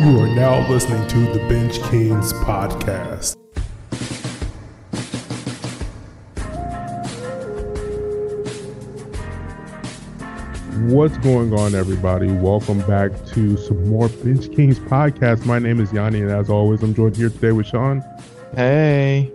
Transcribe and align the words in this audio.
You 0.00 0.18
are 0.18 0.34
now 0.34 0.66
listening 0.66 1.06
to 1.08 1.18
the 1.30 1.40
Bench 1.46 1.74
Kings 1.90 2.32
podcast. 2.32 3.36
What's 10.90 11.18
going 11.18 11.52
on, 11.52 11.74
everybody? 11.74 12.28
Welcome 12.32 12.78
back 12.86 13.12
to 13.34 13.58
some 13.58 13.90
more 13.90 14.08
Bench 14.08 14.50
Kings 14.56 14.78
podcast. 14.78 15.44
My 15.44 15.58
name 15.58 15.80
is 15.80 15.92
Yanni, 15.92 16.22
and 16.22 16.30
as 16.30 16.48
always, 16.48 16.82
I'm 16.82 16.94
joined 16.94 17.18
here 17.18 17.28
today 17.28 17.52
with 17.52 17.66
Sean. 17.66 18.02
Hey. 18.56 19.30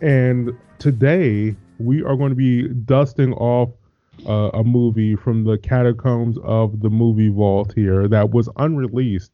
And 0.00 0.56
today 0.78 1.56
we 1.80 2.04
are 2.04 2.14
going 2.14 2.30
to 2.30 2.36
be 2.36 2.68
dusting 2.68 3.32
off 3.32 3.70
uh, 4.28 4.50
a 4.54 4.62
movie 4.62 5.16
from 5.16 5.42
the 5.42 5.58
catacombs 5.58 6.38
of 6.44 6.82
the 6.82 6.88
movie 6.88 7.30
vault 7.30 7.72
here 7.74 8.06
that 8.06 8.30
was 8.30 8.48
unreleased. 8.58 9.32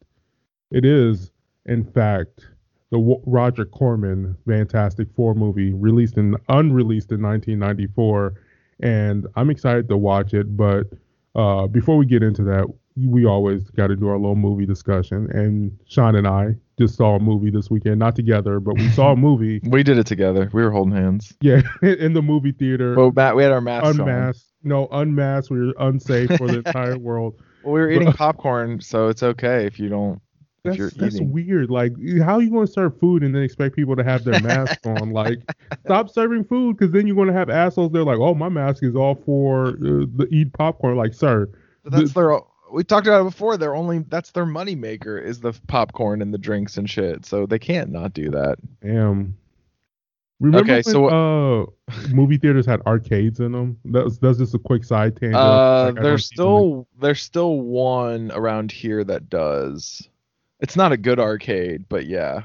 It 0.70 0.84
is, 0.84 1.30
in 1.66 1.84
fact, 1.84 2.46
the 2.90 2.98
w- 2.98 3.22
Roger 3.26 3.64
Corman 3.64 4.36
Fantastic 4.46 5.08
Four 5.14 5.34
movie, 5.34 5.72
released 5.72 6.16
and 6.16 6.36
unreleased 6.48 7.10
in 7.12 7.22
1994, 7.22 8.34
and 8.80 9.26
I'm 9.36 9.50
excited 9.50 9.88
to 9.88 9.96
watch 9.96 10.34
it. 10.34 10.56
But 10.56 10.86
uh, 11.34 11.66
before 11.66 11.96
we 11.96 12.06
get 12.06 12.22
into 12.22 12.42
that, 12.44 12.66
we 12.96 13.26
always 13.26 13.70
got 13.70 13.86
to 13.88 13.96
do 13.96 14.08
our 14.08 14.18
little 14.18 14.34
movie 14.36 14.66
discussion. 14.66 15.28
And 15.30 15.76
Sean 15.86 16.16
and 16.16 16.26
I 16.26 16.56
just 16.78 16.96
saw 16.96 17.16
a 17.16 17.20
movie 17.20 17.50
this 17.50 17.70
weekend, 17.70 17.98
not 17.98 18.16
together, 18.16 18.58
but 18.60 18.74
we 18.76 18.88
saw 18.90 19.12
a 19.12 19.16
movie. 19.28 19.60
we 19.64 19.82
did 19.82 19.98
it 19.98 20.06
together. 20.06 20.50
We 20.52 20.62
were 20.62 20.70
holding 20.70 20.94
hands. 20.96 21.32
Yeah, 21.40 21.62
in 21.82 22.12
the 22.14 22.22
movie 22.22 22.52
theater. 22.52 22.94
Well, 22.96 23.12
Matt, 23.14 23.36
we 23.36 23.42
had 23.42 23.52
our 23.52 23.60
masks 23.60 23.98
unmasked. 23.98 24.46
On. 24.64 24.68
No, 24.68 24.88
unmasked. 24.90 25.50
We 25.50 25.60
were 25.66 25.74
unsafe 25.78 26.30
for 26.36 26.48
the 26.48 26.58
entire 26.58 26.98
world. 26.98 27.40
Well, 27.62 27.74
we 27.74 27.80
were 27.80 27.90
eating 27.90 28.12
popcorn, 28.12 28.80
so 28.80 29.08
it's 29.08 29.22
okay 29.22 29.66
if 29.66 29.78
you 29.78 29.88
don't. 29.88 30.20
That's, 30.76 30.94
that's 30.94 31.20
weird. 31.20 31.70
Like, 31.70 31.92
how 32.22 32.34
are 32.34 32.42
you 32.42 32.50
going 32.50 32.66
to 32.66 32.72
serve 32.72 32.98
food 32.98 33.22
and 33.22 33.34
then 33.34 33.42
expect 33.42 33.76
people 33.76 33.96
to 33.96 34.04
have 34.04 34.24
their 34.24 34.40
masks 34.40 34.84
on? 34.86 35.10
Like, 35.10 35.40
stop 35.84 36.10
serving 36.10 36.44
food 36.44 36.76
because 36.76 36.92
then 36.92 37.06
you're 37.06 37.16
going 37.16 37.28
to 37.28 37.34
have 37.34 37.50
assholes. 37.50 37.92
They're 37.92 38.04
like, 38.04 38.18
oh, 38.18 38.34
my 38.34 38.48
mask 38.48 38.82
is 38.82 38.96
all 38.96 39.14
for 39.14 39.68
uh, 39.68 40.06
the 40.16 40.28
eat 40.30 40.52
popcorn. 40.52 40.96
Like, 40.96 41.14
sir, 41.14 41.48
but 41.82 41.92
that's 41.92 42.12
the, 42.12 42.20
their. 42.20 42.40
We 42.70 42.84
talked 42.84 43.06
about 43.06 43.22
it 43.22 43.30
before. 43.30 43.56
They're 43.56 43.74
only 43.74 44.00
that's 44.00 44.32
their 44.32 44.44
money 44.44 44.74
maker 44.74 45.18
is 45.18 45.40
the 45.40 45.54
popcorn 45.68 46.20
and 46.20 46.34
the 46.34 46.38
drinks 46.38 46.76
and 46.76 46.88
shit. 46.88 47.24
So 47.24 47.46
they 47.46 47.58
can't 47.58 47.90
not 47.90 48.12
do 48.12 48.30
that. 48.30 48.58
Damn. 48.82 49.38
Remember 50.40 50.72
okay, 50.72 50.82
when, 50.84 50.94
so 50.94 51.06
uh, 51.08 51.66
movie 52.10 52.36
theaters 52.36 52.64
had 52.64 52.80
arcades 52.82 53.40
in 53.40 53.52
them? 53.52 53.78
That's 53.84 54.18
that's 54.18 54.38
just 54.38 54.54
a 54.54 54.58
quick 54.58 54.84
side 54.84 55.16
tangent. 55.16 55.34
Uh, 55.34 55.92
like, 55.92 56.02
there's 56.02 56.26
still 56.26 56.86
there's 57.00 57.20
still 57.20 57.58
one 57.60 58.30
around 58.32 58.70
here 58.70 59.02
that 59.02 59.28
does. 59.28 60.08
It's 60.60 60.76
not 60.76 60.92
a 60.92 60.96
good 60.96 61.20
arcade, 61.20 61.84
but 61.88 62.06
yeah, 62.06 62.42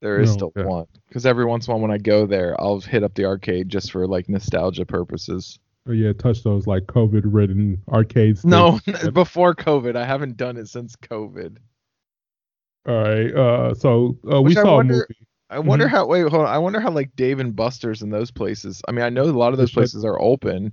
there 0.00 0.20
is 0.20 0.30
no, 0.30 0.36
still 0.36 0.52
okay. 0.56 0.64
one. 0.64 0.86
Because 1.08 1.26
every 1.26 1.44
once 1.44 1.66
in 1.66 1.70
a 1.70 1.74
while 1.74 1.82
when 1.82 1.90
I 1.90 1.98
go 1.98 2.26
there, 2.26 2.60
I'll 2.60 2.80
hit 2.80 3.04
up 3.04 3.14
the 3.14 3.26
arcade 3.26 3.68
just 3.68 3.92
for 3.92 4.06
like 4.06 4.28
nostalgia 4.28 4.86
purposes. 4.86 5.58
Oh 5.88 5.92
yeah, 5.92 6.12
touch 6.12 6.42
those 6.42 6.66
like 6.66 6.84
COVID-ridden 6.84 7.82
arcades. 7.88 8.44
No, 8.44 8.80
before 9.12 9.54
COVID. 9.54 9.96
I 9.96 10.04
haven't 10.04 10.36
done 10.36 10.56
it 10.56 10.68
since 10.68 10.96
COVID. 10.96 11.56
All 12.88 12.94
right. 12.94 13.34
Uh, 13.34 13.74
so 13.74 14.16
uh, 14.30 14.40
we 14.42 14.54
saw 14.54 14.76
wonder, 14.76 14.94
a 14.94 14.96
movie. 14.96 15.26
I 15.50 15.58
wonder 15.58 15.86
mm-hmm. 15.86 15.94
how. 15.94 16.06
Wait, 16.06 16.22
hold 16.22 16.46
on. 16.46 16.54
I 16.54 16.58
wonder 16.58 16.80
how 16.80 16.90
like 16.90 17.14
Dave 17.16 17.40
and 17.40 17.54
Buster's 17.54 18.02
and 18.02 18.12
those 18.12 18.30
places. 18.30 18.82
I 18.88 18.92
mean, 18.92 19.04
I 19.04 19.10
know 19.10 19.24
a 19.24 19.30
lot 19.30 19.52
of 19.52 19.58
those 19.58 19.72
places 19.72 20.04
are 20.04 20.20
open. 20.20 20.72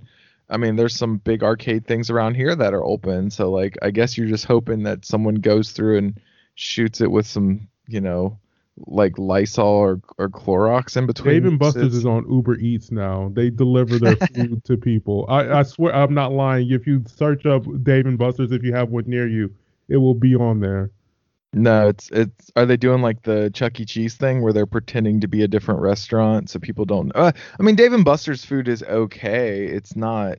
I 0.50 0.56
mean, 0.56 0.76
there's 0.76 0.96
some 0.96 1.18
big 1.18 1.42
arcade 1.42 1.86
things 1.86 2.10
around 2.10 2.34
here 2.34 2.54
that 2.54 2.72
are 2.72 2.84
open. 2.84 3.30
So 3.30 3.50
like, 3.50 3.76
I 3.82 3.90
guess 3.90 4.16
you're 4.16 4.28
just 4.28 4.46
hoping 4.46 4.84
that 4.84 5.04
someone 5.04 5.36
goes 5.36 5.72
through 5.72 5.98
and 5.98 6.20
shoots 6.58 7.00
it 7.00 7.10
with 7.10 7.26
some, 7.26 7.68
you 7.86 8.00
know, 8.00 8.38
like 8.86 9.18
Lysol 9.18 9.66
or, 9.66 10.00
or 10.18 10.28
Clorox 10.28 10.96
in 10.96 11.06
between. 11.06 11.34
Dave 11.34 11.44
and 11.46 11.58
Buster's 11.58 11.94
is 11.94 12.06
on 12.06 12.30
Uber 12.30 12.56
Eats 12.58 12.90
now. 12.90 13.30
They 13.32 13.50
deliver 13.50 13.98
their 13.98 14.16
food 14.34 14.64
to 14.64 14.76
people. 14.76 15.26
I, 15.28 15.60
I 15.60 15.62
swear, 15.62 15.94
I'm 15.94 16.14
not 16.14 16.32
lying. 16.32 16.70
If 16.70 16.86
you 16.86 17.04
search 17.06 17.46
up 17.46 17.64
Dave 17.82 18.06
and 18.06 18.18
Buster's, 18.18 18.52
if 18.52 18.62
you 18.62 18.72
have 18.74 18.90
one 18.90 19.04
near 19.06 19.28
you, 19.28 19.54
it 19.88 19.96
will 19.96 20.14
be 20.14 20.34
on 20.34 20.60
there. 20.60 20.90
No, 21.54 21.88
it's 21.88 22.10
it's. 22.10 22.50
Are 22.56 22.66
they 22.66 22.76
doing 22.76 23.00
like 23.00 23.22
the 23.22 23.50
Chuck 23.54 23.80
E. 23.80 23.86
Cheese 23.86 24.16
thing 24.16 24.42
where 24.42 24.52
they're 24.52 24.66
pretending 24.66 25.20
to 25.20 25.28
be 25.28 25.42
a 25.42 25.48
different 25.48 25.80
restaurant 25.80 26.50
so 26.50 26.58
people 26.58 26.84
don't? 26.84 27.10
Uh, 27.14 27.32
I 27.58 27.62
mean, 27.62 27.74
Dave 27.74 27.94
and 27.94 28.04
Buster's 28.04 28.44
food 28.44 28.68
is 28.68 28.82
okay. 28.82 29.64
It's 29.64 29.96
not. 29.96 30.38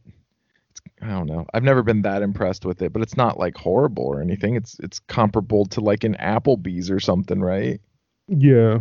I 1.01 1.07
don't 1.07 1.27
know. 1.27 1.45
I've 1.53 1.63
never 1.63 1.81
been 1.83 2.01
that 2.01 2.21
impressed 2.21 2.65
with 2.65 2.81
it, 2.81 2.91
but 2.91 3.01
it's 3.01 3.15
not 3.15 3.39
like 3.39 3.55
horrible 3.55 4.03
or 4.03 4.21
anything. 4.21 4.55
It's 4.55 4.77
it's 4.79 4.99
comparable 4.99 5.65
to 5.67 5.81
like 5.81 6.03
an 6.03 6.15
Applebee's 6.19 6.91
or 6.91 6.99
something, 6.99 7.39
right? 7.39 7.79
Yeah. 8.27 8.79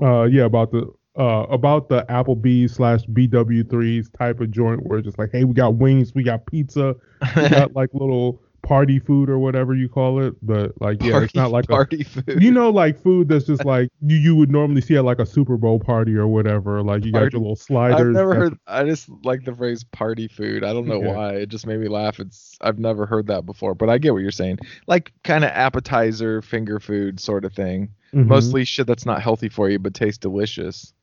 Uh, 0.00 0.24
yeah. 0.24 0.44
About 0.44 0.72
the 0.72 0.90
uh 1.18 1.44
about 1.50 1.90
the 1.90 2.04
Applebee's 2.08 2.72
slash 2.72 3.04
BW3s 3.06 4.10
type 4.16 4.40
of 4.40 4.50
joint 4.50 4.86
where 4.86 4.98
it's 4.98 5.06
just 5.06 5.18
like, 5.18 5.30
hey, 5.32 5.44
we 5.44 5.52
got 5.52 5.74
wings, 5.74 6.14
we 6.14 6.22
got 6.22 6.46
pizza, 6.46 6.96
we 7.36 7.48
got 7.50 7.72
like 7.76 7.90
little 7.92 8.42
party 8.72 8.98
food 8.98 9.28
or 9.28 9.38
whatever 9.38 9.74
you 9.74 9.86
call 9.86 10.22
it. 10.22 10.34
But 10.40 10.72
like, 10.80 11.02
yeah, 11.02 11.12
party, 11.12 11.24
it's 11.26 11.34
not 11.34 11.50
like 11.50 11.68
party 11.68 12.00
a, 12.00 12.04
food. 12.04 12.42
You 12.42 12.50
know, 12.50 12.70
like 12.70 12.98
food 12.98 13.28
that's 13.28 13.44
just 13.44 13.64
like 13.66 13.90
you, 14.00 14.16
you 14.16 14.34
would 14.34 14.50
normally 14.50 14.80
see 14.80 14.96
at 14.96 15.04
like 15.04 15.18
a 15.18 15.26
Super 15.26 15.58
Bowl 15.58 15.78
party 15.78 16.16
or 16.16 16.26
whatever. 16.26 16.82
Like 16.82 17.04
you 17.04 17.12
party. 17.12 17.26
got 17.26 17.32
your 17.34 17.42
little 17.42 17.56
sliders. 17.56 18.00
I've 18.00 18.06
never 18.06 18.34
heard. 18.34 18.58
I 18.66 18.84
just 18.84 19.10
like 19.24 19.44
the 19.44 19.54
phrase 19.54 19.84
party 19.84 20.26
food. 20.26 20.64
I 20.64 20.72
don't 20.72 20.86
know 20.86 21.02
yeah. 21.02 21.14
why. 21.14 21.32
It 21.34 21.50
just 21.50 21.66
made 21.66 21.80
me 21.80 21.88
laugh. 21.88 22.18
It's 22.18 22.56
I've 22.62 22.78
never 22.78 23.04
heard 23.04 23.26
that 23.26 23.44
before, 23.44 23.74
but 23.74 23.90
I 23.90 23.98
get 23.98 24.14
what 24.14 24.22
you're 24.22 24.30
saying. 24.30 24.60
Like 24.86 25.12
kind 25.22 25.44
of 25.44 25.50
appetizer, 25.50 26.40
finger 26.40 26.80
food 26.80 27.20
sort 27.20 27.44
of 27.44 27.52
thing. 27.52 27.90
Mm-hmm. 28.14 28.28
Mostly 28.28 28.64
shit 28.64 28.86
that's 28.86 29.04
not 29.04 29.20
healthy 29.20 29.50
for 29.50 29.68
you 29.68 29.78
but 29.78 29.92
tastes 29.92 30.18
delicious. 30.18 30.94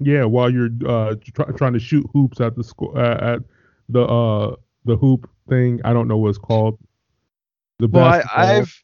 Yeah, 0.00 0.24
while 0.24 0.50
you're 0.50 0.70
uh 0.86 1.16
try, 1.34 1.46
trying 1.56 1.72
to 1.72 1.80
shoot 1.80 2.06
hoops 2.12 2.40
at 2.40 2.54
the 2.54 2.62
school 2.62 2.92
uh, 2.96 3.18
at 3.20 3.40
the 3.88 4.02
uh 4.04 4.54
the 4.84 4.96
hoop 4.96 5.28
thing. 5.48 5.80
I 5.84 5.92
don't 5.92 6.06
know 6.06 6.16
what 6.16 6.28
it's 6.28 6.38
called. 6.38 6.78
The 7.78 7.88
well. 7.88 8.22
I, 8.34 8.46
have 8.46 8.74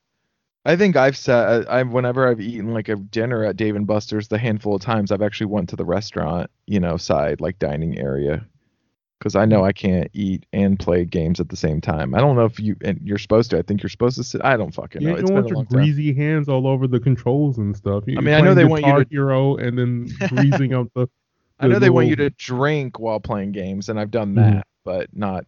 I 0.64 0.76
think 0.76 0.96
I've 0.96 1.16
said 1.16 1.66
I 1.66 1.82
whenever 1.82 2.28
I've 2.28 2.40
eaten 2.40 2.72
like 2.72 2.88
a 2.88 2.96
dinner 2.96 3.44
at 3.44 3.56
Dave 3.56 3.76
and 3.76 3.86
Buster's, 3.86 4.28
the 4.28 4.38
handful 4.38 4.76
of 4.76 4.82
times 4.82 5.12
I've 5.12 5.22
actually 5.22 5.46
went 5.46 5.68
to 5.70 5.76
the 5.76 5.84
restaurant, 5.84 6.50
you 6.66 6.80
know, 6.80 6.96
side 6.96 7.40
like 7.40 7.58
dining 7.58 7.98
area, 7.98 8.46
because 9.18 9.36
I 9.36 9.44
know. 9.44 9.64
I 9.64 9.72
can't 9.72 10.10
eat 10.14 10.46
and 10.52 10.78
play 10.78 11.04
games 11.04 11.38
at 11.38 11.50
the 11.50 11.56
same 11.56 11.80
time. 11.82 12.14
I 12.14 12.20
don't 12.20 12.36
know 12.36 12.46
if 12.46 12.58
you 12.58 12.76
and 12.82 12.98
you're 13.02 13.18
supposed 13.18 13.50
to. 13.50 13.58
I 13.58 13.62
think 13.62 13.82
you're 13.82 13.90
supposed 13.90 14.16
to 14.16 14.24
sit. 14.24 14.42
I 14.42 14.56
don't 14.56 14.72
fucking 14.72 15.02
know. 15.02 15.16
You 15.16 15.22
don't 15.22 15.34
want 15.34 15.48
your 15.48 15.64
greasy 15.64 16.14
time. 16.14 16.22
hands 16.22 16.48
all 16.48 16.66
over 16.66 16.86
the 16.86 17.00
controls 17.00 17.58
and 17.58 17.76
stuff. 17.76 18.04
You, 18.06 18.16
I 18.16 18.22
mean, 18.22 18.34
I 18.34 18.40
know 18.40 18.54
they 18.54 18.64
want 18.64 18.86
you 18.86 19.04
to 19.04 19.06
hero 19.10 19.56
and 19.56 19.78
then 19.78 20.08
greasing 20.28 20.72
up 20.72 20.88
the. 20.94 21.06
the 21.06 21.10
I 21.60 21.66
know 21.66 21.78
they 21.78 21.90
want 21.90 22.08
you 22.08 22.16
to 22.16 22.30
drink 22.30 22.98
while 22.98 23.20
playing 23.20 23.52
games, 23.52 23.88
and 23.88 24.00
I've 24.00 24.10
done 24.10 24.34
that, 24.36 24.50
mm-hmm. 24.50 24.60
but 24.84 25.08
not 25.12 25.44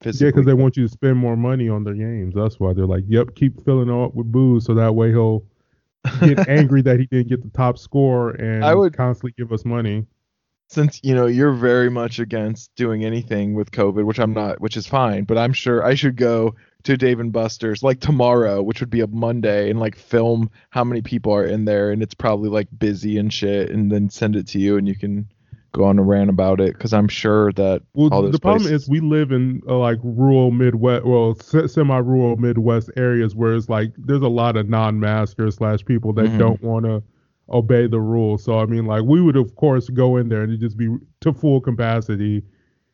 physically. 0.00 0.26
Yeah, 0.26 0.30
because 0.30 0.46
they 0.46 0.54
want 0.54 0.76
you 0.76 0.84
to 0.84 0.88
spend 0.92 1.16
more 1.16 1.36
money 1.36 1.68
on 1.68 1.84
their 1.84 1.94
games. 1.94 2.34
That's 2.34 2.58
why 2.58 2.72
they're 2.72 2.86
like, 2.86 3.04
"Yep, 3.08 3.34
keep 3.34 3.64
filling 3.64 3.90
up 3.90 4.14
with 4.14 4.30
booze, 4.30 4.64
so 4.64 4.74
that 4.74 4.94
way 4.94 5.10
he'll 5.10 5.44
get 6.20 6.48
angry 6.48 6.82
that 6.82 6.98
he 6.98 7.06
didn't 7.06 7.28
get 7.28 7.42
the 7.42 7.50
top 7.50 7.78
score 7.78 8.30
and 8.30 8.64
I 8.64 8.74
would 8.74 8.96
constantly 8.96 9.34
give 9.36 9.52
us 9.52 9.64
money." 9.64 10.06
Since 10.68 11.00
you 11.02 11.14
know 11.14 11.26
you're 11.26 11.52
very 11.52 11.90
much 11.90 12.20
against 12.20 12.72
doing 12.76 13.04
anything 13.04 13.54
with 13.54 13.72
COVID, 13.72 14.04
which 14.04 14.20
I'm 14.20 14.32
not, 14.32 14.60
which 14.60 14.76
is 14.76 14.86
fine, 14.86 15.24
but 15.24 15.36
I'm 15.36 15.52
sure 15.52 15.84
I 15.84 15.94
should 15.94 16.16
go 16.16 16.54
to 16.84 16.96
Dave 16.96 17.18
and 17.18 17.32
Buster's 17.32 17.82
like 17.82 18.00
tomorrow, 18.00 18.62
which 18.62 18.80
would 18.80 18.88
be 18.88 19.00
a 19.00 19.06
Monday, 19.08 19.68
and 19.68 19.80
like 19.80 19.96
film 19.96 20.48
how 20.70 20.84
many 20.84 21.02
people 21.02 21.32
are 21.34 21.44
in 21.44 21.64
there, 21.64 21.90
and 21.90 22.02
it's 22.02 22.14
probably 22.14 22.48
like 22.48 22.68
busy 22.78 23.18
and 23.18 23.32
shit, 23.32 23.70
and 23.70 23.90
then 23.90 24.08
send 24.08 24.36
it 24.36 24.46
to 24.48 24.60
you, 24.60 24.76
and 24.76 24.86
you 24.86 24.94
can 24.94 25.28
go 25.72 25.84
on 25.84 25.98
a 25.98 26.02
rant 26.02 26.30
about 26.30 26.60
it 26.60 26.74
because 26.74 26.92
I'm 26.92 27.08
sure 27.08 27.52
that. 27.52 27.82
Well, 27.94 28.30
the 28.30 28.38
problem 28.38 28.72
is 28.72 28.88
we 28.88 29.00
live 29.00 29.32
in 29.32 29.62
uh, 29.68 29.78
like 29.78 29.98
rural 30.02 30.50
Midwest, 30.50 31.04
well, 31.04 31.34
semi-rural 31.36 32.36
Midwest 32.36 32.90
areas 32.96 33.34
where 33.34 33.54
it's 33.54 33.68
like 33.68 33.92
there's 33.96 34.22
a 34.22 34.28
lot 34.28 34.56
of 34.56 34.68
non-maskers 34.68 35.56
slash 35.56 35.84
people 35.84 36.12
that 36.14 36.26
mm-hmm. 36.26 36.38
don't 36.38 36.62
want 36.62 36.86
to 36.86 37.02
obey 37.50 37.86
the 37.86 38.00
rules. 38.00 38.44
So 38.44 38.58
I 38.58 38.66
mean, 38.66 38.86
like 38.86 39.02
we 39.04 39.20
would 39.20 39.36
of 39.36 39.54
course 39.56 39.88
go 39.88 40.16
in 40.16 40.28
there 40.28 40.42
and 40.42 40.58
just 40.58 40.76
be 40.76 40.88
to 41.20 41.32
full 41.32 41.60
capacity, 41.60 42.42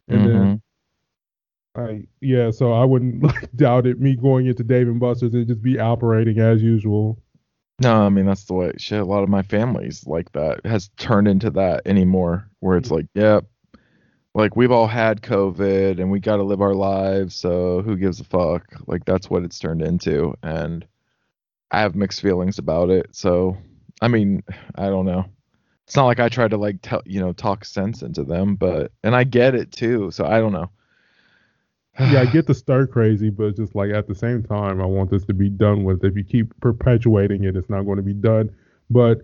and 0.08 0.20
mm-hmm. 0.20 0.38
then. 0.38 0.62
I, 1.76 2.06
yeah, 2.22 2.50
so 2.50 2.72
I 2.72 2.86
wouldn't 2.86 3.22
like, 3.22 3.52
doubt 3.54 3.86
it. 3.86 4.00
Me 4.00 4.16
going 4.16 4.46
into 4.46 4.64
Dave 4.64 4.88
and 4.88 4.98
Buster's 4.98 5.34
and 5.34 5.46
just 5.46 5.60
be 5.60 5.78
operating 5.78 6.38
as 6.38 6.62
usual. 6.62 7.22
No, 7.82 8.02
I 8.02 8.08
mean 8.08 8.26
that's 8.26 8.44
the 8.44 8.54
way 8.54 8.72
shit. 8.78 9.00
A 9.00 9.04
lot 9.04 9.22
of 9.22 9.28
my 9.28 9.42
family's 9.42 10.06
like 10.06 10.32
that 10.32 10.64
has 10.64 10.88
turned 10.96 11.28
into 11.28 11.50
that 11.50 11.82
anymore, 11.86 12.48
where 12.60 12.78
it's 12.78 12.88
mm-hmm. 12.88 12.96
like, 12.96 13.06
yep, 13.14 13.44
like 14.34 14.56
we've 14.56 14.72
all 14.72 14.86
had 14.86 15.22
COVID 15.22 16.00
and 16.00 16.10
we 16.10 16.20
got 16.20 16.36
to 16.36 16.42
live 16.42 16.62
our 16.62 16.74
lives, 16.74 17.34
so 17.34 17.82
who 17.82 17.96
gives 17.96 18.20
a 18.20 18.24
fuck? 18.24 18.64
Like 18.86 19.04
that's 19.04 19.28
what 19.28 19.44
it's 19.44 19.58
turned 19.58 19.82
into, 19.82 20.34
and 20.42 20.86
I 21.70 21.80
have 21.80 21.94
mixed 21.94 22.22
feelings 22.22 22.58
about 22.58 22.90
it. 22.90 23.14
So, 23.14 23.58
I 24.00 24.08
mean, 24.08 24.42
I 24.76 24.86
don't 24.86 25.06
know. 25.06 25.26
It's 25.86 25.96
not 25.96 26.06
like 26.06 26.18
I 26.20 26.28
try 26.28 26.48
to 26.48 26.56
like 26.56 26.78
tell 26.82 27.02
you 27.04 27.20
know 27.20 27.32
talk 27.32 27.64
sense 27.64 28.02
into 28.02 28.24
them, 28.24 28.56
but 28.56 28.92
and 29.04 29.14
I 29.14 29.24
get 29.24 29.54
it 29.54 29.70
too. 29.70 30.10
So 30.10 30.24
I 30.24 30.40
don't 30.40 30.52
know. 30.52 30.70
yeah, 32.00 32.20
I 32.20 32.26
get 32.26 32.46
the 32.46 32.54
stir 32.54 32.86
crazy, 32.86 33.30
but 33.30 33.56
just 33.56 33.74
like 33.74 33.90
at 33.90 34.06
the 34.06 34.14
same 34.14 34.42
time, 34.42 34.80
I 34.80 34.86
want 34.86 35.10
this 35.10 35.24
to 35.26 35.34
be 35.34 35.48
done 35.48 35.84
with. 35.84 36.04
If 36.04 36.16
you 36.16 36.24
keep 36.24 36.58
perpetuating 36.60 37.44
it, 37.44 37.56
it's 37.56 37.70
not 37.70 37.82
going 37.82 37.96
to 37.96 38.02
be 38.02 38.14
done. 38.14 38.50
But 38.90 39.22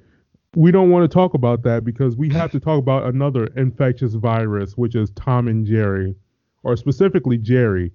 we 0.54 0.70
don't 0.70 0.90
want 0.90 1.08
to 1.08 1.12
talk 1.12 1.34
about 1.34 1.62
that 1.62 1.84
because 1.84 2.16
we 2.16 2.28
have 2.30 2.50
to 2.52 2.60
talk 2.60 2.78
about 2.78 3.04
another 3.04 3.46
infectious 3.56 4.14
virus, 4.14 4.76
which 4.76 4.94
is 4.94 5.10
Tom 5.10 5.48
and 5.48 5.66
Jerry, 5.66 6.14
or 6.62 6.76
specifically 6.76 7.38
Jerry. 7.38 7.92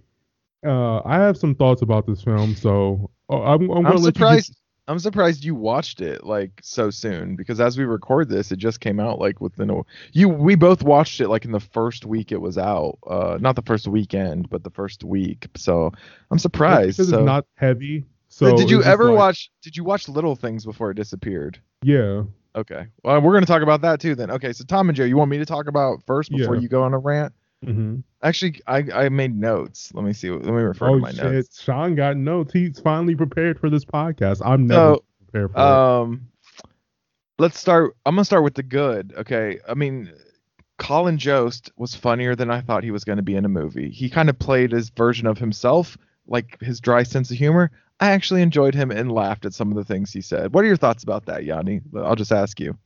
Uh, 0.66 1.02
I 1.06 1.16
have 1.16 1.38
some 1.38 1.54
thoughts 1.54 1.82
about 1.82 2.08
this 2.08 2.22
film, 2.22 2.56
so 2.56 3.12
uh, 3.30 3.42
I'm, 3.42 3.70
I'm, 3.70 3.86
I'm 3.86 3.98
surprised. 4.00 4.58
I'm 4.88 5.00
surprised 5.00 5.44
you 5.44 5.54
watched 5.54 6.02
it 6.02 6.24
like 6.24 6.62
so 6.64 6.90
soon 6.90 7.36
because 7.36 7.60
as 7.60 7.78
we 7.78 7.84
record 7.84 8.30
this, 8.30 8.52
it 8.52 8.58
just 8.58 8.80
came 8.80 9.00
out 9.00 9.20
like 9.20 9.42
within 9.42 9.70
a 9.70 9.82
you 10.14 10.30
we 10.30 10.56
both 10.56 10.82
watched 10.82 11.20
it 11.20 11.28
like 11.28 11.44
in 11.44 11.52
the 11.52 11.60
first 11.60 12.06
week 12.06 12.32
it 12.32 12.40
was 12.40 12.58
out. 12.58 12.98
Uh, 13.06 13.38
not 13.42 13.56
the 13.56 13.62
first 13.62 13.88
weekend, 13.88 14.50
but 14.50 14.64
the 14.64 14.70
first 14.70 15.04
week. 15.04 15.48
So 15.58 15.92
I'm 16.32 16.40
surprised. 16.40 16.98
So. 16.98 17.04
it's 17.04 17.12
not 17.12 17.46
heavy. 17.56 18.06
So 18.30 18.56
did 18.56 18.70
you 18.70 18.84
ever 18.84 19.06
like, 19.06 19.18
watch? 19.18 19.52
Did 19.62 19.76
you 19.76 19.84
watch 19.84 20.08
Little 20.08 20.36
Things 20.36 20.64
before 20.64 20.92
it 20.92 20.96
disappeared? 20.96 21.60
Yeah. 21.84 22.24
Okay. 22.56 22.88
Well, 23.04 23.22
we're 23.22 23.34
gonna 23.34 23.46
talk 23.46 23.62
about 23.62 23.82
that 23.82 24.00
too 24.00 24.16
then. 24.16 24.32
Okay. 24.32 24.54
So 24.54 24.64
Tom 24.64 24.90
and 24.90 24.96
Jerry, 24.96 25.10
you 25.10 25.18
want 25.18 25.30
me 25.30 25.38
to 25.38 25.46
talk 25.46 25.68
about 25.68 26.04
first 26.06 26.32
before 26.32 26.56
Yeah. 26.56 26.62
you 26.62 26.70
go 26.70 26.84
on 26.84 26.94
a 26.94 26.98
rant? 26.98 27.34
Mm-hmm. 27.66 27.98
Actually, 28.22 28.62
I 28.68 28.84
I 28.94 29.10
made 29.10 29.36
notes. 29.36 29.92
Let 29.94 30.06
me 30.06 30.14
see. 30.14 30.30
Let 30.30 30.44
me 30.46 30.52
refer 30.52 30.90
Oh 30.90 30.96
to 30.96 31.00
my 31.00 31.12
shit! 31.12 31.24
notes. 31.24 31.62
Sean 31.62 31.96
got 31.96 32.16
notes. 32.18 32.54
He's 32.54 32.80
finally 32.80 33.16
prepared 33.16 33.60
for 33.60 33.70
this 33.70 33.84
podcast. 33.86 34.42
I'm 34.46 34.68
never 34.68 34.96
So, 34.96 35.04
prepared 35.26 35.52
for 35.54 35.58
it. 35.58 35.64
Um, 35.64 36.28
let's 37.40 37.60
start. 37.60 37.96
I'm 38.06 38.16
gonna 38.16 38.26
start 38.26 38.44
with 38.44 38.54
the 38.56 38.64
good. 38.64 39.14
Okay. 39.18 39.60
I 39.68 39.74
mean, 39.74 40.12
Colin 40.78 41.18
Jost 41.18 41.72
was 41.78 41.96
funnier 41.96 42.36
than 42.36 42.52
I 42.52 42.62
thought 42.62 42.84
he 42.84 42.92
was 42.92 43.04
going 43.04 43.18
to 43.18 43.24
be 43.24 43.36
in 43.36 43.46
a 43.46 43.50
movie. 43.50 43.90
He 43.90 44.10
kind 44.10 44.30
of 44.30 44.38
played 44.38 44.72
his 44.72 44.90
version 44.90 45.26
of 45.26 45.38
himself, 45.40 45.98
like 46.28 46.60
his 46.62 46.80
dry 46.80 47.04
sense 47.04 47.32
of 47.32 47.38
humor. 47.38 47.72
I 48.00 48.12
actually 48.12 48.44
enjoyed 48.44 48.76
him 48.76 48.92
and 48.92 49.12
laughed 49.12 49.46
at 49.46 49.56
some 49.56 49.72
of 49.72 49.78
the 49.78 49.84
things 49.84 50.14
he 50.14 50.22
said. 50.22 50.54
What 50.54 50.64
are 50.64 50.68
your 50.68 50.78
thoughts 50.78 51.02
about 51.02 51.26
that, 51.26 51.46
Yanni? 51.46 51.82
I'll 51.96 52.16
just 52.16 52.32
ask 52.32 52.60
you. 52.60 52.78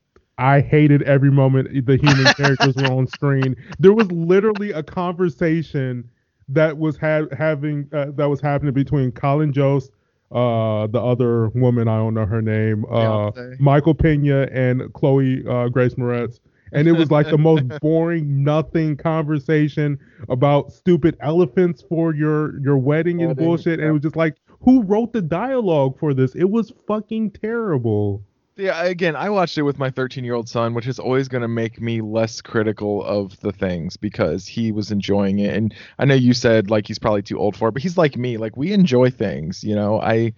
I 0.41 0.59
hated 0.61 1.03
every 1.03 1.29
moment 1.31 1.85
the 1.85 1.97
human 1.97 2.25
characters 2.33 2.75
were 2.75 2.91
on 2.91 3.07
screen. 3.07 3.55
There 3.79 3.93
was 3.93 4.11
literally 4.11 4.71
a 4.71 4.81
conversation 4.81 6.09
that 6.49 6.77
was 6.77 6.97
ha- 6.97 7.27
having 7.37 7.87
uh, 7.93 8.07
that 8.15 8.25
was 8.25 8.41
happening 8.41 8.73
between 8.73 9.11
Colin 9.11 9.53
Jost, 9.53 9.91
uh, 10.31 10.87
the 10.87 10.99
other 10.99 11.49
woman 11.49 11.87
I 11.87 11.97
don't 11.97 12.15
know 12.15 12.25
her 12.25 12.41
name, 12.41 12.85
uh, 12.91 13.31
Michael 13.59 13.93
Pena, 13.93 14.47
and 14.51 14.91
Chloe 14.93 15.45
uh, 15.47 15.69
Grace 15.69 15.93
Moretz. 15.93 16.39
And 16.73 16.87
it 16.87 16.93
was 16.93 17.11
like 17.11 17.29
the 17.29 17.37
most 17.37 17.65
boring, 17.81 18.43
nothing 18.43 18.97
conversation 18.97 19.99
about 20.29 20.71
stupid 20.71 21.17
elephants 21.19 21.83
for 21.87 22.15
your 22.15 22.59
your 22.61 22.77
wedding 22.77 23.21
and 23.21 23.29
Wedding, 23.29 23.45
bullshit. 23.45 23.79
And 23.79 23.89
it 23.89 23.91
was 23.91 24.01
just 24.01 24.15
like, 24.15 24.37
who 24.61 24.81
wrote 24.83 25.13
the 25.13 25.21
dialogue 25.21 25.99
for 25.99 26.13
this? 26.15 26.33
It 26.33 26.49
was 26.49 26.71
fucking 26.87 27.31
terrible. 27.31 28.23
Yeah, 28.57 28.83
again, 28.83 29.15
I 29.15 29.29
watched 29.29 29.57
it 29.57 29.61
with 29.63 29.79
my 29.79 29.89
13 29.89 30.23
year 30.25 30.33
old 30.33 30.49
son, 30.49 30.73
which 30.73 30.87
is 30.87 30.99
always 30.99 31.27
going 31.29 31.41
to 31.41 31.47
make 31.47 31.79
me 31.79 32.01
less 32.01 32.41
critical 32.41 33.03
of 33.03 33.39
the 33.39 33.51
things 33.51 33.95
because 33.95 34.45
he 34.45 34.71
was 34.71 34.91
enjoying 34.91 35.39
it. 35.39 35.55
And 35.55 35.73
I 35.97 36.05
know 36.05 36.15
you 36.15 36.33
said 36.33 36.69
like 36.69 36.85
he's 36.85 36.99
probably 36.99 37.21
too 37.21 37.39
old 37.39 37.55
for 37.55 37.69
it, 37.69 37.71
but 37.71 37.81
he's 37.81 37.97
like 37.97 38.17
me. 38.17 38.37
Like 38.37 38.57
we 38.57 38.73
enjoy 38.73 39.09
things, 39.09 39.63
you 39.63 39.75
know. 39.75 40.01
I 40.01 40.33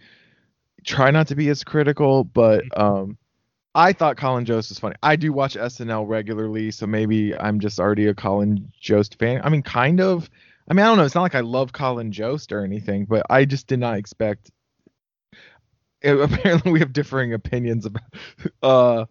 try 0.85 1.09
not 1.09 1.27
to 1.27 1.35
be 1.35 1.49
as 1.49 1.63
critical, 1.63 2.23
but 2.23 2.63
um, 2.79 3.17
I 3.73 3.93
thought 3.93 4.17
Colin 4.17 4.45
Jost 4.45 4.69
was 4.69 4.79
funny. 4.79 4.95
I 5.01 5.15
do 5.15 5.33
watch 5.33 5.55
SNL 5.55 6.07
regularly, 6.07 6.69
so 6.69 6.85
maybe 6.85 7.35
I'm 7.35 7.59
just 7.59 7.79
already 7.79 8.07
a 8.07 8.13
Colin 8.13 8.71
Jost 8.79 9.17
fan. 9.17 9.41
I 9.43 9.49
mean, 9.49 9.63
kind 9.63 9.99
of. 9.99 10.29
I 10.69 10.73
mean, 10.73 10.85
I 10.85 10.87
don't 10.87 10.97
know. 10.97 11.03
It's 11.03 11.15
not 11.15 11.23
like 11.23 11.35
I 11.35 11.41
love 11.41 11.73
Colin 11.73 12.11
Jost 12.11 12.53
or 12.53 12.63
anything, 12.63 13.05
but 13.05 13.25
I 13.29 13.43
just 13.43 13.67
did 13.67 13.79
not 13.79 13.97
expect 13.97 14.49
apparently 16.21 16.71
we 16.71 16.79
have 16.79 16.93
differing 16.93 17.33
opinions 17.33 17.85
about 17.85 18.03
uh 18.61 19.05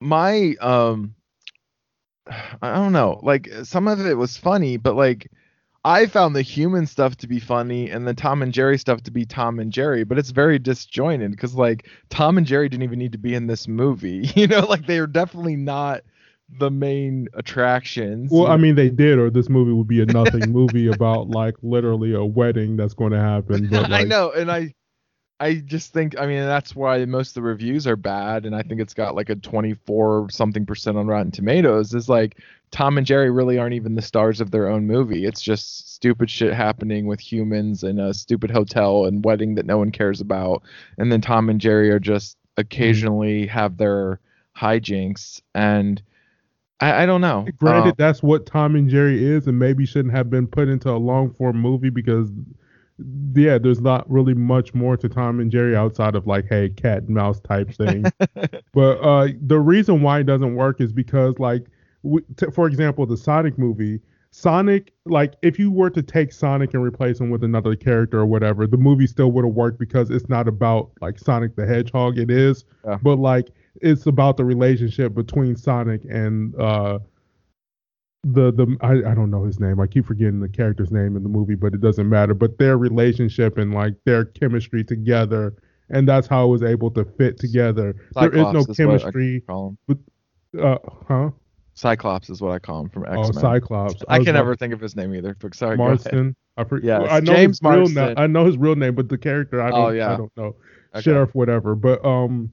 my 0.00 0.54
um 0.60 1.14
I 2.62 2.74
don't 2.74 2.92
know 2.92 3.20
like 3.22 3.48
some 3.64 3.86
of 3.86 4.04
it 4.04 4.14
was 4.14 4.36
funny 4.36 4.76
but 4.76 4.96
like 4.96 5.30
I 5.82 6.06
found 6.06 6.36
the 6.36 6.42
human 6.42 6.86
stuff 6.86 7.16
to 7.18 7.26
be 7.26 7.40
funny 7.40 7.90
and 7.90 8.06
the 8.06 8.12
Tom 8.12 8.42
and 8.42 8.52
Jerry 8.52 8.78
stuff 8.78 9.02
to 9.04 9.10
be 9.10 9.24
Tom 9.26 9.58
and 9.58 9.72
Jerry 9.72 10.04
but 10.04 10.18
it's 10.18 10.30
very 10.30 10.58
disjointed 10.58 11.30
because 11.32 11.54
like 11.54 11.88
Tom 12.08 12.38
and 12.38 12.46
Jerry 12.46 12.68
didn't 12.68 12.84
even 12.84 12.98
need 12.98 13.12
to 13.12 13.18
be 13.18 13.34
in 13.34 13.46
this 13.46 13.68
movie 13.68 14.30
you 14.36 14.46
know 14.46 14.60
like 14.60 14.86
they 14.86 14.98
are 14.98 15.06
definitely 15.06 15.56
not 15.56 16.02
the 16.58 16.70
main 16.70 17.28
attractions 17.34 18.30
Well, 18.30 18.48
I 18.48 18.56
mean, 18.56 18.74
they 18.74 18.90
did, 18.90 19.18
or 19.18 19.30
this 19.30 19.48
movie 19.48 19.72
would 19.72 19.86
be 19.86 20.00
a 20.00 20.06
nothing 20.06 20.50
movie 20.50 20.88
about 20.88 21.28
like 21.28 21.54
literally 21.62 22.12
a 22.12 22.24
wedding 22.24 22.76
that's 22.76 22.92
going 22.94 23.12
to 23.12 23.20
happen. 23.20 23.68
But 23.68 23.82
like, 23.90 24.02
I 24.02 24.04
know, 24.04 24.32
and 24.32 24.50
I 24.50 24.74
I 25.40 25.54
just 25.54 25.92
think 25.94 26.18
I 26.18 26.26
mean 26.26 26.40
that's 26.40 26.76
why 26.76 27.02
most 27.06 27.30
of 27.30 27.34
the 27.34 27.42
reviews 27.42 27.86
are 27.86 27.96
bad, 27.96 28.44
and 28.44 28.54
I 28.54 28.62
think 28.62 28.80
it's 28.80 28.92
got 28.94 29.14
like 29.14 29.30
a 29.30 29.36
24 29.36 30.28
something 30.30 30.66
percent 30.66 30.98
on 30.98 31.06
Rotten 31.06 31.30
Tomatoes. 31.32 31.94
Is 31.94 32.10
like 32.10 32.36
Tom 32.70 32.98
and 32.98 33.06
Jerry 33.06 33.30
really 33.30 33.58
aren't 33.58 33.74
even 33.74 33.94
the 33.94 34.02
stars 34.02 34.40
of 34.42 34.50
their 34.50 34.68
own 34.68 34.86
movie. 34.86 35.24
It's 35.24 35.40
just 35.40 35.94
stupid 35.94 36.30
shit 36.30 36.52
happening 36.52 37.06
with 37.06 37.20
humans 37.20 37.82
in 37.82 37.98
a 37.98 38.12
stupid 38.12 38.50
hotel 38.50 39.06
and 39.06 39.24
wedding 39.24 39.54
that 39.54 39.64
no 39.66 39.78
one 39.78 39.90
cares 39.90 40.20
about, 40.20 40.62
and 40.98 41.10
then 41.10 41.22
Tom 41.22 41.48
and 41.48 41.60
Jerry 41.60 41.90
are 41.90 41.98
just 41.98 42.36
occasionally 42.58 43.46
have 43.46 43.78
their 43.78 44.20
hijinks 44.56 45.40
and. 45.54 46.02
I, 46.82 47.02
I 47.02 47.06
don't 47.06 47.20
know. 47.20 47.46
Granted, 47.58 47.90
Um, 47.90 47.94
that's 47.98 48.22
what 48.22 48.46
Tom 48.46 48.74
and 48.74 48.88
Jerry 48.88 49.22
is, 49.22 49.46
and 49.46 49.58
maybe 49.58 49.84
shouldn't 49.84 50.14
have 50.14 50.30
been 50.30 50.46
put 50.46 50.66
into 50.68 50.88
a 50.90 50.96
long 50.96 51.30
form 51.34 51.60
movie 51.60 51.90
because, 51.90 52.30
yeah, 53.34 53.58
there's 53.58 53.80
not 53.80 54.10
really 54.10 54.34
much 54.34 54.74
more 54.74 54.96
to 54.96 55.08
Tom 55.08 55.40
and 55.40 55.50
Jerry 55.50 55.76
outside 55.76 56.14
of 56.14 56.26
like, 56.26 56.46
hey, 56.48 56.68
cat 56.70 56.98
and 57.04 57.10
mouse 57.10 57.40
type 57.40 57.70
thing. 57.74 58.04
but 58.72 58.98
uh, 59.00 59.28
the 59.40 59.58
reason 59.60 60.02
why 60.02 60.20
it 60.20 60.24
doesn't 60.24 60.54
work 60.54 60.80
is 60.80 60.92
because, 60.92 61.38
like, 61.38 61.66
w- 62.02 62.24
t- 62.36 62.46
for 62.52 62.66
example, 62.66 63.06
the 63.06 63.16
Sonic 63.16 63.58
movie. 63.58 64.00
Sonic, 64.32 64.92
like, 65.06 65.34
if 65.42 65.58
you 65.58 65.72
were 65.72 65.90
to 65.90 66.02
take 66.02 66.32
Sonic 66.32 66.72
and 66.74 66.82
replace 66.84 67.18
him 67.20 67.30
with 67.30 67.42
another 67.42 67.74
character 67.74 68.20
or 68.20 68.26
whatever, 68.26 68.64
the 68.66 68.76
movie 68.76 69.08
still 69.08 69.32
would 69.32 69.44
have 69.44 69.54
worked 69.54 69.78
because 69.78 70.08
it's 70.10 70.28
not 70.28 70.46
about 70.46 70.90
like 71.00 71.18
Sonic 71.18 71.56
the 71.56 71.66
Hedgehog. 71.66 72.16
It 72.16 72.30
is, 72.30 72.64
Yeah. 72.84 72.98
but 73.02 73.18
like 73.18 73.48
it's 73.82 74.06
about 74.06 74.36
the 74.36 74.44
relationship 74.44 75.14
between 75.14 75.56
Sonic 75.56 76.04
and 76.08 76.54
uh 76.60 77.00
the 78.24 78.52
the 78.52 78.76
I, 78.80 79.10
I 79.10 79.14
don't 79.14 79.30
know 79.30 79.44
his 79.44 79.60
name. 79.60 79.80
I 79.80 79.86
keep 79.86 80.06
forgetting 80.06 80.40
the 80.40 80.48
character's 80.48 80.90
name 80.90 81.16
in 81.16 81.22
the 81.22 81.28
movie, 81.28 81.54
but 81.54 81.74
it 81.74 81.80
doesn't 81.80 82.08
matter. 82.08 82.34
But 82.34 82.58
their 82.58 82.76
relationship 82.76 83.58
and 83.58 83.72
like 83.72 83.94
their 84.04 84.26
chemistry 84.26 84.84
together, 84.84 85.54
and 85.88 86.06
that's 86.06 86.26
how 86.26 86.46
it 86.46 86.48
was 86.48 86.62
able 86.62 86.90
to 86.92 87.04
fit 87.04 87.38
together. 87.38 87.94
there 88.14 88.34
is 88.34 88.52
no 88.52 88.60
is 88.60 88.76
chemistry. 88.76 89.42
him. 89.48 89.78
Uh, 90.60 90.76
huh? 91.08 91.30
Cyclops 91.74 92.28
is 92.28 92.42
what 92.42 92.52
I 92.52 92.58
call 92.58 92.82
him 92.82 92.90
from 92.90 93.04
X 93.06 93.12
Men. 93.14 93.24
Oh, 93.24 93.40
Cyclops. 93.40 94.02
I 94.08 94.18
was 94.18 94.26
can 94.26 94.34
never 94.34 94.54
think 94.54 94.74
of 94.74 94.80
his 94.80 94.96
name 94.96 95.14
either. 95.14 95.34
But 95.38 95.54
sorry. 95.54 95.76
Marsden. 95.76 96.36
I, 96.56 96.64
for, 96.64 96.78
Yes, 96.82 97.06
I 97.10 97.20
know 97.20 97.34
James 97.34 97.58
his 97.58 97.62
real 97.62 97.84
name. 97.86 97.94
Marsden. 97.94 98.18
I 98.18 98.26
know 98.26 98.44
his 98.44 98.58
real 98.58 98.76
name, 98.76 98.94
but 98.94 99.08
the 99.08 99.16
character 99.16 99.62
I 99.62 99.70
don't. 99.70 99.80
Oh, 99.80 99.88
yeah. 99.90 100.12
I 100.12 100.16
don't 100.16 100.36
know. 100.36 100.56
Okay. 100.94 101.02
Sheriff, 101.02 101.34
whatever. 101.34 101.74
But 101.74 102.04
um, 102.04 102.50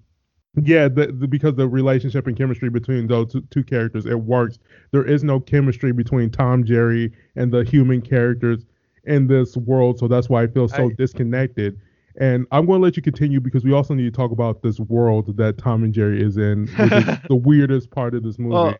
yeah, 0.63 0.87
the, 0.87 1.07
the, 1.07 1.27
because 1.27 1.55
the 1.55 1.67
relationship 1.67 2.27
and 2.27 2.37
chemistry 2.37 2.69
between 2.69 3.07
those 3.07 3.31
two, 3.31 3.41
two 3.51 3.63
characters, 3.63 4.05
it 4.05 4.21
works. 4.21 4.59
There 4.91 5.05
is 5.05 5.23
no 5.23 5.39
chemistry 5.39 5.91
between 5.91 6.29
Tom, 6.29 6.63
Jerry, 6.63 7.11
and 7.35 7.51
the 7.51 7.63
human 7.63 8.01
characters 8.01 8.65
in 9.03 9.27
this 9.27 9.55
world, 9.55 9.99
so 9.99 10.07
that's 10.07 10.29
why 10.29 10.43
I 10.43 10.47
feel 10.47 10.67
so 10.67 10.85
I- 10.85 10.93
disconnected. 10.97 11.79
And 12.19 12.47
I'm 12.51 12.65
going 12.65 12.81
to 12.81 12.83
let 12.83 12.97
you 12.97 13.03
continue 13.03 13.39
because 13.39 13.63
we 13.63 13.73
also 13.73 13.93
need 13.93 14.05
to 14.05 14.11
talk 14.11 14.31
about 14.31 14.63
this 14.63 14.79
world 14.79 15.37
that 15.37 15.59
Tom 15.59 15.83
and 15.83 15.93
Jerry 15.93 16.19
is 16.19 16.37
in, 16.37 16.65
which 16.65 16.91
is 16.91 17.05
the 17.27 17.35
weirdest 17.35 17.91
part 17.91 18.15
of 18.15 18.23
this 18.23 18.39
movie. 18.39 18.55
Well, 18.55 18.75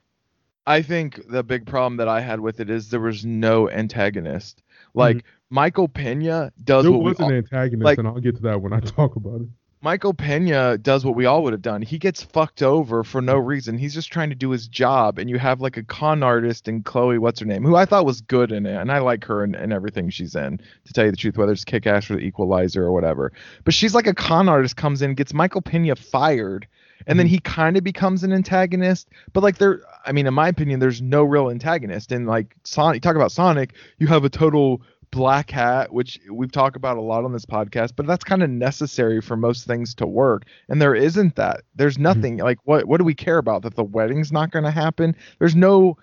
I 0.66 0.82
think 0.82 1.22
the 1.30 1.44
big 1.44 1.68
problem 1.68 1.98
that 1.98 2.08
I 2.08 2.20
had 2.20 2.40
with 2.40 2.60
it 2.60 2.72
is 2.72 2.90
there 2.90 3.00
was 3.00 3.26
no 3.26 3.70
antagonist. 3.70 4.64
Like 4.96 5.18
mm-hmm. 5.18 5.56
Michael 5.56 5.88
Pena 5.88 6.52
does 6.64 6.84
there 6.84 6.92
was 6.92 7.20
all, 7.20 7.30
an 7.30 7.36
antagonist, 7.36 7.86
like- 7.86 8.00
and 8.00 8.08
I'll 8.08 8.20
get 8.20 8.36
to 8.38 8.42
that 8.42 8.62
when 8.62 8.74
I 8.74 8.80
talk 8.82 9.16
about 9.16 9.42
it. 9.42 9.48
Michael 9.82 10.14
Pena 10.14 10.78
does 10.78 11.06
what 11.06 11.16
we 11.16 11.26
all 11.26 11.44
would 11.44 11.54
have 11.54 11.62
done. 11.62 11.84
He 11.84 12.00
gets 12.00 12.24
fucked 12.24 12.64
over 12.64 13.04
for 13.04 13.22
no 13.22 13.38
reason. 13.38 13.78
He's 13.78 13.94
just 13.94 14.12
trying 14.12 14.30
to 14.30 14.36
do 14.36 14.50
his 14.50 14.68
job. 14.68 15.20
And 15.20 15.30
you 15.30 15.38
have 15.38 15.62
like 15.62 15.78
a 15.78 15.84
con 15.84 16.24
artist 16.24 16.68
and 16.68 16.84
Chloe, 16.84 17.20
what's 17.20 17.40
her 17.42 17.46
name, 17.46 17.64
who 17.64 17.76
I 17.76 17.86
thought 17.86 18.06
was 18.06 18.22
good 18.22 18.52
in 18.52 18.66
it. 18.66 18.76
And 18.76 18.92
I 18.92 19.00
like 19.00 19.24
her 19.26 19.44
and, 19.44 19.56
and 19.56 19.72
everything 19.72 20.10
she's 20.10 20.36
in, 20.36 20.60
to 20.86 20.94
tell 20.94 21.06
you 21.06 21.12
the 21.12 21.18
truth, 21.18 21.38
whether 21.38 21.52
it's 21.52 21.64
kick 21.64 21.86
ass 21.86 22.10
or 22.10 22.16
the 22.16 22.22
equalizer 22.22 22.84
or 22.84 22.92
whatever. 22.92 23.32
But 23.64 23.76
she's 23.76 23.94
like 23.94 24.08
a 24.08 24.16
con 24.16 24.50
artist 24.50 24.76
comes 24.76 25.04
in, 25.04 25.14
gets 25.14 25.34
Michael 25.34 25.62
Pena 25.62 25.96
fired, 25.96 26.68
and 27.06 27.20
then 27.20 27.28
mm-hmm. 27.28 27.36
he 27.36 27.40
kind 27.40 27.78
of 27.78 27.84
becomes 27.84 28.24
an 28.24 28.34
antagonist. 28.34 29.08
But 29.32 29.44
like 29.44 29.60
there 29.60 29.82
I 30.06 30.12
mean, 30.12 30.26
in 30.26 30.34
my 30.34 30.48
opinion, 30.48 30.80
there's 30.80 31.02
no 31.02 31.24
real 31.24 31.52
antagonist. 31.52 32.12
And 32.12 32.26
like 32.26 32.56
Sonic 32.64 33.04
talk 33.04 33.16
about 33.16 33.32
Sonic, 33.32 33.74
you 34.00 34.08
have 34.08 34.24
a 34.24 34.30
total 34.30 34.82
black 35.12 35.50
hat, 35.50 35.94
which 35.94 36.20
we've 36.30 36.52
talked 36.52 36.76
about 36.76 36.98
a 36.98 37.02
lot 37.02 37.24
on 37.24 37.34
this 37.34 37.46
podcast, 37.46 37.94
but 37.96 38.06
that's 38.06 38.24
kind 38.24 38.44
of 38.44 38.50
necessary 38.50 39.22
for 39.22 39.38
most 39.38 39.66
things 39.66 39.96
to 39.96 40.06
work. 40.06 40.44
And 40.70 40.82
there 40.82 40.96
isn't 40.96 41.36
that. 41.36 41.62
There's 41.76 41.98
nothing 41.98 42.38
like 42.38 42.60
what 42.64 42.86
what 42.86 42.98
do 42.98 43.04
we 43.04 43.16
care 43.16 43.38
about 43.38 43.62
that 43.64 43.76
the 43.76 43.84
wedding's 43.84 44.32
not 44.32 44.52
going 44.52 44.66
to 44.66 44.72
happen? 44.72 45.16
There's 45.40 45.56
no 45.56 45.98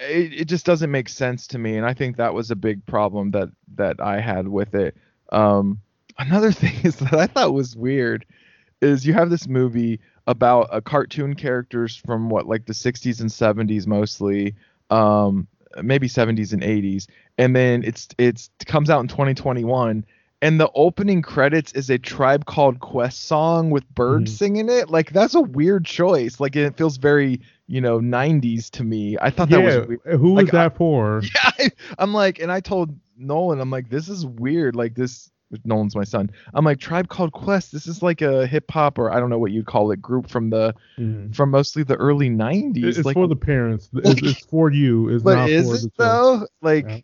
it, 0.00 0.32
it 0.32 0.44
just 0.46 0.66
doesn't 0.66 0.90
make 0.90 1.08
sense 1.08 1.46
to 1.48 1.58
me, 1.58 1.76
and 1.76 1.86
I 1.86 1.94
think 1.94 2.16
that 2.16 2.34
was 2.34 2.50
a 2.50 2.56
big 2.56 2.84
problem 2.86 3.30
that 3.32 3.48
that 3.76 4.00
I 4.00 4.20
had 4.20 4.48
with 4.48 4.74
it. 4.74 4.96
Um, 5.32 5.80
another 6.18 6.52
thing 6.52 6.74
is 6.82 6.96
that 6.96 7.14
I 7.14 7.26
thought 7.26 7.54
was 7.54 7.76
weird 7.76 8.24
is 8.82 9.06
you 9.06 9.14
have 9.14 9.30
this 9.30 9.48
movie 9.48 10.00
about 10.26 10.68
a 10.70 10.80
cartoon 10.80 11.34
characters 11.34 11.96
from 11.96 12.28
what 12.28 12.46
like 12.46 12.66
the 12.66 12.72
60s 12.72 13.20
and 13.20 13.30
70s 13.30 13.86
mostly 13.86 14.54
um 14.90 15.46
maybe 15.82 16.08
70s 16.08 16.52
and 16.52 16.62
80s 16.62 17.06
and 17.38 17.54
then 17.54 17.82
it's 17.84 18.08
it's 18.18 18.50
comes 18.66 18.90
out 18.90 19.00
in 19.00 19.08
2021 19.08 20.04
and 20.42 20.60
the 20.60 20.70
opening 20.74 21.22
credits 21.22 21.72
is 21.72 21.88
a 21.88 21.98
tribe 21.98 22.44
called 22.44 22.80
quest 22.80 23.24
song 23.26 23.70
with 23.70 23.88
birds 23.94 24.30
Mhm. 24.32 24.36
singing 24.36 24.68
it. 24.68 24.90
Like 24.90 25.10
that's 25.12 25.34
a 25.34 25.40
weird 25.40 25.86
choice. 25.86 26.40
Like 26.40 26.56
it 26.56 26.76
feels 26.76 26.98
very 26.98 27.40
you 27.68 27.80
know 27.80 27.98
90s 28.00 28.68
to 28.72 28.84
me. 28.84 29.16
I 29.20 29.30
thought 29.30 29.48
that 29.48 29.62
was 29.62 29.86
weird. 29.88 30.00
who 30.20 30.34
Like, 30.34 30.44
is 30.46 30.50
that 30.52 30.76
for? 30.76 31.22
yeah 31.34 31.50
I, 31.58 31.70
i'm 31.98 32.12
like 32.12 32.38
and 32.38 32.52
i 32.52 32.60
told 32.60 32.94
nolan 33.16 33.60
i'm 33.60 33.70
like 33.70 33.88
this 33.88 34.08
is 34.10 34.26
weird. 34.26 34.76
Like 34.76 34.94
this 34.94 35.30
nolan's 35.64 35.94
my 35.94 36.04
son 36.04 36.28
i'm 36.54 36.64
like 36.64 36.78
tribe 36.78 37.08
called 37.08 37.32
quest 37.32 37.70
this 37.72 37.86
is 37.86 38.02
like 38.02 38.20
a 38.20 38.46
hip-hop 38.46 38.98
or 38.98 39.10
i 39.12 39.20
don't 39.20 39.30
know 39.30 39.38
what 39.38 39.52
you'd 39.52 39.66
call 39.66 39.90
it 39.92 40.02
group 40.02 40.28
from 40.28 40.50
the 40.50 40.74
Mhm. 40.98 41.34
from 41.34 41.50
mostly 41.50 41.82
the 41.82 41.94
early 41.96 42.28
90s 42.28 42.98
It's 42.98 43.06
like 43.06 43.14
for 43.14 43.26
the 43.28 43.36
parents. 43.36 43.88
It's, 43.94 44.22
it's 44.22 44.44
for 44.46 44.70
you. 44.72 45.08
It's 45.08 45.22
but 45.24 45.38
not 45.38 45.50
is 45.50 45.68
for 45.68 45.76
it 45.76 45.82
the 45.82 45.90
children. 45.90 46.18
though 46.40 46.46
like 46.62 46.86
Yeah. 46.88 46.98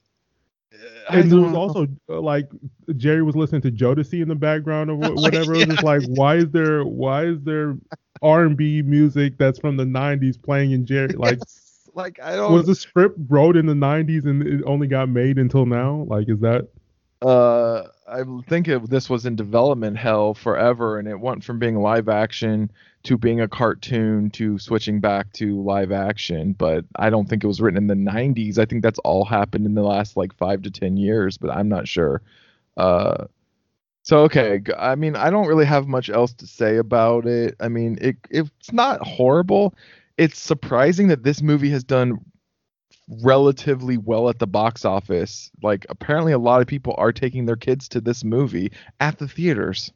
I 1.11 1.21
And 1.21 1.31
there 1.31 1.41
was 1.41 1.53
know. 1.53 1.59
also 1.59 1.87
uh, 2.09 2.21
like 2.21 2.49
Jerry 2.97 3.23
was 3.23 3.37
listening 3.37 3.61
to 3.63 3.71
Jodeci 3.71 4.23
in 4.23 4.29
the 4.29 4.35
background 4.35 4.91
or 4.91 4.95
Like, 4.97 5.19
whatever. 5.23 5.55
It 5.55 5.59
was 5.59 5.69
just 5.69 5.83
like, 5.83 6.03
why 6.03 6.37
is 6.37 6.51
there 6.51 6.85
why 6.85 7.25
is 7.27 7.43
there 7.43 7.77
R 8.23 8.45
and 8.45 8.57
B 8.57 8.83
music 8.83 9.37
that's 9.39 9.59
from 9.59 9.77
the 9.77 9.85
'90s 9.85 10.37
playing 10.37 10.73
in 10.73 10.87
Jerry? 10.87 11.15
Like, 11.19 11.39
Yes, 11.39 11.91
like 11.95 12.19
i 12.23 12.35
don't 12.35 12.53
was 12.53 12.67
the 12.67 12.75
script 12.75 13.19
wrote 13.29 13.57
in 13.57 13.67
the 13.67 13.75
'90s 13.75 14.25
and 14.25 14.43
it 14.47 14.63
only 14.67 14.87
got 14.87 15.09
made 15.11 15.39
until 15.39 15.67
now? 15.67 16.07
Like, 16.09 16.29
is 16.29 16.41
that? 16.41 16.69
uh 17.21 17.87
i 18.13 18.23
think 18.49 18.69
it, 18.69 18.89
this 18.91 19.09
was 19.09 19.27
in 19.27 19.37
development 19.37 19.97
hell 19.97 20.35
forever 20.35 20.99
and 20.99 21.09
it 21.09 21.19
went 21.19 21.43
from 21.43 21.59
being 21.59 21.77
live 21.77 22.09
action 22.09 22.71
to 23.03 23.19
being 23.19 23.41
a 23.41 23.49
cartoon 23.49 24.31
to 24.31 24.59
switching 24.59 25.01
back 25.01 25.33
to 25.33 25.61
live 25.63 25.91
action. 25.91 26.53
But 26.53 26.85
i 26.97 27.11
don't 27.11 27.29
think 27.29 27.43
it 27.43 27.49
was 27.49 27.61
written 27.61 27.79
in 27.79 27.87
the 27.87 28.11
90s 28.11 28.59
i 28.59 28.65
think 28.65 28.83
that's 28.83 28.99
all 29.01 29.25
happened 29.25 29.67
in 29.67 29.75
the 29.75 29.83
last 29.83 30.17
like 30.17 30.35
five 30.35 30.63
to 30.63 30.71
ten 30.71 30.97
years 30.97 31.39
but 31.39 31.51
i'm 31.51 31.69
not 31.69 31.89
sure. 31.89 32.23
Uh 32.77 33.27
so 34.03 34.19
okay 34.21 34.61
I 34.79 34.95
mean 34.95 35.17
i 35.17 35.31
don't 35.31 35.47
really 35.47 35.67
have 35.67 35.87
much 35.87 36.11
else 36.11 36.33
to 36.35 36.47
say 36.47 36.77
about 36.77 37.27
it. 37.27 37.57
I 37.61 37.69
mean 37.69 37.99
it 38.01 38.17
it's 38.31 38.73
not 38.73 39.01
horrible. 39.07 39.75
It's 40.19 40.39
surprising 40.39 41.09
that 41.09 41.23
this 41.25 41.43
movie 41.43 41.71
has 41.71 41.85
done 41.85 42.19
relatively 43.21 43.97
well 43.97 44.29
at 44.29 44.39
the 44.39 44.47
box 44.47 44.85
office. 44.85 45.51
Like 45.63 45.87
apparently 45.89 46.33
a 46.33 46.39
lot 46.39 46.61
of 46.61 46.67
people 46.67 46.95
are 46.99 47.13
taking 47.13 47.47
their 47.47 47.57
kids 47.57 47.89
to 47.91 48.01
this 48.01 48.25
movie 48.25 48.73
at 49.01 49.19
the 49.19 49.29
theaters. 49.29 49.93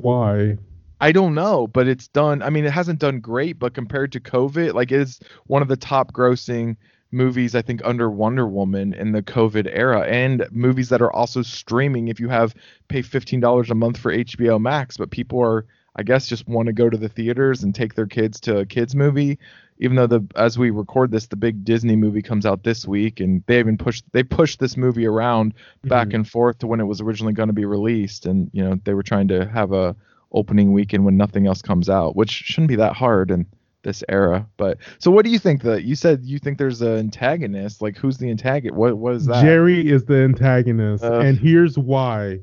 Why? 0.00 0.58
I 1.00 1.12
don't 1.12 1.34
know, 1.34 1.66
but 1.66 1.88
it's 1.88 2.08
done. 2.08 2.42
I 2.42 2.50
mean, 2.50 2.64
it 2.64 2.72
hasn't 2.72 3.00
done 3.00 3.20
great, 3.20 3.58
but 3.58 3.74
compared 3.74 4.12
to 4.12 4.20
COVID, 4.20 4.74
like 4.74 4.92
it 4.92 5.00
is 5.00 5.20
one 5.46 5.62
of 5.62 5.68
the 5.68 5.76
top 5.76 6.12
grossing 6.12 6.76
movies 7.10 7.54
I 7.54 7.62
think 7.62 7.80
under 7.84 8.10
Wonder 8.10 8.46
Woman 8.48 8.92
in 8.94 9.12
the 9.12 9.22
COVID 9.22 9.70
era 9.72 10.00
and 10.02 10.46
movies 10.50 10.88
that 10.88 11.02
are 11.02 11.12
also 11.12 11.42
streaming 11.42 12.08
if 12.08 12.18
you 12.18 12.28
have 12.28 12.54
pay 12.88 13.02
$15 13.02 13.70
a 13.70 13.74
month 13.74 13.98
for 13.98 14.12
HBO 14.12 14.60
Max, 14.60 14.96
but 14.96 15.10
people 15.10 15.40
are 15.40 15.66
I 15.96 16.02
guess 16.02 16.26
just 16.26 16.48
want 16.48 16.66
to 16.66 16.72
go 16.72 16.90
to 16.90 16.96
the 16.96 17.08
theaters 17.08 17.62
and 17.62 17.72
take 17.72 17.94
their 17.94 18.06
kids 18.06 18.40
to 18.40 18.58
a 18.58 18.66
kids 18.66 18.96
movie 18.96 19.38
even 19.84 19.96
though 19.96 20.06
the 20.06 20.26
as 20.36 20.58
we 20.58 20.70
record 20.70 21.10
this 21.10 21.26
the 21.26 21.36
big 21.36 21.64
Disney 21.64 21.94
movie 21.94 22.22
comes 22.22 22.46
out 22.46 22.64
this 22.64 22.86
week 22.86 23.20
and 23.20 23.42
they 23.46 23.58
even 23.58 23.76
pushed 23.76 24.04
they 24.12 24.22
pushed 24.22 24.58
this 24.58 24.76
movie 24.76 25.06
around 25.06 25.52
back 25.84 26.08
Mhm. 26.08 26.14
and 26.14 26.28
forth 26.28 26.58
to 26.58 26.66
when 26.66 26.80
it 26.80 26.84
was 26.84 27.00
originally 27.00 27.34
going 27.34 27.48
to 27.48 27.52
be 27.52 27.64
released 27.66 28.26
and 28.26 28.50
you 28.52 28.64
know 28.64 28.78
they 28.84 28.94
were 28.94 29.02
trying 29.02 29.28
to 29.28 29.46
have 29.46 29.72
a 29.72 29.94
opening 30.32 30.72
weekend 30.72 31.04
when 31.04 31.16
nothing 31.16 31.46
else 31.46 31.62
comes 31.62 31.88
out 31.88 32.16
which 32.16 32.30
shouldn't 32.30 32.68
be 32.68 32.76
that 32.76 32.94
hard 32.94 33.30
in 33.30 33.46
this 33.82 34.02
era 34.08 34.46
but 34.56 34.78
so 34.98 35.10
what 35.10 35.24
do 35.26 35.30
you 35.30 35.38
think 35.38 35.60
that 35.62 35.84
you 35.84 35.94
said 35.94 36.20
you 36.24 36.38
think 36.38 36.56
there's 36.56 36.80
an 36.80 36.96
antagonist 36.96 37.82
like 37.82 37.96
who's 37.98 38.16
the 38.16 38.30
antagonist 38.30 38.74
what 38.74 38.96
what 38.96 39.14
is 39.14 39.26
that 39.26 39.42
Jerry 39.42 39.86
is 39.86 40.04
the 40.06 40.16
antagonist, 40.24 41.04
Uh. 41.04 41.20
and 41.20 41.36
here's 41.38 41.78
why. 41.78 42.40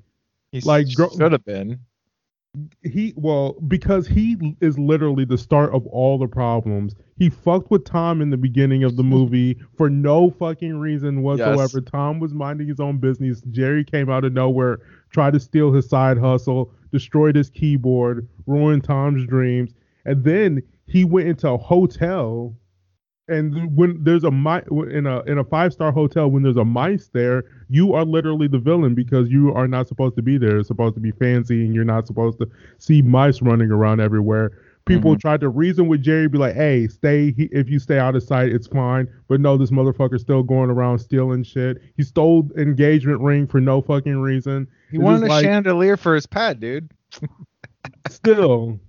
He's- 0.52 0.66
like, 0.66 0.86
should 0.90 1.32
have 1.32 1.44
been 1.46 1.80
he 2.84 3.14
well 3.16 3.54
because 3.68 4.08
he 4.08 4.56
is 4.60 4.78
literally 4.78 5.24
the 5.24 5.38
start 5.38 5.74
of 5.74 5.88
all 5.88 6.18
the 6.18 6.28
problems. 6.28 6.96
He 7.18 7.30
fucked 7.30 7.72
with 7.72 7.86
Tom 7.86 8.22
in 8.22 8.30
the 8.30 8.38
beginning 8.38 8.84
of 8.84 8.98
the 8.98 9.04
movie 9.04 9.58
for 9.78 9.90
no 9.90 10.32
fucking 10.32 10.78
reason 10.78 11.22
whatsoever. 11.22 11.80
Tom 11.80 12.20
was 12.20 12.34
minding 12.34 12.68
his 12.68 12.80
own 12.80 12.98
business. 12.98 13.42
Jerry 13.52 13.86
came 13.86 14.10
out 14.10 14.26
of 14.26 14.34
nowhere, 14.34 14.80
tried 15.12 15.34
to 15.34 15.40
steal 15.40 15.72
his 15.72 15.88
side 15.88 16.18
hustle, 16.18 16.74
destroyed 16.92 17.36
his 17.36 17.50
keyboard, 17.50 18.28
ruined 18.48 18.84
Tom's 18.84 19.26
dreams, 19.28 19.74
and 20.06 20.24
then 20.24 20.62
he 20.88 21.06
went 21.06 21.30
into 21.30 21.50
a 21.50 21.58
hotel. 21.58 22.54
And 23.28 23.76
when 23.76 24.04
there's 24.04 24.24
a 24.24 24.32
mi- 24.32 24.62
in 24.92 25.06
a 25.06 25.22
in 25.22 25.38
a 25.38 25.44
five 25.44 25.72
star 25.74 25.92
hotel, 25.92 26.30
when 26.30 26.44
there's 26.44 26.58
a 26.58 26.66
mice 26.66 27.10
there, 27.14 27.46
you 27.70 27.94
are 27.94 28.04
literally 28.04 28.48
the 28.48 28.60
villain 28.60 28.96
because 28.96 29.30
you 29.30 29.54
are 29.54 29.68
not 29.68 29.88
supposed 29.88 30.16
to 30.18 30.22
be 30.22 30.38
there. 30.38 30.58
It's 30.58 30.68
supposed 30.68 30.96
to 30.96 31.02
be 31.02 31.12
fancy, 31.12 31.66
and 31.66 31.74
you're 31.74 31.86
not 31.86 32.08
supposed 32.08 32.40
to 32.40 32.50
see 32.78 33.02
mice 33.02 33.42
running 33.42 33.72
around 33.72 34.02
everywhere. 34.02 34.52
People 34.86 35.12
mm-hmm. 35.12 35.20
tried 35.20 35.42
to 35.42 35.50
reason 35.50 35.88
with 35.88 36.02
Jerry, 36.02 36.28
be 36.28 36.40
like, 36.40 36.56
"Hey, 36.56 36.88
stay. 36.88 37.32
He, 37.32 37.44
if 37.52 37.70
you 37.70 37.78
stay 37.78 38.00
out 38.00 38.16
of 38.16 38.24
sight, 38.24 38.52
it's 38.52 38.68
fine." 38.68 39.08
But 39.28 39.40
no, 39.40 39.56
this 39.56 39.70
motherfucker's 39.70 40.22
still 40.22 40.42
going 40.42 40.72
around 40.72 41.00
stealing 41.00 41.44
shit. 41.44 41.82
He 41.96 42.04
stole 42.04 42.50
engagement 42.58 43.22
ring 43.22 43.46
for 43.46 43.62
no 43.62 43.82
fucking 43.82 44.20
reason. 44.20 44.68
he 44.90 44.98
wanted 44.98 45.24
a 45.24 45.28
like- 45.28 45.46
chandelier 45.46 45.96
for 45.96 46.16
his 46.16 46.26
pet 46.26 46.60
dude 46.60 46.92
still 48.10 48.80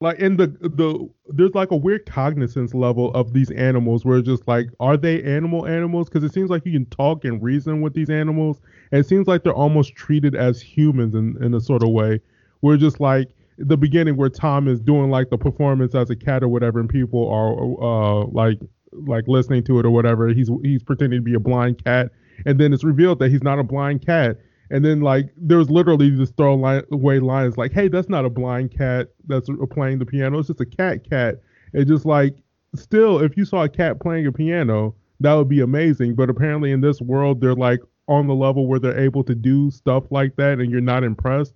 like 0.00 0.18
in 0.18 0.36
the 0.36 0.46
the 0.46 1.08
there's 1.28 1.54
like 1.54 1.70
a 1.70 1.76
weird 1.76 2.06
cognizance 2.06 2.72
level 2.74 3.12
of 3.12 3.34
these 3.34 3.50
animals 3.50 4.04
where 4.04 4.18
it's 4.18 4.26
just 4.26 4.48
like 4.48 4.68
are 4.80 4.96
they 4.96 5.22
animal 5.22 5.66
animals? 5.66 6.08
Because 6.08 6.24
it 6.24 6.32
seems 6.32 6.48
like 6.48 6.64
you 6.64 6.72
can 6.72 6.86
talk 6.86 7.24
and 7.24 7.42
reason 7.42 7.82
with 7.82 7.92
these 7.92 8.08
animals 8.08 8.60
and 8.92 9.00
it 9.00 9.06
seems 9.06 9.26
like 9.26 9.44
they're 9.44 9.52
almost 9.52 9.94
treated 9.94 10.34
as 10.34 10.60
humans 10.60 11.14
in, 11.14 11.36
in 11.42 11.52
a 11.54 11.60
sort 11.60 11.82
of 11.82 11.90
way. 11.90 12.20
Where 12.60 12.78
just 12.78 12.98
like 12.98 13.28
the 13.58 13.76
beginning 13.76 14.16
where 14.16 14.30
tom 14.30 14.68
is 14.68 14.80
doing 14.80 15.10
like 15.10 15.28
the 15.28 15.36
performance 15.36 15.94
as 15.94 16.08
a 16.08 16.16
cat 16.16 16.42
or 16.42 16.48
whatever 16.48 16.80
and 16.80 16.88
people 16.88 17.28
are 17.28 17.52
uh 17.82 18.24
like 18.28 18.58
like 18.92 19.28
listening 19.28 19.62
to 19.64 19.78
it 19.78 19.84
or 19.84 19.90
whatever. 19.90 20.28
He's 20.28 20.50
he's 20.62 20.82
pretending 20.82 21.18
to 21.18 21.22
be 21.22 21.34
a 21.34 21.40
blind 21.40 21.84
cat 21.84 22.10
and 22.46 22.58
then 22.58 22.72
it's 22.72 22.84
revealed 22.84 23.18
that 23.18 23.30
he's 23.30 23.42
not 23.42 23.58
a 23.58 23.62
blind 23.62 24.04
cat 24.04 24.38
and 24.70 24.84
then 24.84 25.00
like 25.00 25.30
there 25.36 25.58
was 25.58 25.68
literally 25.68 26.10
this 26.10 26.30
throwaway 26.30 26.82
line, 26.90 27.20
lines 27.20 27.58
like, 27.58 27.72
"Hey, 27.72 27.88
that's 27.88 28.08
not 28.08 28.24
a 28.24 28.30
blind 28.30 28.70
cat 28.76 29.08
that's 29.26 29.48
playing 29.70 29.98
the 29.98 30.06
piano. 30.06 30.38
It's 30.38 30.48
just 30.48 30.60
a 30.60 30.66
cat 30.66 31.08
cat." 31.08 31.40
It 31.72 31.86
just 31.86 32.06
like 32.06 32.36
still, 32.76 33.18
if 33.18 33.36
you 33.36 33.44
saw 33.44 33.64
a 33.64 33.68
cat 33.68 34.00
playing 34.00 34.26
a 34.26 34.32
piano, 34.32 34.94
that 35.20 35.34
would 35.34 35.48
be 35.48 35.60
amazing. 35.60 36.14
But 36.14 36.30
apparently 36.30 36.72
in 36.72 36.80
this 36.80 37.00
world, 37.00 37.40
they're 37.40 37.54
like 37.54 37.80
on 38.08 38.26
the 38.26 38.34
level 38.34 38.66
where 38.66 38.78
they're 38.78 38.98
able 38.98 39.24
to 39.24 39.34
do 39.34 39.70
stuff 39.70 40.04
like 40.10 40.36
that, 40.36 40.58
and 40.60 40.70
you're 40.70 40.80
not 40.80 41.04
impressed. 41.04 41.54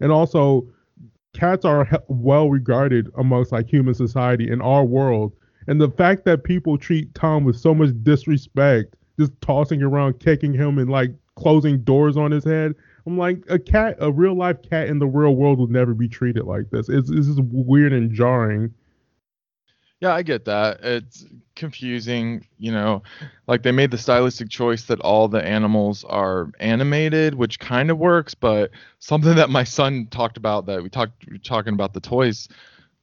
And 0.00 0.10
also, 0.10 0.66
cats 1.34 1.64
are 1.64 1.88
well 2.08 2.50
regarded 2.50 3.10
amongst 3.16 3.52
like 3.52 3.68
human 3.68 3.94
society 3.94 4.50
in 4.50 4.60
our 4.60 4.84
world. 4.84 5.32
And 5.68 5.80
the 5.80 5.90
fact 5.90 6.24
that 6.24 6.44
people 6.44 6.78
treat 6.78 7.14
Tom 7.14 7.44
with 7.44 7.56
so 7.56 7.74
much 7.74 7.90
disrespect, 8.02 8.96
just 9.18 9.32
tossing 9.40 9.82
around, 9.82 10.20
kicking 10.20 10.52
him, 10.52 10.78
and 10.78 10.90
like 10.90 11.12
closing 11.36 11.80
doors 11.82 12.16
on 12.16 12.30
his 12.30 12.44
head. 12.44 12.74
I'm 13.06 13.16
like, 13.16 13.44
a 13.48 13.58
cat, 13.58 13.96
a 14.00 14.10
real 14.10 14.34
life 14.34 14.60
cat 14.68 14.88
in 14.88 14.98
the 14.98 15.06
real 15.06 15.36
world 15.36 15.60
would 15.60 15.70
never 15.70 15.94
be 15.94 16.08
treated 16.08 16.44
like 16.44 16.70
this. 16.70 16.88
It's, 16.88 17.08
just 17.08 17.40
weird 17.40 17.92
and 17.92 18.12
jarring. 18.12 18.74
Yeah, 20.00 20.14
I 20.14 20.22
get 20.22 20.44
that. 20.46 20.80
It's 20.82 21.24
confusing, 21.54 22.46
you 22.58 22.72
know. 22.72 23.02
Like 23.46 23.62
they 23.62 23.72
made 23.72 23.90
the 23.90 23.98
stylistic 23.98 24.50
choice 24.50 24.84
that 24.84 25.00
all 25.00 25.28
the 25.28 25.42
animals 25.42 26.04
are 26.04 26.50
animated, 26.58 27.34
which 27.34 27.58
kind 27.60 27.90
of 27.90 27.98
works, 27.98 28.34
but 28.34 28.70
something 28.98 29.36
that 29.36 29.50
my 29.50 29.64
son 29.64 30.08
talked 30.10 30.36
about 30.36 30.66
that 30.66 30.82
we 30.82 30.90
talked 30.90 31.24
talking 31.44 31.74
about 31.74 31.94
the 31.94 32.00
toys. 32.00 32.48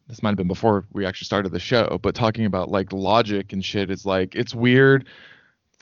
This 0.08 0.22
might 0.22 0.32
have 0.32 0.38
been 0.38 0.50
before 0.50 0.86
we 0.92 1.06
actually 1.06 1.25
started 1.25 1.54
the 1.54 1.60
show, 1.60 1.98
but 2.02 2.13
talking 2.13 2.46
about 2.46 2.70
like 2.70 2.92
logic 2.92 3.54
and 3.54 3.63
shit 3.63 3.90
is 3.90 4.06
like 4.06 4.36
it's 4.36 4.54
weird 4.54 5.08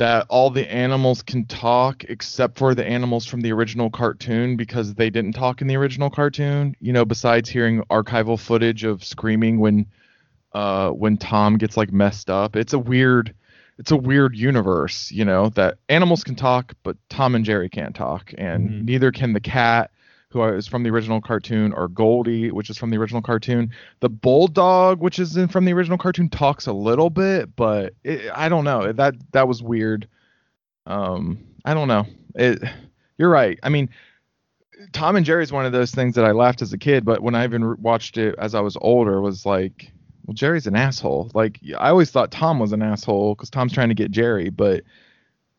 that 0.01 0.25
all 0.29 0.50
the 0.50 0.67
animals 0.74 1.22
can 1.22 1.46
talk 1.46 2.03
except 2.05 2.58
for 2.58 2.74
the 2.74 2.84
animals 2.84 3.24
from 3.24 3.41
the 3.41 3.51
original 3.51 3.88
cartoon 3.91 4.58
because 4.58 4.96
they 4.96 5.12
didn't 5.12 5.34
talk 5.34 5.62
in 5.62 5.67
the 5.67 5.75
original 5.75 6.10
cartoon. 6.10 6.75
You 6.79 6.91
know, 6.91 7.05
besides 7.05 7.48
hearing 7.48 7.84
archival 7.84 8.39
footage 8.39 8.84
of 8.84 9.03
screaming 9.03 9.60
when 9.60 9.86
uh 10.53 10.89
when 10.89 11.17
Tom 11.17 11.55
gets 11.60 11.77
like 11.77 11.91
messed 11.93 12.31
up. 12.31 12.55
It's 12.55 12.74
a 12.74 12.79
weird 12.79 13.36
it's 13.77 13.91
a 13.91 13.96
weird 13.96 14.36
universe, 14.36 15.12
you 15.12 15.24
know, 15.24 15.50
that 15.50 15.77
animals 15.88 16.24
can 16.24 16.34
talk, 16.34 16.74
but 16.81 16.98
Tom 17.10 17.36
and 17.36 17.46
Jerry 17.46 17.70
can't 17.70 17.96
talk, 17.96 18.34
and 18.39 18.70
Mhm. 18.72 18.86
neither 18.86 19.12
can 19.12 19.34
the 19.34 19.39
cat 19.39 19.91
who 20.31 20.43
is 20.43 20.67
from 20.67 20.83
the 20.83 20.89
original 20.89 21.21
cartoon, 21.21 21.73
or 21.73 21.88
Goldie, 21.88 22.51
which 22.51 22.69
is 22.69 22.77
from 22.77 22.89
the 22.89 22.97
original 22.97 23.21
cartoon. 23.21 23.71
The 24.00 24.09
bulldog, 24.09 25.01
which 25.01 25.19
is 25.19 25.35
in, 25.35 25.47
from 25.47 25.65
the 25.65 25.73
original 25.73 25.97
cartoon, 25.97 26.29
talks 26.29 26.67
a 26.67 26.73
little 26.73 27.09
bit, 27.09 27.55
but 27.55 27.93
it, 28.03 28.31
I 28.33 28.50
don't 28.50 28.63
know. 28.63 28.91
That 28.91 29.15
that 29.33 29.47
was 29.47 29.61
weird. 29.61 30.07
Um, 30.85 31.39
I 31.65 31.73
don't 31.73 31.88
know. 31.88 32.05
It. 32.35 32.63
You're 33.17 33.29
right. 33.29 33.59
I 33.61 33.69
mean, 33.69 33.89
Tom 34.93 35.15
and 35.15 35.25
Jerry 35.25 35.43
is 35.43 35.51
one 35.51 35.65
of 35.65 35.73
those 35.73 35.91
things 35.91 36.15
that 36.15 36.25
I 36.25 36.31
laughed 36.31 36.61
as 36.61 36.73
a 36.73 36.77
kid, 36.77 37.05
but 37.05 37.21
when 37.21 37.35
I 37.35 37.43
even 37.43 37.79
watched 37.81 38.17
it 38.17 38.35
as 38.38 38.55
I 38.55 38.61
was 38.61 38.77
older, 38.81 39.21
was 39.21 39.45
like, 39.45 39.91
well, 40.25 40.33
Jerry's 40.33 40.65
an 40.65 40.75
asshole. 40.75 41.29
Like 41.33 41.59
I 41.77 41.89
always 41.89 42.09
thought 42.09 42.31
Tom 42.31 42.57
was 42.57 42.71
an 42.71 42.81
asshole 42.81 43.35
because 43.35 43.50
Tom's 43.50 43.73
trying 43.73 43.89
to 43.89 43.95
get 43.95 44.11
Jerry, 44.11 44.50
but 44.50 44.83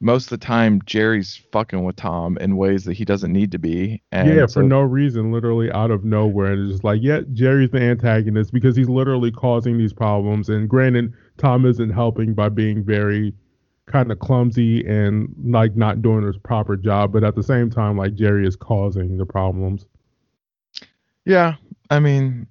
most 0.02 0.32
of 0.32 0.40
the 0.40 0.44
time 0.44 0.82
Jerry's 0.84 1.40
fucking 1.52 1.84
with 1.84 1.94
Tom 1.94 2.36
in 2.38 2.56
ways 2.56 2.84
that 2.84 2.94
he 2.94 3.04
doesn't 3.04 3.32
need 3.32 3.52
to 3.52 3.58
be. 3.58 4.02
And 4.10 4.28
yeah, 4.28 4.46
so, 4.46 4.54
for 4.54 4.62
no 4.64 4.80
reason, 4.80 5.30
literally 5.30 5.70
out 5.70 5.92
of 5.92 6.04
nowhere. 6.04 6.52
And 6.52 6.64
it's 6.64 6.72
just 6.72 6.84
like, 6.84 7.00
yeah, 7.00 7.20
Jerry's 7.32 7.70
the 7.70 7.80
antagonist 7.80 8.52
because 8.52 8.74
he's 8.74 8.88
literally 8.88 9.30
causing 9.30 9.78
these 9.78 9.92
problems. 9.92 10.48
And 10.48 10.68
granted, 10.68 11.14
Tom 11.38 11.64
isn't 11.64 11.90
helping 11.90 12.34
by 12.34 12.48
being 12.48 12.82
very 12.82 13.32
kind 13.86 14.10
of 14.10 14.18
clumsy 14.18 14.84
and 14.86 15.32
like 15.44 15.76
not 15.76 16.02
doing 16.02 16.26
his 16.26 16.36
proper 16.36 16.76
job. 16.76 17.12
But 17.12 17.22
at 17.22 17.36
the 17.36 17.42
same 17.44 17.70
time, 17.70 17.96
like 17.96 18.14
Jerry 18.14 18.44
is 18.44 18.56
causing 18.56 19.18
the 19.18 19.26
problems. 19.26 19.86
Yeah, 21.24 21.54
I 21.90 22.00
mean, 22.00 22.48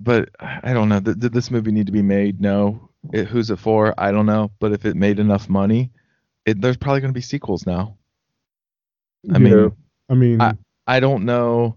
but 0.00 0.30
I 0.40 0.72
don't 0.72 0.88
know. 0.88 0.98
Did, 0.98 1.20
did 1.20 1.32
this 1.32 1.52
movie 1.52 1.70
need 1.70 1.86
to 1.86 1.92
be 1.92 2.02
made? 2.02 2.40
No. 2.40 2.90
It, 3.12 3.28
who's 3.28 3.50
it 3.50 3.60
for? 3.60 3.94
I 3.96 4.10
don't 4.10 4.26
know. 4.26 4.50
But 4.58 4.72
if 4.72 4.84
it 4.84 4.96
made 4.96 5.20
enough 5.20 5.48
money, 5.48 5.92
it, 6.48 6.60
there's 6.60 6.76
probably 6.76 7.00
going 7.00 7.12
to 7.12 7.18
be 7.18 7.20
sequels 7.22 7.66
now. 7.66 7.96
I 9.30 9.34
Yeah. 9.34 9.38
mean, 9.38 9.72
I 10.08 10.14
mean, 10.14 10.40
I, 10.40 10.54
I 10.86 11.00
don't 11.00 11.24
know. 11.24 11.76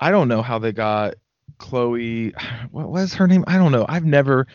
I 0.00 0.10
don't 0.10 0.28
know 0.28 0.42
how 0.42 0.58
they 0.58 0.72
got 0.72 1.14
Chloe. 1.58 2.32
What 2.70 2.90
was 2.90 3.14
her 3.14 3.26
name? 3.26 3.44
I 3.46 3.56
don't 3.56 3.72
know. 3.72 3.86
I've 3.88 4.04
never. 4.04 4.46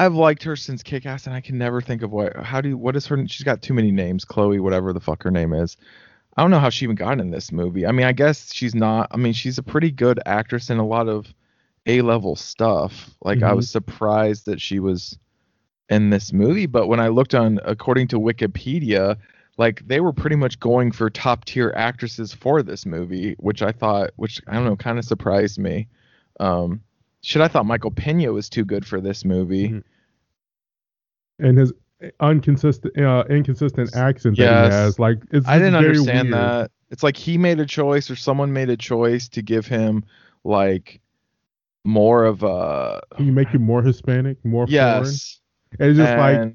I've 0.00 0.14
liked 0.14 0.44
her 0.44 0.54
since 0.54 0.84
Kick 0.84 1.06
Ass, 1.06 1.26
and 1.26 1.34
I 1.34 1.40
can 1.40 1.58
never 1.58 1.80
think 1.80 2.02
of 2.02 2.12
what. 2.12 2.36
How 2.36 2.60
do 2.60 2.68
you? 2.68 2.76
What 2.78 2.94
is 2.96 3.06
her? 3.06 3.26
She's 3.26 3.44
got 3.44 3.62
too 3.62 3.74
many 3.74 3.90
names. 3.90 4.24
Chloe, 4.24 4.60
whatever 4.60 4.92
the 4.92 5.00
fuck 5.00 5.22
her 5.24 5.30
name 5.30 5.52
is. 5.52 5.76
I 6.36 6.42
don't 6.42 6.52
know 6.52 6.60
how 6.60 6.70
she 6.70 6.84
even 6.84 6.94
got 6.94 7.18
in 7.20 7.30
this 7.30 7.50
movie. 7.50 7.84
I 7.84 7.90
mean, 7.90 8.06
I 8.06 8.12
guess 8.12 8.52
she's 8.54 8.74
not. 8.74 9.08
I 9.10 9.16
mean, 9.16 9.32
she's 9.32 9.58
a 9.58 9.62
pretty 9.62 9.90
good 9.90 10.20
actress 10.24 10.70
in 10.70 10.78
a 10.78 10.86
lot 10.86 11.08
of 11.08 11.26
A 11.86 12.00
level 12.02 12.36
stuff. 12.36 13.10
Like 13.24 13.42
I 13.42 13.50
Mhm. 13.50 13.56
was 13.56 13.70
surprised 13.70 14.46
that 14.46 14.60
she 14.60 14.78
was 14.78 15.18
in 15.88 16.10
this 16.10 16.32
movie, 16.32 16.66
but 16.66 16.86
when 16.86 17.00
I 17.00 17.08
looked 17.08 17.34
on, 17.34 17.60
according 17.64 18.08
to 18.08 18.20
Wikipedia, 18.20 19.16
like 19.56 19.86
they 19.88 20.00
were 20.00 20.12
pretty 20.12 20.36
much 20.36 20.60
going 20.60 20.92
for 20.92 21.08
top 21.10 21.44
tier 21.46 21.72
actresses 21.76 22.32
for 22.32 22.62
this 22.62 22.84
movie, 22.86 23.34
which 23.38 23.62
I 23.62 23.72
thought, 23.72 24.10
which 24.16 24.40
I 24.46 24.54
don't 24.54 24.64
know, 24.64 24.76
kind 24.76 24.98
of 24.98 25.04
surprised 25.04 25.58
me. 25.58 25.88
Um, 26.40 26.82
shit, 27.22 27.40
I 27.42 27.48
thought 27.48 27.66
Michael 27.66 27.90
Pena 27.90 28.32
was 28.32 28.48
too 28.48 28.64
good 28.64 28.86
for 28.86 29.00
this 29.00 29.24
movie. 29.24 29.68
Mhm. 29.70 29.82
and 31.40 31.56
his 31.56 31.72
inconsistent, 32.20 32.98
uh, 32.98 33.22
inconsistent 33.30 33.94
accent 33.94 34.36
that 34.38 34.42
he 34.70 34.74
has, 34.74 34.98
like, 34.98 35.18
it's 35.30 35.46
I 35.46 35.58
didn't 35.58 35.76
understand 35.76 36.30
weird. 36.30 36.34
that. 36.42 36.70
It's 36.90 37.02
like 37.04 37.16
he 37.16 37.38
made 37.38 37.60
a 37.60 37.66
choice 37.66 38.10
or 38.10 38.16
someone 38.16 38.52
made 38.52 38.70
a 38.70 38.76
choice 38.76 39.28
to 39.30 39.42
give 39.42 39.66
him 39.66 40.04
like 40.44 41.00
more 41.84 42.24
of 42.24 42.42
a 42.42 43.00
Can 43.16 43.26
you 43.26 43.32
make 43.32 43.48
him 43.48 43.62
more 43.62 43.82
Hispanic, 43.82 44.44
more 44.44 44.66
foreign? 44.66 44.72
yes. 44.72 45.40
And 45.78 45.90
it's 45.90 45.98
just 45.98 46.16
like 46.16 46.54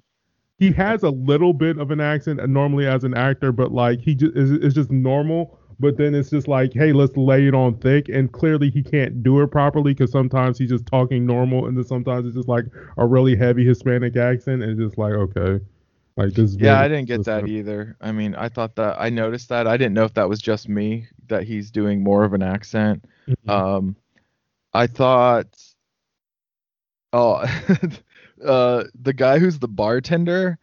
he 0.59 0.71
has 0.71 1.03
a 1.03 1.09
little 1.09 1.53
bit 1.53 1.77
of 1.77 1.91
an 1.91 1.99
accent 1.99 2.39
uh, 2.39 2.45
normally 2.45 2.87
as 2.87 3.03
an 3.03 3.13
actor, 3.13 3.51
but 3.51 3.71
like 3.71 3.99
he 3.99 4.15
just 4.15 4.35
is 4.35 4.51
it's 4.51 4.75
just 4.75 4.91
normal. 4.91 5.59
But 5.79 5.97
then 5.97 6.13
it's 6.13 6.29
just 6.29 6.47
like, 6.47 6.71
hey, 6.73 6.93
let's 6.93 7.17
lay 7.17 7.47
it 7.47 7.55
on 7.55 7.75
thick, 7.79 8.07
and 8.07 8.31
clearly 8.31 8.69
he 8.69 8.83
can't 8.83 9.23
do 9.23 9.41
it 9.41 9.47
properly 9.47 9.93
because 9.93 10.11
sometimes 10.11 10.57
he's 10.57 10.69
just 10.69 10.85
talking 10.85 11.25
normal, 11.25 11.65
and 11.65 11.75
then 11.75 11.83
sometimes 11.83 12.27
it's 12.27 12.35
just 12.35 12.47
like 12.47 12.65
a 12.97 13.05
really 13.05 13.35
heavy 13.35 13.65
Hispanic 13.65 14.15
accent, 14.15 14.61
and 14.61 14.71
it's 14.71 14.79
just 14.79 14.97
like, 14.97 15.13
okay, 15.13 15.59
like 16.15 16.33
this. 16.33 16.55
Yeah, 16.59 16.79
I 16.79 16.87
didn't 16.87 17.07
get 17.07 17.25
that 17.25 17.47
either. 17.47 17.97
I 17.99 18.11
mean, 18.11 18.35
I 18.35 18.49
thought 18.49 18.75
that 18.75 18.97
I 18.99 19.09
noticed 19.09 19.49
that. 19.49 19.67
I 19.67 19.75
didn't 19.77 19.93
know 19.95 20.05
if 20.05 20.13
that 20.13 20.29
was 20.29 20.39
just 20.39 20.69
me 20.69 21.07
that 21.27 21.43
he's 21.43 21.71
doing 21.71 22.03
more 22.03 22.23
of 22.23 22.33
an 22.33 22.43
accent. 22.43 23.03
Mhm. 23.27 23.49
Um, 23.49 23.95
I 24.73 24.87
thought, 24.87 25.47
oh, 27.13 27.43
uh, 28.45 28.85
the 29.01 29.13
guy 29.13 29.39
who's 29.39 29.59
the 29.59 29.67
bartender 29.67 30.57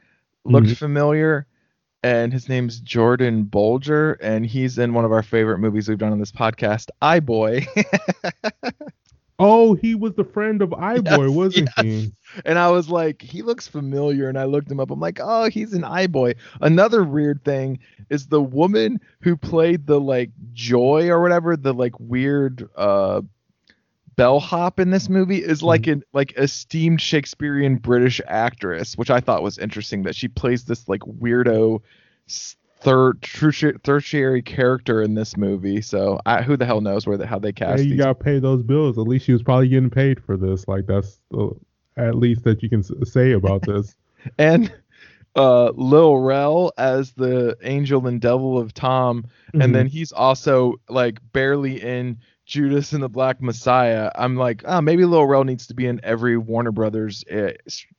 looked 0.45 0.69
Mhm. 0.69 0.77
familiar, 0.77 1.47
and 2.03 2.33
his 2.33 2.49
name's 2.49 2.81
Jordan 2.81 3.45
Bolger, 3.45 4.17
and 4.23 4.47
he's 4.47 4.79
in 4.79 4.95
one 4.95 5.05
of 5.05 5.13
our 5.13 5.23
favorite 5.23 5.59
movies 5.59 5.89
we've 5.89 5.99
done 5.99 6.13
on 6.13 6.19
this 6.19 6.33
podcast, 6.33 6.89
I 7.03 7.21
Boy. 7.21 7.67
Oh, 9.43 9.73
he 9.73 9.95
was 9.95 10.13
the 10.17 10.25
friend 10.25 10.61
of 10.61 10.69
iBoy, 10.69 11.29
Yes, 11.29 11.31
wasn't 11.31 11.71
yes. 11.79 11.87
he? 11.87 12.13
and 12.45 12.59
I 12.59 12.71
was 12.71 12.91
like, 12.91 13.23
he 13.23 13.41
looks 13.41 13.67
familiar, 13.67 14.29
and 14.29 14.39
I 14.39 14.45
looked 14.45 14.71
him 14.71 14.79
up. 14.81 14.91
I'm 14.91 15.01
like, 15.01 15.19
oh, 15.23 15.49
he's 15.49 15.73
an 15.73 15.83
I 15.83 16.09
Boy. 16.09 16.35
Another 16.61 17.05
weird 17.05 17.43
thing 17.43 17.79
is 18.11 18.27
the 18.27 18.43
woman 18.43 19.01
who 19.23 19.39
played 19.39 19.87
the 19.87 19.99
like 19.99 20.31
Joy 20.53 21.09
or 21.09 21.23
whatever, 21.23 21.57
the 21.57 21.73
like 21.73 21.99
weird 21.99 22.69
uh 22.77 23.23
bellhop 24.17 24.79
in 24.81 24.91
this 24.91 25.09
movie 25.09 25.43
is 25.43 25.63
like 25.63 25.87
an 25.87 26.03
like 26.13 26.33
esteemed 26.37 27.01
Shakespearean 27.01 27.77
British 27.77 28.21
actress, 28.27 28.97
which 28.97 29.11
I 29.11 29.21
thought 29.21 29.43
was 29.43 29.59
interesting 29.59 30.03
that 30.05 30.15
she 30.15 30.29
plays 30.29 30.65
this 30.65 30.89
like 30.89 31.01
weirdo 31.01 31.81
third 32.81 33.21
tertiary, 33.23 34.43
character 34.43 35.03
in 35.03 35.15
this 35.15 35.37
movie. 35.37 35.83
So 35.83 36.19
I, 36.25 36.43
who 36.43 36.57
the 36.57 36.65
hell 36.65 36.81
knows 36.81 37.07
where 37.07 37.19
the, 37.19 37.27
how 37.27 37.39
they 37.39 37.49
Hey, 37.49 37.53
cast 37.53 37.83
you 37.85 37.91
these 37.91 37.99
gotta 37.99 38.15
pay 38.15 38.39
those 38.39 38.63
bills. 38.63 38.97
At 38.99 39.07
least 39.07 39.27
she 39.27 39.33
was 39.33 39.43
probably 39.43 39.69
getting 39.69 39.91
paid 39.91 40.23
for 40.23 40.37
this. 40.37 40.67
Like 40.67 40.87
that's 40.87 41.21
the 41.31 41.51
at 41.97 42.15
least 42.15 42.45
that 42.45 42.63
you 42.63 42.69
can 42.71 42.83
say 43.05 43.33
about 43.33 43.63
this. 43.63 43.95
and 44.39 44.73
uh 45.37 45.71
Lil 45.71 46.19
Rel 46.19 46.73
as 46.79 47.13
the 47.13 47.57
angel 47.63 48.07
and 48.07 48.21
devil 48.21 48.59
of 48.59 48.75
Tom 48.75 49.25
Mhm. 49.55 49.65
and 49.65 49.75
then 49.75 49.87
he's 49.87 50.11
also 50.13 50.75
like 50.89 51.21
barely 51.33 51.81
in 51.83 52.19
Judas 52.51 52.93
and 52.93 53.01
the 53.01 53.09
Black 53.09 53.41
Messiah. 53.41 54.11
I'm 54.17 54.35
like, 54.35 54.63
oh, 54.67 54.81
maybe 54.81 55.05
Lil 55.05 55.25
Rel 55.25 55.45
needs 55.45 55.69
to 55.69 55.75
be 55.75 55.87
in 55.87 56.01
every 56.03 56.37
Warner 56.37 56.73
Brothers 56.73 57.25
uh, 57.33 57.53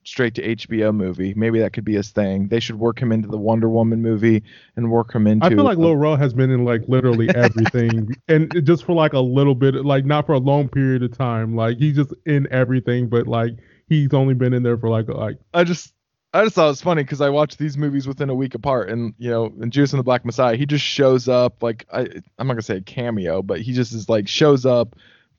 straight 0.04 0.36
to 0.36 0.56
HBO 0.56 0.94
movie. 0.94 1.34
Maybe 1.36 1.60
that 1.60 1.72
could 1.72 1.86
be 1.86 1.94
his 1.94 2.10
thing. 2.10 2.50
They 2.50 2.60
should 2.60 2.76
work 2.76 3.02
him 3.02 3.14
into 3.14 3.30
the 3.30 3.38
Wonder 3.38 3.70
Woman 3.70 4.02
movie 4.02 4.44
and 4.76 4.92
work 4.92 5.16
him 5.16 5.26
into. 5.26 5.46
I 5.46 5.50
feel 5.50 5.64
like 5.64 5.78
Lil 5.78 5.96
Rel 5.96 6.18
has 6.18 6.34
been 6.34 6.52
in 6.52 6.66
like 6.66 6.82
literally 6.90 7.30
everything, 7.36 8.14
and 8.28 8.52
just 8.66 8.84
for 8.84 8.92
like 8.92 9.14
a 9.14 9.22
little 9.22 9.56
bit, 9.56 9.74
like 9.86 10.04
not 10.06 10.26
for 10.26 10.34
a 10.34 10.40
long 10.40 10.68
period 10.68 11.02
of 11.02 11.18
time. 11.18 11.56
Like 11.56 11.78
he's 11.78 11.96
just 11.96 12.14
in 12.26 12.46
everything, 12.52 13.08
but 13.08 13.28
like 13.28 13.54
he's 13.88 14.14
only 14.14 14.34
been 14.34 14.54
in 14.54 14.64
there 14.64 14.78
for 14.78 14.90
like 14.90 15.08
like 15.08 15.38
I 15.54 15.64
just 15.64 15.94
I 16.34 16.44
just 16.44 16.56
thought 16.56 16.68
it 16.68 16.70
was 16.70 16.82
funny 16.82 17.04
because 17.04 17.20
I 17.20 17.30
watched 17.30 17.58
these 17.58 17.78
movies 17.78 18.08
within 18.08 18.30
a 18.30 18.36
week 18.36 18.56
apart, 18.56 18.90
and 18.90 19.14
you 19.18 19.30
know, 19.30 19.48
in 19.62 19.70
Judas 19.70 19.92
and 19.92 20.00
the 20.00 20.04
Black 20.04 20.24
Messiah, 20.24 20.56
he 20.56 20.66
just 20.66 20.86
shows 20.86 21.28
up 21.28 21.62
like 21.62 21.86
I 21.92 22.02
I'm 22.38 22.48
not 22.48 22.54
gonna 22.54 22.62
say 22.62 22.78
a 22.78 22.82
cameo, 22.82 23.42
but 23.42 23.60
he 23.62 23.74
just 23.74 23.94
is 23.94 24.08
like 24.08 24.28
shows 24.28 24.66
up 24.66 24.96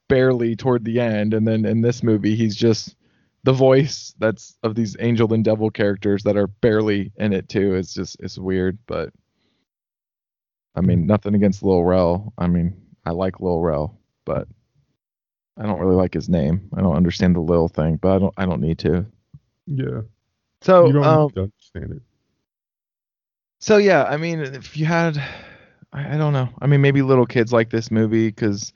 barely 0.08 0.54
toward 0.54 0.84
the 0.84 1.00
end, 1.00 1.32
and 1.32 1.46
then 1.48 1.64
in 1.64 1.80
this 1.80 2.02
movie, 2.02 2.36
he's 2.36 2.54
just 2.54 2.94
the 3.44 3.52
voice 3.54 4.14
that's 4.18 4.56
of 4.62 4.74
these 4.74 4.96
angel 5.00 5.32
and 5.32 5.44
devil 5.44 5.70
characters 5.70 6.22
that 6.24 6.36
are 6.36 6.46
barely 6.46 7.10
in 7.16 7.32
it 7.32 7.48
too. 7.48 7.74
It's 7.74 7.94
just 7.94 8.16
it's 8.20 8.38
weird, 8.38 8.78
but 8.86 9.10
I 10.74 10.82
mean, 10.82 11.06
nothing 11.06 11.34
against 11.34 11.62
Lil 11.62 11.84
Rel. 11.84 12.32
I 12.38 12.46
mean, 12.48 12.74
I 13.06 13.10
like 13.12 13.40
Lil 13.40 13.60
Rel, 13.60 13.98
but 14.26 14.46
I 15.56 15.64
don't 15.64 15.80
really 15.80 15.96
like 15.96 16.14
his 16.14 16.28
name. 16.28 16.68
I 16.76 16.82
don't 16.82 16.96
understand 16.96 17.34
the 17.36 17.40
Lil 17.40 17.68
thing, 17.68 17.96
but 17.96 18.14
I 18.14 18.18
don't 18.18 18.34
I 18.36 18.46
don't 18.46 18.60
need 18.60 18.78
to. 18.80 19.06
yeah. 19.66 20.02
So 20.62 20.86
you 20.86 20.92
don't 20.92 21.04
um, 21.04 21.30
understand 21.36 21.92
it. 21.92 22.02
So 23.58 23.76
yeah, 23.76 24.04
I 24.04 24.16
mean, 24.16 24.40
if 24.40 24.76
you 24.76 24.86
had, 24.86 25.18
I, 25.92 26.14
I 26.14 26.16
don't 26.16 26.32
know. 26.32 26.48
I 26.60 26.66
mean, 26.66 26.80
maybe 26.80 27.02
little 27.02 27.26
kids 27.26 27.52
like 27.52 27.70
this 27.70 27.90
movie 27.90 28.28
because, 28.28 28.72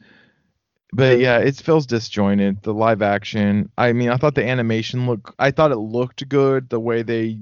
but 0.93 1.19
yeah, 1.19 1.39
it 1.39 1.57
feels 1.57 1.87
disjointed. 1.87 2.63
The 2.63 2.75
live 2.75 3.03
action. 3.03 3.71
I 3.79 3.93
mean, 3.93 4.11
I 4.11 4.17
thought 4.17 4.35
the 4.35 4.47
animation 4.47 5.07
look. 5.07 5.35
I 5.39 5.51
thought 5.51 5.73
it 5.73 5.79
looked 5.79 6.29
good 6.29 6.69
the 6.69 6.81
way 6.81 7.03
they 7.03 7.39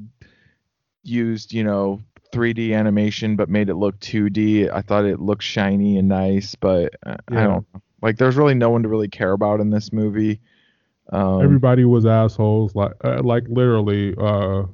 used, 1.02 1.52
you 1.52 1.64
know, 1.64 2.00
3D 2.32 2.74
animation, 2.74 3.36
but 3.36 3.48
made 3.48 3.68
it 3.68 3.76
look 3.76 3.98
2D. 4.00 4.70
I 4.72 4.82
thought 4.82 5.04
it 5.04 5.20
looked 5.20 5.42
shiny 5.42 5.98
and 5.98 6.08
nice, 6.08 6.54
but 6.54 6.94
uh, 7.06 7.16
I 7.28 7.44
don't. 7.44 7.66
Like, 8.02 8.18
there's 8.18 8.36
really 8.36 8.54
no 8.54 8.70
one 8.70 8.82
to 8.82 8.88
really 8.88 9.08
care 9.08 9.32
about 9.32 9.60
in 9.60 9.70
this 9.70 9.92
movie. 9.92 10.40
Um, 11.12 11.42
Everybody 11.42 11.84
was 11.84 12.06
assholes. 12.06 12.74
Like 12.74 12.92
uh, 13.04 13.22
like 13.22 13.44
literally. 13.48 14.14
uh 14.18 14.64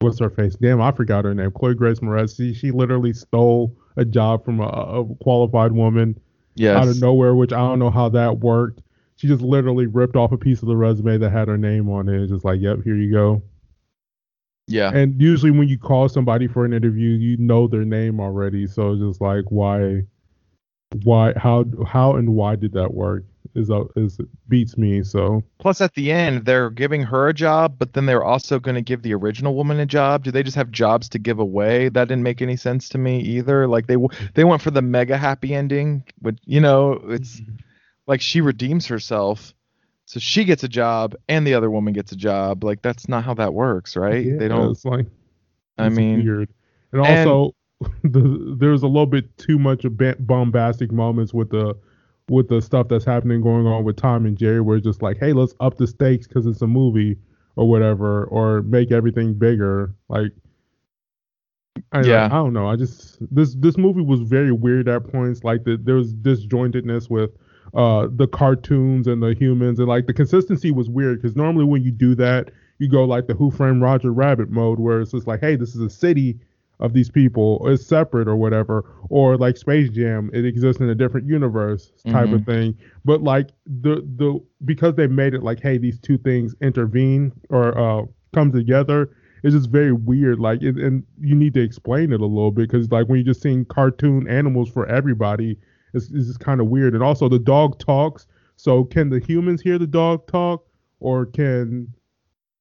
What's 0.00 0.20
her 0.20 0.30
face? 0.30 0.54
Damn, 0.54 0.80
I 0.80 0.92
forgot 0.92 1.24
her 1.24 1.34
name. 1.34 1.50
Chloe 1.50 1.74
Grace 1.74 1.98
Moretz. 1.98 2.36
She, 2.36 2.54
she 2.54 2.70
literally 2.70 3.12
stole 3.12 3.76
a 3.96 4.04
job 4.04 4.44
from 4.44 4.60
a, 4.60 4.68
a 4.68 5.04
qualified 5.16 5.72
woman 5.72 6.16
yes. 6.54 6.76
out 6.76 6.86
of 6.86 7.00
nowhere, 7.00 7.34
which 7.34 7.52
I 7.52 7.56
don't 7.56 7.80
know 7.80 7.90
how 7.90 8.08
that 8.10 8.38
worked. 8.38 8.80
She 9.16 9.26
just 9.26 9.42
literally 9.42 9.86
ripped 9.86 10.14
off 10.14 10.30
a 10.30 10.38
piece 10.38 10.62
of 10.62 10.68
the 10.68 10.76
resume 10.76 11.18
that 11.18 11.30
had 11.30 11.48
her 11.48 11.58
name 11.58 11.90
on 11.90 12.08
it. 12.08 12.22
It's 12.22 12.30
just 12.30 12.44
like, 12.44 12.60
yep, 12.60 12.78
here 12.84 12.94
you 12.94 13.10
go. 13.10 13.42
Yeah. 14.68 14.92
And 14.94 15.20
usually 15.20 15.50
when 15.50 15.66
you 15.66 15.78
call 15.80 16.08
somebody 16.08 16.46
for 16.46 16.64
an 16.64 16.72
interview, 16.72 17.10
you 17.10 17.36
know 17.36 17.66
their 17.66 17.84
name 17.84 18.20
already. 18.20 18.68
So 18.68 18.92
it's 18.92 19.02
just 19.02 19.20
like, 19.20 19.46
why? 19.48 20.04
why 21.04 21.32
how 21.36 21.64
how 21.86 22.16
and 22.16 22.34
why 22.34 22.56
did 22.56 22.72
that 22.72 22.94
work 22.94 23.24
is 23.54 23.70
uh, 23.70 23.84
is 23.96 24.18
beats 24.48 24.76
me 24.76 25.02
so 25.02 25.42
Plus, 25.58 25.80
at 25.80 25.94
the 25.94 26.10
end, 26.12 26.44
they're 26.44 26.70
giving 26.70 27.02
her 27.02 27.28
a 27.28 27.34
job, 27.34 27.76
but 27.78 27.92
then 27.92 28.06
they're 28.06 28.24
also 28.24 28.58
going 28.58 28.74
to 28.74 28.82
give 28.82 29.02
the 29.02 29.14
original 29.14 29.54
woman 29.54 29.80
a 29.80 29.86
job. 29.86 30.24
Do 30.24 30.30
they 30.30 30.42
just 30.42 30.56
have 30.56 30.70
jobs 30.70 31.08
to 31.10 31.18
give 31.18 31.38
away? 31.38 31.88
That 31.88 32.08
didn't 32.08 32.22
make 32.22 32.40
any 32.42 32.56
sense 32.56 32.88
to 32.90 32.98
me 32.98 33.20
either. 33.20 33.66
Like 33.66 33.86
they 33.86 33.96
they 34.34 34.44
went 34.44 34.62
for 34.62 34.70
the 34.70 34.82
mega 34.82 35.16
happy 35.16 35.54
ending, 35.54 36.04
but 36.20 36.36
you 36.44 36.60
know, 36.60 36.92
it's 37.08 37.40
like 38.06 38.20
she 38.20 38.40
redeems 38.40 38.86
herself, 38.86 39.52
so 40.06 40.20
she 40.20 40.44
gets 40.44 40.64
a 40.64 40.68
job 40.68 41.14
and 41.28 41.46
the 41.46 41.54
other 41.54 41.70
woman 41.70 41.92
gets 41.92 42.12
a 42.12 42.16
job. 42.16 42.64
Like 42.64 42.82
that's 42.82 43.08
not 43.08 43.24
how 43.24 43.34
that 43.34 43.52
works, 43.54 43.96
right? 43.96 44.24
Yeah, 44.24 44.36
they 44.38 44.48
don't. 44.48 44.70
it's 44.70 44.84
like 44.84 45.06
I 45.76 45.86
it's 45.88 45.96
mean, 45.96 46.24
weird 46.24 46.48
and 46.92 47.04
and- 47.04 47.28
also 47.28 47.54
the, 48.02 48.56
there's 48.58 48.82
a 48.82 48.86
little 48.88 49.06
bit 49.06 49.36
too 49.38 49.56
much 49.58 49.84
of 49.84 49.96
bombastic 50.26 50.90
moments 50.90 51.32
with 51.32 51.50
the 51.50 51.76
with 52.30 52.48
the 52.48 52.60
stuff 52.60 52.88
that's 52.88 53.04
happening 53.04 53.40
going 53.40 53.66
on 53.66 53.84
with 53.84 53.96
Tom 53.96 54.26
and 54.26 54.36
Jerry 54.36 54.60
where 54.60 54.76
it's 54.76 54.86
just 54.86 55.02
like 55.02 55.18
hey 55.18 55.32
let's 55.32 55.54
up 55.60 55.76
the 55.76 55.86
stakes 55.86 56.26
because 56.26 56.46
it's 56.46 56.62
a 56.62 56.66
movie 56.66 57.16
or 57.56 57.68
whatever 57.68 58.24
or 58.26 58.62
make 58.62 58.92
everything 58.92 59.34
bigger. 59.34 59.92
Like 60.08 60.32
I, 61.92 62.02
Yeah. 62.02 62.26
I 62.26 62.28
don't 62.28 62.52
know. 62.52 62.68
I 62.68 62.76
just 62.76 63.18
this 63.34 63.54
this 63.54 63.76
movie 63.76 64.02
was 64.02 64.20
very 64.20 64.52
weird 64.52 64.88
at 64.88 65.10
points. 65.10 65.44
Like 65.44 65.64
the, 65.64 65.76
there 65.76 65.96
was 65.96 66.14
disjointedness 66.14 67.10
with 67.10 67.30
uh 67.74 68.08
the 68.10 68.26
cartoons 68.26 69.06
and 69.06 69.22
the 69.22 69.34
humans 69.34 69.78
and 69.78 69.88
like 69.88 70.06
the 70.06 70.14
consistency 70.14 70.70
was 70.70 70.88
weird 70.88 71.20
because 71.20 71.36
normally 71.36 71.64
when 71.64 71.82
you 71.82 71.90
do 71.90 72.14
that 72.14 72.50
you 72.78 72.88
go 72.88 73.04
like 73.04 73.26
the 73.26 73.34
Who 73.34 73.50
Framed 73.50 73.82
Roger 73.82 74.10
Rabbit 74.10 74.50
mode 74.50 74.78
where 74.78 75.00
it's 75.00 75.10
just 75.10 75.26
like 75.26 75.40
hey 75.40 75.54
this 75.54 75.74
is 75.74 75.82
a 75.82 75.90
city 75.90 76.38
of 76.80 76.92
these 76.92 77.10
people 77.10 77.66
is 77.68 77.86
separate 77.86 78.28
or 78.28 78.36
whatever 78.36 78.84
or 79.08 79.36
like 79.36 79.56
Space 79.56 79.90
Jam 79.90 80.30
it 80.32 80.44
exists 80.44 80.80
in 80.80 80.88
a 80.88 80.94
different 80.94 81.26
universe 81.26 81.90
type 82.08 82.30
of 82.32 82.44
thing. 82.44 82.76
But 83.04 83.22
like 83.22 83.50
the 83.66 83.96
the 84.16 84.40
because 84.64 84.94
they 84.94 85.06
made 85.06 85.34
it 85.34 85.42
like 85.42 85.60
hey 85.60 85.78
these 85.78 85.98
two 85.98 86.18
things 86.18 86.54
intervene 86.60 87.32
or 87.50 87.76
uh 87.76 88.04
come 88.32 88.52
together 88.52 89.10
it's 89.42 89.54
just 89.54 89.70
very 89.70 89.92
weird 89.92 90.38
like 90.40 90.62
it, 90.62 90.76
and 90.76 91.04
you 91.20 91.34
need 91.34 91.54
to 91.54 91.60
explain 91.60 92.12
it 92.12 92.20
a 92.20 92.26
little 92.26 92.50
bit 92.50 92.68
because 92.68 92.90
like 92.90 93.08
when 93.08 93.18
you're 93.18 93.32
just 93.32 93.42
seeing 93.42 93.64
cartoon 93.64 94.28
animals 94.28 94.68
for 94.68 94.86
everybody 94.86 95.56
it's, 95.94 96.10
it's 96.10 96.26
just 96.26 96.40
kind 96.40 96.60
of 96.60 96.68
weird. 96.68 96.94
And 96.94 97.02
also 97.02 97.28
the 97.28 97.38
dog 97.38 97.78
talks. 97.78 98.26
So 98.56 98.84
can 98.84 99.10
the 99.10 99.20
humans 99.20 99.62
hear 99.62 99.78
the 99.78 99.86
dog 99.86 100.26
talk? 100.26 100.64
Or 101.00 101.26
can 101.26 101.92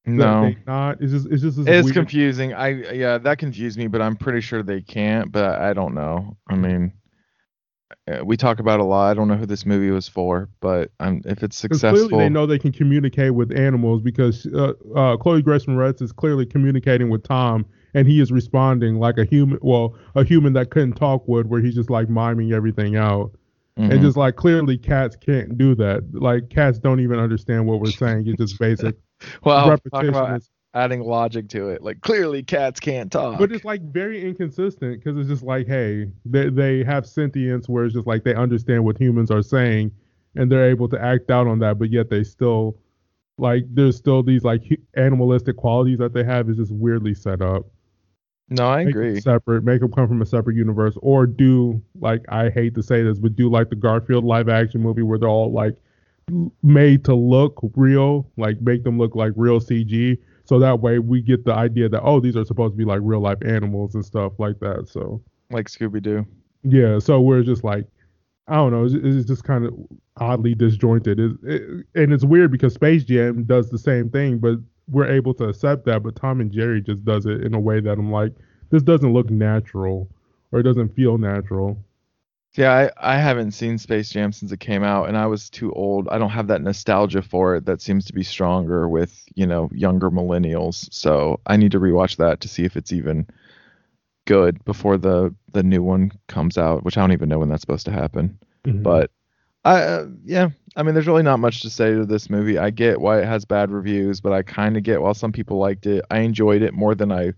no. 0.08 0.54
not 0.66 1.02
it's 1.02 1.12
just 1.12 1.28
it's 1.28 1.42
just 1.42 1.60
It's 1.60 1.86
weird, 1.86 1.94
confusing. 1.94 2.54
I 2.54 2.70
yeah, 2.94 3.18
that 3.18 3.38
confused 3.38 3.78
me, 3.78 3.88
but 3.88 4.02
I'm 4.02 4.16
pretty 4.16 4.42
sure 4.42 4.64
they 4.64 4.82
can't. 4.82 5.32
But 5.32 5.60
I 5.62 5.74
don't 5.74 5.94
know. 5.94 6.38
I 6.50 6.56
mean, 6.56 6.94
uh, 8.12 8.24
we 8.24 8.38
talk 8.38 8.60
about 8.60 8.80
it 8.80 8.84
a 8.84 8.86
lot. 8.86 9.12
I 9.12 9.14
don't 9.14 9.28
know 9.28 9.36
who 9.36 9.46
this 9.46 9.66
movie 9.66 9.92
was 9.92 10.08
for, 10.08 10.50
but 10.60 10.92
um, 11.00 11.22
if 11.26 11.44
it's 11.44 11.58
successful, 11.58 12.08
clearly 12.10 12.26
they 12.26 12.30
know 12.30 12.46
they 12.46 12.60
can 12.60 12.72
communicate 12.72 13.34
with 13.34 13.58
animals 13.58 14.02
because 14.02 14.46
uh, 14.48 14.74
uh, 14.96 15.18
Chloe 15.18 15.42
Grace 15.42 15.66
Moretz 15.66 16.02
is 16.02 16.12
clearly 16.12 16.46
communicating 16.46 17.10
with 17.10 17.24
Tom 17.24 17.66
and 17.94 18.08
he 18.08 18.22
is 18.22 18.32
responding 18.32 19.00
like 19.00 19.18
a 19.18 19.26
human 19.26 19.58
well 19.62 19.96
a 20.16 20.24
human 20.24 20.54
that 20.54 20.70
couldn't 20.70 20.94
talk 20.94 21.28
would 21.28 21.50
where 21.50 21.62
he's 21.62 21.76
just 21.76 21.90
like 21.90 22.10
miming 22.10 22.54
everything 22.54 22.96
out 22.96 23.32
Mhm. 23.78 23.92
and 23.92 24.02
just 24.02 24.18
like 24.18 24.36
clearly 24.36 24.78
cats 24.78 25.16
can't 25.16 25.58
do 25.58 25.76
that 25.76 26.04
like 26.14 26.50
cats 26.50 26.80
don't 26.80 27.00
even 27.00 27.20
understand 27.20 27.68
what 27.68 27.80
we're 27.80 27.92
saying 27.92 28.28
it's 28.28 28.38
just 28.38 28.60
basic 28.60 28.96
well, 29.44 29.78
talk 29.92 30.04
about 30.06 30.38
is- 30.38 30.50
adding 30.74 31.02
logic 31.02 31.50
to 31.50 31.70
it. 31.70 31.82
Like 31.82 32.02
clearly, 32.02 32.44
cats 32.44 32.80
can't 32.80 33.12
talk. 33.12 33.40
but 33.40 33.52
it's 33.52 33.66
like 33.66 33.82
very 33.82 34.24
inconsistent 34.24 35.04
because 35.04 35.18
it's 35.18 35.30
just 35.30 35.44
like 35.44 35.68
hey 35.68 36.08
they, 36.26 36.50
they 36.50 36.84
have 36.84 37.06
sentience 37.08 37.68
where 37.68 37.86
it's 37.86 37.96
just 37.96 38.08
like 38.08 38.24
they 38.24 38.36
understand 38.36 38.84
what 38.84 38.98
humans 39.00 39.32
are 39.32 39.42
saying 39.42 39.92
and 40.36 40.52
they're 40.52 40.70
able 40.70 40.88
to 40.90 41.02
act 41.02 41.32
out 41.32 41.48
on 41.48 41.60
that 41.60 41.80
but 41.80 41.90
yet 41.90 42.10
they 42.10 42.24
still 42.24 42.78
like 43.40 43.64
there's 43.74 43.96
still 43.96 44.22
these 44.22 44.44
like 44.44 44.62
animalistic 44.96 45.56
qualities 45.58 45.98
that 45.98 46.14
they 46.14 46.24
have 46.24 46.50
is 46.50 46.58
just 46.58 46.72
weirdly 46.72 47.14
set 47.14 47.42
up 47.42 47.66
no, 48.50 48.68
I 48.70 48.86
make 48.86 48.94
agree. 48.96 49.20
separate 49.20 49.64
make 49.64 49.82
them 49.82 49.92
come 49.92 50.08
from 50.08 50.22
a 50.22 50.26
separate 50.26 50.56
universe 50.56 50.96
or 51.02 51.26
do 51.26 51.82
like 52.00 52.24
i 52.30 52.50
hate 52.50 52.76
to 52.76 52.84
say 52.84 53.02
this 53.04 53.18
but 53.20 53.36
do 53.36 53.50
like 53.50 53.70
the 53.70 53.76
garfield 53.76 54.24
live 54.26 54.48
action 54.48 54.82
movie 54.82 55.02
where 55.02 55.18
they're 55.18 55.28
all 55.30 55.52
like 55.52 55.76
made 56.62 57.06
to 57.06 57.16
look 57.16 57.58
real 57.76 58.30
like 58.36 58.60
make 58.62 58.84
them 58.84 58.98
look 58.98 59.16
like 59.16 59.32
real 59.38 59.62
cg 59.62 60.18
so 60.44 60.60
that 60.60 60.82
way 60.82 61.00
we 61.00 61.22
get 61.22 61.46
the 61.46 61.54
idea 61.54 61.88
that 61.88 62.02
oh 62.02 62.20
these 62.20 62.36
are 62.36 62.44
supposed 62.44 62.74
to 62.74 62.78
be 62.78 62.84
like 62.84 63.00
real 63.02 63.22
life 63.22 63.38
animals 63.46 63.96
and 63.96 64.04
stuff 64.06 64.34
like 64.38 64.60
that 64.60 64.88
so. 64.90 65.22
Like 65.52 65.68
Scooby 65.68 66.02
Doo. 66.02 66.26
yeah 66.64 67.00
so 67.00 67.22
we're 67.22 67.44
just 67.44 67.64
like 67.64 67.86
i 68.50 68.56
don't 68.56 68.74
know 68.74 68.84
it's, 68.84 68.94
it's 68.94 69.26
just 69.26 69.46
kind 69.46 69.66
of 69.66 69.74
oddly 70.18 70.56
disjointed. 70.56 71.20
It, 71.20 71.32
it, 71.44 71.62
and 71.96 72.12
it's 72.12 72.26
weird 72.26 72.52
because 72.52 72.74
space 72.74 73.06
jam 73.06 73.46
does 73.46 73.70
the 73.70 73.78
same 73.78 74.10
thing 74.10 74.40
but 74.40 74.58
we're 74.90 75.08
able 75.08 75.34
to 75.36 75.46
accept 75.46 75.86
that 75.86 76.04
but 76.04 76.18
tom 76.18 76.42
and 76.42 76.52
jerry 76.52 76.82
just 76.82 77.06
does 77.06 77.26
it 77.26 77.44
in 77.44 77.54
a 77.54 77.60
way 77.60 77.80
that 77.80 77.94
i'm 77.94 78.12
like 78.12 78.34
this 78.70 78.84
doesn't 78.84 79.14
look 79.14 79.30
natural 79.30 80.10
or 80.52 80.60
it 80.60 80.64
doesn't 80.64 80.94
feel 80.94 81.18
natural 81.18 81.82
Yeah, 82.58 82.90
I, 82.98 83.14
I 83.14 83.18
haven't 83.20 83.52
seen 83.52 83.78
Space 83.78 84.10
Jam 84.10 84.32
since 84.32 84.52
it 84.52 84.60
came 84.60 84.84
out, 84.84 85.08
and 85.08 85.16
I 85.16 85.28
was 85.28 85.48
too 85.50 85.72
old. 85.74 86.08
I 86.10 86.18
don't 86.18 86.32
have 86.32 86.48
that 86.48 86.62
nostalgia 86.64 87.22
for 87.22 87.56
it 87.56 87.66
that 87.66 87.82
seems 87.82 88.06
to 88.06 88.14
be 88.14 88.24
stronger 88.24 88.90
with, 88.90 89.24
you 89.36 89.46
know, 89.46 89.70
younger 89.72 90.10
millennials. 90.10 90.92
So 90.92 91.40
I 91.46 91.56
need 91.58 91.72
to 91.74 91.80
rewatch 91.80 92.18
that 92.18 92.42
to 92.42 92.48
see 92.48 92.66
if 92.66 92.76
it's 92.76 92.92
even 92.92 93.28
good 94.26 94.64
before 94.66 94.98
the 94.98 95.34
the 95.54 95.64
new 95.64 95.84
one 95.84 96.12
comes 96.28 96.58
out, 96.58 96.84
which 96.84 96.98
I 96.98 97.02
don't 97.02 97.14
even 97.14 97.30
know 97.30 97.40
when 97.40 97.50
that's 97.50 97.62
supposed 97.62 97.86
to 97.86 97.92
happen. 97.92 98.40
Mhm. 98.66 98.84
But 98.84 99.12
I 99.66 99.82
uh, 99.82 100.08
yeah, 100.26 100.50
I 100.76 100.84
mean, 100.84 100.96
there's 100.96 101.08
really 101.08 101.24
not 101.24 101.40
much 101.40 101.62
to 101.62 101.70
say 101.70 101.94
to 101.94 102.06
this 102.06 102.30
movie. 102.30 102.58
I 102.58 102.72
get 102.72 103.02
why 103.02 103.20
it 103.22 103.26
has 103.26 103.46
bad 103.46 103.72
reviews, 103.72 104.22
but 104.22 104.34
I 104.34 104.42
kind 104.44 104.78
of 104.78 104.84
get 104.84 105.02
why 105.02 105.14
some 105.14 105.32
people 105.32 105.58
liked 105.58 105.86
it. 105.86 106.06
I 106.12 106.20
enjoyed 106.20 106.64
it 106.64 106.74
more 106.74 106.96
than 106.96 107.12
I 107.12 107.34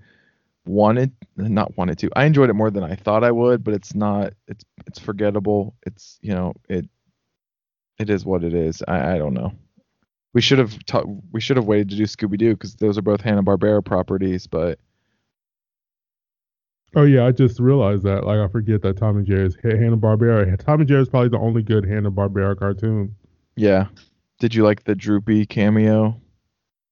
wanted, 0.70 1.12
not 1.36 1.78
wanted 1.78 1.98
to. 2.00 2.10
I 2.16 2.26
enjoyed 2.26 2.50
it 2.50 2.54
more 2.54 2.72
than 2.72 2.84
I 2.84 2.96
thought 2.96 3.24
I 3.24 3.32
would, 3.32 3.64
but 3.64 3.74
it's 3.74 3.96
not. 3.96 4.34
It's 4.48 4.64
it's 4.86 5.00
forgettable. 5.00 5.76
It's 5.86 6.20
you 6.22 6.34
know 6.34 6.54
it. 6.70 6.88
It 8.00 8.10
is 8.10 8.26
what 8.26 8.44
it 8.44 8.54
is. 8.54 8.82
I 8.88 9.16
I 9.16 9.18
don't 9.18 9.34
know. 9.34 9.54
We 10.34 10.42
should 10.42 10.60
have 10.60 10.78
ta- 10.86 11.04
we 11.32 11.42
should 11.42 11.58
have 11.58 11.66
waited 11.66 11.90
to 11.90 11.96
do 11.96 12.04
Scooby 12.04 12.38
Doo 12.38 12.54
because 12.54 12.76
those 12.76 12.98
are 12.98 13.02
both 13.02 13.22
Hanna 13.22 13.44
Barbera 13.44 13.84
properties, 13.84 14.48
but 14.48 14.80
oh 16.96 17.04
yeah 17.04 17.24
i 17.24 17.32
just 17.32 17.60
realized 17.60 18.04
that 18.04 18.26
like 18.26 18.40
i 18.40 18.48
forget 18.48 18.82
that 18.82 18.98
tom 18.98 19.16
and 19.16 19.28
jerry 19.28 19.46
is 19.46 19.56
hanna-barbera 19.62 20.58
tom 20.66 20.80
and 20.80 20.90
jerry 20.90 21.02
is 21.02 21.08
probably 21.08 21.30
the 21.30 21.38
only 21.38 21.62
good 21.62 21.86
hanna-barbera 21.86 22.58
cartoon 22.58 23.16
yeah. 23.56 23.88
Did 24.40 24.56
you 24.56 24.64
like 24.64 24.86
the 24.86 24.96
Droopy 24.96 25.46
cameo? 25.46 26.20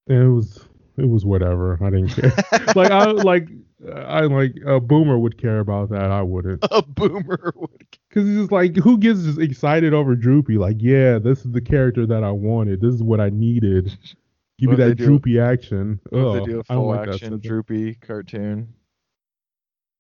it 0.08 0.14
was 0.16 0.68
it 0.98 1.08
was 1.10 1.26
whatever 1.26 1.80
i 1.82 1.90
didn't 1.90 2.10
care 2.10 2.34
like 2.76 2.92
i 2.92 3.06
like 3.06 3.48
i 3.96 4.22
like 4.22 4.56
a 4.66 4.80
boomer 4.80 5.18
would 5.20 5.38
care 5.40 5.60
about 5.60 5.90
that 5.90 6.10
i 6.12 6.22
wouldn't 6.22 6.64
A 6.72 6.82
boomer 6.82 7.54
would. 7.56 7.70
Because 8.10 8.28
it's 8.28 8.38
just 8.40 8.52
like, 8.52 8.76
who 8.78 8.98
gets 8.98 9.24
just 9.24 9.38
excited 9.40 9.94
over 9.94 10.16
Droopy? 10.16 10.58
Like, 10.58 10.78
yeah, 10.80 11.20
this 11.20 11.46
is 11.46 11.52
the 11.52 11.62
character 11.62 12.06
that 12.08 12.24
I 12.24 12.32
wanted. 12.32 12.82
This 12.82 12.94
is 12.96 13.04
what 13.04 13.20
I 13.20 13.30
needed. 13.30 13.96
Give 14.58 14.70
What 14.70 14.80
me 14.80 14.84
that 14.84 14.88
they 14.90 14.94
do- 14.96 15.06
droopy 15.06 15.40
action. 15.40 16.00
What 16.10 16.20
Ugh, 16.20 16.34
they 16.40 16.46
do 16.46 16.60
a 16.60 16.64
I 16.70 16.74
don't 16.74 16.84
full 16.84 16.88
like 16.88 17.06
that 17.06 17.14
action 17.16 17.28
stuff. 17.34 17.42
Droopy 17.42 17.96
cartoon 17.96 18.74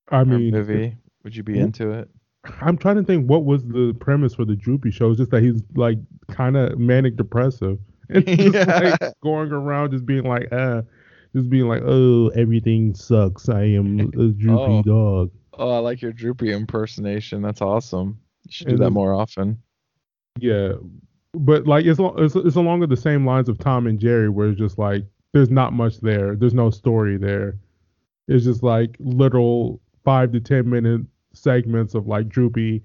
I 0.09 0.23
mean, 0.23 0.51
movie? 0.51 0.95
Would 1.23 1.35
you 1.35 1.43
be 1.43 1.59
into 1.59 1.91
it? 1.91 2.09
I'm 2.61 2.77
trying 2.77 2.95
to 2.95 3.03
think 3.03 3.29
what 3.29 3.45
was 3.45 3.65
the 3.65 3.93
premise 3.99 4.33
for 4.33 4.45
the 4.45 4.55
Droopy 4.55 4.89
show. 4.89 5.09
It's 5.11 5.19
just 5.19 5.31
that 5.31 5.43
he's 5.43 5.61
like 5.75 5.99
kind 6.29 6.57
of 6.57 6.79
manic 6.79 7.17
depressive 7.17 7.77
and 8.09 8.25
just 8.25 8.53
Yeah. 8.55 8.95
like 9.01 9.13
going 9.21 9.51
around 9.51 9.91
just 9.91 10.05
being 10.07 10.23
like, 10.23 10.51
uh, 10.51 10.81
just 11.35 11.49
being 11.49 11.67
like, 11.67 11.83
oh, 11.85 12.29
everything 12.29 12.93
sucks. 12.95 13.49
I 13.49 13.63
am 13.63 13.99
a 14.17 14.27
droopy 14.29 14.49
Oh. 14.49 14.81
dog. 14.83 15.31
Oh, 15.59 15.71
I 15.71 15.79
like 15.79 16.01
your 16.03 16.13
Droopy 16.13 16.51
impersonation. 16.53 17.41
That's 17.41 17.61
awesome. 17.63 18.19
You 18.43 18.51
should 18.51 18.67
do 18.67 18.73
And 18.75 18.83
that 18.83 18.91
more 18.91 19.13
often. 19.15 19.57
Yeah, 20.39 20.73
but 21.33 21.65
like 21.65 21.85
it's, 21.85 21.99
it's 21.99 22.35
it's 22.35 22.55
along 22.55 22.81
the 22.87 22.95
same 22.95 23.25
lines 23.25 23.49
of 23.49 23.57
Tom 23.57 23.87
and 23.87 23.99
Jerry, 23.99 24.29
where 24.29 24.49
it's 24.49 24.59
just 24.59 24.77
like 24.77 25.03
there's 25.33 25.49
not 25.49 25.73
much 25.73 25.99
there. 25.99 26.35
There's 26.35 26.53
no 26.53 26.69
story 26.69 27.17
there. 27.17 27.57
It's 28.27 28.45
just 28.45 28.61
like 28.61 28.95
little 28.99 29.81
five 30.05 30.31
to 30.33 30.39
ten 30.39 30.69
minute 30.69 31.01
segments 31.33 31.95
of 31.95 32.05
like 32.07 32.29
Droopy 32.29 32.83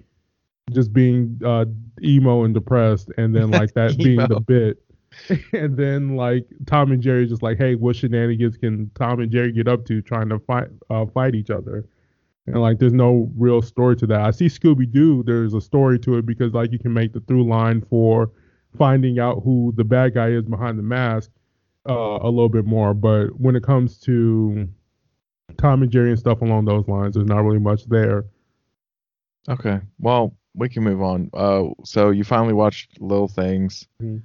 just 0.70 0.92
being 0.94 1.38
uh, 1.44 1.66
emo 2.02 2.44
and 2.44 2.54
depressed, 2.54 3.10
and 3.18 3.36
then 3.36 3.50
like 3.50 3.74
that 3.74 3.98
being 4.02 4.16
the 4.16 4.40
bit. 4.40 4.82
And 5.52 5.76
then 5.76 6.16
like 6.16 6.46
Tom 6.66 6.92
and 6.92 7.02
Jerry 7.02 7.26
just 7.26 7.42
like, 7.42 7.58
hey, 7.58 7.74
what 7.74 7.96
shenanigans 7.96 8.56
can 8.56 8.90
Tom 8.94 9.20
and 9.20 9.30
Jerry 9.30 9.52
get 9.52 9.68
up 9.68 9.84
to 9.86 10.00
trying 10.02 10.28
to 10.30 10.38
fight 10.40 10.68
uh, 10.90 11.06
fight 11.06 11.34
each 11.34 11.50
other? 11.50 11.86
And 12.46 12.60
like, 12.60 12.78
there's 12.78 12.92
no 12.92 13.30
real 13.36 13.62
story 13.62 13.94
to 13.96 14.06
that. 14.08 14.20
I 14.20 14.30
see 14.32 14.46
Scooby 14.46 14.90
Doo. 14.90 15.22
There's 15.24 15.54
a 15.54 15.60
story 15.60 15.98
to 16.00 16.18
it 16.18 16.26
because 16.26 16.52
like 16.54 16.72
you 16.72 16.78
can 16.78 16.92
make 16.92 17.12
the 17.12 17.20
through 17.20 17.48
line 17.48 17.82
for 17.88 18.30
finding 18.76 19.18
out 19.18 19.42
who 19.44 19.72
the 19.76 19.84
bad 19.84 20.14
guy 20.14 20.28
is 20.30 20.44
behind 20.44 20.78
the 20.78 20.82
mask 20.82 21.30
uh, 21.88 22.18
a 22.20 22.28
little 22.30 22.48
bit 22.48 22.64
more. 22.64 22.94
But 22.94 23.38
when 23.38 23.54
it 23.54 23.62
comes 23.62 23.98
to 24.00 24.68
Tom 25.58 25.82
and 25.82 25.90
Jerry 25.92 26.10
and 26.10 26.18
stuff 26.18 26.40
along 26.40 26.64
those 26.64 26.88
lines, 26.88 27.14
there's 27.14 27.28
not 27.28 27.44
really 27.44 27.60
much 27.60 27.84
there. 27.86 28.24
Okay. 29.48 29.80
Well, 29.98 30.34
we 30.54 30.68
can 30.68 30.82
move 30.84 31.02
on. 31.02 31.30
Uh, 31.32 31.64
so 31.84 32.10
you 32.10 32.24
finally 32.24 32.54
watched 32.54 33.00
Little 33.00 33.28
Things. 33.28 33.86
Mhm. 34.02 34.22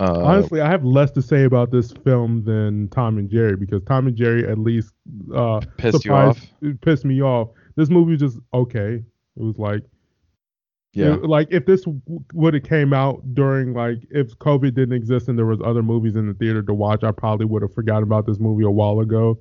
Uh, 0.00 0.22
Honestly, 0.22 0.60
I 0.60 0.70
have 0.70 0.84
less 0.84 1.10
to 1.12 1.22
say 1.22 1.44
about 1.44 1.70
this 1.72 1.90
film 1.90 2.44
than 2.44 2.88
Tom 2.88 3.18
and 3.18 3.28
Jerry 3.28 3.56
because 3.56 3.82
Tom 3.82 4.06
and 4.06 4.16
Jerry 4.16 4.46
at 4.48 4.58
least 4.58 4.92
uh, 5.34 5.60
pissed 5.76 6.04
you 6.04 6.12
off. 6.12 6.40
it 6.62 6.80
pissed 6.80 7.04
me 7.04 7.20
off. 7.20 7.48
This 7.74 7.90
movie 7.90 8.12
was 8.12 8.20
just 8.20 8.38
okay. 8.54 8.94
It 9.36 9.42
was 9.42 9.58
like 9.58 9.82
Yeah. 10.92 11.14
it- 11.14 11.24
like 11.24 11.48
if 11.50 11.66
this 11.66 11.84
would 12.32 12.54
have 12.54 12.62
came 12.62 12.92
out 12.92 13.34
during 13.34 13.72
like 13.74 14.06
if 14.10 14.38
COVID 14.38 14.74
didn't 14.74 14.92
exist 14.94 15.28
and 15.28 15.36
there 15.38 15.46
was 15.46 15.60
other 15.64 15.82
movies 15.82 16.14
in 16.14 16.28
the 16.28 16.34
theater 16.34 16.62
to 16.62 16.74
watch, 16.74 17.02
I 17.02 17.10
probably 17.10 17.46
would 17.46 17.62
have 17.62 17.74
forgotten 17.74 18.04
about 18.04 18.24
this 18.26 18.38
movie 18.38 18.64
a 18.64 18.70
while 18.70 19.00
ago. 19.00 19.38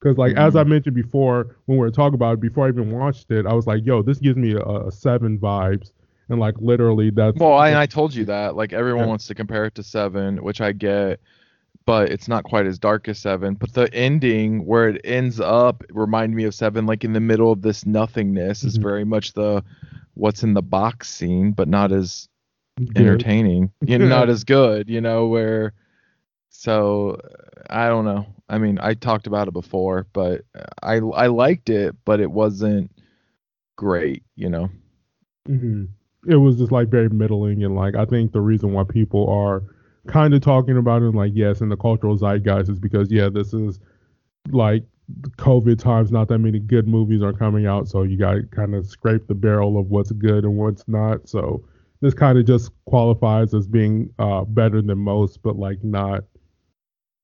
Because 0.00 0.16
like 0.18 0.34
as 0.36 0.56
I 0.56 0.64
mentioned 0.64 0.96
before, 0.96 1.54
when 1.66 1.78
we 1.78 1.82
were 1.84 1.90
talking 1.90 2.14
about 2.14 2.34
it, 2.34 2.40
before 2.40 2.66
I 2.66 2.70
even 2.70 2.90
watched 2.90 3.30
it, 3.30 3.46
I 3.46 3.52
was 3.52 3.66
like, 3.66 3.84
"Yo, 3.84 4.02
this 4.02 4.18
gives 4.18 4.36
me 4.38 4.52
a, 4.54 4.60
a 4.62 4.90
seven 4.90 5.38
vibes," 5.38 5.92
and 6.30 6.40
like 6.40 6.54
literally 6.60 7.10
that's 7.10 7.36
Well, 7.38 7.54
I, 7.54 7.74
I 7.82 7.86
told 7.86 8.14
you 8.14 8.24
that. 8.26 8.56
Like 8.56 8.72
everyone 8.72 9.02
Yeah. 9.02 9.08
wants 9.08 9.26
to 9.28 9.34
compare 9.34 9.66
it 9.66 9.74
to 9.76 9.82
Seven, 9.82 10.42
which 10.42 10.60
I 10.60 10.72
get, 10.72 11.20
but 11.86 12.10
it's 12.10 12.28
not 12.28 12.44
quite 12.44 12.66
as 12.66 12.78
dark 12.78 13.08
as 13.08 13.18
Seven. 13.18 13.54
But 13.54 13.74
the 13.74 13.92
ending 13.94 14.64
where 14.66 14.88
it 14.88 15.00
ends 15.04 15.40
up 15.40 15.84
reminded 15.90 16.36
me 16.36 16.44
of 16.44 16.54
Seven, 16.54 16.86
like 16.86 17.04
in 17.04 17.12
the 17.12 17.20
middle 17.20 17.52
of 17.52 17.62
this 17.62 17.86
nothingness, 17.86 18.64
is 18.64 18.78
Mhm. 18.78 18.82
very 18.82 19.04
much 19.04 19.32
the 19.34 19.62
what's 20.14 20.42
in 20.42 20.54
the 20.54 20.62
box 20.62 21.08
scene, 21.10 21.52
but 21.52 21.68
not 21.68 21.92
as 21.92 22.28
good. 22.94 22.96
entertaining. 22.96 23.72
You 23.86 23.98
know, 23.98 24.06
not 24.08 24.28
as 24.28 24.44
good. 24.44 24.88
You 24.88 25.00
know 25.00 25.28
where. 25.28 25.72
So 26.50 27.18
I 27.70 27.88
don't 27.88 28.04
know. 28.04 28.26
I 28.48 28.58
mean, 28.58 28.78
I 28.80 28.94
talked 28.94 29.26
about 29.26 29.48
it 29.48 29.52
before, 29.54 30.06
but 30.12 30.42
I 30.82 30.96
I 30.96 31.26
liked 31.28 31.70
it, 31.70 31.96
but 32.04 32.20
it 32.20 32.30
wasn't 32.30 32.90
great. 33.76 34.22
You 34.36 34.50
know. 34.50 34.70
hmm 35.46 35.84
It 36.26 36.36
was 36.36 36.56
just 36.56 36.72
like 36.72 36.88
very 36.88 37.08
middling, 37.08 37.64
and 37.64 37.74
like 37.74 37.94
I 37.94 38.04
think 38.04 38.32
the 38.32 38.40
reason 38.40 38.72
why 38.72 38.84
people 38.84 39.28
are 39.28 39.62
kind 40.06 40.34
of 40.34 40.40
talking 40.40 40.76
about 40.76 41.02
it, 41.02 41.14
like 41.14 41.32
yes, 41.34 41.60
in 41.60 41.68
the 41.68 41.76
cultural 41.76 42.16
zeitgeist, 42.16 42.70
is 42.70 42.78
because 42.78 43.10
yeah, 43.10 43.28
this 43.28 43.54
is 43.54 43.80
like 44.50 44.84
COVID 45.38 45.78
times. 45.78 46.12
Not 46.12 46.28
that 46.28 46.38
many 46.38 46.58
good 46.58 46.86
movies 46.86 47.22
are 47.22 47.32
coming 47.32 47.66
out, 47.66 47.88
so 47.88 48.02
you 48.02 48.16
got 48.16 48.34
to 48.34 48.42
kind 48.44 48.74
of 48.74 48.86
scrape 48.86 49.26
the 49.26 49.34
barrel 49.34 49.78
of 49.78 49.90
what's 49.90 50.12
good 50.12 50.44
and 50.44 50.56
what's 50.56 50.86
not. 50.88 51.28
So 51.28 51.64
this 52.00 52.14
kind 52.14 52.38
of 52.38 52.46
just 52.46 52.70
qualifies 52.86 53.54
as 53.54 53.66
being 53.66 54.12
uh, 54.18 54.44
better 54.44 54.82
than 54.82 54.98
most, 54.98 55.42
but 55.42 55.56
like 55.56 55.82
not. 55.82 56.24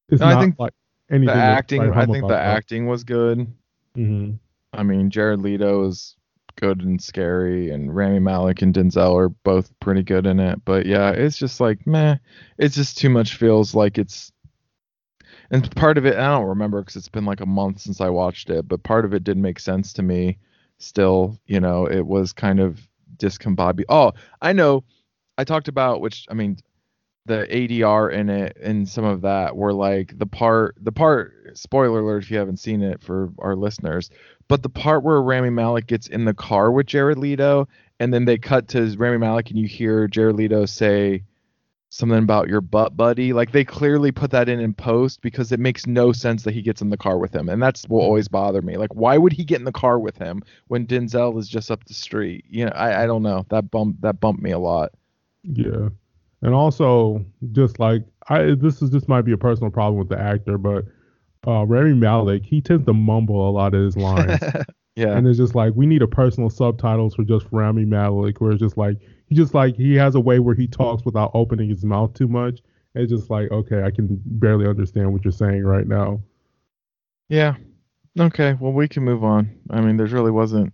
It's 0.09 0.21
No, 0.21 0.29
I 0.29 0.41
think 0.41 0.59
like 0.59 0.73
anything. 1.11 1.27
The 1.27 1.43
acting, 1.43 1.83
write 1.83 2.09
I 2.09 2.13
think 2.13 2.29
the 2.29 2.39
acting 2.39 2.87
was 2.87 3.05
good. 3.05 3.47
hmm 3.95 4.33
I 4.73 4.83
mean, 4.83 5.09
Jared 5.11 5.41
Leto 5.41 5.89
is 5.89 6.16
good 6.57 6.81
and 6.81 7.03
scary, 7.03 7.71
and 7.71 7.95
Rami 7.95 8.19
Malek 8.19 8.63
and 8.63 8.75
Denzel 8.75 9.15
are 9.15 9.29
both 9.29 9.73
pretty 9.81 10.03
good 10.03 10.27
in 10.27 10.41
it. 10.41 10.65
But 10.65 10.87
yeah, 10.87 11.11
it's 11.11 11.37
just 11.37 11.61
like 11.61 11.87
meh. 11.87 12.17
It's 12.59 12.75
just 12.75 12.99
too 12.99 13.11
much. 13.11 13.37
Feels 13.37 13.75
like 13.75 13.99
it's, 13.99 14.33
and 15.51 15.75
part 15.77 15.99
of 15.99 16.07
it 16.07 16.17
I 16.17 16.29
don't 16.29 16.47
remember 16.47 16.81
because 16.81 16.97
it's 16.97 17.09
been 17.09 17.25
like 17.25 17.41
a 17.41 17.47
month 17.47 17.81
since 17.81 18.01
I 18.01 18.09
watched 18.09 18.51
it. 18.51 18.67
But 18.69 18.83
part 18.83 19.05
of 19.05 19.15
it 19.15 19.25
didn't 19.25 19.43
make 19.43 19.61
sense 19.61 19.93
to 19.95 20.03
me. 20.03 20.39
Still, 20.79 21.39
you 21.47 21.61
know, 21.61 21.87
it 21.87 22.07
was 22.07 22.33
kind 22.33 22.61
of 22.61 22.87
discombobulated. 23.17 23.85
Oh, 23.89 24.13
I 24.43 24.53
know. 24.53 24.85
I 25.39 25.45
talked 25.45 25.69
about 25.69 26.01
which 26.01 26.27
I 26.31 26.35
mean, 26.35 26.59
the 27.27 27.47
ADR 27.51 28.13
in 28.13 28.31
it 28.31 28.57
and 28.63 28.89
some 28.89 29.05
of 29.05 29.21
that 29.23 29.57
were 29.57 29.73
like 29.73 30.19
the 30.19 30.27
part 30.27 30.77
the 30.81 30.93
part 30.93 31.33
spoiler 31.55 32.01
alert 32.01 32.25
if 32.25 32.31
you 32.31 32.39
haven't 32.39 32.59
seen 32.59 32.83
it 32.83 33.03
for 33.03 33.31
our 33.39 33.57
listeners 33.57 34.11
but 34.49 34.63
the 34.63 34.69
part 34.69 35.03
where 35.03 35.21
Rami 35.21 35.51
Malek 35.51 35.87
gets 35.87 36.07
in 36.07 36.25
the 36.25 36.35
car 36.35 36.71
with 36.71 36.87
Jared 36.87 37.19
Leto 37.19 37.69
and 37.99 38.13
then 38.15 38.25
they 38.25 38.39
cut 38.39 38.69
to 38.69 38.95
Rami 38.97 39.19
Malek 39.19 39.51
and 39.51 39.59
you 39.59 39.67
hear 39.67 40.07
Jared 40.07 40.37
Leto 40.37 40.67
say 40.67 41.23
something 41.89 42.19
about 42.19 42.49
your 42.49 42.61
butt 42.61 42.97
buddy 42.97 43.33
like 43.33 43.53
they 43.53 43.65
clearly 43.65 44.13
put 44.13 44.31
that 44.31 44.49
in 44.49 44.61
in 44.61 44.75
post 44.75 45.21
because 45.23 45.51
it 45.53 45.61
makes 45.61 45.87
no 45.87 46.13
sense 46.13 46.43
that 46.43 46.53
he 46.53 46.61
gets 46.61 46.83
in 46.83 46.91
the 46.91 46.97
car 46.97 47.17
with 47.17 47.35
him 47.35 47.49
and 47.49 47.63
that's 47.63 47.85
what 47.85 48.03
always 48.03 48.29
bother 48.29 48.61
me 48.61 48.77
like 48.77 48.93
why 48.95 49.17
would 49.17 49.33
he 49.33 49.45
get 49.45 49.59
in 49.59 49.65
the 49.65 49.73
car 49.73 49.99
with 49.99 50.17
him 50.19 50.43
when 50.67 50.87
Denzel 50.87 51.39
is 51.39 51.49
just 51.49 51.71
up 51.71 51.85
the 51.85 51.95
street 51.95 52.45
you 52.49 52.65
know 52.65 52.73
I, 52.73 53.05
I 53.05 53.07
don't 53.07 53.23
know 53.23 53.47
that 53.49 53.71
bump 53.71 54.01
that 54.01 54.21
bumped 54.21 54.43
me 54.43 54.51
a 54.51 54.59
lot 54.59 54.93
Yeah. 55.43 55.89
And 56.47 56.55
also, 56.55 57.27
just 57.51 57.81
like 57.81 58.05
I, 58.29 58.55
this 58.55 58.81
is 58.81 58.91
this 58.91 59.09
might 59.09 59.23
be 59.23 59.33
a 59.33 59.37
personal 59.37 59.69
problem 59.71 59.99
with 59.99 60.09
the 60.09 60.19
actor, 60.19 60.57
but 60.59 60.85
uh, 61.45 61.67
Rami 61.67 61.93
Malek, 61.95 62.47
he 62.47 62.61
tends 62.61 62.87
to 62.87 62.93
mumble 62.93 63.49
a 63.49 63.51
lot 63.51 63.75
of 63.75 63.83
his 63.83 63.97
lines, 63.97 64.41
yeah 64.97 65.17
and 65.17 65.27
it's 65.27 65.39
just 65.39 65.57
like 65.57 65.73
we 65.75 65.87
need 65.87 66.03
a 66.03 66.07
personal 66.07 66.49
subtitles 66.49 67.17
for 67.17 67.25
just 67.25 67.47
Rami 67.51 67.85
Malek, 67.85 68.41
where 68.41 68.53
it's 68.53 68.61
just 68.61 68.79
like 68.79 68.97
he 69.27 69.35
just 69.35 69.55
like 69.55 69.75
he 69.75 69.97
has 69.97 70.15
a 70.15 70.21
way 70.21 70.39
where 70.39 70.55
he 70.55 70.69
talks 70.69 71.05
without 71.05 71.33
opening 71.35 71.69
his 71.69 71.85
mouth 71.85 72.15
too 72.15 72.29
much. 72.29 72.61
It's 72.95 73.11
just 73.11 73.29
like 73.29 73.51
okay, 73.51 73.83
I 73.83 73.91
can 73.91 74.21
barely 74.25 74.69
understand 74.69 75.13
what 75.13 75.25
you're 75.25 75.33
saying 75.33 75.65
right 75.65 75.87
now. 75.89 76.21
Yeah. 77.29 77.57
Okay. 78.21 78.53
Well, 78.55 78.73
we 78.73 78.87
can 78.87 79.03
move 79.03 79.25
on. 79.25 79.51
I 79.71 79.81
mean, 79.81 79.97
there's 79.97 80.13
really 80.13 80.31
wasn't. 80.31 80.73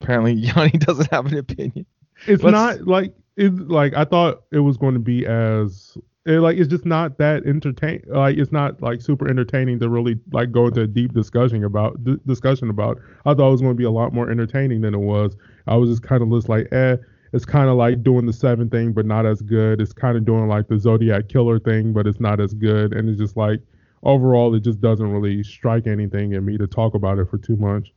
Apparently, 0.00 0.32
Yanni 0.34 0.70
doesn't 0.70 1.12
have 1.12 1.26
an 1.26 1.38
opinion. 1.38 1.86
It's 2.26 2.42
Let's- 2.42 2.52
not 2.52 2.86
like 2.88 3.14
it's 3.36 3.58
like 3.60 3.94
I 3.94 4.04
thought 4.04 4.44
it 4.50 4.60
was 4.60 4.76
going 4.76 4.94
to 4.94 5.00
be 5.00 5.26
as 5.26 5.96
it, 6.24 6.40
like 6.40 6.56
it's 6.56 6.68
just 6.68 6.86
not 6.86 7.18
that 7.18 7.44
entertain 7.46 8.02
like 8.06 8.36
it's 8.36 8.52
not 8.52 8.80
like 8.80 9.00
super 9.00 9.28
entertaining 9.28 9.80
to 9.80 9.88
really 9.88 10.18
like 10.32 10.52
go 10.52 10.66
into 10.66 10.82
a 10.82 10.86
deep 10.86 11.12
discussion 11.12 11.64
about 11.64 12.02
d- 12.04 12.18
discussion 12.26 12.70
about. 12.70 12.98
I 13.24 13.34
thought 13.34 13.48
it 13.48 13.52
was 13.52 13.60
going 13.60 13.74
to 13.74 13.78
be 13.78 13.84
a 13.84 13.90
lot 13.90 14.12
more 14.12 14.30
entertaining 14.30 14.82
than 14.82 14.94
it 14.94 14.98
was. 14.98 15.36
I 15.66 15.76
was 15.76 15.90
just 15.90 16.02
kind 16.02 16.22
of 16.22 16.30
just 16.30 16.48
like 16.48 16.68
eh. 16.72 16.96
It's 17.34 17.46
kind 17.46 17.70
of 17.70 17.76
like 17.76 18.02
doing 18.02 18.26
the 18.26 18.32
seven 18.32 18.68
thing, 18.68 18.92
but 18.92 19.06
not 19.06 19.24
as 19.24 19.40
good. 19.40 19.80
It's 19.80 19.94
kind 19.94 20.18
of 20.18 20.26
doing 20.26 20.48
like 20.48 20.68
the 20.68 20.78
Zodiac 20.78 21.30
killer 21.30 21.58
thing, 21.58 21.94
but 21.94 22.06
it's 22.06 22.20
not 22.20 22.40
as 22.40 22.52
good. 22.52 22.92
And 22.92 23.08
it's 23.08 23.18
just 23.18 23.38
like 23.38 23.60
overall, 24.02 24.54
it 24.54 24.60
just 24.60 24.82
doesn't 24.82 25.10
really 25.10 25.42
strike 25.42 25.86
anything 25.86 26.34
in 26.34 26.44
me 26.44 26.58
to 26.58 26.66
talk 26.66 26.94
about 26.94 27.18
it 27.18 27.30
for 27.30 27.38
too 27.38 27.56
much. 27.56 27.90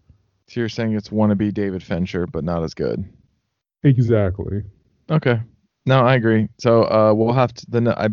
So 0.48 0.62
you're 0.62 0.70
saying 0.70 0.96
it's 0.96 1.10
wannabe 1.10 1.54
David 1.54 1.84
Fincher, 1.84 2.28
but 2.28 2.46
not 2.46 2.64
as 2.64 2.74
good. 2.74 3.04
Exactly. 3.84 4.64
Okay. 5.10 5.40
No, 5.86 6.00
I 6.00 6.16
agree. 6.16 6.50
So 6.58 6.84
uh, 6.84 7.14
we'll 7.16 7.34
have 7.34 7.54
to. 7.54 7.66
Then 7.70 7.88
I, 7.88 8.10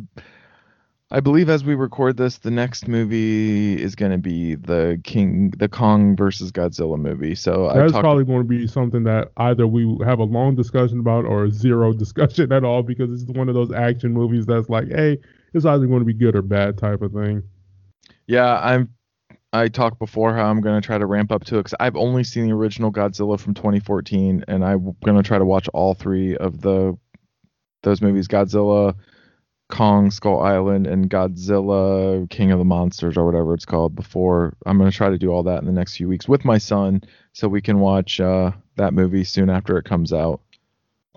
I 1.11 1.20
believe 1.20 1.48
as 1.48 1.64
we 1.64 1.74
record 1.74 2.16
this, 2.16 2.38
the 2.38 2.50
next 2.50 2.87
movie 2.87 3.81
is 3.81 3.94
going 3.94 4.12
to 4.12 4.18
be 4.18 4.55
the 4.55 5.00
King, 5.05 5.52
the 5.57 5.68
Kong 5.68 6.16
versus 6.16 6.52
Godzilla 6.52 6.98
movie. 6.98 7.35
So 7.35 7.68
I 7.68 7.78
That's 7.78 7.92
probably 7.92 8.24
going 8.24 8.42
to 8.42 8.48
be 8.48 8.66
something 8.66 9.05
that 9.05 9.31
either 9.38 9.66
we 9.66 9.98
have 10.05 10.18
a 10.18 10.24
long 10.24 10.55
discussion 10.55 11.00
about 11.00 11.24
or 11.24 11.50
zero 11.50 11.92
discussion 11.94 12.52
at 12.52 12.64
all 12.64 12.83
because 12.83 13.12
it's 13.12 13.31
one 13.31 13.48
of 13.48 13.55
those 13.55 13.72
action 13.72 14.12
movies 14.12 14.46
that's 14.46 14.68
like, 14.68 14.88
hey, 14.88 15.18
it's 15.55 15.64
either 15.64 15.87
going 15.87 16.00
to 16.00 16.07
be 16.07 16.14
good 16.14 16.37
or 16.37 16.42
bad 16.42 16.76
type 16.78 17.00
of 17.02 17.12
thing. 17.12 17.42
Yeah, 18.26 18.59
I'm. 18.59 18.90
I 19.53 19.69
talked 19.69 19.99
before 19.99 20.35
how 20.35 20.47
I'm 20.47 20.62
going 20.62 20.81
to 20.81 20.87
try 20.87 20.97
to 20.97 21.05
ramp 21.05 21.31
up 21.31 21.45
to 21.45 21.57
it 21.57 21.61
because 21.61 21.75
I've 21.79 21.97
only 21.97 22.25
seen 22.25 22.47
the 22.47 22.53
original 22.53 22.91
Godzilla 22.91 23.38
from 23.38 23.53
2014, 23.53 24.45
and 24.49 24.65
I'm 24.65 24.97
going 25.05 25.17
to 25.17 25.23
try 25.23 25.38
to 25.38 25.45
watch 25.45 25.69
all 25.75 25.95
three 25.95 26.37
of 26.37 26.62
the 26.62 26.97
those 27.83 28.01
movies: 28.01 28.29
Godzilla, 28.29 28.95
Kong, 29.69 30.11
Skull 30.11 30.41
Island, 30.41 30.87
and 30.87 31.11
Godzilla, 31.11 32.29
King 32.31 32.51
of 32.51 32.59
the 32.59 32.65
Monsters, 32.65 33.19
or 33.19 33.27
whatever 33.27 33.53
it's 33.53 33.67
called. 33.67 33.95
Before 33.95 34.55
I'm 34.65 34.79
going 34.79 34.91
to 34.91 34.97
try 34.97 35.11
to 35.11 35.19
do 35.19 35.31
all 35.31 35.43
that 35.43 35.59
in 35.59 35.67
the 35.67 35.73
next 35.73 35.97
few 35.97 36.09
weeks 36.09 36.27
with 36.27 36.47
my 36.47 36.57
son, 36.57 37.03
so 37.35 37.47
we 37.47 37.61
can 37.61 37.79
watch 37.81 38.21
uh, 38.21 38.53
that 38.77 38.95
movie 38.95 39.25
soon 39.25 39.51
after 39.51 39.77
it 39.77 39.85
comes 39.85 40.15
out. 40.15 40.41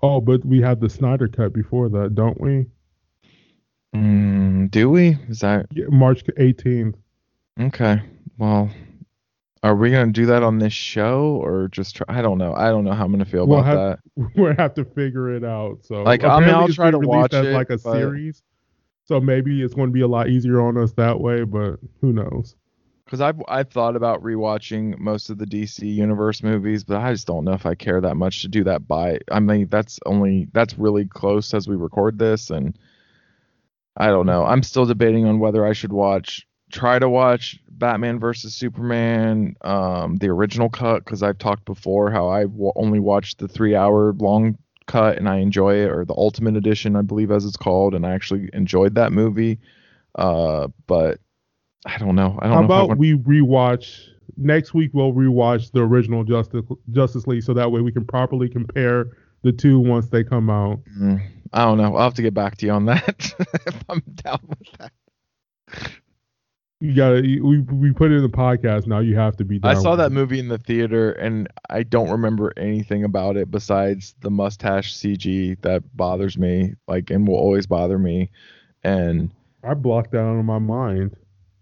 Oh, 0.03 0.19
but 0.19 0.43
we 0.45 0.59
have 0.61 0.81
the 0.81 0.89
Snyder 0.89 1.29
cut 1.29 1.53
before 1.53 1.87
that, 1.87 2.15
don't 2.15 2.39
we? 2.41 2.65
Mm, 3.95 4.69
do 4.71 4.89
we? 4.89 5.17
Is 5.29 5.39
that 5.39 5.67
Yeah, 5.71 5.85
March 5.87 6.25
18th. 6.25 6.95
Okay. 7.57 8.01
Well, 8.37 8.69
are 9.63 9.75
we 9.75 9.91
gonna 9.91 10.11
do 10.11 10.25
that 10.27 10.43
on 10.43 10.59
this 10.59 10.73
show 10.73 11.41
or 11.43 11.67
just 11.69 11.95
try? 11.95 12.05
I 12.09 12.21
don't 12.21 12.37
know. 12.37 12.53
I 12.53 12.69
don't 12.69 12.83
know 12.83 12.93
how 12.93 13.05
I'm 13.05 13.11
gonna 13.11 13.25
feel 13.25 13.47
We'll 13.47 13.59
about 13.59 13.77
have- 13.77 13.99
that. 14.17 14.31
We'll 14.35 14.55
have 14.55 14.73
to 14.75 14.85
figure 14.85 15.33
it 15.33 15.43
out. 15.43 15.79
So, 15.85 16.03
Like, 16.03 16.23
I 16.23 16.39
mean, 16.39 16.49
I'll 16.49 16.67
try 16.69 16.91
to 16.91 16.99
watch 16.99 17.33
it, 17.33 17.53
like 17.53 17.69
a 17.69 17.77
but- 17.77 17.93
series. 17.93 18.41
So 19.07 19.19
maybe 19.19 19.61
it's 19.61 19.75
going 19.75 19.89
to 19.89 19.93
be 19.93 20.01
a 20.01 20.07
lot 20.07 20.29
easier 20.29 20.59
on 20.59 20.77
us 20.79 20.91
that 20.93 21.19
way, 21.19 21.43
but 21.43 21.75
who 22.01 22.11
knows? 22.11 22.55
Because 23.05 23.21
I've 23.21 23.39
I've 23.47 23.69
thought 23.69 23.95
about 23.95 24.23
rewatching 24.23 24.97
most 24.97 25.29
of 25.29 25.37
the 25.37 25.45
DC 25.45 25.83
Universe 25.83 26.41
movies, 26.41 26.83
but 26.83 26.97
I 26.97 27.11
just 27.13 27.27
don't 27.27 27.45
know 27.45 27.53
if 27.53 27.67
I 27.67 27.75
care 27.75 28.01
that 28.01 28.15
much 28.15 28.41
to 28.41 28.47
do 28.47 28.63
that. 28.63 28.87
By 28.87 29.19
I 29.31 29.39
mean, 29.39 29.67
that's 29.67 29.99
only 30.07 30.47
that's 30.53 30.79
really 30.79 31.05
close 31.05 31.53
as 31.53 31.67
we 31.67 31.75
record 31.75 32.17
this, 32.17 32.49
and 32.49 32.75
I 33.95 34.07
don't 34.07 34.25
know. 34.25 34.43
I'm 34.43 34.63
still 34.63 34.87
debating 34.87 35.25
on 35.25 35.37
whether 35.37 35.63
I 35.67 35.73
should 35.73 35.93
watch 35.93 36.47
try 36.71 36.99
to 36.99 37.07
watch 37.09 37.59
Batman 37.69 38.19
versus 38.19 38.55
Superman, 38.55 39.55
um, 39.61 40.17
the 40.17 40.27
original 40.29 40.69
cut, 40.69 41.03
because 41.05 41.21
I've 41.23 41.37
talked 41.37 41.65
before 41.65 42.09
how 42.11 42.27
I 42.29 42.43
w- 42.43 42.71
only 42.75 42.99
watched 42.99 43.39
the 43.39 43.47
three 43.47 43.75
hour 43.75 44.13
long 44.13 44.57
cut 44.87 45.17
and 45.17 45.27
I 45.27 45.37
enjoy 45.37 45.75
it, 45.75 45.89
or 45.91 46.05
the 46.05 46.13
Ultimate 46.15 46.55
Edition, 46.55 46.95
I 46.95 47.01
believe 47.01 47.31
as 47.31 47.45
it's 47.45 47.57
called, 47.57 47.93
and 47.95 48.05
I 48.05 48.11
actually 48.13 48.49
enjoyed 48.53 48.95
that 48.95 49.11
movie. 49.11 49.59
Uh, 50.15 50.67
but 50.87 51.19
I 51.85 51.97
don't 51.97 52.15
know. 52.15 52.37
I 52.41 52.47
don't 52.47 52.53
How 52.53 52.59
know. 52.61 52.65
if 52.65 52.71
I 52.71 52.75
about 52.77 52.87
want- 52.89 52.99
we 52.99 53.13
rewatch 53.13 54.07
next 54.37 54.73
week? 54.73 54.91
We'll 54.93 55.13
rewatch 55.13 55.71
the 55.71 55.81
original 55.81 56.23
Justice 56.23 56.65
Justice 56.91 57.27
League, 57.27 57.43
so 57.43 57.53
that 57.53 57.71
way 57.71 57.81
we 57.81 57.91
can 57.91 58.05
properly 58.05 58.47
compare 58.49 59.07
the 59.43 59.51
two 59.51 59.79
once 59.79 60.07
they 60.09 60.23
come 60.23 60.49
out. 60.49 60.79
Mm, 60.99 61.21
I 61.53 61.63
don't 61.65 61.77
know. 61.77 61.95
I'll 61.95 62.03
have 62.05 62.13
to 62.15 62.21
get 62.23 62.33
back 62.33 62.57
to 62.57 62.65
you 62.65 62.71
on 62.71 62.85
that 62.85 63.33
if 63.67 63.83
I'm 63.89 64.01
down 64.23 64.39
with 64.47 64.59
that. 64.79 64.91
You 66.85 66.93
gotta. 66.93 67.21
We 67.21 67.59
we 67.61 67.91
put 67.91 68.11
it 68.11 68.17
in 68.17 68.21
the 68.21 68.29
podcast 68.29 68.85
now. 68.85 68.99
You 68.99 69.15
have 69.15 69.35
to 69.37 69.43
be. 69.43 69.59
I 69.63 69.73
saw 69.73 69.95
that 69.95 70.11
movie 70.11 70.37
in 70.37 70.49
the 70.49 70.59
theater 70.59 71.13
and 71.13 71.47
I 71.67 71.81
don't 71.81 72.11
remember 72.11 72.53
anything 72.57 73.03
about 73.03 73.37
it 73.37 73.49
besides 73.49 74.13
the 74.19 74.29
mustache 74.29 74.95
CG 74.95 75.59
that 75.61 75.83
bothers 75.97 76.37
me, 76.37 76.75
like 76.87 77.09
and 77.09 77.27
will 77.27 77.37
always 77.37 77.65
bother 77.65 77.97
me. 77.97 78.29
And 78.83 79.31
I 79.63 79.73
blocked 79.73 80.11
that 80.11 80.19
out 80.19 80.37
of 80.37 80.45
my 80.45 80.59
mind. 80.59 81.15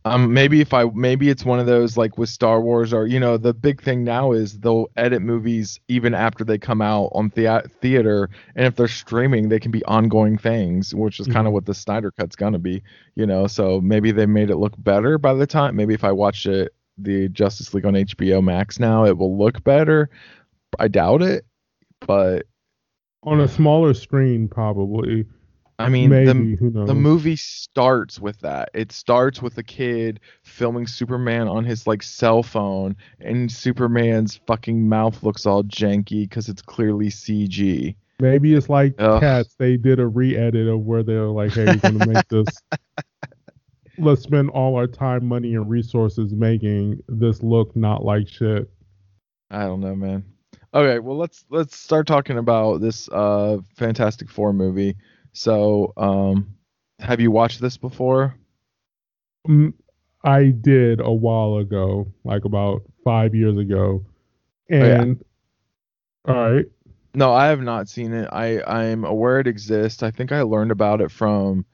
Um 0.06 0.34
maybe 0.34 0.60
if 0.60 0.74
I 0.74 0.86
maybe 0.94 1.30
it's 1.30 1.46
one 1.46 1.60
of 1.60 1.66
those 1.66 1.96
like 1.98 2.18
with 2.18 2.30
Star 2.30 2.62
Wars 2.62 2.94
or 2.94 3.08
you 3.08 3.20
know 3.20 3.38
the 3.38 3.54
big 3.54 3.82
thing 3.82 4.04
now 4.04 4.32
is 4.32 4.60
they'll 4.60 4.88
edit 4.98 5.22
movies 5.22 5.80
even 5.88 6.14
after 6.14 6.44
they 6.44 6.58
come 6.58 6.82
out 6.82 7.10
on 7.14 7.30
thea- 7.30 7.68
theater 7.82 8.30
and 8.56 8.66
if 8.66 8.76
they're 8.76 8.88
streaming 8.88 9.50
they 9.50 9.60
can 9.60 9.72
be 9.72 9.84
ongoing 9.86 10.38
things 10.38 10.94
which 10.94 11.20
is 11.20 11.28
kind 11.28 11.48
of 11.48 11.54
what 11.54 11.66
the 11.66 11.74
Snyder 11.74 12.12
cut's 12.12 12.36
gonna 12.36 12.60
be 12.60 12.84
you 13.16 13.26
know? 13.26 13.46
So 13.48 13.80
maybe 13.80 14.12
they 14.12 14.26
made 14.26 14.50
it 14.50 14.58
look 14.58 14.74
better 14.78 15.18
by 15.18 15.34
the 15.34 15.48
time 15.48 15.76
maybe 15.76 15.94
if 15.94 16.04
I 16.04 16.12
watch 16.12 16.46
it 16.46 16.74
the 16.98 17.30
Justice 17.30 17.74
League 17.74 17.86
on 17.86 17.94
HBO 17.94 18.44
Max 18.44 18.80
now 18.80 19.06
it 19.06 19.18
will 19.18 19.38
look 19.38 19.64
better. 19.64 20.10
I 20.80 20.88
doubt 20.88 21.22
it 21.22 21.46
but 22.02 22.46
On 23.24 23.40
a 23.40 23.48
smaller 23.48 23.94
screen, 23.94 24.48
probably. 24.50 25.26
I 25.84 25.90
mean 25.90 26.10
maybe. 26.10 26.28
the 26.28 26.56
who 26.56 26.70
knows? 26.70 26.88
the 26.88 26.96
movie 26.96 27.36
starts 27.36 28.20
with 28.20 28.40
that. 28.40 28.70
It 28.74 28.92
starts 28.92 29.42
with 29.42 29.58
a 29.58 29.64
kid 29.64 30.20
filming 30.44 30.88
Superman 30.88 31.48
on 31.48 31.66
his 31.66 31.86
like 31.86 32.04
cell 32.04 32.44
phone, 32.44 32.96
and 33.20 33.52
Superman's 33.52 34.40
fucking 34.48 34.88
mouth 34.88 35.24
looks 35.24 35.46
all 35.46 35.64
janky 35.64 36.28
because 36.28 36.50
it's 36.50 36.62
clearly 36.62 37.10
CG. 37.10 37.96
Maybe 38.20 38.54
it's 38.54 38.70
like 38.70 38.96
Ugh. 39.00 39.20
Cats. 39.20 39.56
They 39.58 39.78
did 39.78 40.00
a 40.00 40.08
re-edit 40.08 40.68
of 40.68 40.82
where 40.82 41.04
they're 41.04 41.26
like, 41.26 41.52
"Hey, 41.52 41.66
we're 41.66 41.92
gonna 41.92 42.06
make 42.06 42.28
this. 42.30 42.48
Let's 43.98 44.24
spend 44.24 44.50
all 44.52 44.76
our 44.76 44.88
time, 44.88 45.26
money, 45.26 45.56
and 45.56 45.70
resources 45.70 46.34
making 46.34 47.02
this 47.08 47.44
look 47.44 47.76
not 47.76 48.04
like 48.06 48.28
shit." 48.28 48.70
I 49.52 49.66
don't 49.66 49.82
know, 49.82 49.96
man. 49.96 50.24
Okay, 50.74 50.98
well 50.98 51.18
let's 51.18 51.46
let's 51.50 51.78
start 51.78 52.08
talking 52.08 52.40
about 52.40 52.82
this 52.82 53.08
uh 53.10 53.60
Fantastic 53.76 54.30
Four 54.30 54.54
movie. 54.54 54.96
So, 55.34 55.94
um, 55.98 56.56
have 57.00 57.20
you 57.20 57.32
watched 57.32 57.60
this 57.60 57.78
before? 57.78 58.36
Mm, 59.48 59.74
I 60.24 60.46
did 60.52 61.00
a 61.02 61.12
while 61.12 61.58
ago, 61.58 62.08
like 62.24 62.46
about 62.46 62.84
five 63.04 63.36
years 63.36 63.58
ago, 63.58 64.06
Oh, 64.80 64.86
yeah. 64.88 65.02
and 65.02 65.24
all 66.28 66.36
right, 66.36 66.66
No, 67.16 67.34
I 67.34 67.48
have 67.48 67.62
not 67.62 67.90
seen 67.90 68.14
it. 68.14 68.30
I 68.32 68.62
I'm 68.64 69.04
aware 69.04 69.40
it 69.40 69.48
exists. 69.48 70.02
I 70.04 70.12
think 70.12 70.32
I 70.32 70.42
learned 70.44 70.72
about 70.72 71.02
it 71.02 71.12
from 71.12 71.66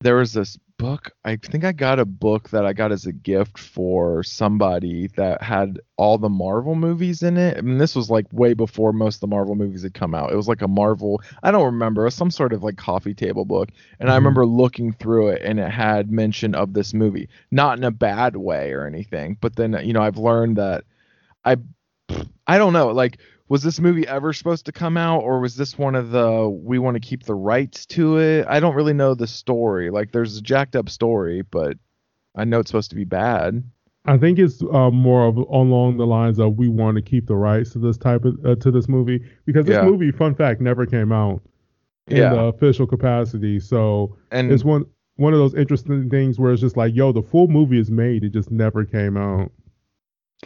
there 0.00 0.16
was 0.16 0.32
this 0.34 0.58
book. 0.78 1.10
I 1.24 1.36
think 1.36 1.64
I 1.64 1.72
got 1.72 1.98
a 2.00 2.04
book 2.04 2.50
that 2.50 2.66
I 2.66 2.72
got 2.72 2.92
as 2.92 3.06
a 3.06 3.12
gift 3.12 3.58
for 3.58 4.22
somebody 4.22 5.06
that 5.16 5.42
had 5.42 5.78
all 5.96 6.18
the 6.18 6.28
Marvel 6.28 6.74
movies 6.74 7.22
in 7.22 7.36
it. 7.36 7.56
I 7.56 7.60
mean, 7.60 7.78
this 7.78 7.94
was 7.94 8.10
like 8.10 8.26
way 8.32 8.54
before 8.54 8.92
most 8.92 9.16
of 9.16 9.20
the 9.20 9.26
Marvel 9.28 9.54
movies 9.54 9.82
had 9.82 9.94
come 9.94 10.14
out. 10.14 10.32
It 10.32 10.36
was 10.36 10.48
like 10.48 10.62
a 10.62 10.68
Marvel, 10.68 11.22
I 11.42 11.50
don't 11.52 11.64
remember, 11.64 12.08
some 12.10 12.30
sort 12.30 12.52
of 12.52 12.62
like 12.62 12.76
coffee 12.76 13.14
table 13.14 13.44
book. 13.44 13.70
And 14.00 14.10
I 14.10 14.14
Mhm. 14.14 14.16
remember 14.16 14.46
looking 14.46 14.92
through 14.92 15.28
it 15.28 15.42
and 15.44 15.60
it 15.60 15.70
had 15.70 16.10
mention 16.10 16.54
of 16.54 16.72
this 16.74 16.92
movie, 16.92 17.28
not 17.50 17.78
in 17.78 17.84
a 17.84 17.90
bad 17.92 18.36
way 18.36 18.72
or 18.72 18.86
anything. 18.86 19.38
But 19.40 19.56
then, 19.56 19.78
you 19.84 19.92
know, 19.92 20.02
I've 20.02 20.18
learned 20.18 20.56
that 20.58 20.84
I 21.44 21.56
I 22.46 22.58
don't 22.58 22.72
know, 22.72 22.88
like 22.88 23.18
was 23.48 23.62
this 23.62 23.80
movie 23.80 24.06
ever 24.08 24.32
supposed 24.32 24.66
to 24.66 24.72
come 24.72 24.96
out 24.96 25.20
or 25.20 25.40
was 25.40 25.56
this 25.56 25.76
one 25.78 25.94
of 25.94 26.10
the 26.10 26.48
we 26.48 26.78
want 26.78 26.94
to 26.94 27.00
keep 27.00 27.24
the 27.24 27.34
rights 27.34 27.86
to 27.86 28.18
it 28.18 28.46
i 28.48 28.58
don't 28.60 28.74
really 28.74 28.92
know 28.94 29.14
the 29.14 29.26
story 29.26 29.90
like 29.90 30.12
there's 30.12 30.36
a 30.36 30.42
jacked 30.42 30.76
up 30.76 30.88
story 30.88 31.42
but 31.42 31.76
i 32.34 32.44
know 32.44 32.58
it's 32.60 32.70
supposed 32.70 32.90
to 32.90 32.96
be 32.96 33.04
bad 33.04 33.62
I 34.06 34.18
think 34.18 34.38
it's 34.38 34.62
uh, 34.62 34.90
more 34.90 35.26
of 35.26 35.38
along 35.38 35.96
the 35.96 36.06
lines 36.06 36.38
of 36.38 36.58
we 36.58 36.68
want 36.68 36.96
to 36.96 37.02
keep 37.02 37.26
the 37.26 37.36
rights 37.36 37.70
to 37.70 37.78
this 37.78 37.96
type 37.96 38.26
of 38.26 38.36
uh, 38.44 38.54
to 38.56 38.70
this 38.70 38.86
movie 38.86 39.24
because 39.46 39.64
this 39.64 39.76
Yeah. 39.76 39.86
movie, 39.86 40.10
fun 40.10 40.34
fact, 40.34 40.60
never 40.60 40.84
came 40.84 41.10
out 41.10 41.40
in 42.08 42.18
Yeah. 42.18 42.28
the 42.28 42.38
official 42.40 42.86
capacity. 42.86 43.58
So 43.58 44.14
and 44.30 44.52
it's 44.52 44.62
one 44.62 44.84
one 45.16 45.32
of 45.32 45.38
those 45.38 45.54
interesting 45.54 46.10
things 46.10 46.38
where 46.38 46.52
it's 46.52 46.60
just 46.60 46.76
like, 46.76 46.94
yo, 46.94 47.12
the 47.12 47.22
full 47.22 47.48
movie 47.48 47.78
is 47.80 47.90
made, 47.90 48.24
it 48.24 48.34
just 48.34 48.50
never 48.50 48.84
came 48.84 49.16
out. 49.16 49.50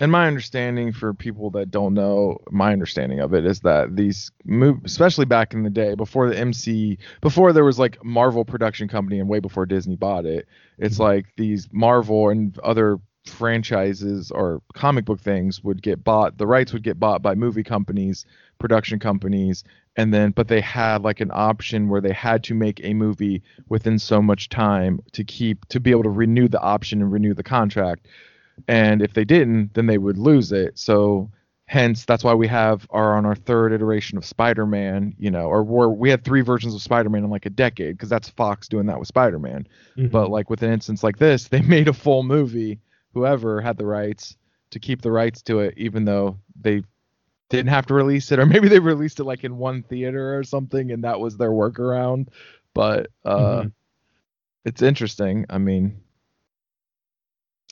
And 0.00 0.12
my 0.12 0.26
understanding 0.26 0.92
for 0.92 1.14
people 1.14 1.50
that 1.50 1.70
don't 1.70 1.94
know 1.94 2.38
my 2.50 2.72
understanding 2.72 3.20
of 3.20 3.34
it 3.34 3.44
is 3.44 3.60
that 3.60 3.96
these 3.96 4.30
move 4.44 4.78
especially 4.84 5.24
back 5.24 5.54
in 5.54 5.62
the 5.62 5.70
day 5.70 5.94
before 5.94 6.28
the 6.28 6.38
mc 6.38 6.98
before 7.20 7.52
there 7.52 7.64
was 7.64 7.78
like 7.78 8.02
marvel 8.04 8.44
production 8.44 8.88
company 8.88 9.18
and 9.18 9.28
way 9.28 9.40
before 9.40 9.66
disney 9.66 9.96
bought 9.96 10.26
it 10.26 10.46
it's 10.78 10.96
Mhm. 10.96 11.00
like 11.00 11.26
these 11.36 11.68
marvel 11.72 12.28
and 12.28 12.58
other 12.60 12.98
franchises 13.26 14.30
or 14.30 14.62
comic 14.74 15.04
book 15.04 15.20
things 15.20 15.62
would 15.62 15.82
get 15.82 16.02
bought 16.04 16.38
the 16.38 16.46
rights 16.46 16.72
would 16.72 16.82
get 16.82 16.98
bought 16.98 17.20
by 17.22 17.34
movie 17.34 17.62
companies 17.64 18.24
production 18.58 18.98
companies 18.98 19.64
and 19.96 20.14
then 20.14 20.30
but 20.30 20.48
they 20.48 20.60
had 20.60 21.02
like 21.02 21.20
an 21.20 21.30
option 21.34 21.88
where 21.88 22.00
they 22.00 22.12
had 22.12 22.42
to 22.44 22.54
make 22.54 22.80
a 22.82 22.94
movie 22.94 23.42
within 23.68 23.98
so 23.98 24.22
much 24.22 24.48
time 24.48 25.00
to 25.12 25.24
keep 25.24 25.66
to 25.68 25.78
be 25.80 25.90
able 25.90 26.02
to 26.04 26.08
renew 26.10 26.48
the 26.48 26.60
option 26.60 27.02
and 27.02 27.12
renew 27.12 27.34
the 27.34 27.42
contract 27.42 28.06
and 28.66 29.02
if 29.02 29.12
they 29.14 29.24
didn't 29.24 29.74
then 29.74 29.86
they 29.86 29.98
would 29.98 30.18
lose 30.18 30.52
it. 30.52 30.78
So 30.78 31.30
hence 31.66 32.04
that's 32.06 32.24
why 32.24 32.32
we 32.34 32.46
have 32.48 32.86
are 32.90 33.14
on 33.16 33.26
our 33.26 33.34
third 33.34 33.72
iteration 33.74 34.16
of 34.16 34.24
spider-man 34.24 35.14
you 35.18 35.30
know 35.30 35.46
or 35.48 35.62
we're, 35.62 35.88
we 35.88 36.08
had 36.08 36.24
three 36.24 36.40
versions 36.40 36.74
of 36.74 36.80
spider-man 36.80 37.24
in 37.24 37.30
like 37.30 37.44
a 37.44 37.50
decade 37.50 37.94
because 37.96 38.08
that's 38.08 38.30
fox 38.30 38.68
doing 38.68 38.86
that 38.86 38.98
with 38.98 39.06
spider-man. 39.08 39.66
But 40.10 40.30
like 40.30 40.48
with 40.48 40.62
an 40.62 40.72
instance 40.72 41.02
like 41.02 41.18
this 41.18 41.48
they 41.48 41.60
made 41.76 41.88
a 41.88 41.92
full 41.92 42.22
movie 42.22 42.80
whoever 43.14 43.60
had 43.60 43.76
the 43.76 43.86
rights 43.86 44.36
to 44.70 44.78
keep 44.80 45.02
the 45.02 45.10
rights 45.12 45.42
to 45.42 45.60
it 45.60 45.74
even 45.76 46.04
though 46.04 46.38
they 46.60 46.82
didn't 47.50 47.68
have 47.68 47.86
to 47.86 47.94
release 47.94 48.30
it 48.32 48.38
or 48.38 48.46
maybe 48.54 48.68
they 48.68 48.78
released 48.80 49.20
it 49.20 49.24
like 49.24 49.44
in 49.44 49.56
one 49.58 49.82
theater 49.82 50.38
or 50.38 50.44
something 50.44 50.90
and 50.92 51.04
that 51.04 51.20
was 51.20 51.36
their 51.36 51.50
workaround. 51.50 52.28
But 52.74 53.08
uh 53.24 53.64
Mhm. 53.64 53.72
it's 54.64 54.82
interesting. 54.82 55.46
I 55.50 55.58
mean 55.58 56.00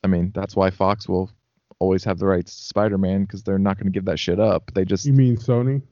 i 0.04 0.06
mean 0.06 0.30
that's 0.34 0.54
why 0.56 0.70
fox 0.70 1.08
will 1.08 1.30
always 1.78 2.04
have 2.04 2.18
the 2.18 2.26
rights 2.26 2.56
to 2.56 2.62
spider-man 2.64 3.22
because 3.22 3.42
they're 3.42 3.58
not 3.58 3.76
going 3.76 3.86
to 3.86 3.90
give 3.92 4.04
that 4.04 4.18
shit 4.18 4.40
up 4.40 4.70
they 4.74 4.84
just 4.84 5.04
you 5.04 5.12
mean 5.12 5.36
Sony? 5.36 5.82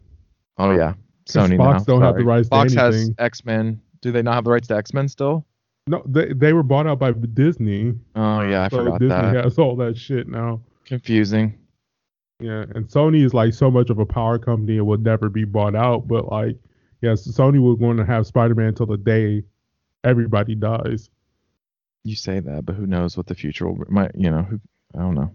oh 0.58 0.70
yeah, 0.70 0.94
sony 1.26 1.56
Fox 1.56 1.86
now. 1.86 1.94
don't 1.94 2.02
have 2.02 2.14
the 2.14 2.20
Sorry. 2.20 2.24
rights 2.24 2.48
to 2.48 2.56
fox 2.56 2.74
has 2.74 3.10
x-men 3.18 3.80
do 4.00 4.10
they 4.12 4.22
not 4.22 4.34
have 4.34 4.44
the 4.44 4.50
rights 4.50 4.68
to 4.68 4.76
x-men 4.76 5.08
still 5.08 5.44
No, 5.86 6.02
they 6.06 6.32
they 6.32 6.52
were 6.52 6.62
bought 6.62 6.86
out 6.86 6.98
by 6.98 7.12
Disney. 7.12 7.94
oh 8.16 8.40
yeah 8.42 8.64
i 8.64 8.68
so 8.68 8.78
forgot 8.84 9.00
Disney 9.00 9.08
that 9.32 9.44
has 9.44 9.58
all 9.58 9.76
that 9.76 9.96
shit 9.96 10.28
now. 10.28 10.60
confusing 10.86 11.58
Yeah, 12.40 12.64
and 12.74 12.86
Sony 12.88 13.24
is 13.24 13.32
like 13.34 13.52
so 13.54 13.70
much 13.70 13.90
of 13.90 13.98
a 13.98 14.06
power 14.06 14.38
company 14.38 14.76
it 14.78 14.82
will 14.82 14.98
never 14.98 15.28
be 15.28 15.44
bought 15.44 15.74
out. 15.76 16.08
But 16.08 16.30
like, 16.32 16.56
yes, 17.00 17.26
Sony 17.28 17.60
was 17.60 17.78
going 17.78 17.96
to 17.96 18.04
have 18.04 18.26
Spider-Man 18.26 18.68
until 18.68 18.86
the 18.86 18.96
day 18.98 19.44
everybody 20.02 20.54
dies. 20.56 21.08
You 22.04 22.16
say 22.16 22.40
that, 22.40 22.64
but 22.64 22.76
who 22.76 22.86
knows 22.86 23.16
what 23.16 23.26
the 23.26 23.34
future 23.34 23.66
will 23.66 23.84
might 23.88 24.12
you 24.14 24.30
know 24.30 24.42
who 24.42 24.60
I 24.94 25.00
don't 25.00 25.14
know. 25.14 25.32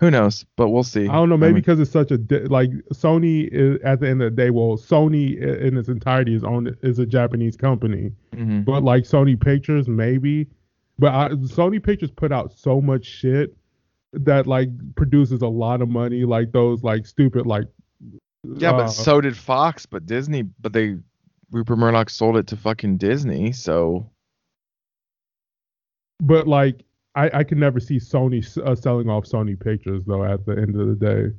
Who 0.00 0.10
knows? 0.10 0.44
But 0.56 0.70
we'll 0.70 0.82
see. 0.82 1.08
I 1.08 1.12
don't 1.12 1.28
know, 1.28 1.36
maybe 1.36 1.54
mean, 1.54 1.62
because 1.62 1.78
it's 1.78 1.90
such 1.90 2.10
a 2.10 2.18
like 2.48 2.70
Sony 2.92 3.48
is 3.50 3.80
at 3.82 4.00
the 4.00 4.08
end 4.08 4.22
of 4.22 4.34
the 4.34 4.42
day. 4.42 4.50
Well, 4.50 4.76
Sony 4.76 5.40
in 5.40 5.76
its 5.76 5.88
entirety 5.88 6.34
is 6.34 6.44
owned 6.44 6.76
is 6.82 6.98
a 6.98 7.06
Japanese 7.06 7.56
company, 7.56 8.12
mhm. 8.32 8.64
but 8.64 8.82
like 8.82 9.04
Sony 9.04 9.40
Pictures 9.40 9.88
maybe, 9.88 10.48
but 10.98 11.14
I, 11.14 11.28
Sony 11.30 11.82
Pictures 11.82 12.10
put 12.10 12.32
out 12.32 12.52
so 12.52 12.80
much 12.80 13.04
shit 13.04 13.56
that 14.12 14.46
like 14.46 14.68
produces 14.96 15.42
a 15.42 15.48
lot 15.48 15.80
of 15.80 15.88
money, 15.88 16.24
like 16.24 16.52
those 16.52 16.82
like 16.82 17.06
stupid 17.06 17.46
like 17.46 17.66
yeah, 18.56 18.72
uh, 18.72 18.78
but 18.78 18.88
so 18.88 19.20
did 19.20 19.36
Fox, 19.36 19.86
but 19.86 20.06
Disney, 20.06 20.42
but 20.42 20.72
they 20.72 20.96
Rupert 21.50 21.78
Murdoch 21.78 22.10
sold 22.10 22.36
it 22.36 22.48
to 22.48 22.56
fucking 22.56 22.96
Disney, 22.96 23.52
so 23.52 24.10
But 26.20 26.46
like, 26.46 26.82
I 27.14 27.30
I 27.40 27.44
can 27.44 27.58
never 27.58 27.80
see 27.80 27.96
Sony 27.96 28.44
s- 28.44 28.58
uh, 28.58 28.74
selling 28.74 29.08
off 29.08 29.24
Sony 29.24 29.58
Pictures 29.58 30.04
though. 30.04 30.24
At 30.24 30.46
the 30.46 30.52
end 30.52 30.76
of 30.76 30.88
the 30.88 30.94
day, 30.94 31.34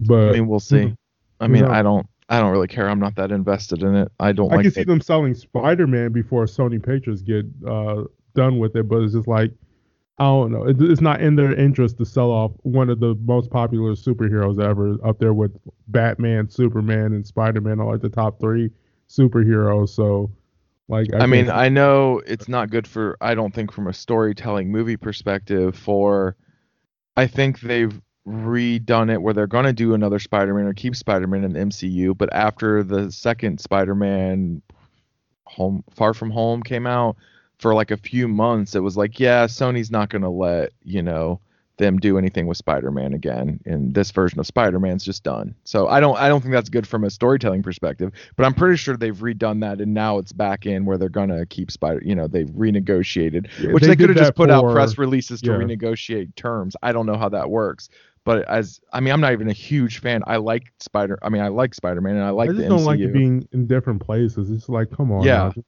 but 0.00 0.28
I 0.28 0.32
mean 0.32 0.46
we'll 0.46 0.60
see. 0.60 0.76
Mhm. 0.76 0.96
I 1.40 1.46
mean. 1.48 1.64
I 1.64 1.82
don't 1.82 2.06
I 2.28 2.40
don't 2.40 2.52
really 2.52 2.68
care. 2.68 2.88
I'm 2.88 3.00
not 3.00 3.14
that 3.16 3.30
invested 3.30 3.82
in 3.82 3.94
it. 3.94 4.10
I 4.18 4.32
don't 4.32 4.50
I 4.52 4.56
like 4.56 4.64
can 4.64 4.72
see 4.72 4.80
it. 4.82 4.86
them 4.86 5.00
selling 5.02 5.34
Spider 5.34 5.86
Man 5.86 6.12
before 6.12 6.44
Sony 6.46 6.82
Pictures 6.82 7.20
get 7.20 7.44
uh, 7.68 8.04
done 8.34 8.58
with 8.58 8.74
it. 8.76 8.88
But 8.88 9.02
it's 9.02 9.12
just 9.12 9.28
like 9.28 9.52
I 10.18 10.24
don't 10.24 10.52
know. 10.52 10.64
It, 10.64 10.80
it's 10.80 11.00
not 11.00 11.20
in 11.20 11.36
their 11.36 11.54
interest 11.54 11.98
to 11.98 12.04
sell 12.06 12.30
off 12.30 12.52
one 12.62 12.88
of 12.90 13.00
the 13.00 13.16
most 13.24 13.50
popular 13.50 13.92
superheroes 13.92 14.62
ever, 14.62 14.96
up 15.06 15.18
there 15.18 15.34
with 15.34 15.56
Batman, 15.88 16.48
Superman, 16.48 17.12
and 17.12 17.26
Spider 17.26 17.60
Man 17.60 17.80
are 17.80 17.90
like 17.90 18.00
the 18.02 18.08
top 18.08 18.38
three 18.40 18.70
superheroes. 19.08 19.88
So, 19.90 20.30
like, 20.92 21.08
I 21.14 21.26
mean, 21.26 21.48
I 21.48 21.70
know 21.70 22.22
it's 22.26 22.48
not 22.48 22.70
good 22.70 22.86
for 22.86 23.16
I 23.20 23.34
don't 23.34 23.54
think 23.54 23.72
from 23.72 23.86
a 23.86 23.94
storytelling 23.94 24.70
movie 24.70 24.98
perspective 24.98 25.74
for 25.74 26.36
I 27.16 27.26
think 27.26 27.60
they've 27.60 27.98
redone 28.26 29.10
it 29.10 29.20
where 29.20 29.32
they're 29.34 29.46
going 29.46 29.64
to 29.64 29.72
do 29.72 29.94
another 29.94 30.18
Spider-Man 30.18 30.66
or 30.66 30.74
keep 30.74 30.94
Spider-Man 30.94 31.44
in 31.44 31.52
the 31.54 31.60
MCU, 31.60 32.16
but 32.16 32.32
after 32.32 32.82
the 32.82 33.10
second 33.10 33.58
Spider-Man 33.58 34.60
Home 35.46 35.82
Far 35.94 36.12
From 36.12 36.30
Home 36.30 36.62
came 36.62 36.86
out 36.86 37.16
for 37.58 37.74
like 37.74 37.90
a 37.90 37.96
few 37.96 38.28
months, 38.28 38.74
it 38.74 38.80
was 38.80 38.96
like, 38.96 39.18
yeah, 39.18 39.46
Sony's 39.46 39.90
not 39.90 40.10
going 40.10 40.22
to 40.22 40.28
let, 40.28 40.72
you 40.82 41.02
know, 41.02 41.40
them 41.82 41.98
do 41.98 42.16
anything 42.16 42.46
with 42.46 42.56
Spider-Man 42.56 43.12
again. 43.12 43.60
And 43.66 43.92
this 43.94 44.10
version 44.10 44.40
of 44.40 44.46
Spider-Man's 44.46 45.04
just 45.04 45.22
done. 45.24 45.54
So 45.64 45.88
I 45.88 46.00
don't 46.00 46.16
I 46.16 46.28
don't 46.28 46.40
think 46.40 46.52
that's 46.52 46.70
good 46.70 46.86
from 46.86 47.04
a 47.04 47.10
storytelling 47.10 47.62
perspective, 47.62 48.12
but 48.36 48.46
I'm 48.46 48.54
pretty 48.54 48.76
sure 48.76 48.96
they've 48.96 49.16
redone 49.16 49.60
that 49.60 49.80
and 49.80 49.92
now 49.92 50.18
it's 50.18 50.32
back 50.32 50.64
in 50.64 50.84
where 50.84 50.96
they're 50.96 51.08
going 51.08 51.28
to 51.30 51.44
keep 51.46 51.70
Spider, 51.70 52.00
you 52.04 52.14
know, 52.14 52.26
they've 52.28 52.48
renegotiated, 52.48 53.48
Yeah, 53.58 53.72
which 53.72 53.82
they 53.82 53.88
they, 53.88 53.96
could 53.96 54.08
have 54.10 54.18
just 54.18 54.34
put 54.34 54.50
out 54.50 54.72
press 54.72 54.96
releases 54.96 55.42
to 55.42 55.50
yeah. 55.50 55.56
renegotiate 55.58 56.34
terms. 56.36 56.76
I 56.82 56.92
don't 56.92 57.06
know 57.06 57.16
how 57.18 57.28
that 57.30 57.50
works. 57.50 57.88
But 58.24 58.48
as 58.48 58.80
I 58.92 59.00
mean, 59.00 59.12
I'm 59.12 59.20
not 59.20 59.32
even 59.32 59.48
a 59.48 59.52
huge 59.52 59.98
fan. 59.98 60.22
I 60.26 60.36
like 60.36 60.72
Spider. 60.78 61.18
I 61.22 61.28
mean, 61.28 61.42
I 61.42 61.48
like 61.48 61.74
Spider-Man, 61.74 62.14
and 62.14 62.24
I 62.24 62.30
like 62.30 62.50
I 62.50 62.52
the 62.52 62.58
just 62.58 62.68
don't 62.68 62.80
MCU. 62.80 62.86
like 62.86 63.00
it 63.00 63.12
being 63.12 63.48
in 63.52 63.66
different 63.66 64.00
places. 64.00 64.50
It's 64.50 64.68
like, 64.68 64.90
come 64.92 65.10
on. 65.10 65.24
Yeah. 65.24 65.50
now, 65.56 65.62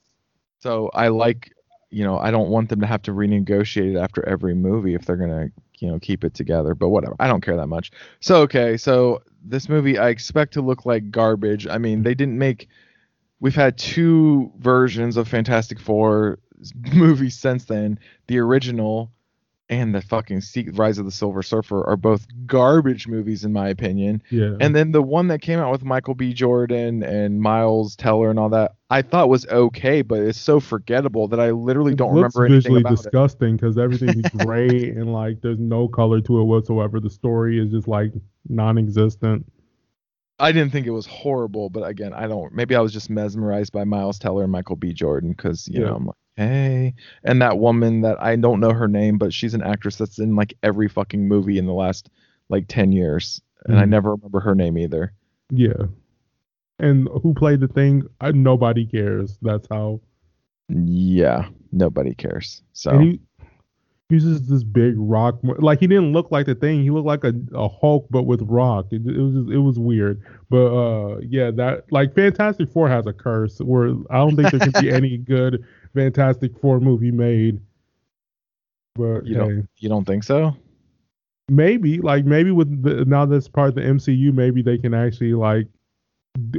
So 0.61 0.89
I 0.95 1.09
like, 1.09 1.51
you 1.91 2.05
know, 2.05 2.17
I 2.19 2.31
don't 2.31 2.51
want 2.51 2.69
them 2.69 2.81
to 2.81 2.87
have 2.87 3.03
to 3.03 3.13
renegotiate 3.13 3.97
it 3.97 3.99
after 3.99 4.27
every 4.29 4.55
movie 4.55 4.95
if 4.95 5.05
they're 5.05 5.17
gonna, 5.17 5.49
you 5.85 5.91
know, 5.91 5.99
keep 5.99 6.25
it 6.25 6.35
together. 6.35 6.75
But 6.75 6.89
whatever, 6.89 7.15
I 7.21 7.29
don't 7.29 7.43
care 7.43 7.57
that 7.57 7.67
much. 7.67 7.91
So 8.21 8.37
okay, 8.43 8.77
so 8.77 9.23
this 9.45 9.69
movie 9.69 9.99
I 9.99 10.09
expect 10.09 10.55
to 10.55 10.63
look 10.63 10.87
like 10.87 11.11
garbage. 11.11 11.67
I 11.67 11.79
mean, 11.79 12.03
they 12.03 12.15
didn't 12.15 12.39
make. 12.39 12.69
We've 13.41 13.55
had 13.55 13.77
two 13.77 14.51
versions 14.59 15.17
of 15.17 15.29
Fantastic 15.29 15.79
Four 15.79 16.39
movies 16.93 17.39
since 17.39 17.67
then. 17.67 17.99
The 18.29 18.39
original 18.39 19.13
and 19.71 19.95
the 19.95 20.03
fucking 20.03 20.43
Se- 20.43 20.69
Rise 20.75 20.99
of 20.99 21.07
the 21.07 21.11
Silver 21.11 21.43
Surfer 21.43 21.83
are 21.89 21.97
both 21.97 22.27
garbage 22.47 23.09
movies 23.09 23.45
in 23.45 23.53
my 23.53 23.69
opinion. 23.69 24.23
yeah. 24.31 24.57
And 24.61 24.77
then 24.77 24.93
the 24.93 25.01
one 25.03 25.29
that 25.29 25.41
came 25.41 25.59
out 25.59 25.73
with 25.73 25.83
Michael 25.85 26.15
B. 26.15 26.35
Jordan 26.35 27.03
and 27.03 27.41
Miles 27.41 27.97
Teller 27.97 28.29
and 28.29 28.39
all 28.39 28.51
that, 28.51 28.73
I 28.91 29.01
thought 29.01 29.31
was 29.31 29.47
okay, 29.47 30.03
but 30.03 30.21
it's 30.21 30.39
so 30.39 30.61
forgettable 30.61 31.29
that 31.29 31.41
I 31.41 31.51
literally 31.53 31.93
It 31.93 31.99
don't 31.99 32.15
remember 32.15 32.45
anything 32.45 32.61
visually 32.61 32.81
about 32.83 32.93
it. 32.93 32.97
disgusting 32.97 33.57
because 33.57 33.79
everything's 33.79 34.29
gray 34.37 34.91
and 34.91 35.13
like 35.15 35.41
there's 35.41 35.59
no 35.59 35.89
color 35.89 36.21
to 36.21 36.41
it 36.41 36.45
whatsoever. 36.45 37.01
The 37.01 37.09
story 37.11 37.59
is 37.59 37.71
just 37.71 37.89
like 37.89 38.13
non-existent. 38.49 39.47
I 40.39 40.51
didn't 40.53 40.73
think 40.73 40.87
it 40.87 40.91
was 40.91 41.07
horrible, 41.07 41.71
but 41.71 41.87
again, 41.89 42.13
I 42.13 42.27
don't. 42.27 42.53
Maybe 42.53 42.75
I 42.75 42.81
was 42.81 42.93
just 42.93 43.09
mesmerized 43.09 43.73
by 43.73 43.85
Miles 43.85 44.19
Teller 44.19 44.43
and 44.43 44.51
Michael 44.53 44.77
B. 44.77 44.93
Jordan 44.93 45.31
because 45.31 45.69
you 45.69 45.81
Yeah. 45.81 45.87
know 45.87 45.95
I'm 45.97 46.07
like, 46.07 46.17
hey, 46.37 46.95
and 47.23 47.41
that 47.43 47.59
woman 47.59 48.01
that 48.03 48.21
I 48.23 48.37
don't 48.37 48.61
know 48.61 48.73
her 48.73 48.89
name, 48.89 49.19
but 49.19 49.33
she's 49.33 49.55
an 49.55 49.63
actress 49.63 49.97
that's 49.97 50.19
in 50.19 50.37
like 50.37 50.55
every 50.63 50.89
fucking 50.89 51.27
movie 51.29 51.59
in 51.59 51.67
the 51.67 51.73
last 51.73 52.09
like 52.49 52.67
ten 52.69 52.93
years, 52.93 53.41
and 53.67 53.79
I 53.79 53.85
Mhm. 53.85 53.89
never 53.91 54.11
remember 54.15 54.41
her 54.41 54.55
name 54.55 54.77
either. 54.79 55.13
Yeah. 55.51 55.87
And 56.79 57.09
who 57.23 57.35
played 57.35 57.61
the 57.61 57.69
thing? 57.69 58.03
I, 58.21 58.33
nobody 58.33 58.85
cares. 58.85 59.39
That's 59.43 59.67
how. 59.71 60.01
Yeah, 60.69 61.49
nobody 61.73 62.15
cares. 62.15 62.63
So 62.73 62.99
he 62.99 63.21
uses 64.11 64.49
this 64.49 64.65
big 64.65 64.95
rock. 64.97 65.39
Like 65.43 65.81
he 65.81 65.87
didn't 65.87 66.13
look 66.13 66.31
like 66.31 66.47
the 66.47 66.55
thing. 66.55 66.83
He 66.83 66.91
looked 66.91 67.07
like 67.07 67.25
a, 67.25 67.33
a 67.55 67.69
Hulk, 67.69 68.07
but 68.11 68.25
with 68.25 68.43
rock. 68.43 68.87
It, 68.91 69.07
it 69.07 69.19
was 69.21 69.35
just, 69.35 69.51
it 69.51 69.59
was 69.59 69.79
weird. 69.79 70.21
But 70.51 70.67
uh, 70.67 71.19
yeah, 71.21 71.51
that 71.53 71.85
like 71.93 72.15
Fantastic 72.15 72.71
Four 72.71 72.89
has 72.89 73.07
a 73.07 73.13
curse 73.13 73.59
where 73.61 73.91
I 74.11 74.17
don't 74.19 74.37
think 74.37 74.51
there 74.51 74.61
can 74.61 74.73
be 74.83 74.91
any 74.93 75.17
good 75.17 75.65
Fantastic 75.95 76.59
Four 76.61 76.81
movie 76.81 77.11
made. 77.11 77.61
But 78.97 79.27
you 79.27 79.35
hey. 79.35 79.41
don't 79.41 79.69
you 79.79 79.89
don't 79.89 80.05
think 80.05 80.25
so? 80.25 80.57
maybe 81.49 81.99
like 81.99 82.25
maybe 82.25 82.51
with 82.51 82.83
the, 82.83 83.05
now 83.05 83.27
that's 83.27 83.49
part 83.49 83.69
of 83.69 83.75
the 83.75 83.83
MCU, 83.83 84.33
maybe 84.33 84.63
they 84.63 84.79
can 84.79 84.95
actually 84.95 85.35
like 85.35 85.67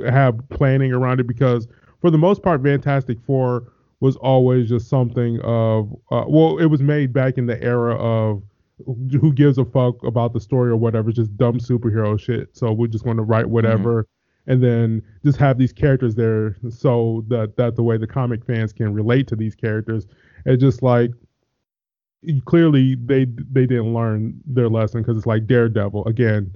have 0.07 0.37
planning 0.49 0.93
around 0.93 1.19
it 1.19 1.27
because 1.27 1.67
for 2.01 2.11
the 2.11 2.17
most 2.17 2.43
part, 2.43 2.61
Fantastic 2.63 3.17
Four 3.25 3.71
was 3.99 4.15
always 4.17 4.69
just 4.69 4.89
something 4.89 5.39
of 5.41 5.91
uh, 6.11 6.25
well, 6.27 6.57
it 6.57 6.65
was 6.65 6.81
made 6.81 7.13
back 7.13 7.37
in 7.37 7.45
the 7.45 7.61
era 7.61 7.95
of 7.95 8.43
who 8.85 9.33
gives 9.33 9.57
a 9.57 9.65
fuck 9.65 10.03
about 10.03 10.33
the 10.33 10.39
story 10.39 10.69
or 10.69 10.77
whatever, 10.77 11.11
just 11.11 11.35
dumb 11.37 11.59
superhero 11.59 12.19
shit. 12.19 12.49
So 12.55 12.71
we're 12.73 12.87
just 12.87 13.05
going 13.05 13.17
to 13.17 13.23
write 13.23 13.47
whatever. 13.47 14.07
And 14.47 14.61
then 14.61 15.01
just 15.23 15.39
have 15.39 15.57
these 15.57 15.73
characters 15.73 16.15
there, 16.15 16.55
so 16.69 17.25
that 17.29 17.57
that 17.57 17.75
the 17.75 17.83
way 17.83 17.97
the 17.97 18.07
comic 18.07 18.45
fans 18.45 18.71
can 18.73 18.93
relate 18.93 19.27
to 19.27 19.35
these 19.35 19.55
characters. 19.55 20.05
It's 20.45 20.61
just 20.61 20.83
like 20.83 21.11
clearly 22.45 22.95
they 22.95 23.25
they 23.25 23.65
didn't 23.65 23.93
learn 23.93 24.39
their 24.45 24.69
lesson 24.69 25.01
because 25.01 25.17
it's 25.17 25.25
like 25.25 25.47
Daredevil 25.47 26.05
again, 26.05 26.53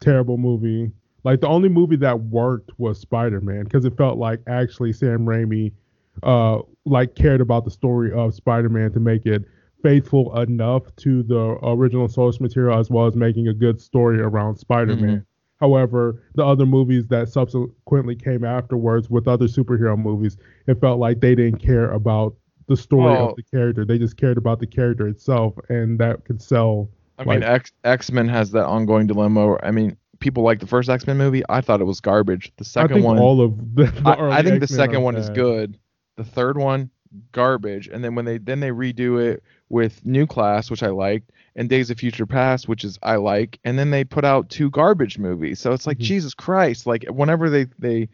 terrible 0.00 0.36
movie. 0.38 0.90
Like 1.24 1.40
the 1.40 1.48
only 1.48 1.68
movie 1.68 1.96
that 1.96 2.18
worked 2.24 2.70
was 2.78 2.98
Spider 3.00 3.40
Man 3.40 3.64
because 3.64 3.84
it 3.84 3.96
felt 3.96 4.18
like 4.18 4.40
actually 4.46 4.92
Sam 4.92 5.20
Raimi, 5.26 5.72
uh, 6.22 6.58
like 6.86 7.14
cared 7.14 7.40
about 7.40 7.64
the 7.64 7.70
story 7.70 8.12
of 8.12 8.34
Spider 8.34 8.68
Man 8.68 8.92
to 8.92 9.00
make 9.00 9.26
it 9.26 9.44
faithful 9.82 10.38
enough 10.40 10.94
to 10.96 11.22
the 11.22 11.58
original 11.62 12.08
source 12.08 12.40
material 12.40 12.78
as 12.78 12.90
well 12.90 13.06
as 13.06 13.16
making 13.16 13.48
a 13.48 13.54
good 13.54 13.80
story 13.80 14.20
around 14.20 14.56
Spider 14.56 14.96
Man. 14.96 15.24
However, 15.60 16.22
the 16.34 16.44
other 16.44 16.64
movies 16.64 17.06
that 17.08 17.28
subsequently 17.28 18.16
came 18.16 18.44
afterwards 18.44 19.10
with 19.10 19.28
other 19.28 19.46
superhero 19.46 19.96
movies, 19.98 20.38
it 20.66 20.80
felt 20.80 20.98
like 20.98 21.20
they 21.20 21.34
didn't 21.34 21.60
care 21.60 21.90
about 21.90 22.34
the 22.66 22.76
story 22.76 23.12
Well- 23.12 23.30
of 23.30 23.36
the 23.36 23.42
character. 23.42 23.84
They 23.84 23.98
just 23.98 24.16
cared 24.16 24.38
about 24.38 24.58
the 24.60 24.66
character 24.66 25.06
itself, 25.06 25.54
and 25.68 25.98
that 25.98 26.24
could 26.24 26.40
sell. 26.40 26.88
I 27.18 27.24
mean, 27.24 27.42
X 27.42 27.72
X 27.84 28.10
Men 28.10 28.28
has 28.28 28.50
that 28.52 28.64
ongoing 28.64 29.06
dilemma. 29.06 29.46
Where, 29.46 29.64
I 29.64 29.70
mean, 29.70 29.96
people 30.20 30.42
like 30.42 30.60
the 30.60 30.66
first 30.66 30.88
X 30.88 31.06
Men 31.06 31.18
movie. 31.18 31.42
I 31.50 31.60
thought 31.60 31.82
it 31.82 31.84
was 31.84 32.00
garbage. 32.00 32.50
The 32.56 32.62
I 32.62 32.64
second 32.64 32.94
think 32.96 33.06
one, 33.06 33.18
all 33.18 33.42
of 33.42 33.74
the, 33.74 33.84
the 33.84 34.08
I, 34.08 34.38
I 34.38 34.42
think 34.42 34.60
the 34.60 34.64
X-Men 34.64 34.78
second 34.78 35.02
one 35.02 35.16
is 35.16 35.28
good. 35.28 35.78
The 36.16 36.24
third 36.24 36.56
one, 36.56 36.88
garbage. 37.32 37.88
And 37.88 38.02
then 38.02 38.14
when 38.14 38.24
they 38.24 38.38
then 38.38 38.60
they 38.60 38.70
redo 38.70 39.22
it 39.22 39.42
with 39.68 40.04
New 40.06 40.26
Class, 40.26 40.70
which 40.70 40.82
I 40.82 40.88
liked, 40.88 41.30
and 41.56 41.68
Days 41.68 41.90
of 41.90 41.98
Future 41.98 42.26
Past, 42.26 42.68
which 42.68 42.84
is 42.84 42.98
I 43.02 43.16
like, 43.16 43.58
and 43.64 43.78
then 43.78 43.90
they 43.90 44.04
put 44.04 44.24
out 44.24 44.48
two 44.50 44.70
garbage 44.70 45.18
movies. 45.18 45.60
So 45.60 45.72
it's 45.72 45.86
like 45.86 45.98
Mhm. 45.98 46.02
Jesus 46.02 46.34
Christ. 46.34 46.86
Like 46.86 47.04
whenever 47.08 47.50
they 47.50 47.66
they 47.78 48.08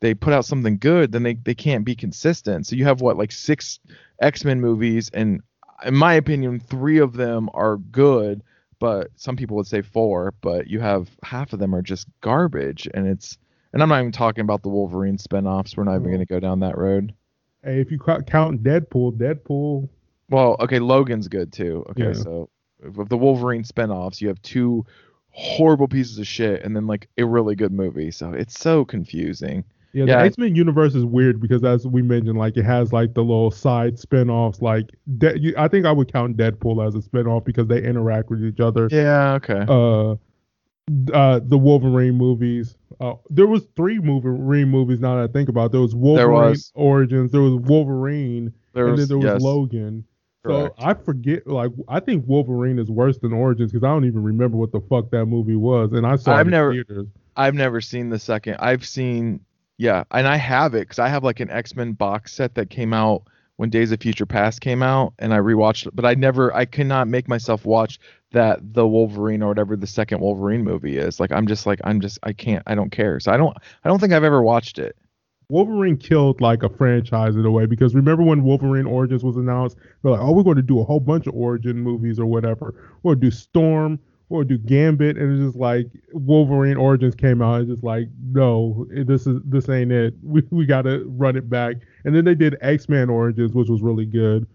they 0.00 0.14
put 0.14 0.32
out 0.32 0.44
something 0.44 0.78
good, 0.78 1.12
then 1.12 1.22
they 1.22 1.34
they 1.34 1.54
can't 1.54 1.84
be 1.84 1.94
consistent. 1.94 2.66
So 2.66 2.76
you 2.76 2.84
have 2.84 3.00
what 3.00 3.16
like 3.16 3.32
six 3.32 3.78
X 4.20 4.44
Men 4.44 4.60
movies, 4.60 5.10
and 5.14 5.40
in 5.84 5.94
my 5.94 6.14
opinion, 6.14 6.60
three 6.60 6.98
of 6.98 7.14
them 7.14 7.48
are 7.54 7.76
good. 7.76 8.42
But 8.78 9.10
some 9.14 9.36
people 9.36 9.56
would 9.58 9.68
say 9.68 9.80
four, 9.80 10.34
but 10.40 10.66
you 10.66 10.80
have 10.80 11.08
half 11.22 11.52
of 11.52 11.60
them 11.60 11.72
are 11.72 11.82
just 11.82 12.08
garbage, 12.20 12.88
and 12.92 13.06
it's 13.06 13.38
and 13.72 13.80
I'm 13.80 13.88
not 13.88 14.00
even 14.00 14.10
talking 14.12 14.42
about 14.42 14.62
the 14.62 14.68
Wolverine 14.70 15.18
spinoffs. 15.18 15.76
We're 15.76 15.84
not 15.84 15.94
even 15.94 16.08
going 16.08 16.18
to 16.18 16.26
go 16.26 16.40
down 16.40 16.60
that 16.60 16.76
road. 16.76 17.14
Hey, 17.64 17.80
if 17.80 17.92
you 17.92 17.98
count 17.98 18.26
Deadpool, 18.64 19.16
Deadpool. 19.18 19.88
Well, 20.28 20.56
okay, 20.58 20.80
Logan's 20.80 21.28
good 21.28 21.52
too. 21.52 21.86
Okay, 21.90 22.08
Yeah. 22.08 22.12
so 22.12 22.48
of 22.84 23.08
the 23.08 23.16
Wolverine 23.16 23.64
spinoffs, 23.64 24.20
you 24.20 24.28
have 24.28 24.40
two 24.42 24.84
horrible 25.30 25.88
pieces 25.88 26.18
of 26.18 26.26
shit 26.26 26.62
and 26.62 26.76
then 26.76 26.86
like 26.86 27.08
a 27.18 27.24
really 27.24 27.54
good 27.54 27.72
movie. 27.72 28.10
So 28.10 28.32
it's 28.32 28.58
so 28.58 28.84
confusing. 28.84 29.64
Yeah, 29.94 30.04
Yeah, 30.04 30.16
the 30.16 30.22
I- 30.22 30.26
X 30.26 30.38
Men 30.38 30.54
universe 30.54 30.94
is 30.94 31.04
weird 31.04 31.40
because 31.40 31.64
as 31.64 31.86
we 31.86 32.02
mentioned, 32.02 32.38
like 32.38 32.56
it 32.56 32.64
has 32.64 32.92
like 32.92 33.14
the 33.14 33.22
little 33.22 33.50
side 33.50 33.98
spin-offs. 33.98 34.62
Like, 34.62 34.90
De- 35.18 35.38
you, 35.38 35.54
I 35.58 35.68
think 35.68 35.86
I 35.86 35.92
would 35.92 36.12
count 36.12 36.36
Deadpool 36.36 36.86
as 36.86 36.94
a 36.94 37.02
spin-off 37.02 37.44
because 37.44 37.66
they 37.66 37.82
interact 37.82 38.30
with 38.30 38.42
each 38.44 38.60
other. 38.60 38.88
Yeah, 38.90 39.34
okay. 39.34 39.64
uh 39.68 40.16
uh 41.14 41.40
the 41.44 41.58
Wolverine 41.58 42.14
movies. 42.16 42.76
Uh 43.00 43.14
there 43.30 43.46
was 43.46 43.66
three 43.76 43.98
Wolverine 43.98 44.68
movies 44.68 45.00
now 45.00 45.16
that 45.16 45.28
I 45.30 45.32
think 45.32 45.48
about. 45.48 45.66
it. 45.66 45.72
There 45.72 45.80
was 45.80 45.94
Wolverine 45.94 46.30
was. 46.50 46.72
Origins, 46.74 47.30
there 47.32 47.40
was 47.42 47.54
Wolverine, 47.54 48.52
there 48.74 48.88
and 48.88 48.98
then 48.98 49.08
there 49.08 49.18
was 49.18 49.24
yes, 49.26 49.42
Logan. 49.42 50.04
Correct. 50.44 50.74
So 50.80 50.84
I 50.86 50.94
forget 50.94 51.46
like 51.46 51.70
I 51.88 52.00
think 52.00 52.24
Wolverine 52.26 52.78
is 52.78 52.90
worse 52.90 53.18
than 53.18 53.32
Origins 53.32 53.72
because 53.72 53.84
I 53.84 53.88
don't 53.88 54.04
even 54.04 54.22
remember 54.22 54.56
what 54.56 54.72
the 54.72 54.80
fuck 54.80 55.10
that 55.10 55.26
movie 55.26 55.56
was. 55.56 55.92
And 55.92 56.06
I 56.06 56.16
saw 56.16 56.32
I've 56.34 56.40
it 56.46 56.48
in 56.48 56.50
never- 56.50 56.72
theaters. 56.72 57.06
I've 57.36 57.54
never 57.54 57.80
seen 57.80 58.10
the 58.10 58.18
second. 58.18 58.56
I've 58.58 58.84
seen, 58.86 59.40
yeah, 59.78 60.04
and 60.10 60.28
I 60.28 60.36
have 60.36 60.74
it 60.74 60.80
because 60.80 60.98
I 60.98 61.08
have 61.08 61.24
like 61.24 61.40
an 61.40 61.50
X 61.50 61.74
Men 61.74 61.92
box 61.92 62.32
set 62.34 62.54
that 62.56 62.68
came 62.68 62.92
out 62.92 63.22
when 63.56 63.70
Days 63.70 63.90
of 63.92 64.00
Future 64.00 64.26
Past 64.26 64.60
came 64.60 64.82
out, 64.82 65.14
and 65.18 65.32
I 65.32 65.38
rewatched 65.38 65.86
it. 65.86 65.96
But 65.96 66.04
I 66.04 66.14
never, 66.14 66.54
I 66.54 66.64
cannot 66.66 67.08
make 67.08 67.28
myself 67.28 67.64
watch 67.64 67.98
that 68.32 68.58
the 68.74 68.86
Wolverine 68.86 69.42
or 69.42 69.48
whatever 69.48 69.76
the 69.76 69.86
second 69.86 70.20
Wolverine 70.20 70.62
movie 70.64 70.98
is. 70.98 71.20
Like 71.20 71.32
I'm 71.32 71.46
just 71.46 71.64
like 71.66 71.80
I'm 71.84 72.00
just 72.02 72.18
I 72.22 72.32
can't. 72.34 72.62
I 72.66 72.74
don't 72.74 72.90
care. 72.92 73.18
So 73.18 73.32
I 73.32 73.36
don't. 73.38 73.56
I 73.84 73.88
don't 73.88 73.98
think 73.98 74.12
I've 74.12 74.24
ever 74.24 74.42
watched 74.42 74.78
it. 74.78 74.94
Wolverine 75.52 75.98
killed 75.98 76.40
like 76.40 76.62
a 76.62 76.70
franchise 76.70 77.36
in 77.36 77.44
a 77.44 77.50
way 77.50 77.66
because 77.66 77.94
remember 77.94 78.22
when 78.22 78.42
Wolverine 78.42 78.86
Origins 78.86 79.22
was 79.22 79.36
announced? 79.36 79.76
They're 80.02 80.12
like, 80.12 80.20
oh, 80.22 80.32
we're 80.32 80.44
going 80.44 80.56
to 80.56 80.62
do 80.62 80.80
a 80.80 80.84
whole 80.84 80.98
bunch 80.98 81.26
of 81.26 81.34
origin 81.34 81.76
movies 81.76 82.18
or 82.18 82.24
whatever. 82.24 82.74
To 83.06 83.14
do 83.14 83.30
Storm, 83.30 84.00
to 84.30 84.44
do 84.44 84.56
Gambit, 84.56 85.18
and 85.18 85.30
it's 85.30 85.48
just 85.48 85.58
like 85.58 85.88
Wolverine 86.14 86.78
Origins 86.78 87.14
came 87.14 87.42
out. 87.42 87.60
It's 87.60 87.70
just 87.70 87.84
like, 87.84 88.08
no, 88.32 88.86
this 88.90 89.26
is 89.26 89.42
this 89.44 89.68
ain't 89.68 89.92
it. 89.92 90.14
We 90.22 90.42
we 90.50 90.64
got 90.64 90.82
to 90.82 91.04
run 91.06 91.36
it 91.36 91.50
back. 91.50 91.76
And 92.06 92.16
then 92.16 92.24
they 92.24 92.34
did 92.34 92.56
X 92.62 92.88
Men 92.88 93.10
Origins, 93.10 93.52
which 93.52 93.68
was 93.68 93.82
really 93.82 94.06
good, 94.06 94.46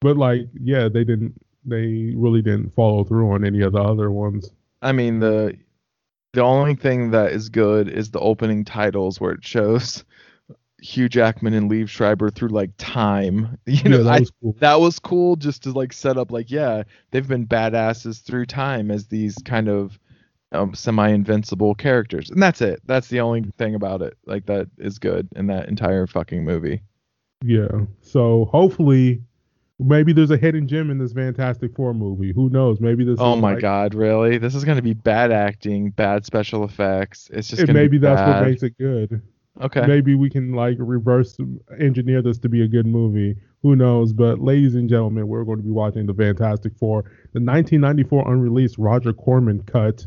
but 0.00 0.16
like, 0.16 0.42
yeah, 0.62 0.88
they 0.88 1.02
didn't. 1.02 1.34
They 1.64 2.12
really 2.14 2.42
didn't 2.42 2.72
follow 2.74 3.02
through 3.02 3.32
on 3.32 3.44
any 3.44 3.60
of 3.62 3.72
the 3.72 3.82
other 3.82 4.12
ones. 4.12 4.52
I 4.82 4.92
mean 4.92 5.18
the 5.18 5.58
the 6.32 6.42
only 6.42 6.76
thing 6.76 7.10
that 7.10 7.32
is 7.32 7.48
good 7.48 7.88
is 7.88 8.12
the 8.12 8.20
opening 8.20 8.64
titles 8.64 9.20
where 9.20 9.32
it 9.32 9.44
shows 9.44 10.04
Hugh 10.84 11.08
Jackman 11.08 11.54
and 11.54 11.70
Liev 11.70 11.88
Schreiber 11.88 12.30
through 12.30 12.50
like 12.50 12.70
time. 12.76 13.58
You 13.66 13.88
know, 13.88 13.96
yeah, 13.98 14.02
that 14.04 14.20
was 14.20 14.30
cool. 14.42 14.56
that 14.60 14.80
was 14.80 14.98
cool 14.98 15.36
just 15.36 15.62
to 15.64 15.72
like 15.72 15.92
set 15.92 16.16
up 16.18 16.30
like 16.30 16.50
yeah 16.50 16.82
they've 17.10 17.26
been 17.26 17.46
badasses 17.46 18.22
through 18.22 18.46
time 18.46 18.90
as 18.90 19.06
these 19.06 19.34
kind 19.44 19.68
of 19.68 19.98
um, 20.52 20.74
semi-invincible 20.74 21.74
characters 21.74 22.30
and 22.30 22.40
that's 22.42 22.60
it 22.60 22.80
that's 22.86 23.08
the 23.08 23.20
only 23.20 23.42
thing 23.58 23.74
about 23.74 24.02
it 24.02 24.16
like 24.26 24.46
that 24.46 24.68
is 24.78 24.98
good 25.00 25.26
in 25.34 25.46
that 25.48 25.68
entire 25.68 26.06
fucking 26.06 26.44
movie 26.44 26.80
Yeah. 27.42 27.66
So 28.02 28.44
hopefully, 28.52 29.22
maybe 29.80 30.12
there's 30.12 30.30
a 30.30 30.36
hidden 30.36 30.68
gem 30.68 30.90
in 30.90 30.98
this 30.98 31.12
Fantastic 31.12 31.74
Four 31.74 31.92
movie. 31.94 32.32
Who 32.32 32.48
knows? 32.50 32.80
Maybe 32.80 33.04
this. 33.04 33.18
oh 33.18 33.34
my 33.36 33.54
like- 33.54 33.62
god 33.62 33.94
really 33.94 34.38
this 34.38 34.54
is 34.54 34.64
going 34.64 34.76
to 34.76 34.82
be 34.82 34.94
bad 34.94 35.32
acting 35.32 35.90
bad 35.90 36.24
special 36.24 36.62
effects 36.64 37.28
it's 37.32 37.48
just 37.48 37.60
And 37.60 37.66
going 37.68 37.74
to 37.76 37.80
maybe 37.82 37.98
that's 37.98 38.20
bad. 38.20 38.40
what 38.40 38.48
makes 38.48 38.62
it 38.62 38.78
good. 38.78 39.22
Okay 39.60 39.86
Maybe 39.86 40.14
we 40.14 40.30
can 40.30 40.52
like 40.52 40.76
reverse 40.78 41.36
engineer 41.78 42.22
this 42.22 42.38
to 42.38 42.48
be 42.48 42.62
a 42.62 42.68
good 42.68 42.86
movie. 42.86 43.36
Who 43.62 43.76
knows? 43.76 44.12
But 44.12 44.40
ladies 44.40 44.74
and 44.74 44.88
gentlemen, 44.88 45.26
we're 45.28 45.44
going 45.44 45.58
to 45.58 45.64
be 45.64 45.70
watching 45.70 46.06
the 46.06 46.14
Fantastic 46.14 46.76
Four, 46.76 47.02
the 47.32 47.40
1994 47.40 48.32
unreleased 48.32 48.76
Roger 48.78 49.12
Corman 49.12 49.62
cut 49.62 50.06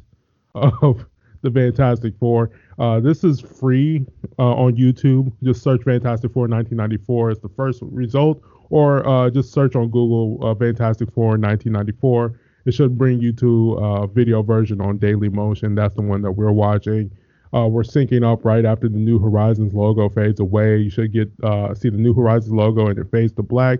of 0.54 1.06
the 1.42 1.52
Fantastic 1.52 2.14
Four. 2.20 2.52
Uh, 2.78 3.00
this 3.00 3.24
is 3.24 3.40
free 3.40 4.06
uh, 4.38 4.54
on 4.54 4.76
YouTube. 4.76 5.32
Just 5.44 5.64
search 5.64 5.84
Fantastic 5.84 6.32
Four 6.34 6.44
1994 6.44 7.32
as 7.32 7.40
the 7.40 7.50
first 7.50 7.82
result, 7.84 8.42
or 8.70 9.08
uh, 9.08 9.30
just 9.30 9.52
search 9.54 9.76
on 9.76 9.90
Google 9.90 10.40
uh, 10.46 10.54
Fantastic 10.56 11.12
Four 11.12 11.30
1994. 11.38 12.40
It 12.66 12.74
should 12.74 12.98
bring 12.98 13.20
you 13.22 13.32
to 13.34 13.74
a 13.76 14.08
video 14.08 14.44
version 14.44 14.82
on 14.82 14.98
Daily 14.98 15.30
Motion. 15.30 15.74
That's 15.74 15.96
the 15.96 16.02
one 16.02 16.22
that 16.24 16.34
we're 16.34 16.52
watching. 16.52 17.10
Uh, 17.54 17.68
we're 17.68 17.84
syncing 17.84 18.24
up 18.24 18.44
right 18.46 18.66
after 18.66 18.90
the 18.90 18.98
New 18.98 19.20
Horizons 19.20 19.74
logo 19.74 20.10
fades 20.10 20.40
away. 20.40 20.78
You 20.78 20.90
should 20.90 21.14
get 21.14 21.32
uh, 21.44 21.74
see 21.74 21.90
the 21.90 21.98
New 21.98 22.14
Horizons 22.14 22.54
logo 22.54 22.88
and 22.88 23.00
it 23.00 23.10
fades 23.12 23.34
to 23.34 23.44
black 23.44 23.80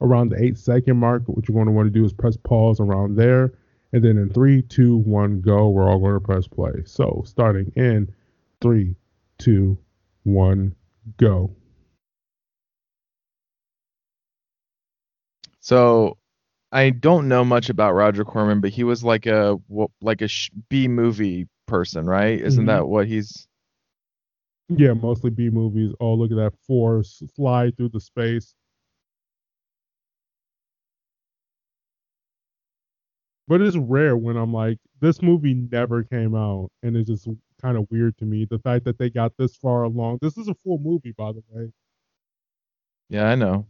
around 0.00 0.30
the 0.30 0.42
eight 0.42 0.58
second 0.58 0.96
mark. 0.98 1.22
What 1.26 1.48
you're 1.48 1.54
going 1.54 1.66
to 1.66 1.72
want 1.72 1.86
to 1.86 1.98
do 1.98 2.04
is 2.04 2.12
press 2.12 2.36
pause 2.36 2.80
around 2.80 3.16
there, 3.16 3.54
and 3.92 4.04
then 4.04 4.18
in 4.18 4.30
three, 4.30 4.62
two, 4.62 4.98
one, 4.98 5.40
go. 5.40 5.68
We're 5.68 5.90
all 5.90 5.98
going 5.98 6.14
to 6.14 6.20
press 6.20 6.46
play. 6.46 6.82
So 6.84 7.22
starting 7.26 7.72
in 7.76 8.12
three, 8.60 8.94
two, 9.38 9.78
one, 10.24 10.74
go. 11.16 11.54
so 15.66 16.16
i 16.70 16.90
don't 16.90 17.26
know 17.26 17.44
much 17.44 17.70
about 17.70 17.92
roger 17.92 18.24
corman 18.24 18.60
but 18.60 18.70
he 18.70 18.84
was 18.84 19.02
like 19.02 19.26
a 19.26 19.58
like 20.00 20.22
a 20.22 20.28
b 20.68 20.86
movie 20.86 21.48
person 21.66 22.06
right 22.06 22.40
isn't 22.40 22.66
Mhm. 22.66 22.66
that 22.66 22.88
what 22.88 23.06
he's 23.08 23.48
Yeah, 24.68 24.92
mostly 24.94 25.30
B 25.30 25.50
movies. 25.50 25.92
Oh, 26.00 26.14
look 26.14 26.30
at 26.30 26.36
that 26.36 26.54
force 26.66 27.20
slide 27.34 27.76
through 27.76 27.90
the 27.90 28.00
space. 28.00 28.54
But 33.48 33.60
it's 33.60 33.76
rare 33.76 34.16
when 34.16 34.36
I'm 34.36 34.52
like, 34.52 34.78
this 35.00 35.20
movie 35.22 35.54
never 35.54 36.02
came 36.04 36.34
out, 36.36 36.70
and 36.82 36.96
it's 36.96 37.08
just 37.08 37.28
kind 37.60 37.76
of 37.76 37.90
weird 37.90 38.16
to 38.18 38.24
me. 38.24 38.44
The 38.44 38.58
fact 38.60 38.84
that 38.84 38.98
they 38.98 39.10
got 39.10 39.36
this 39.36 39.56
far 39.56 39.82
along. 39.84 40.18
This 40.22 40.36
is 40.38 40.48
a 40.48 40.54
full 40.54 40.78
movie, 40.78 41.12
by 41.12 41.32
the 41.32 41.42
way, 41.50 41.72
yeah 43.08 43.28
i 43.30 43.34
know 43.34 43.66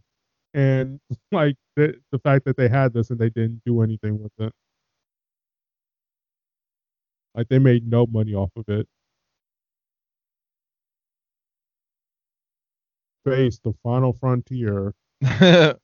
and 0.53 0.99
like 1.31 1.55
the 1.75 1.95
the 2.11 2.19
fact 2.19 2.45
that 2.45 2.57
they 2.57 2.67
had 2.69 2.93
this 2.93 3.09
and 3.09 3.19
they 3.19 3.29
didn't 3.29 3.61
do 3.65 3.81
anything 3.81 4.21
with 4.21 4.31
it. 4.39 4.53
Like 7.37 7.49
they 7.49 7.59
made 7.59 7.87
no 7.87 8.07
money 8.07 8.33
off 8.33 8.51
of 8.57 8.67
it. 8.67 8.87
Face 13.25 13.59
the 13.59 13.73
final 13.83 14.13
frontier. 14.13 14.93
but 15.21 15.79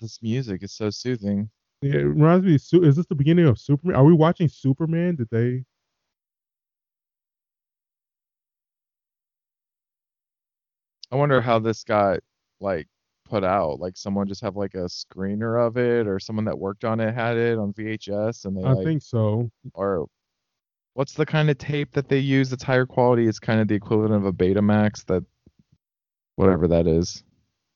this 0.00 0.22
music 0.22 0.62
is 0.62 0.72
so 0.72 0.90
soothing 0.90 1.50
Yeah, 1.82 1.96
it 1.96 2.04
reminds 2.04 2.46
me. 2.46 2.54
Is 2.86 2.96
this 2.96 3.06
the 3.06 3.14
beginning 3.14 3.46
of 3.46 3.58
Superman? 3.58 3.96
Are 3.96 4.04
we 4.04 4.14
watching 4.14 4.48
Superman? 4.48 5.16
Did 5.16 5.28
they? 5.30 5.64
I 11.12 11.16
wonder 11.16 11.40
how 11.40 11.58
this 11.58 11.84
got 11.84 12.20
like 12.60 12.88
put 13.30 13.44
out. 13.44 13.80
Like 13.80 13.96
someone 13.96 14.28
just 14.28 14.42
have 14.42 14.56
like 14.56 14.74
a 14.74 14.88
screener 14.88 15.64
of 15.66 15.76
it, 15.76 16.06
or 16.06 16.18
someone 16.18 16.44
that 16.46 16.58
worked 16.58 16.84
on 16.84 17.00
it 17.00 17.14
had 17.14 17.36
it 17.36 17.58
on 17.58 17.72
VHS, 17.72 18.44
and 18.44 18.56
they 18.56 18.62
I 18.62 18.72
like, 18.72 18.84
think 18.84 19.02
so. 19.02 19.50
or 19.74 20.06
what's 20.94 21.14
the 21.14 21.26
kind 21.26 21.48
of 21.50 21.58
tape 21.58 21.92
that 21.92 22.08
they 22.08 22.18
use 22.18 22.50
that's 22.50 22.62
higher 22.62 22.86
quality? 22.86 23.26
It's 23.26 23.38
kind 23.38 23.60
of 23.60 23.68
the 23.68 23.74
equivalent 23.74 24.14
of 24.14 24.26
a 24.26 24.32
Betamax, 24.32 25.06
that 25.06 25.24
whatever 26.36 26.68
that 26.68 26.86
is, 26.86 27.22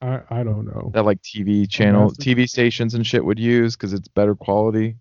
I 0.02 0.20
I 0.30 0.42
don't 0.42 0.66
know. 0.66 0.90
that 0.94 1.04
like 1.04 1.22
TV 1.22 1.68
channel, 1.70 2.10
TV 2.10 2.48
stations 2.48 2.94
and 2.94 3.06
shit 3.06 3.24
would 3.24 3.38
use 3.38 3.76
because 3.76 3.92
it's 3.92 4.08
better 4.08 4.34
quality. 4.34 4.96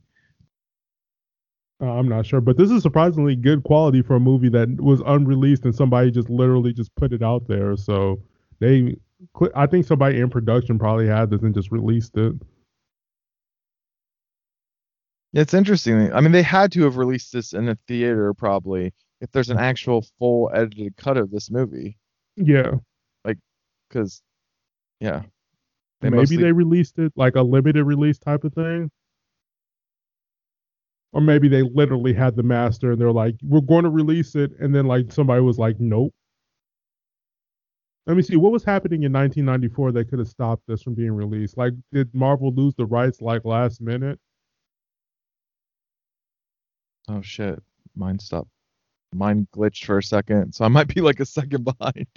Uh, 1.82 1.92
I'm 1.92 2.08
not 2.08 2.26
sure, 2.26 2.40
but 2.40 2.56
this 2.56 2.72
is 2.72 2.82
surprisingly 2.82 3.36
good 3.36 3.64
quality 3.64 4.02
for 4.02 4.16
a 4.16 4.20
movie 4.20 4.50
that 4.50 4.80
was 4.80 5.02
unreleased 5.06 5.66
and 5.66 5.76
somebody 5.76 6.12
just 6.12 6.30
literally 6.30 6.72
just 6.72 6.96
put 6.96 7.12
it 7.12 7.22
out 7.22 7.48
there. 7.48 7.76
So 7.76 8.22
they, 8.60 8.96
I 9.56 9.68
think 9.68 9.86
somebody 9.86 10.20
in 10.20 10.30
production 10.30 10.78
probably 10.80 11.08
had 11.08 11.30
this 11.30 11.42
and 11.42 11.54
just 11.54 11.72
released 11.72 12.16
it. 12.18 12.34
It's 15.34 15.54
interesting. 15.54 16.14
I 16.14 16.22
mean, 16.22 16.32
they 16.32 16.44
had 16.44 16.72
to 16.74 16.84
have 16.84 16.98
released 16.98 17.34
this 17.34 17.54
in 17.54 17.68
a 17.68 17.78
theater 17.88 18.34
probably 18.34 18.94
if 19.22 19.32
there's 19.32 19.50
an 19.50 19.58
actual 19.58 20.06
full 20.20 20.52
edited 20.54 20.96
cut 20.98 21.18
of 21.18 21.32
this 21.32 21.50
movie, 21.50 21.98
Yeah, 22.36 22.72
Like, 23.24 23.38
because 23.88 24.22
yeah, 25.00 25.22
they 26.02 26.10
maybe 26.10 26.18
mostly- 26.18 26.38
they 26.38 26.52
released 26.52 27.00
it 27.00 27.14
like 27.16 27.36
a 27.36 27.42
limited 27.42 27.86
release 27.86 28.20
type 28.20 28.44
of 28.44 28.54
thing. 28.54 28.92
Or 31.14 31.22
maybe 31.22 31.48
they 31.48 31.62
literally 31.62 32.14
had 32.14 32.36
the 32.36 32.44
master 32.44 32.92
and 32.92 33.02
they're 33.02 33.12
like, 33.12 33.36
we're 33.44 33.62
going 33.62 33.84
to 33.84 33.90
release 33.90 34.36
it. 34.36 34.52
And 34.60 34.74
then 34.76 34.88
like 34.88 35.12
somebody 35.12 35.42
was 35.42 35.58
like, 35.60 35.80
nope. 35.80 36.14
Let 38.06 38.18
me 38.18 38.24
see 38.24 38.36
what 38.36 38.52
was 38.52 38.64
happening 38.66 39.04
in 39.04 39.14
1994 39.14 39.94
that 39.94 40.10
could 40.10 40.20
have 40.20 40.28
stopped 40.28 40.64
this 40.68 40.82
from 40.82 40.94
being 40.94 41.14
released. 41.14 41.58
Like, 41.58 41.74
did 41.92 42.14
Marvel 42.14 42.54
lose 42.54 42.76
the 42.76 42.86
rights 42.86 43.22
like 43.22 43.46
last 43.46 43.80
minute? 43.82 44.20
Oh 47.08 47.22
shit, 47.22 47.62
mine 47.96 48.20
stopped. 48.20 48.50
Mine 49.14 49.48
glitched 49.56 49.86
for 49.86 50.00
a 50.00 50.04
second, 50.04 50.54
so 50.54 50.66
I 50.66 50.70
might 50.70 50.94
be 50.94 51.02
like 51.02 51.20
a 51.20 51.26
second 51.26 51.64
behind. 51.80 52.08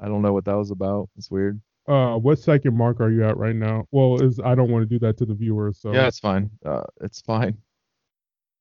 I 0.00 0.08
don't 0.08 0.22
know 0.22 0.32
what 0.32 0.44
that 0.46 0.56
was 0.56 0.70
about. 0.70 1.08
It's 1.16 1.30
weird. 1.30 1.60
Uh, 1.88 2.16
what 2.16 2.38
second 2.38 2.76
mark 2.76 3.00
are 3.00 3.10
you 3.10 3.24
at 3.24 3.36
right 3.36 3.56
now? 3.56 3.84
Well, 3.90 4.22
is 4.22 4.38
I 4.40 4.54
don't 4.54 4.70
want 4.70 4.82
to 4.82 4.86
do 4.86 4.98
that 5.04 5.16
to 5.18 5.26
the 5.26 5.34
viewers. 5.34 5.80
So 5.80 5.92
Yeah, 5.92 6.06
it's 6.06 6.18
fine. 6.18 6.50
Uh, 6.64 6.84
it's 7.00 7.20
fine. 7.20 7.56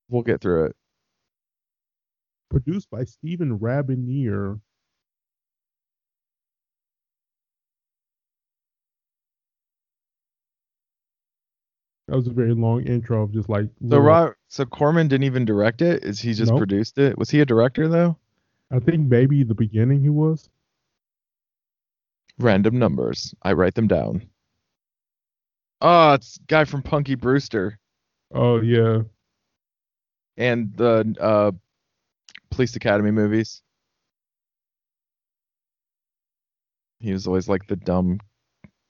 We'll 0.10 0.24
get 0.24 0.42
through 0.42 0.66
it. 0.66 0.76
produced 2.50 2.90
by 2.90 3.04
Steven 3.04 3.60
Rabiner. 3.60 4.60
That 12.10 12.16
was 12.16 12.28
a 12.28 12.32
very 12.34 12.56
long 12.56 12.84
intro 12.88 13.22
of 13.22 13.32
just 13.32 13.50
like. 13.50 13.66
So 13.66 13.72
little- 13.82 14.04
Ro- 14.06 14.34
so 14.48 14.66
Corman 14.66 15.08
didn't 15.08 15.26
even 15.26 15.46
direct 15.46 15.82
it. 15.84 16.04
Is 16.04 16.20
he 16.20 16.34
just 16.34 16.50
Nope. 16.52 16.58
produced 16.60 16.98
it? 16.98 17.18
Was 17.20 17.30
he 17.30 17.40
a 17.42 17.46
director 17.46 17.88
though? 17.88 18.18
I 18.72 18.80
think 18.80 19.08
maybe 19.08 19.44
the 19.44 19.54
beginning 19.54 20.02
he 20.02 20.10
was. 20.10 20.50
Random 22.40 22.80
numbers. 22.80 23.34
I 23.44 23.54
write 23.54 23.76
them 23.76 23.88
down. 23.88 24.28
Oh, 25.82 26.14
it's 26.14 26.38
guy 26.48 26.66
from 26.66 26.82
Punky 26.82 27.16
Brewster 27.16 27.78
Oh 28.34 28.60
yeah, 28.62 29.04
and 30.38 30.76
the 30.76 31.16
uh, 31.20 31.52
Police 32.50 32.76
Academy 32.76 33.12
movies. 33.12 33.62
He 37.00 37.14
was 37.14 37.28
always 37.28 37.48
like 37.48 37.68
the 37.68 37.76
dumb 37.76 38.20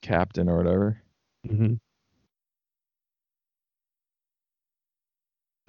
captain 0.01 0.49
or 0.49 0.57
whatever. 0.57 1.01
hmm 1.47 1.73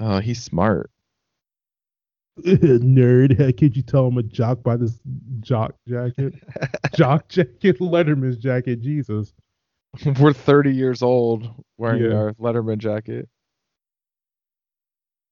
Oh, 0.00 0.18
he's 0.18 0.42
smart. 0.42 0.90
nerd. 2.40 3.38
How 3.38 3.52
could 3.52 3.76
you 3.76 3.82
tell 3.82 4.06
I'm 4.06 4.18
a 4.18 4.22
jock 4.22 4.62
by 4.62 4.76
this 4.76 4.98
jock 5.40 5.74
jacket? 5.86 6.34
jock 6.94 7.28
jacket, 7.28 7.78
Letterman's 7.80 8.36
jacket. 8.36 8.80
Jesus. 8.80 9.32
We're 10.20 10.32
30 10.32 10.72
years 10.72 11.02
old 11.02 11.50
wearing 11.76 12.10
Yeah. 12.10 12.16
our 12.16 12.32
Letterman 12.34 12.78
jacket. 12.78 13.28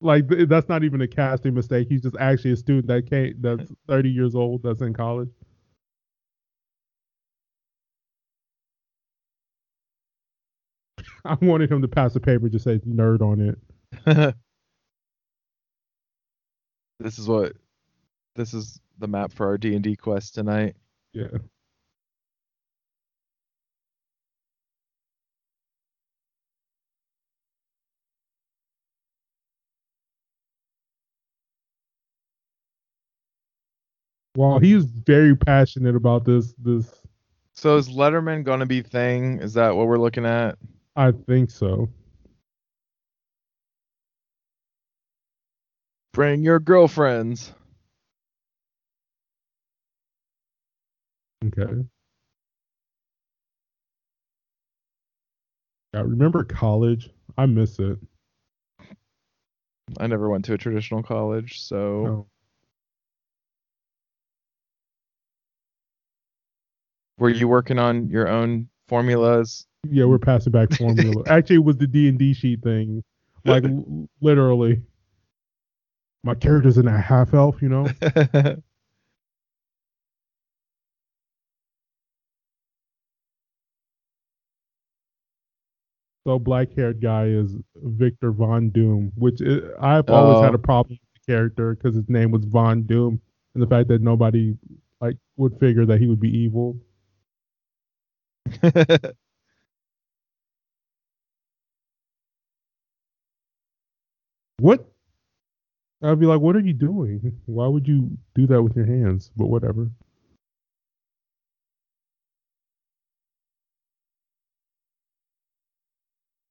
Like 0.01 0.27
that's 0.29 0.69
not 0.69 0.85
even 0.85 1.01
a 1.01 1.09
casting 1.09 1.55
mistake. 1.55 1.89
He's 1.89 2.03
just 2.03 2.17
actually 2.21 2.53
a 2.53 2.57
student 2.57 2.87
that 2.89 3.09
can't. 3.11 3.41
That's 3.43 3.73
30 3.89 4.11
years 4.11 4.35
old. 4.35 4.63
That's 4.63 4.81
in 4.81 4.95
college. 4.95 5.31
I 11.25 11.35
wanted 11.41 11.71
him 11.71 11.83
to 11.83 11.89
pass 11.89 12.15
a 12.17 12.21
paper 12.21 12.49
just 12.49 12.65
say 12.65 12.79
nerd 12.81 13.21
on 13.21 13.41
it. 13.41 14.35
This 17.01 17.19
is 17.19 17.29
what 17.29 17.53
this 18.35 18.55
is 18.55 18.81
the 18.99 19.09
map 19.09 19.33
for 19.33 19.47
our 19.47 19.59
D&D 19.59 19.97
quest 19.97 20.35
tonight. 20.35 20.77
Yeah. 21.13 21.29
Well, 34.37 34.61
he's 34.61 34.85
very 34.85 35.37
passionate 35.37 35.97
about 35.97 36.25
this. 36.25 36.55
This 36.59 37.03
So 37.55 37.77
is 37.77 37.89
Letterman 37.89 38.45
gonna 38.45 38.67
be 38.67 38.83
thing? 38.83 39.41
Is 39.41 39.55
that 39.55 39.75
what 39.75 39.89
we're 39.89 39.99
looking 39.99 40.25
at? 40.25 40.59
I 40.95 41.13
think 41.13 41.51
so. 41.51 41.89
Bring 46.13 46.43
your 46.43 46.59
girlfriends. 46.59 47.53
Okay. 51.45 51.85
I 55.95 56.01
remember 56.01 56.45
college. 56.45 57.11
I 57.37 57.47
miss 57.47 57.79
it. 57.79 57.99
I 59.99 60.07
never 60.07 60.29
went 60.29 60.45
to 60.47 60.55
a 60.55 60.59
traditional 60.59 61.03
college, 61.03 61.61
so 61.63 62.03
No. 62.05 62.27
were 67.19 67.31
you 67.31 67.49
working 67.49 67.79
on 67.79 68.09
your 68.09 68.29
own 68.29 68.69
formulas? 68.87 69.67
Yeah, 69.89 70.05
we're 70.05 70.19
passing 70.19 70.53
back 70.53 70.71
formula. 70.73 71.23
Actually, 71.27 71.57
it 71.57 71.65
was 71.65 71.77
the 71.79 71.87
D 71.87 72.09
and 72.09 72.19
D 72.19 72.35
sheet 72.35 72.63
thing. 72.63 73.03
Like 73.45 73.65
literally, 74.21 74.83
my 76.25 76.35
character's 76.35 76.79
in 76.79 76.89
a 76.89 77.01
half 77.01 77.35
elf. 77.35 77.61
You 77.63 77.69
know. 77.69 77.89
So 86.27 86.39
black 86.39 86.73
haired 86.77 87.01
guy 87.01 87.27
is 87.27 87.57
Victor 87.77 88.33
Von 88.33 88.71
Doom, 88.71 89.13
which 89.17 89.41
i 89.43 89.99
I've 89.99 90.09
always 90.11 90.41
had 90.41 90.53
Oh. 90.53 90.55
a 90.55 90.59
problem 90.59 90.99
with 91.01 91.23
the 91.27 91.33
character 91.33 91.75
because 91.75 91.97
his 91.97 92.09
name 92.09 92.31
was 92.31 92.45
Von 92.45 92.83
Doom, 92.85 93.21
and 93.55 93.63
the 93.63 93.67
fact 93.67 93.89
that 93.89 94.03
nobody 94.03 94.57
like 95.01 95.17
would 95.37 95.59
figure 95.59 95.87
that 95.87 96.01
he 96.01 96.07
would 96.07 96.21
be 96.21 96.31
evil. 96.37 96.79
What? 104.61 104.87
I'd 106.03 106.21
be 106.21 106.27
like, 106.27 106.41
what 106.41 106.57
are 106.57 106.61
you 106.61 106.73
doing? 106.73 107.41
Why 107.47 107.67
would 107.67 107.89
you 107.89 108.17
do 108.35 108.47
that 108.49 108.63
with 108.63 108.77
your 108.77 108.87
hands? 108.87 109.31
But 109.37 109.47
whatever. 109.49 109.91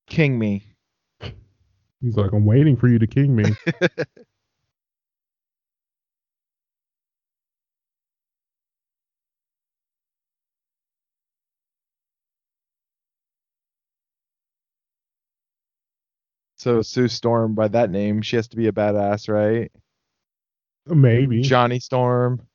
King 0.07 0.39
me. 0.39 0.63
He's 2.01 2.15
like, 2.15 2.31
I'm 2.33 2.45
waiting 2.45 2.77
for 2.77 2.87
you 2.87 2.99
to 2.99 3.07
king 3.07 3.35
me. 3.35 3.45
So 16.67 16.81
Sue 16.81 17.07
Storm 17.07 17.55
by 17.55 17.69
that 17.69 17.91
name, 17.91 18.21
she 18.21 18.35
has 18.35 18.49
to 18.49 18.57
be 18.57 18.67
a 18.67 18.73
badass, 18.73 19.29
right? 19.29 19.71
Maybe. 20.85 21.41
Johnny 21.41 21.79
Storm. 21.79 22.45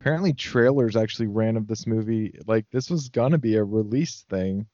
Apparently 0.00 0.32
trailers 0.32 0.96
actually 0.96 1.26
ran 1.26 1.58
of 1.58 1.66
this 1.66 1.86
movie. 1.86 2.32
Like 2.46 2.64
this 2.72 2.88
was 2.88 3.10
gonna 3.10 3.36
be 3.36 3.56
a 3.56 3.64
release 3.64 4.24
thing. 4.30 4.66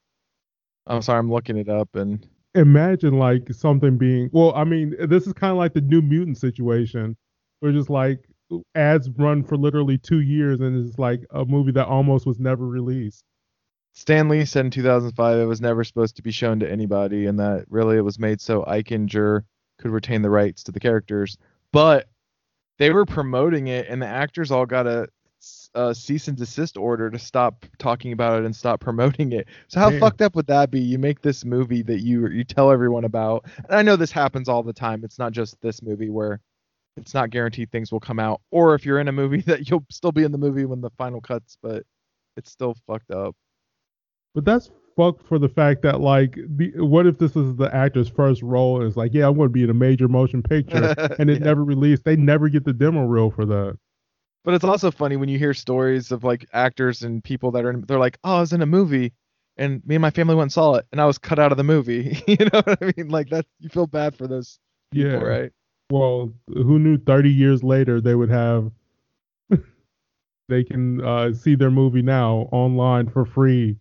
I'm 0.87 1.01
sorry, 1.01 1.19
I'm 1.19 1.29
looking 1.29 1.57
it 1.57 1.67
up 1.67 1.97
and 1.97 2.25
imagine 2.55 3.19
like 3.19 3.53
something 3.53 3.95
being 3.95 4.27
well 4.33 4.51
i 4.55 4.63
mean 4.63 4.95
this 5.07 5.27
is 5.27 5.33
kind 5.33 5.51
of 5.51 5.57
like 5.57 5.71
the 5.71 5.81
new 5.81 6.01
mutant 6.01 6.35
situation 6.35 7.15
where 7.59 7.71
just 7.71 7.89
like 7.89 8.19
ads 8.75 9.09
run 9.17 9.43
for 9.43 9.57
literally 9.57 9.97
two 9.97 10.21
years 10.21 10.59
and 10.59 10.87
it's 10.87 10.97
like 10.97 11.21
a 11.31 11.45
movie 11.45 11.71
that 11.71 11.85
almost 11.85 12.25
was 12.25 12.39
never 12.39 12.65
released 12.65 13.23
Stan 13.93 14.29
Lee 14.29 14.45
said 14.45 14.65
in 14.65 14.71
2005 14.71 15.39
it 15.39 15.45
was 15.45 15.61
never 15.61 15.83
supposed 15.83 16.15
to 16.15 16.21
be 16.21 16.31
shown 16.31 16.59
to 16.59 16.71
anybody, 16.71 17.25
and 17.25 17.39
that 17.39 17.65
really 17.69 17.97
it 17.97 18.01
was 18.01 18.19
made 18.19 18.39
so 18.39 18.63
Eichinger 18.63 19.43
could 19.77 19.91
retain 19.91 20.21
the 20.21 20.29
rights 20.29 20.63
to 20.63 20.71
the 20.71 20.79
characters. 20.79 21.37
But 21.73 22.07
they 22.77 22.91
were 22.91 23.05
promoting 23.05 23.67
it, 23.67 23.87
and 23.89 24.01
the 24.01 24.07
actors 24.07 24.51
all 24.51 24.65
got 24.65 24.87
a, 24.87 25.09
a 25.73 25.93
cease 25.93 26.27
and 26.27 26.37
desist 26.37 26.77
order 26.77 27.09
to 27.09 27.19
stop 27.19 27.65
talking 27.77 28.13
about 28.13 28.39
it 28.39 28.45
and 28.45 28.55
stop 28.55 28.79
promoting 28.87 29.33
it. 29.33 29.47
So 29.67 29.79
how 29.79 29.89
Damn. 29.89 29.99
fucked 29.99 30.21
up 30.21 30.35
would 30.35 30.47
that 30.47 30.71
be? 30.71 30.79
You 30.79 30.97
make 30.97 31.21
this 31.21 31.43
movie 31.43 31.81
that 31.83 31.99
you 31.99 32.27
you 32.29 32.43
tell 32.43 32.71
everyone 32.71 33.03
about, 33.03 33.45
and 33.57 33.75
I 33.75 33.81
know 33.81 33.95
this 33.95 34.11
happens 34.11 34.47
all 34.47 34.63
the 34.63 34.73
time. 34.73 35.03
It's 35.03 35.19
not 35.19 35.33
just 35.33 35.59
this 35.61 35.81
movie 35.81 36.09
where 36.09 36.39
it's 37.01 37.13
not 37.13 37.29
guaranteed 37.31 37.71
things 37.71 37.91
will 37.91 37.99
come 37.99 38.19
out, 38.19 38.41
or 38.51 38.75
if 38.75 38.85
you're 38.85 38.99
in 38.99 39.07
a 39.07 39.11
movie 39.11 39.41
that 39.47 39.69
you'll 39.69 39.85
still 39.91 40.11
be 40.11 40.23
in 40.23 40.31
the 40.31 40.37
movie 40.37 40.65
when 40.65 40.81
the 40.81 40.91
final 40.97 41.21
cuts, 41.21 41.57
but 41.61 41.83
it's 42.37 42.51
still 42.51 42.75
fucked 42.87 43.11
up. 43.11 43.35
but 44.33 44.45
that's 44.45 44.71
fucked 44.95 45.25
for 45.27 45.39
the 45.39 45.47
fact 45.49 45.81
that 45.83 46.01
like 46.01 46.37
the, 46.57 46.71
what 46.77 47.07
if 47.07 47.17
this 47.17 47.35
is 47.35 47.55
the 47.55 47.73
actor's 47.73 48.09
first 48.09 48.41
role 48.41 48.77
and 48.79 48.87
it's 48.87 48.97
like 48.97 49.13
yeah 49.13 49.27
i'm 49.27 49.35
going 49.35 49.47
to 49.47 49.53
be 49.53 49.63
in 49.63 49.69
a 49.69 49.73
major 49.73 50.07
motion 50.07 50.41
picture 50.43 50.93
and 51.19 51.29
it 51.29 51.39
Yeah. 51.39 51.45
never 51.45 51.63
released 51.63 52.03
they 52.03 52.15
never 52.15 52.49
get 52.49 52.65
the 52.65 52.73
demo 52.73 53.05
reel 53.05 53.31
for 53.31 53.45
that 53.45 53.77
But 54.43 54.53
it's 54.53 54.63
also 54.63 54.91
funny 54.91 55.15
when 55.17 55.29
you 55.29 55.37
hear 55.37 55.53
stories 55.53 56.11
of 56.11 56.23
like 56.23 56.45
actors 56.53 57.03
and 57.03 57.23
people 57.23 57.51
that 57.51 57.65
are 57.65 57.71
in, 57.71 57.81
they're 57.81 57.99
like, 57.99 58.17
oh, 58.23 58.37
I 58.37 58.39
was 58.41 58.53
in 58.53 58.61
a 58.61 58.65
movie 58.65 59.13
and 59.57 59.85
me 59.85 59.95
and 59.95 60.01
my 60.01 60.11
family 60.11 60.35
went 60.35 60.43
and 60.43 60.51
saw 60.53 60.75
it 60.75 60.85
and 60.91 61.01
I 61.01 61.05
was 61.05 61.17
cut 61.17 61.39
out 61.39 61.51
of 61.51 61.57
the 61.57 61.63
movie. 61.63 62.21
you 62.27 62.37
know 62.37 62.61
what 62.63 62.77
I 62.81 62.93
mean? 62.97 63.09
Like 63.09 63.29
that, 63.29 63.45
you 63.59 63.69
feel 63.69 63.87
bad 63.87 64.15
for 64.15 64.27
those 64.27 64.59
people, 64.91 65.19
yeah 65.19 65.23
right? 65.23 65.51
Well 65.91 66.31
who 66.47 66.77
knew 66.79 66.97
30 66.97 67.29
years 67.31 67.63
later 67.63 67.99
they 68.01 68.15
would 68.15 68.29
have 68.29 68.71
they 70.49 70.63
can 70.63 71.03
uh, 71.03 71.33
see 71.33 71.55
their 71.55 71.71
movie 71.71 72.01
now 72.01 72.47
online 72.51 73.09
for 73.09 73.25
free 73.25 73.77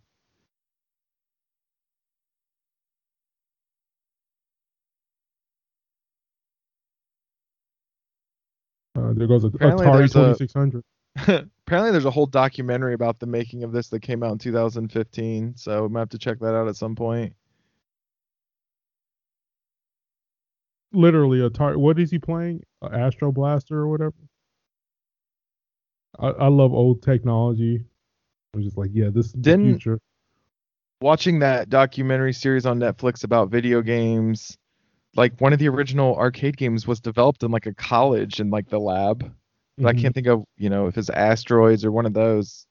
Uh, 8.97 9.13
there 9.15 9.27
goes 9.29 9.45
a 9.45 9.49
Apparently 9.49 9.87
Atari 9.87 10.13
there's 10.13 10.17
a- 10.17 10.29
Apparently, 11.67 11.91
there's 11.93 12.05
a 12.05 12.11
whole 12.11 12.27
documentary 12.27 12.95
about 12.95 13.19
the 13.19 13.27
making 13.27 13.63
of 13.65 13.73
this 13.73 13.89
that 13.89 14.01
came 14.01 14.23
out 14.23 14.33
in 14.33 14.39
2015. 14.39 15.57
So 15.57 15.83
we 15.83 15.89
might 15.89 16.01
have 16.01 16.09
to 16.11 16.19
check 16.19 16.39
that 16.41 16.55
out 16.55 16.69
at 16.69 16.77
some 16.77 16.95
point. 16.97 17.35
Literally, 20.93 21.39
Atari. 21.39 21.77
What 21.77 21.99
is 21.99 22.11
he 22.11 22.19
playing? 22.19 22.63
Astro 22.83 23.33
Blaster 23.33 23.79
or 23.79 23.89
whatever. 23.89 24.15
I, 26.19 26.29
I 26.29 26.49
love 26.49 26.73
old 26.73 27.03
technology. 27.03 27.85
I'm 28.55 28.63
just 28.63 28.77
like, 28.77 28.91
yeah, 28.93 29.09
this 29.13 29.27
is 29.27 29.33
the 29.33 29.39
Didn't- 29.39 29.81
future. 29.81 30.01
Watching 31.01 31.39
that 31.39 31.71
documentary 31.71 32.33
series 32.33 32.67
on 32.67 32.81
Netflix 32.81 33.23
about 33.23 33.51
video 33.51 33.83
games, 33.83 34.59
like 35.15 35.41
one 35.41 35.53
of 35.53 35.61
the 35.61 35.69
original 35.69 36.17
arcade 36.17 36.57
games 36.57 36.89
was 36.89 37.01
developed 37.01 37.45
in 37.45 37.53
like 37.53 37.67
a 37.67 37.75
college 37.75 38.41
in 38.41 38.51
like 38.51 38.69
the 38.69 38.81
lab. 38.81 39.33
But 39.77 39.87
I 39.87 39.93
can't 39.93 40.07
mm-hmm. 40.07 40.13
think 40.13 40.27
of, 40.27 40.45
you 40.57 40.71
know, 40.71 40.89
if 40.89 40.99
it's 40.99 41.09
asteroids 41.09 41.85
or 41.85 41.93
one 41.93 42.05
of 42.05 42.15
those. 42.15 42.67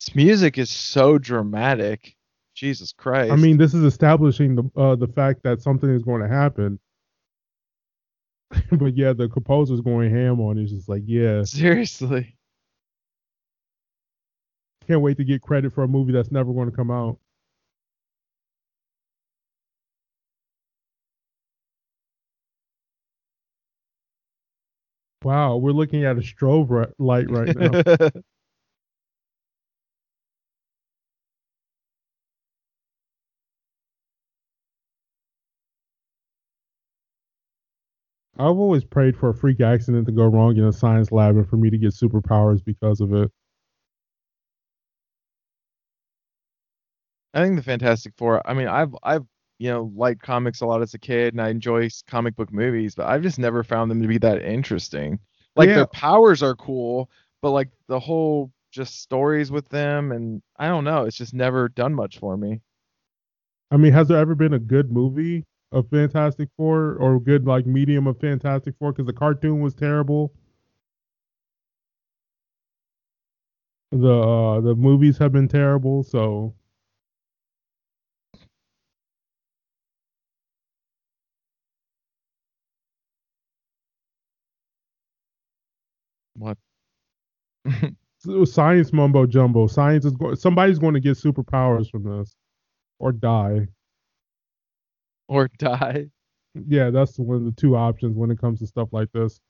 This 0.00 0.14
music 0.14 0.58
is 0.58 0.68
so 0.68 1.16
dramatic. 1.16 2.14
Jesus 2.60 2.92
Christ. 2.92 3.32
I 3.32 3.36
mean, 3.36 3.56
this 3.56 3.72
is 3.72 3.82
establishing 3.84 4.54
the 4.54 4.70
uh, 4.78 4.94
the 4.94 5.08
fact 5.08 5.42
that 5.44 5.62
something 5.62 5.88
is 5.88 6.02
going 6.02 6.20
to 6.20 6.28
happen. 6.28 6.78
but 8.72 8.94
yeah, 8.94 9.14
the 9.14 9.30
composer's 9.30 9.80
going 9.80 10.10
ham 10.10 10.40
on 10.40 10.58
it. 10.58 10.64
It's 10.64 10.72
just 10.72 10.88
like, 10.88 11.02
yeah, 11.06 11.42
seriously. 11.42 12.36
can't 14.86 15.00
wait 15.00 15.16
to 15.16 15.24
get 15.24 15.40
credit 15.40 15.72
for 15.72 15.84
a 15.84 15.88
movie 15.88 16.12
that's 16.12 16.30
never 16.30 16.52
going 16.52 16.70
to 16.70 16.76
come 16.76 16.90
out. 16.90 17.18
Wow, 25.22 25.56
we're 25.56 25.72
looking 25.72 26.04
at 26.04 26.18
a 26.18 26.20
strobe 26.20 26.92
light 26.98 27.30
right 27.30 27.56
now. 27.56 28.10
I've 38.40 38.56
always 38.58 38.84
prayed 38.84 39.16
for 39.16 39.28
a 39.28 39.34
freak 39.34 39.60
accident 39.60 40.06
to 40.06 40.12
go 40.12 40.24
wrong 40.24 40.56
in 40.56 40.64
a 40.64 40.72
science 40.72 41.12
lab 41.12 41.36
and 41.36 41.48
for 41.48 41.56
me 41.56 41.68
to 41.70 41.78
get 41.78 41.92
superpowers 41.92 42.64
because 42.64 43.00
of 43.00 43.12
it. 43.12 43.30
I 47.34 47.42
think 47.44 47.56
the 47.56 47.62
Fantastic 47.62 48.14
Four. 48.16 48.42
I 48.48 48.54
mean, 48.54 48.66
I've 48.68 48.94
I've 49.02 49.26
you 49.58 49.70
know 49.70 49.92
liked 49.94 50.22
comics 50.22 50.60
a 50.62 50.66
lot 50.66 50.82
as 50.82 50.94
a 50.94 50.98
kid, 50.98 51.34
and 51.34 51.40
I 51.40 51.50
enjoy 51.50 51.88
comic 52.06 52.34
book 52.36 52.52
movies, 52.52 52.94
but 52.94 53.06
I've 53.06 53.22
just 53.22 53.38
never 53.38 53.62
found 53.62 53.90
them 53.90 54.02
to 54.02 54.08
be 54.08 54.18
that 54.18 54.42
interesting. 54.42 55.18
Like 55.56 55.68
Yeah. 55.68 55.76
their 55.76 55.86
powers 55.86 56.42
are 56.42 56.56
cool, 56.56 57.10
but 57.42 57.50
like 57.50 57.68
the 57.88 58.00
whole 58.00 58.52
just 58.72 59.00
stories 59.02 59.50
with 59.52 59.68
them, 59.68 60.12
and 60.12 60.42
I 60.56 60.68
don't 60.68 60.84
know, 60.84 61.04
it's 61.04 61.16
just 61.16 61.34
never 61.34 61.68
done 61.68 61.94
much 61.94 62.18
for 62.18 62.36
me. 62.36 62.60
I 63.70 63.76
mean, 63.76 63.92
has 63.92 64.08
there 64.08 64.18
ever 64.18 64.34
been 64.34 64.54
a 64.54 64.58
good 64.58 64.90
movie 64.92 65.44
of 65.72 65.88
Fantastic 65.90 66.48
Four 66.56 66.94
or 66.96 67.20
good 67.20 67.46
like 67.46 67.66
medium 67.66 68.06
of 68.06 68.18
Fantastic 68.20 68.74
Four? 68.78 68.92
Because 68.92 69.06
the 69.06 69.12
cartoon 69.12 69.60
was 69.60 69.74
terrible. 69.74 70.32
The 73.92 74.08
uh, 74.12 74.60
the 74.60 74.74
movies 74.74 75.18
have 75.18 75.32
been 75.32 75.46
terrible. 75.48 76.02
So 76.02 76.54
What? 86.34 86.58
science 88.44 88.92
mumbo 88.92 89.26
jumbo. 89.26 89.66
Science 89.66 90.04
is 90.04 90.12
going. 90.14 90.36
Somebody's 90.36 90.78
going 90.78 90.94
to 90.94 91.00
get 91.00 91.16
superpowers 91.16 91.90
from 91.90 92.04
this, 92.04 92.34
or 92.98 93.12
die. 93.12 93.68
Or 95.30 95.48
die? 95.58 96.08
Yeah, 96.66 96.90
that's 96.90 97.18
one 97.18 97.36
of 97.38 97.44
the 97.44 97.52
two 97.52 97.76
options 97.76 98.16
when 98.16 98.30
it 98.32 98.40
comes 98.40 98.58
to 98.58 98.66
stuff 98.66 98.88
like 98.92 99.12
this. 99.12 99.40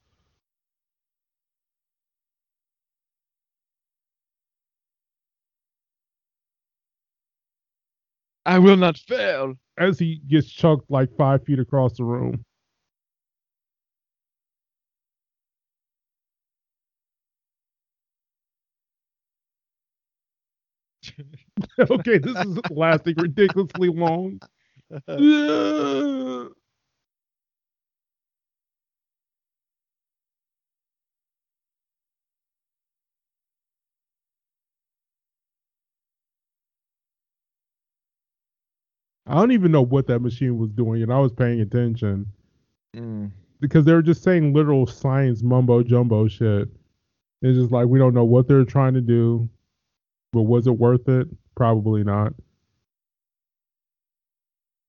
I 8.46 8.58
will 8.58 8.76
not 8.76 8.98
fail. 8.98 9.54
As 9.78 9.98
he 9.98 10.20
gets 10.28 10.48
chucked 10.50 10.90
like 10.90 11.16
five 11.16 11.44
feet 11.44 11.58
across 11.58 11.96
the 11.96 12.04
room. 12.04 12.44
okay, 21.90 22.18
this 22.18 22.36
is 22.38 22.58
lasting 22.68 23.16
ridiculously 23.16 23.88
long. 23.88 24.40
I 24.90 24.98
don't 39.34 39.52
even 39.52 39.70
know 39.72 39.82
what 39.82 40.06
that 40.08 40.20
machine 40.20 40.58
was 40.58 40.70
doing, 40.70 41.02
and 41.02 41.12
I 41.12 41.18
was 41.20 41.32
paying 41.32 41.60
attention 41.60 42.26
Mm. 42.96 43.30
because 43.60 43.84
they 43.84 43.92
were 43.92 44.02
just 44.02 44.22
saying 44.24 44.52
literal 44.52 44.86
science 44.86 45.42
mumbo 45.42 45.82
jumbo 45.82 46.26
shit. 46.26 46.68
It's 47.42 47.58
just 47.58 47.70
like 47.72 47.86
we 47.86 47.98
don't 47.98 48.14
know 48.14 48.24
what 48.24 48.48
they're 48.48 48.64
trying 48.64 48.94
to 48.94 49.00
do, 49.00 49.48
but 50.32 50.42
was 50.42 50.66
it 50.66 50.78
worth 50.78 51.08
it? 51.08 51.28
Probably 51.54 52.02
not. 52.04 52.34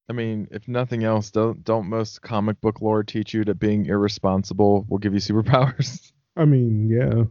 I 0.09 0.13
mean, 0.13 0.47
if 0.51 0.67
nothing 0.67 1.03
else, 1.03 1.31
don't 1.31 1.63
don't 1.63 1.89
most 1.89 2.21
comic 2.21 2.61
book 2.61 2.81
lore 2.81 3.03
teach 3.03 3.33
you 3.33 3.43
that 3.45 3.55
being 3.59 3.85
irresponsible 3.87 4.85
will 4.87 4.99
give 4.99 5.13
you 5.13 5.19
superpowers? 5.21 6.11
I 6.35 6.45
mean, 6.45 6.87
yeah. 6.89 7.23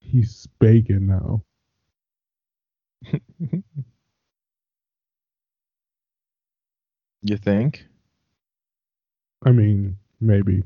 He's 0.00 0.46
bacon 0.58 1.06
now. 1.06 1.42
you 7.22 7.36
think? 7.36 7.86
I 9.44 9.52
mean, 9.52 9.98
maybe. 10.20 10.62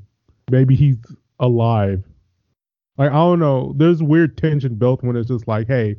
Maybe 0.51 0.75
he's 0.77 0.99
alive. 1.41 2.05
Like, 2.99 3.11
I 3.11 3.15
don't 3.15 3.41
know. 3.41 3.75
There's 3.77 4.03
weird 4.03 4.37
tension 4.39 4.77
built 4.77 5.03
when 5.03 5.17
it's 5.17 5.29
just 5.29 5.49
like, 5.49 5.67
hey, 5.69 5.97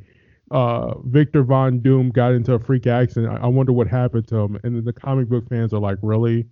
uh, 0.52 0.98
Victor 1.00 1.44
Von 1.44 1.80
Doom 1.82 2.10
got 2.12 2.34
into 2.34 2.54
a 2.54 2.60
freak 2.60 2.88
accident. 2.88 3.34
I, 3.34 3.46
I 3.46 3.48
wonder 3.48 3.74
what 3.74 3.88
happened 3.88 4.28
to 4.30 4.38
him. 4.38 4.60
And 4.64 4.76
then 4.76 4.86
the 4.86 4.94
comic 4.94 5.28
book 5.30 5.48
fans 5.50 5.74
are 5.74 5.80
like, 5.80 5.98
really? 6.02 6.48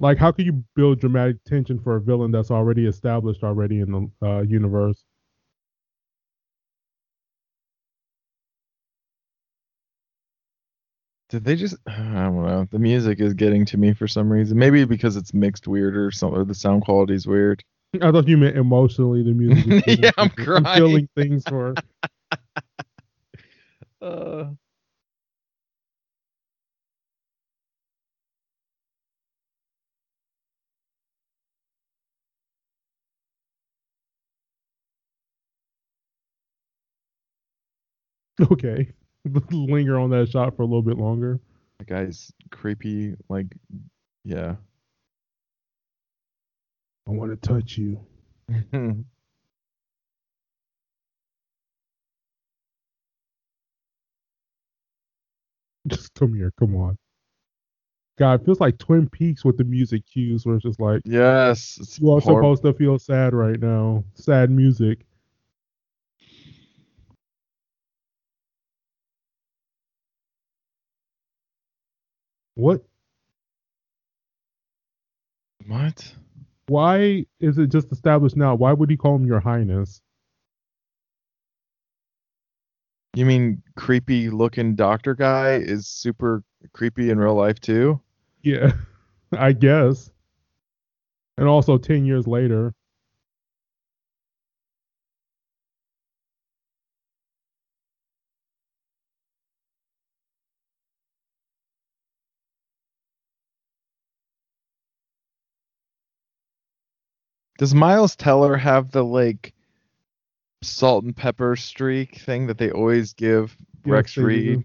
Like, 0.00 0.18
how 0.18 0.32
can 0.32 0.44
you 0.46 0.64
build 0.76 1.00
dramatic 1.00 1.42
tension 1.44 1.78
for 1.80 1.96
a 1.96 2.00
villain 2.00 2.30
that's 2.32 2.50
already 2.50 2.86
established 2.86 3.42
already 3.44 3.80
in 3.80 4.10
the 4.20 4.26
uh, 4.26 4.42
universe? 4.42 5.04
Did 11.30 11.44
they 11.44 11.56
just? 11.56 11.76
I 11.86 12.24
don't 12.24 12.44
know. 12.44 12.66
The 12.70 12.78
music 12.78 13.20
is 13.20 13.34
getting 13.34 13.64
to 13.66 13.76
me 13.78 13.92
for 13.94 14.06
some 14.06 14.30
reason. 14.32 14.58
Maybe 14.58 14.84
because 14.84 15.16
it's 15.16 15.34
mixed 15.34 15.66
weird 15.66 15.96
or 15.96 16.10
something. 16.12 16.40
Or 16.40 16.44
the 16.44 16.54
sound 16.54 16.82
quality 16.82 17.14
is 17.14 17.26
weird. 17.26 17.64
I 18.00 18.10
thought 18.10 18.28
you 18.28 18.36
meant 18.38 18.56
emotionally. 18.56 19.22
The 19.22 19.32
music. 19.32 19.76
Yeah, 19.86 20.10
I'm 20.16 20.30
feeling 20.72 21.08
crying. 21.08 21.08
things 21.16 21.46
for. 21.46 21.78
Uh, 24.00 24.52
Okay, 38.40 38.92
linger 39.50 39.98
on 39.98 40.10
that 40.10 40.28
shot 40.30 40.56
for 40.56 40.62
a 40.62 40.66
little 40.66 40.82
bit 40.82 40.96
longer. 40.98 41.40
the 41.78 41.84
guy's 41.84 42.32
creepy. 42.50 43.14
Like, 43.28 43.46
yeah. 44.24 44.56
I 47.08 47.12
want 47.12 47.30
to 47.32 47.48
touch 47.48 47.78
you. 47.78 48.00
Just 55.88 56.14
come 56.14 56.34
here. 56.34 56.52
Come 56.58 56.76
on. 56.76 56.98
God, 58.18 58.40
it 58.40 58.44
feels 58.44 58.60
like 58.60 58.78
Twin 58.78 59.08
Peaks 59.08 59.44
with 59.44 59.56
the 59.58 59.64
music 59.64 60.04
cues, 60.06 60.46
where 60.46 60.56
it's 60.56 60.64
just 60.64 60.80
like 60.80 61.02
yes. 61.04 61.78
It's 61.80 61.98
you 62.00 62.12
are 62.12 62.20
hor- 62.20 62.42
supposed 62.42 62.62
to 62.64 62.72
feel 62.74 62.98
sad 62.98 63.34
right 63.34 63.60
now. 63.60 64.04
Sad 64.14 64.50
music. 64.50 65.00
What? 72.54 72.82
What? 75.66 76.14
Why 76.68 77.26
is 77.40 77.58
it 77.58 77.70
just 77.70 77.90
established 77.92 78.36
now? 78.36 78.54
Why 78.54 78.72
would 78.72 78.90
he 78.90 78.96
call 78.96 79.16
him 79.16 79.26
Your 79.26 79.40
Highness? 79.40 80.00
You 83.14 83.26
mean 83.26 83.62
creepy 83.76 84.30
looking 84.30 84.74
doctor 84.74 85.14
guy 85.14 85.56
is 85.56 85.86
super 85.86 86.42
creepy 86.72 87.10
in 87.10 87.18
real 87.18 87.34
life 87.34 87.60
too? 87.60 88.00
Yeah, 88.42 88.72
I 89.32 89.52
guess. 89.52 90.10
And 91.36 91.48
also, 91.48 91.78
10 91.78 92.04
years 92.04 92.26
later. 92.26 92.74
Does 107.62 107.76
Miles 107.76 108.16
Teller 108.16 108.56
have 108.56 108.90
the 108.90 109.04
like 109.04 109.52
salt 110.62 111.04
and 111.04 111.14
pepper 111.14 111.54
streak 111.54 112.16
thing 112.16 112.48
that 112.48 112.58
they 112.58 112.72
always 112.72 113.12
give 113.12 113.56
Yes, 113.84 113.92
Rex 113.92 114.14
they 114.16 114.20
do. 114.22 114.26
Reed? 114.26 114.64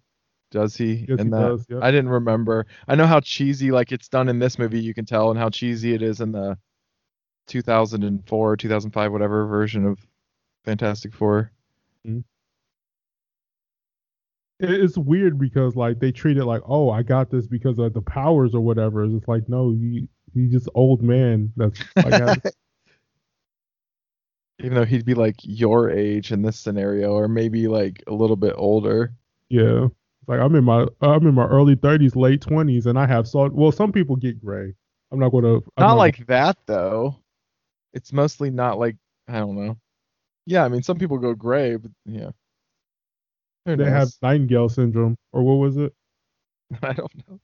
Does 0.49 0.75
he 0.75 1.05
Yes, 1.07 1.19
in 1.19 1.25
he 1.27 1.29
that? 1.29 1.29
does. 1.29 1.65
Yep. 1.69 1.83
I 1.83 1.91
didn't 1.91 2.09
remember. 2.09 2.65
I 2.87 2.95
know 2.95 3.05
how 3.05 3.19
cheesy 3.19 3.69
like 3.69 3.91
it's 3.91 4.09
done 4.09 4.29
in 4.29 4.39
this 4.39 4.57
movie, 4.57 4.79
you 4.81 4.95
can 4.95 5.05
tell, 5.05 5.29
and 5.29 5.37
how 5.37 5.51
cheesy 5.51 5.93
it 5.93 6.01
is 6.01 6.21
in 6.21 6.31
the 6.31 6.57
2004, 7.45 8.57
2005, 8.57 9.11
whatever 9.11 9.45
version 9.45 9.85
of 9.85 9.99
Fantastic 10.65 11.13
Four. 11.13 11.51
Mm-hmm. 12.07 12.21
It- 14.59 14.81
it's 14.81 14.97
weird 14.97 15.37
because 15.37 15.75
like 15.75 15.99
they 15.99 16.11
treat 16.11 16.37
it 16.37 16.45
like, 16.45 16.63
oh, 16.65 16.89
I 16.89 17.03
got 17.03 17.29
this 17.29 17.45
because 17.45 17.77
of 17.77 17.93
the 17.93 18.01
powers 18.01 18.55
or 18.55 18.61
whatever. 18.61 19.03
It's 19.03 19.27
like, 19.27 19.47
no, 19.47 19.69
you 19.77 20.07
you 20.33 20.47
just 20.49 20.67
old 20.73 21.03
man. 21.03 21.53
That's 21.57 21.79
like, 21.95 22.41
Even 24.59 24.73
though 24.73 24.85
he'd 24.85 25.05
be 25.05 25.13
like 25.13 25.35
your 25.43 25.89
age 25.89 26.31
in 26.31 26.41
this 26.41 26.59
scenario, 26.59 27.11
or 27.11 27.27
maybe 27.27 27.67
like 27.67 28.03
a 28.07 28.13
little 28.13 28.35
bit 28.35 28.55
older. 28.57 29.13
Yeah. 29.49 29.87
Like 30.27 30.39
I'm 30.39 30.55
in 30.55 30.63
my 30.63 30.87
I'm 31.01 31.25
in 31.27 31.35
my 31.35 31.45
early 31.45 31.75
30s, 31.75 32.15
late 32.15 32.41
20s, 32.41 32.85
and 32.85 32.99
I 32.99 33.07
have 33.07 33.27
salt. 33.27 33.53
Well, 33.53 33.71
some 33.71 33.91
people 33.91 34.15
get 34.15 34.43
gray. 34.43 34.73
I'm 35.11 35.19
not 35.19 35.29
gonna. 35.29 35.55
I'm 35.55 35.61
Not 35.79 35.93
like 35.97 36.25
that 36.27 36.57
though. 36.65 37.15
It's 37.93 38.11
mostly 38.11 38.49
not 38.49 38.77
like 38.77 38.97
I 39.27 39.39
don't 39.39 39.55
know. 39.55 39.77
Yeah, 40.45 40.65
I 40.65 40.69
mean 40.69 40.83
some 40.83 40.97
people 40.97 41.17
go 41.17 41.33
gray, 41.33 41.77
but 41.77 41.91
yeah. 42.05 42.31
Who 43.65 43.75
they 43.75 43.89
have? 43.89 44.09
Nightingale 44.21 44.69
syndrome, 44.69 45.17
or 45.33 45.43
what 45.43 45.55
was 45.55 45.77
it? 45.77 45.93
I 46.81 46.93
don't 46.93 47.27
know. 47.27 47.39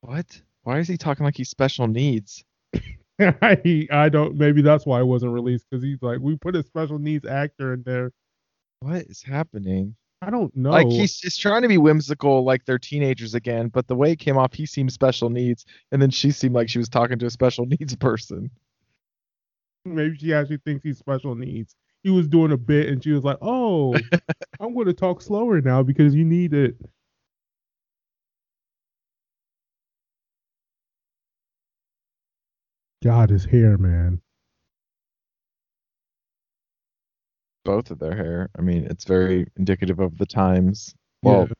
What? 0.00 0.42
Why 0.62 0.78
is 0.78 0.88
he 0.88 0.96
talking 0.96 1.24
like 1.24 1.36
he's 1.36 1.50
special 1.50 1.88
needs? 1.88 2.44
I 3.20 3.88
I 3.90 4.08
don't. 4.08 4.36
Maybe 4.36 4.62
that's 4.62 4.84
why 4.86 5.00
it 5.00 5.06
wasn't 5.06 5.32
released 5.32 5.66
because 5.70 5.82
he's 5.82 6.02
like 6.02 6.18
we 6.20 6.36
put 6.36 6.56
a 6.56 6.62
special 6.62 6.98
needs 6.98 7.24
actor 7.26 7.74
in 7.74 7.82
there. 7.84 8.12
What 8.80 9.02
is 9.06 9.22
happening? 9.22 9.96
I 10.22 10.30
don't 10.30 10.54
know. 10.56 10.70
Like 10.70 10.88
he's 10.88 11.16
just 11.16 11.40
trying 11.40 11.62
to 11.62 11.68
be 11.68 11.78
whimsical, 11.78 12.44
like 12.44 12.64
they're 12.64 12.78
teenagers 12.78 13.34
again. 13.34 13.68
But 13.68 13.86
the 13.88 13.94
way 13.94 14.12
it 14.12 14.18
came 14.18 14.36
off, 14.36 14.54
he 14.54 14.66
seemed 14.66 14.92
special 14.92 15.30
needs, 15.30 15.64
and 15.92 16.00
then 16.00 16.10
she 16.10 16.30
seemed 16.30 16.54
like 16.54 16.68
she 16.68 16.78
was 16.78 16.88
talking 16.88 17.18
to 17.18 17.26
a 17.26 17.30
special 17.30 17.66
needs 17.80 17.94
person. 17.96 18.50
maybe 19.84 20.16
she 20.18 20.34
actually 20.34 20.58
thinks 20.58 20.82
he's 20.82 20.98
special 20.98 21.34
needs. 21.34 21.76
He 22.02 22.10
was 22.10 22.28
doing 22.28 22.52
a 22.52 22.56
bit, 22.56 22.88
and 22.88 23.02
she 23.02 23.12
was 23.12 23.24
like, 23.24 23.38
"Oh, 23.42 23.94
I'm 24.60 24.74
going 24.74 24.86
to 24.86 24.92
talk 24.94 25.22
slower 25.22 25.60
now 25.60 25.82
because 25.82 26.14
you 26.14 26.24
need 26.24 26.54
it." 26.54 26.76
God, 33.02 33.30
his 33.30 33.44
hair, 33.44 33.76
man. 33.78 34.20
Both 37.64 37.90
of 37.90 37.98
their 37.98 38.14
hair. 38.16 38.48
I 38.58 38.62
mean, 38.62 38.84
it's 38.86 39.04
very 39.04 39.46
indicative 39.56 39.98
of 39.98 40.16
the 40.18 40.26
times. 40.26 40.94
Well, 41.22 41.48
Yeah. 41.48 41.52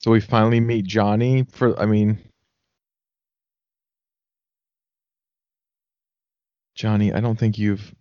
so 0.00 0.10
we 0.10 0.20
finally 0.20 0.60
meet 0.60 0.84
Johnny 0.86 1.44
for. 1.50 1.78
I 1.80 1.86
mean, 1.86 2.18
Johnny, 6.74 7.12
I 7.12 7.20
don't 7.20 7.38
think 7.38 7.58
you've 7.58 7.94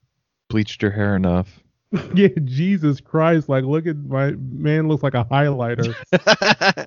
bleached 0.49 0.81
your 0.81 0.91
hair 0.91 1.15
enough. 1.15 1.59
yeah, 2.15 2.29
Jesus 2.43 2.99
Christ! 3.01 3.49
Like, 3.49 3.63
look 3.65 3.85
at 3.87 3.97
my 3.97 4.31
man. 4.31 4.87
Looks 4.87 5.03
like 5.03 5.13
a 5.13 5.25
highlighter. 5.25 5.95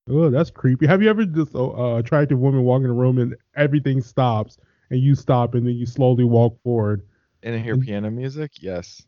oh, 0.09 0.29
that's 0.29 0.51
creepy. 0.51 0.87
Have 0.87 1.01
you 1.01 1.09
ever 1.09 1.25
just 1.25 1.55
uh, 1.55 1.69
uh, 1.69 1.97
attractive 1.97 2.39
woman 2.39 2.63
walk 2.63 2.81
in 2.83 2.89
a 2.89 2.93
room 2.93 3.17
and 3.17 3.35
everything 3.55 4.01
stops, 4.01 4.57
and 4.89 4.99
you 4.99 5.15
stop, 5.15 5.55
and 5.55 5.65
then 5.67 5.75
you 5.75 5.85
slowly 5.85 6.23
walk 6.23 6.61
forward? 6.63 7.03
and 7.43 7.55
I 7.55 7.59
hear 7.59 7.77
piano 7.77 8.09
music. 8.11 8.61
Yes. 8.61 9.01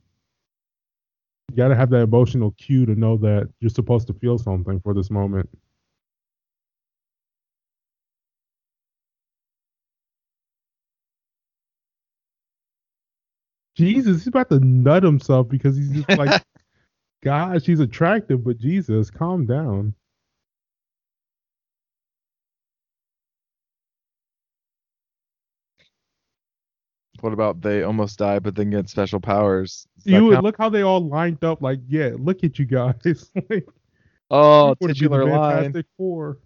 You 1.50 1.58
gotta 1.58 1.76
have 1.76 1.90
that 1.90 2.02
emotional 2.02 2.52
cue 2.52 2.86
to 2.86 2.96
know 2.96 3.18
that 3.18 3.50
you're 3.60 3.70
supposed 3.70 4.08
to 4.08 4.14
feel 4.14 4.38
something 4.38 4.80
for 4.80 4.94
this 4.94 5.10
moment. 5.10 5.50
Jesus, 13.76 14.20
he's 14.20 14.28
about 14.28 14.50
to 14.50 14.60
nut 14.60 15.04
himself 15.04 15.50
because 15.50 15.76
he's 15.76 15.92
just 15.92 16.10
like, 16.10 16.44
God, 17.24 17.64
she's 17.64 17.80
attractive, 17.80 18.44
but 18.44 18.58
Jesus, 18.58 19.10
calm 19.10 19.46
down. 19.46 19.94
What 27.22 27.34
about 27.34 27.62
they 27.62 27.84
almost 27.84 28.20
die 28.20 28.40
but 28.40 28.56
then 28.56 28.70
get 28.70 28.90
special 28.90 29.20
powers? 29.20 29.88
You 30.04 30.26
would 30.26 30.44
look 30.44 30.58
how 30.58 30.70
they 30.70 30.82
all 30.82 31.08
lined 31.08 31.44
up. 31.44 31.62
Like, 31.62 31.80
yeah, 31.88 32.12
look 32.18 32.44
at 32.44 32.58
you 32.58 32.66
guys. 32.66 33.32
like, 33.50 33.68
Oh, 34.32 34.70
you 34.70 34.76
wanna 34.80 34.94
be 34.94 34.94
titular 34.94 35.26
line. 35.26 35.56
Fantastic 35.64 35.86
Four. 35.98 36.38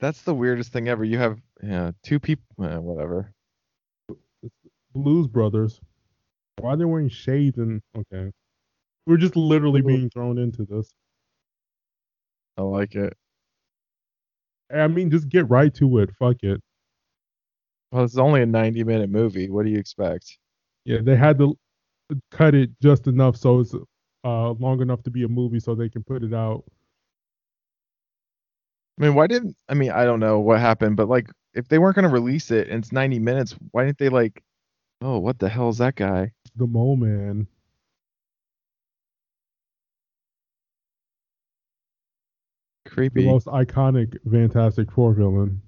That's 0.00 0.22
the 0.22 0.34
weirdest 0.34 0.72
thing 0.72 0.88
ever. 0.88 1.04
You 1.04 1.18
have 1.18 1.38
yeah 1.62 1.90
two 2.02 2.18
people. 2.18 2.64
Eh, 2.64 2.78
whatever. 2.78 3.34
Blues 4.94 5.26
Brothers. 5.28 5.78
Why 6.58 6.70
are 6.70 6.76
they 6.76 6.86
wearing 6.86 7.10
shades 7.10 7.58
and 7.58 7.82
okay? 7.94 8.32
We're 9.06 9.18
just 9.18 9.36
literally 9.36 9.82
being 9.82 10.08
thrown 10.08 10.38
into 10.38 10.64
this. 10.64 10.90
I 12.56 12.62
like 12.62 12.94
it. 12.94 13.14
I 14.74 14.86
mean, 14.86 15.10
just 15.10 15.28
get 15.28 15.48
right 15.50 15.72
to 15.74 15.98
it. 15.98 16.10
Fuck 16.18 16.42
it. 16.42 16.62
Well, 17.92 18.04
it's 18.04 18.16
only 18.18 18.42
a 18.42 18.46
90 18.46 18.84
minute 18.84 19.10
movie. 19.10 19.50
What 19.50 19.64
do 19.64 19.70
you 19.70 19.78
expect? 19.78 20.38
Yeah, 20.84 20.98
they 21.02 21.16
had 21.16 21.38
to 21.38 21.58
cut 22.30 22.54
it 22.54 22.70
just 22.80 23.06
enough 23.06 23.36
so 23.36 23.60
it's 23.60 23.74
uh 24.24 24.50
long 24.52 24.80
enough 24.80 25.02
to 25.04 25.10
be 25.10 25.22
a 25.24 25.28
movie 25.28 25.60
so 25.60 25.74
they 25.74 25.88
can 25.88 26.02
put 26.02 26.22
it 26.22 26.34
out. 26.34 26.64
I 28.98 29.04
mean, 29.04 29.14
why 29.14 29.26
didn't 29.26 29.56
I 29.68 29.74
mean 29.74 29.90
I 29.90 30.04
don't 30.04 30.20
know 30.20 30.40
what 30.40 30.60
happened, 30.60 30.96
but 30.96 31.08
like 31.08 31.30
if 31.54 31.68
they 31.68 31.78
weren't 31.78 31.96
gonna 31.96 32.08
release 32.08 32.50
it 32.50 32.68
and 32.68 32.82
it's 32.82 32.92
90 32.92 33.18
minutes, 33.18 33.56
why 33.72 33.84
didn't 33.84 33.98
they 33.98 34.08
like? 34.08 34.42
Oh, 35.02 35.18
what 35.18 35.38
the 35.38 35.48
hell 35.48 35.70
is 35.70 35.78
that 35.78 35.96
guy? 35.96 36.32
The 36.56 36.66
Mole 36.66 36.96
Man. 36.96 37.46
Creepy. 42.86 43.22
The 43.22 43.28
most 43.28 43.46
iconic 43.46 44.16
Fantastic 44.30 44.90
Four 44.92 45.14
villain. 45.14 45.62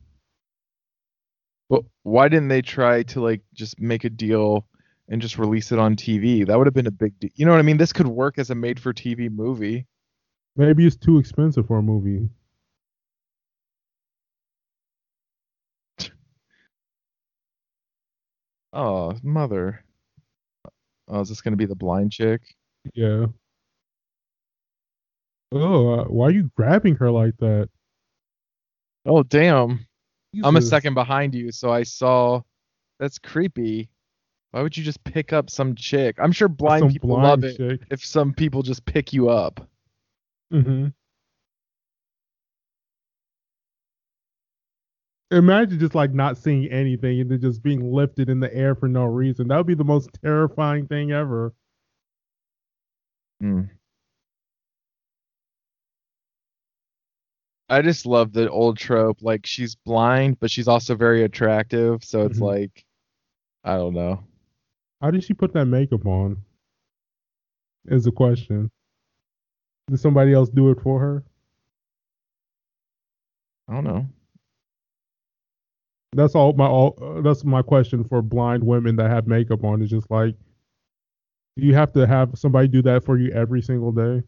Well, 1.73 1.87
why 2.03 2.29
didn't 2.29 2.49
they 2.49 2.61
try 2.61 3.03
to 3.05 3.23
like 3.23 3.41
just 3.55 3.81
make 3.81 4.05
a 4.05 4.11
deal 4.11 4.69
and 5.09 5.23
just 5.23 5.39
release 5.39 5.73
it 5.73 5.79
on 5.79 5.97
TV? 5.97 6.47
That 6.47 6.59
would 6.59 6.67
have 6.67 6.75
been 6.75 6.87
a 6.87 6.91
big 6.91 7.19
deal. 7.19 7.31
You 7.35 7.47
know 7.47 7.53
what 7.53 7.61
I 7.61 7.63
mean? 7.63 7.79
This 7.79 7.95
could 7.95 8.07
work 8.07 8.39
as 8.39 8.51
a 8.51 8.55
made-for-TV 8.55 9.31
movie. 9.31 9.87
Maybe 10.55 10.87
it's 10.87 10.97
too 10.97 11.19
expensive 11.19 11.67
for 11.67 11.79
a 11.79 11.83
movie. 11.83 12.29
Oh, 18.75 19.15
mother. 19.23 19.85
Oh, 21.09 21.21
is 21.21 21.29
this 21.29 21.41
gonna 21.41 21.57
be 21.57 21.67
the 21.67 21.75
blind 21.75 22.13
chick? 22.13 22.43
Yeah. 22.95 23.27
Oh, 25.53 26.01
uh, 26.01 26.05
why 26.07 26.27
are 26.27 26.31
you 26.31 26.51
grabbing 26.57 26.97
her 26.97 27.11
like 27.11 27.37
that? 27.39 27.69
Oh, 29.07 29.23
damn. 29.23 29.87
I'm 30.43 30.57
a 30.57 30.63
second 30.63 30.95
behind 30.95 31.35
you, 31.35 31.53
so 31.53 31.71
I 31.73 31.83
saw. 31.83 32.41
That's 32.99 33.19
creepy. 33.19 33.89
Why 34.53 34.63
would 34.63 34.77
you 34.77 34.85
just 34.85 35.03
pick 35.03 35.33
up 35.33 35.51
some 35.51 35.75
chick? 35.75 36.17
I'm 36.19 36.31
sure 36.31 36.47
blind 36.49 36.83
Some 36.83 36.91
people 36.91 37.09
blind 37.11 37.43
love 37.43 37.45
it 37.45 37.57
chick. 37.57 37.81
if 37.91 38.05
some 38.05 38.33
people 38.33 38.63
just 38.63 38.85
pick 38.85 39.13
you 39.13 39.29
up. 39.29 39.67
Mm-hmm. 40.53 40.89
Imagine 45.31 45.79
just 45.79 45.95
like 45.95 46.13
not 46.13 46.37
seeing 46.37 46.71
anything 46.71 47.21
and 47.23 47.31
then 47.31 47.41
just 47.41 47.63
being 47.63 47.91
lifted 47.93 48.29
in 48.29 48.39
the 48.39 48.55
air 48.55 48.75
for 48.75 48.87
no 48.87 49.05
reason. 49.05 49.49
That 49.49 49.57
would 49.57 49.67
be 49.67 49.75
the 49.75 49.85
most 49.85 50.11
terrifying 50.23 50.87
thing 50.87 51.11
ever. 51.13 51.55
Hmm. 53.41 53.63
I 57.73 57.81
just 57.81 58.05
love 58.05 58.35
the 58.35 58.51
old 58.51 58.77
trope. 58.77 59.23
Like 59.23 59.47
she's 59.47 59.75
blind, 59.75 60.39
but 60.41 60.51
she's 60.51 60.69
also 60.69 60.95
very 60.95 61.25
attractive. 61.25 62.05
So 62.05 62.27
it's 62.27 62.39
Mhm. 62.39 62.43
like, 62.43 62.85
I 63.65 63.77
don't 63.77 63.95
know. 63.95 64.23
How 65.01 65.11
did 65.11 65.25
she 65.25 65.33
put 65.33 65.55
that 65.55 65.65
makeup 65.65 66.05
on? 66.07 66.37
Is 67.87 68.05
the 68.05 68.13
question. 68.13 68.71
Did 69.89 70.01
somebody 70.01 70.35
else 70.35 70.51
do 70.51 70.71
it 70.71 70.81
for 70.83 71.01
her? 71.01 71.25
I 73.69 73.75
don't 73.75 73.85
know. 73.85 74.07
That's 76.13 76.35
all 76.35 76.53
my 76.53 76.67
all. 76.67 76.99
Uh, 77.01 77.23
that's 77.23 77.43
my 77.43 77.63
question 77.63 78.05
for 78.05 78.21
blind 78.21 78.63
women 78.63 78.97
that 78.97 79.09
have 79.11 79.27
makeup 79.27 79.65
on. 79.65 79.81
Is 79.81 79.89
just 79.89 80.11
like, 80.11 80.37
do 81.57 81.65
you 81.65 81.75
have 81.75 81.93
to 81.95 82.07
have 82.07 82.39
somebody 82.39 82.69
do 82.69 82.83
that 82.83 83.03
for 83.03 83.17
you 83.17 83.31
every 83.33 83.63
single 83.63 83.93
day? 83.93 84.23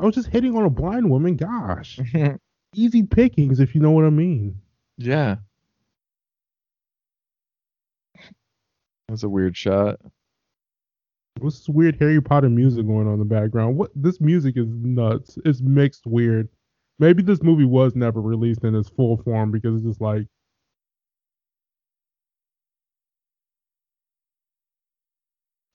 I 0.00 0.04
was 0.04 0.14
just 0.14 0.28
hitting 0.28 0.56
on 0.56 0.64
a 0.64 0.70
blind 0.70 1.10
woman. 1.10 1.36
Gosh, 1.36 1.98
easy 2.74 3.02
pickings 3.02 3.60
if 3.60 3.74
you 3.74 3.80
know 3.80 3.90
what 3.90 4.04
I 4.04 4.10
mean. 4.10 4.60
yeah. 4.96 5.36
That's 9.08 9.22
a 9.22 9.28
weird 9.28 9.56
shot. 9.56 10.00
What's 11.38 11.60
this 11.60 11.68
weird 11.68 11.96
Harry 12.00 12.20
Potter 12.20 12.50
music 12.50 12.86
going 12.86 13.06
on 13.06 13.14
in 13.14 13.18
the 13.20 13.24
background? 13.24 13.76
What 13.78 13.90
this 13.94 14.20
music 14.20 14.56
is 14.56 14.66
nuts. 14.68 15.38
It's 15.44 15.60
mixed 15.62 16.06
weird. 16.06 16.48
Maybe 16.98 17.22
this 17.22 17.42
movie 17.42 17.64
was 17.64 17.94
never 17.94 18.20
released 18.20 18.64
in 18.64 18.74
its 18.74 18.88
full 18.90 19.16
form 19.18 19.50
because 19.52 19.76
it's 19.76 19.84
just 19.84 20.00
like 20.00 20.26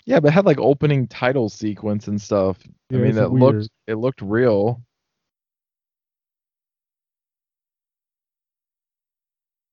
Yeah, 0.06 0.20
but 0.20 0.30
it 0.30 0.32
had 0.34 0.46
like 0.46 0.60
opening 0.60 1.08
title 1.08 1.50
sequence 1.50 2.08
and 2.08 2.22
stuff. 2.22 2.58
Yeah, 2.94 3.00
I 3.00 3.02
mean, 3.02 3.18
it 3.18 3.32
weird. 3.32 3.56
looked 3.56 3.70
it 3.88 3.96
looked 3.96 4.22
real. 4.22 4.82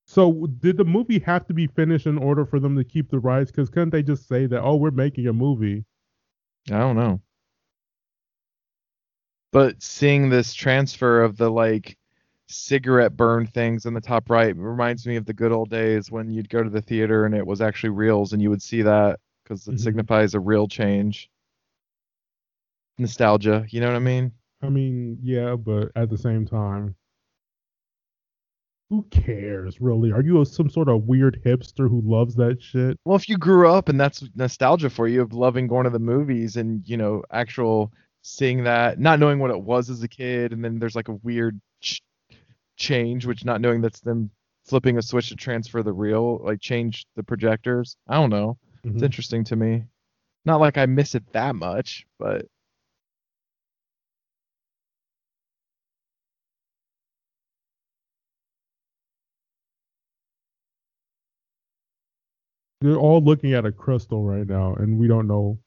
So 0.07 0.47
did 0.47 0.77
the 0.77 0.85
movie 0.85 1.21
have 1.21 1.47
to 1.47 1.55
be 1.55 1.67
finished 1.69 2.07
in 2.07 2.19
order 2.19 2.45
for 2.45 2.59
them 2.61 2.77
to 2.77 2.85
keep 2.85 3.11
the 3.11 3.19
rights? 3.21 3.51
Because 3.51 3.71
couldn't 3.71 3.91
they 3.91 4.03
just 4.03 4.27
say 4.29 4.47
that, 4.47 4.63
oh, 4.63 4.77
we're 4.77 4.91
making 4.91 5.27
a 5.29 5.33
movie? 5.33 5.85
I 6.71 6.79
don't 6.79 6.97
know. 6.97 7.21
But 9.53 9.83
seeing 9.83 10.29
this 10.29 10.55
transfer 10.55 11.23
of 11.23 11.37
the 11.37 11.51
like 11.51 11.97
cigarette 12.49 13.17
burn 13.17 13.47
things 13.47 13.87
in 13.87 13.95
the 13.95 14.01
top 14.01 14.29
right 14.31 14.57
reminds 14.57 15.07
me 15.07 15.17
of 15.17 15.25
the 15.27 15.33
good 15.33 15.53
old 15.53 15.71
days 15.71 16.11
when 16.11 16.31
you'd 16.31 16.49
go 16.49 16.63
to 16.63 16.71
the 16.71 16.83
theater 16.83 17.25
and 17.25 17.35
it 17.35 17.47
was 17.47 17.61
actually 17.61 17.91
reels 17.91 18.33
and 18.33 18.43
you 18.43 18.51
would 18.51 18.63
see 18.63 18.83
that 18.83 19.21
because 19.45 19.67
it 19.69 19.77
Mhm. 19.77 19.81
signifies 19.81 20.35
a 20.35 20.41
real 20.41 20.67
change. 20.69 21.31
Nostalgia, 23.01 23.65
you 23.71 23.81
know 23.81 23.87
what 23.89 23.97
I 23.97 24.01
mean? 24.01 24.33
I 24.63 24.69
mean, 24.69 25.19
yeah, 25.23 25.57
but 25.57 25.91
at 25.97 26.11
the 26.11 26.19
same 26.19 26.47
time, 26.47 26.95
who 28.91 29.05
cares, 29.11 29.81
really? 29.81 30.13
Are 30.13 30.21
you 30.23 30.41
a, 30.43 30.47
some 30.47 30.69
sort 30.69 30.89
of 30.89 31.05
weird 31.05 31.41
hipster 31.45 31.89
who 31.89 32.03
loves 32.05 32.35
that 32.35 32.61
shit? 32.63 32.99
Well, 33.05 33.17
if 33.17 33.29
you 33.29 33.39
grew 33.39 33.71
up 33.71 33.89
and 33.89 33.99
that's 33.99 34.23
nostalgia 34.35 34.91
for 34.91 35.07
you 35.09 35.23
of 35.23 35.33
loving 35.33 35.67
going 35.67 35.85
to 35.85 35.91
the 35.91 35.99
movies 35.99 36.57
and, 36.57 36.87
you 36.87 36.97
know, 36.97 37.23
actual 37.31 37.93
seeing 38.23 38.65
that, 38.65 38.99
not 38.99 39.19
knowing 39.21 39.39
what 39.39 39.51
it 39.51 39.61
was 39.63 39.89
as 39.89 40.03
a 40.03 40.09
kid, 40.09 40.53
and 40.53 40.63
then 40.65 40.79
there's 40.79 40.97
like 40.97 41.09
a 41.09 41.15
weird 41.23 41.59
ch- 41.81 42.03
change, 42.77 43.25
which 43.27 43.45
not 43.45 43.61
knowing 43.61 43.81
that's 43.81 44.01
them 44.01 44.29
flipping 44.67 44.99
a 44.99 45.03
switch 45.03 45.29
to 45.31 45.37
transfer 45.37 45.83
the 45.83 45.93
reel, 45.93 46.39
like 46.45 46.61
change 46.61 47.07
the 47.17 47.23
projectors. 47.23 47.97
I 48.09 48.17
don't 48.17 48.31
know. 48.31 48.59
It's 48.85 48.97
Mhm. 48.99 49.05
interesting 49.05 49.45
to 49.45 49.57
me. 49.57 49.85
Not 50.45 50.61
like 50.61 50.77
I 50.79 50.87
miss 50.87 51.15
it 51.15 51.33
that 51.33 51.55
much, 51.55 52.07
but 52.19 52.47
They're 62.81 62.97
all 62.97 63.23
looking 63.23 63.53
at 63.53 63.67
a 63.67 63.73
crystal 63.73 64.25
right 64.25 64.47
now, 64.47 64.75
and 64.75 64.99
we 64.99 65.07
don't 65.07 65.27
know. 65.27 65.59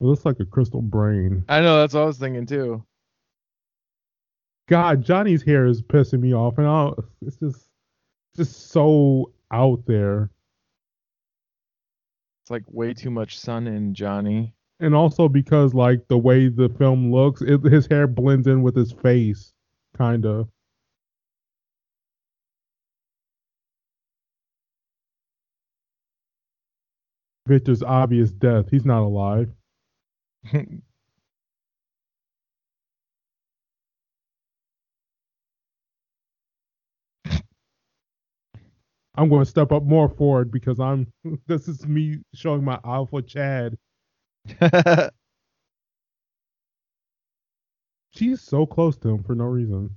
It 0.00 0.04
looks 0.04 0.24
like 0.24 0.40
a 0.40 0.44
crystal 0.44 0.82
brain. 0.82 1.44
I 1.48 1.60
know 1.60 1.78
that's 1.78 1.94
what 1.94 2.02
I 2.02 2.06
was 2.06 2.18
thinking 2.18 2.46
too. 2.46 2.84
God, 4.68 5.04
Johnny's 5.04 5.42
hair 5.42 5.66
is 5.66 5.82
pissing 5.82 6.20
me 6.20 6.34
off, 6.34 6.58
and 6.58 6.66
I, 6.66 6.90
it's 7.24 7.36
just, 7.36 7.68
just 8.36 8.70
so 8.70 9.32
out 9.52 9.84
there. 9.86 10.30
It's 12.42 12.50
like 12.50 12.64
way 12.66 12.92
too 12.94 13.10
much 13.10 13.38
sun 13.38 13.68
in 13.68 13.94
Johnny. 13.94 14.52
and 14.80 14.96
also 14.96 15.28
because 15.28 15.74
like 15.74 16.08
the 16.08 16.18
way 16.18 16.48
the 16.48 16.68
film 16.70 17.12
looks, 17.12 17.40
it, 17.40 17.62
his 17.62 17.86
hair 17.86 18.08
blends 18.08 18.48
in 18.48 18.62
with 18.62 18.74
his 18.74 18.90
face, 18.92 19.52
kind 19.96 20.26
of. 20.26 20.48
Victor's 27.46 27.82
obvious 27.82 28.32
death. 28.32 28.70
He's 28.70 28.84
not 28.86 29.02
alive. 29.02 29.50
I'm 39.16 39.28
going 39.28 39.44
to 39.44 39.50
step 39.50 39.72
up 39.72 39.82
more 39.84 40.08
forward 40.08 40.50
because 40.50 40.80
I'm. 40.80 41.06
This 41.46 41.68
is 41.68 41.86
me 41.86 42.18
showing 42.34 42.64
my 42.64 42.78
alpha 42.84 43.22
Chad. 43.22 43.76
She's 48.10 48.40
so 48.40 48.64
close 48.64 48.96
to 48.98 49.08
him 49.08 49.24
for 49.24 49.34
no 49.34 49.44
reason. 49.46 49.96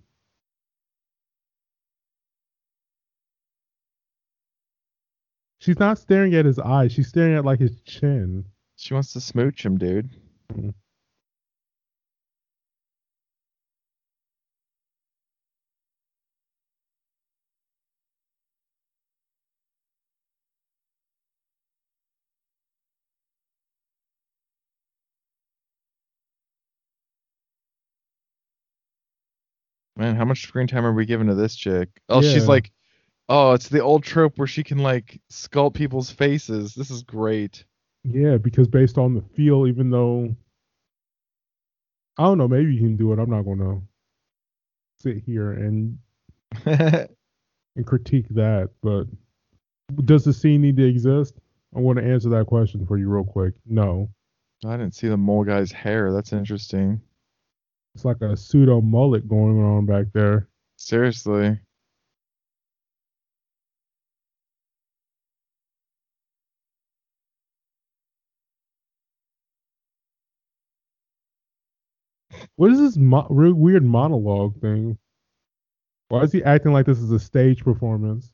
She's 5.65 5.79
not 5.79 5.97
staring 5.97 6.35
at 6.35 6.45
his 6.45 6.59
eyes. 6.59 6.91
She's 6.91 7.07
staring 7.07 7.33
at 7.33 7.43
like 7.43 7.59
his 7.59 7.81
chin. 7.81 8.45
she 8.75 8.93
wants 8.93 9.13
to 9.13 9.19
smooch 9.19 9.65
him, 9.65 9.79
dude. 9.79 10.11
Mm-hmm. 10.53 10.69
Man, 29.97 30.15
how 30.15 30.25
much 30.25 30.43
screen 30.43 30.67
time 30.67 30.85
are 30.85 30.93
we 30.93 31.07
giving 31.07 31.25
to 31.25 31.33
this 31.33 31.55
chick? 31.55 31.89
Oh, 32.07 32.21
she's 32.21 32.47
like, 32.47 32.71
oh, 33.29 33.53
it's 33.53 33.69
the 33.69 33.81
old 33.81 34.03
trope 34.03 34.37
where 34.37 34.47
she 34.47 34.63
can 34.63 34.79
like 34.79 35.19
sculpt 35.31 35.73
people's 35.73 36.11
faces. 36.11 36.73
This 36.73 36.91
is 36.91 37.03
great. 37.03 37.65
Yeah, 38.03 38.37
because 38.37 38.67
based 38.67 38.97
on 38.97 39.15
the 39.15 39.21
feel, 39.35 39.67
even 39.67 39.89
though 39.89 40.35
I 42.17 42.23
don't 42.23 42.37
know, 42.37 42.47
maybe 42.47 42.73
you 42.73 42.79
can 42.79 42.97
do 42.97 43.11
it. 43.13 43.19
I'm 43.19 43.29
not 43.29 43.43
gonna 43.43 43.81
sit 44.99 45.23
here 45.25 45.51
and 45.51 45.97
and 46.65 47.85
critique 47.85 48.27
that, 48.29 48.69
but 48.81 49.07
does 50.05 50.23
the 50.23 50.33
scene 50.33 50.61
need 50.61 50.77
to 50.77 50.87
exist? 50.87 51.35
I 51.75 51.79
want 51.79 51.99
to 51.99 52.05
answer 52.05 52.29
that 52.29 52.47
question 52.47 52.85
for 52.85 52.97
you 52.97 53.09
real 53.09 53.25
quick. 53.25 53.53
No. 53.65 54.09
I 54.65 54.77
didn't 54.77 54.95
see 54.95 55.09
the 55.09 55.17
mole 55.17 55.43
guy's 55.43 55.71
hair. 55.71 56.13
That's 56.13 56.31
interesting. 56.31 57.01
It's 57.93 58.05
like 58.05 58.21
a 58.21 58.37
pseudo 58.37 58.81
mullet 58.81 59.27
going 59.27 59.61
on 59.61 59.85
back 59.85 60.07
there. 60.13 60.47
Seriously. 60.77 61.59
What 72.57 72.71
is 72.71 72.79
this 72.79 72.97
mo- 72.97 73.27
weird 73.29 73.83
monologue 73.83 74.59
thing? 74.61 74.97
Why 76.09 76.21
is 76.21 76.31
he 76.31 76.43
acting 76.43 76.73
like 76.73 76.85
this 76.85 76.99
is 76.99 77.11
a 77.11 77.19
stage 77.19 77.63
performance? 77.63 78.31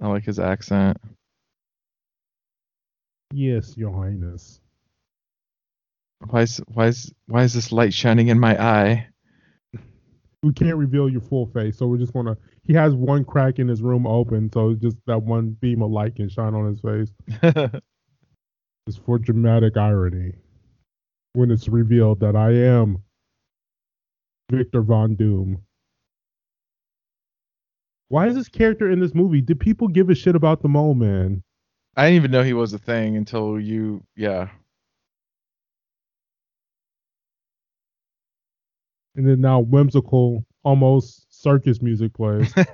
I 0.00 0.08
like 0.08 0.24
his 0.24 0.38
accent. 0.38 0.98
Yes, 3.32 3.76
Your 3.76 3.92
Highness. 3.92 4.60
Why 6.26 6.42
is 6.42 6.60
why 6.68 6.86
is 6.88 7.12
why 7.26 7.44
is 7.44 7.54
this 7.54 7.72
light 7.72 7.92
shining 7.92 8.28
in 8.28 8.38
my 8.38 8.60
eye? 8.60 9.08
We 10.42 10.52
can't 10.52 10.76
reveal 10.76 11.08
your 11.08 11.20
full 11.20 11.46
face, 11.46 11.78
so 11.78 11.86
we're 11.86 11.98
just 11.98 12.12
gonna. 12.12 12.36
He 12.64 12.72
has 12.74 12.94
one 12.94 13.24
crack 13.24 13.58
in 13.58 13.68
his 13.68 13.82
room 13.82 14.06
open, 14.06 14.50
so 14.52 14.74
just 14.74 14.96
that 15.06 15.22
one 15.22 15.56
beam 15.60 15.82
of 15.82 15.90
light 15.90 16.16
can 16.16 16.28
shine 16.28 16.54
on 16.54 16.66
his 16.66 16.80
face. 16.80 17.80
It's 18.88 18.96
for 18.96 19.18
dramatic 19.18 19.76
irony 19.76 20.32
when 21.34 21.50
it's 21.50 21.68
revealed 21.68 22.20
that 22.20 22.34
I 22.34 22.52
am 22.52 23.02
Victor 24.50 24.80
Von 24.80 25.14
Doom. 25.14 25.60
Why 28.08 28.28
is 28.28 28.34
this 28.34 28.48
character 28.48 28.90
in 28.90 28.98
this 28.98 29.14
movie? 29.14 29.42
Did 29.42 29.60
people 29.60 29.88
give 29.88 30.08
a 30.08 30.14
shit 30.14 30.34
about 30.34 30.62
the 30.62 30.68
mole 30.68 30.94
man? 30.94 31.42
I 31.96 32.04
didn't 32.04 32.16
even 32.16 32.30
know 32.30 32.42
he 32.42 32.54
was 32.54 32.72
a 32.72 32.78
thing 32.78 33.18
until 33.18 33.60
you 33.60 34.02
yeah. 34.16 34.48
And 39.18 39.26
then 39.28 39.40
now 39.40 39.58
whimsical, 39.58 40.46
almost 40.62 41.26
circus 41.42 41.82
music 41.82 42.14
plays. 42.14 42.54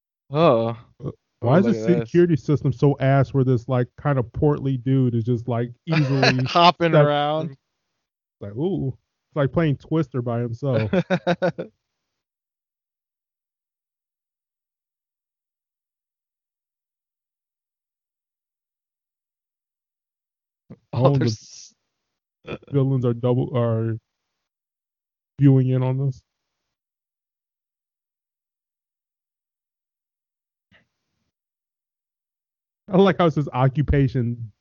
oh. 0.30 0.68
Uh, 1.04 1.10
why 1.40 1.58
is 1.58 1.64
the 1.64 1.72
look 1.72 1.80
at 1.80 1.86
this. 1.88 2.08
security 2.08 2.36
system 2.36 2.72
so 2.72 2.96
ass 3.00 3.34
where 3.34 3.42
this 3.42 3.68
like 3.68 3.88
kind 4.00 4.20
of 4.20 4.32
portly 4.32 4.76
dude 4.76 5.16
is 5.16 5.24
just 5.24 5.48
like 5.48 5.72
easily 5.86 6.44
hopping 6.44 6.92
That- 6.92 7.04
around? 7.04 7.56
like 8.40 8.54
ooh, 8.54 8.88
it's 8.88 9.36
like 9.36 9.52
playing 9.52 9.78
Twister 9.78 10.22
by 10.22 10.40
himself. 10.40 10.90
oh, 10.92 11.68
Oh, 20.92 21.16
the- 21.16 21.36
Villains 22.72 23.04
are 23.04 23.14
double 23.14 23.56
are 23.56 23.98
viewing 25.42 25.70
in 25.70 25.82
on 25.82 25.98
this. 25.98 26.22
I 32.88 32.96
like 32.96 33.18
how 33.18 33.26
it 33.26 33.32
says 33.32 33.48
occupation 33.52 34.52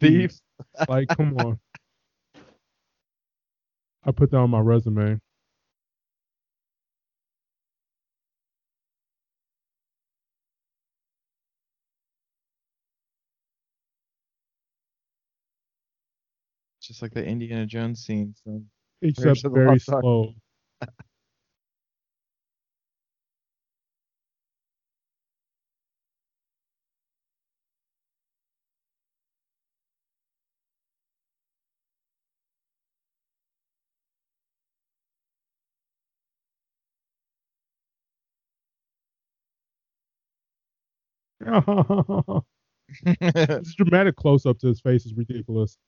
Thief. 0.00 0.38
Like, 0.88 1.08
come 1.08 1.36
on. 1.38 1.58
I 4.04 4.10
put 4.10 4.30
that 4.32 4.36
on 4.38 4.50
my 4.50 4.60
resume. 4.60 5.20
Just 16.82 17.02
like 17.02 17.14
the 17.14 17.24
Indiana 17.24 17.66
Jones 17.66 18.04
scene. 18.04 18.34
So. 18.44 18.62
Except 19.02 19.44
very 19.44 19.78
slow. 19.80 20.34
this 43.34 43.74
dramatic 43.76 44.16
close 44.16 44.46
up 44.46 44.58
to 44.60 44.68
his 44.68 44.80
face 44.80 45.06
is 45.06 45.14
ridiculous. 45.14 45.78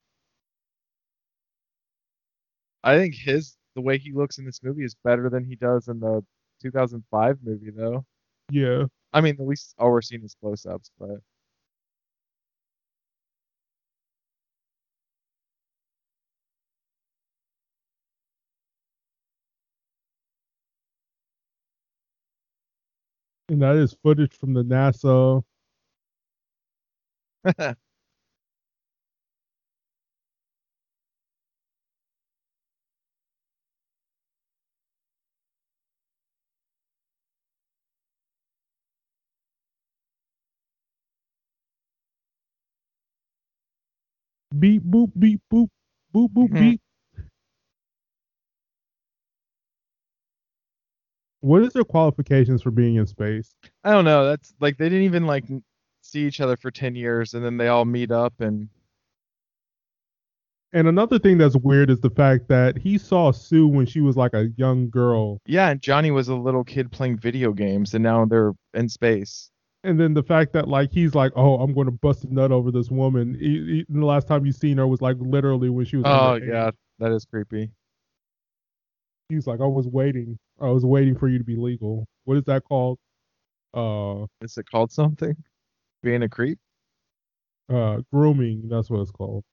I 2.84 2.96
think 2.98 3.14
his 3.14 3.56
the 3.74 3.80
way 3.80 3.98
he 3.98 4.12
looks 4.12 4.38
in 4.38 4.44
this 4.44 4.62
movie 4.62 4.84
is 4.84 4.94
better 5.04 5.30
than 5.30 5.44
he 5.44 5.56
does 5.56 5.88
in 5.88 6.00
the 6.00 6.24
2005 6.62 7.38
movie, 7.42 7.70
though. 7.70 8.04
Yeah. 8.50 8.86
I 9.12 9.20
mean, 9.20 9.36
at 9.40 9.46
least 9.46 9.74
all 9.78 9.90
we're 9.90 10.02
seeing 10.02 10.24
is 10.24 10.36
close-ups, 10.40 10.90
but 10.98 11.20
And 23.50 23.60
that 23.62 23.76
is 23.76 23.94
footage 24.02 24.34
from 24.34 24.54
the 24.54 24.62
NASA. 24.62 25.42
Beep 44.58 44.82
boop 44.82 45.12
beep 45.18 45.40
boop 45.52 45.68
boop 46.14 46.28
boop 46.32 46.48
Mhm. 46.48 46.58
beep. 46.58 46.80
What 51.40 51.62
is 51.62 51.72
their 51.72 51.84
qualifications 51.84 52.62
for 52.62 52.70
being 52.70 52.96
in 52.96 53.06
space? 53.06 53.54
I 53.84 53.92
don't 53.92 54.04
know. 54.04 54.26
That's 54.26 54.52
like 54.60 54.76
they 54.76 54.88
didn't 54.88 55.04
even 55.04 55.26
like 55.26 55.44
see 56.02 56.26
each 56.26 56.40
other 56.40 56.56
for 56.56 56.70
10 56.70 56.94
years, 56.94 57.34
and 57.34 57.44
then 57.44 57.56
they 57.56 57.68
all 57.68 57.84
meet 57.84 58.10
up 58.10 58.34
and 58.40 58.68
And 60.72 60.86
another 60.86 61.18
thing 61.18 61.36
that's 61.38 61.56
weird 61.56 61.90
is 61.90 62.00
the 62.00 62.10
fact 62.10 62.46
that 62.48 62.76
he 62.78 62.96
saw 62.98 63.32
Sue 63.32 63.66
when 63.66 63.86
she 63.86 64.00
was 64.00 64.16
like 64.16 64.34
a 64.34 64.48
young 64.56 64.88
girl. 64.88 65.38
yeah, 65.46 65.70
and 65.70 65.80
Johnny 65.82 66.10
was 66.12 66.28
a 66.28 66.34
little 66.36 66.62
kid 66.62 66.92
playing 66.92 67.18
video 67.18 67.52
games, 67.52 67.94
and 67.94 68.02
now 68.04 68.24
they're 68.24 68.52
in 68.74 68.88
space. 68.88 69.50
And 69.82 69.98
then 69.98 70.12
the 70.12 70.22
fact 70.22 70.52
that 70.52 70.68
like 70.68 70.90
he's 70.92 71.14
like, 71.14 71.32
oh, 71.36 71.56
I'm 71.60 71.72
going 71.72 71.86
to 71.86 71.90
bust 71.92 72.24
a 72.24 72.32
nut 72.32 72.52
over 72.52 72.70
this 72.70 72.90
woman. 72.90 73.34
He, 73.34 73.48
he- 73.48 73.86
the 73.88 74.04
last 74.04 74.28
time 74.28 74.44
you 74.44 74.52
seen 74.52 74.76
her 74.78 74.86
was 74.86 75.00
like 75.00 75.16
literally 75.18 75.70
when 75.70 75.86
she 75.86 75.96
was. 75.96 76.06
Oh 76.06 76.34
yeah, 76.34 76.70
that 76.98 77.12
is 77.12 77.24
creepy. 77.24 77.70
He's 79.30 79.46
like, 79.46 79.60
I 79.60 79.66
was 79.66 79.86
waiting. 79.86 80.38
I 80.60 80.66
was 80.68 80.84
waiting 80.84 81.16
for 81.16 81.28
you 81.28 81.38
to 81.38 81.44
be 81.44 81.56
legal. 81.56 82.06
What 82.24 82.36
is 82.36 82.44
that 82.44 82.64
called? 82.64 82.98
Uh, 83.72 84.26
Is 84.42 84.58
it 84.58 84.66
called 84.70 84.92
something? 84.92 85.36
Being 86.02 86.22
a 86.22 86.28
creep? 86.28 86.58
uh, 87.72 87.98
grooming. 88.12 88.68
That's 88.68 88.90
what 88.90 89.00
it's 89.00 89.12
called. 89.12 89.44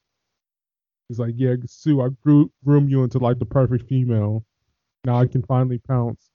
He's 1.07 1.19
like, 1.19 1.35
yeah, 1.37 1.55
Sue, 1.67 2.01
I 2.01 2.09
grew, 2.23 2.51
groomed 2.65 2.89
you 2.89 3.03
into 3.03 3.19
like 3.19 3.39
the 3.39 3.45
perfect 3.45 3.87
female. 3.87 4.43
Now 5.05 5.17
I 5.19 5.27
can 5.27 5.43
finally 5.43 5.77
pounce. 5.77 6.29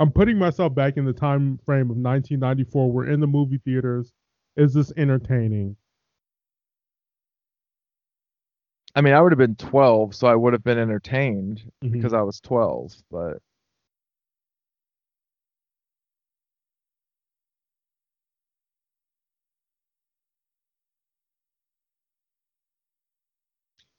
I'm 0.00 0.10
putting 0.10 0.38
myself 0.38 0.74
back 0.74 0.96
in 0.96 1.04
the 1.04 1.12
time 1.12 1.58
frame 1.58 1.90
of 1.90 1.96
1994. 1.98 2.90
We're 2.90 3.06
in 3.08 3.20
the 3.20 3.28
movie 3.28 3.58
theaters. 3.58 4.12
Is 4.56 4.74
this 4.74 4.92
entertaining? 4.96 5.76
I 8.94 9.00
mean, 9.02 9.14
I 9.14 9.20
would 9.20 9.32
have 9.32 9.38
been 9.38 9.56
12, 9.56 10.14
so 10.14 10.26
I 10.28 10.34
would 10.34 10.52
have 10.52 10.64
been 10.64 10.78
entertained 10.78 11.70
Mhm. 11.84 11.92
because 11.92 12.12
I 12.12 12.22
was 12.22 12.40
12, 12.40 12.94
but 13.10 13.42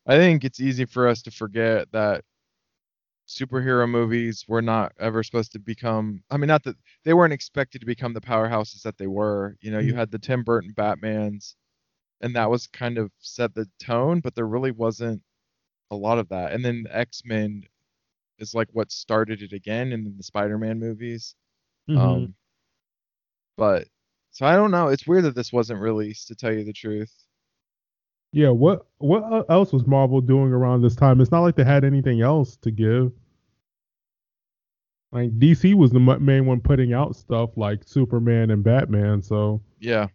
I 0.05 0.17
think 0.17 0.43
it's 0.43 0.59
easy 0.59 0.85
for 0.85 1.07
us 1.07 1.21
to 1.23 1.31
forget 1.31 1.91
that 1.91 2.23
superhero 3.31 3.89
movies 3.89 4.45
were 4.47 4.61
not 4.61 4.93
ever 4.99 5.23
supposed 5.23 5.51
to 5.53 5.59
become 5.59 6.23
I 6.31 6.37
mean 6.37 6.47
not 6.49 6.63
that 6.65 6.77
they 7.05 7.13
weren't 7.13 7.33
expected 7.33 7.79
to 7.81 7.85
become 7.87 8.13
the 8.13 8.21
powerhouses 8.21 8.81
that 8.83 8.97
they 8.97 9.07
were. 9.07 9.57
You 9.61 9.71
know, 9.71 9.79
you 9.79 9.93
Mhm. 9.93 9.95
had 9.95 10.11
the 10.11 10.19
Tim 10.19 10.43
Burton 10.43 10.73
Batmans 10.75 11.55
and 12.21 12.35
that 12.35 12.49
was 12.49 12.67
kind 12.67 12.97
of 12.97 13.11
set 13.19 13.53
the 13.55 13.69
tone, 13.79 14.21
but 14.21 14.35
there 14.35 14.47
really 14.47 14.71
wasn't 14.71 15.21
a 15.91 15.95
lot 15.95 16.19
of 16.19 16.29
that. 16.29 16.53
And 16.53 16.63
then 16.65 16.85
X-Men 16.89 17.63
is 18.39 18.53
like 18.55 18.69
what 18.73 18.91
started 18.91 19.41
it 19.43 19.53
again 19.53 19.91
in 19.93 20.15
the 20.17 20.23
Spider-Man 20.23 20.79
movies. 20.79 21.35
Mhm. 21.87 22.31
Um, 22.31 22.35
but 23.57 23.87
so 24.31 24.45
I 24.45 24.55
don't 24.55 24.71
know. 24.71 24.87
It's 24.89 25.07
weird 25.07 25.23
that 25.25 25.35
this 25.35 25.53
wasn't 25.53 25.79
released, 25.81 26.27
to 26.27 26.35
tell 26.35 26.53
you 26.53 26.63
the 26.63 26.73
truth. 26.73 27.13
Yeah, 28.33 28.49
what 28.49 28.85
what 28.99 29.45
else 29.49 29.73
was 29.73 29.85
Marvel 29.85 30.21
doing 30.21 30.51
around 30.53 30.81
this 30.81 30.95
time? 30.95 31.19
It's 31.19 31.31
not 31.31 31.41
like 31.41 31.55
they 31.55 31.65
had 31.65 31.83
anything 31.83 32.21
else 32.21 32.55
to 32.57 32.71
give. 32.71 33.11
Like 35.11 35.37
DC 35.37 35.73
was 35.73 35.91
the 35.91 35.99
main 35.99 36.45
one 36.45 36.61
putting 36.61 36.93
out 36.93 37.15
stuff 37.15 37.57
like 37.57 37.83
Superman 37.85 38.49
and 38.51 38.63
Batman, 38.63 39.21
so 39.21 39.61
Yeah. 39.79 40.07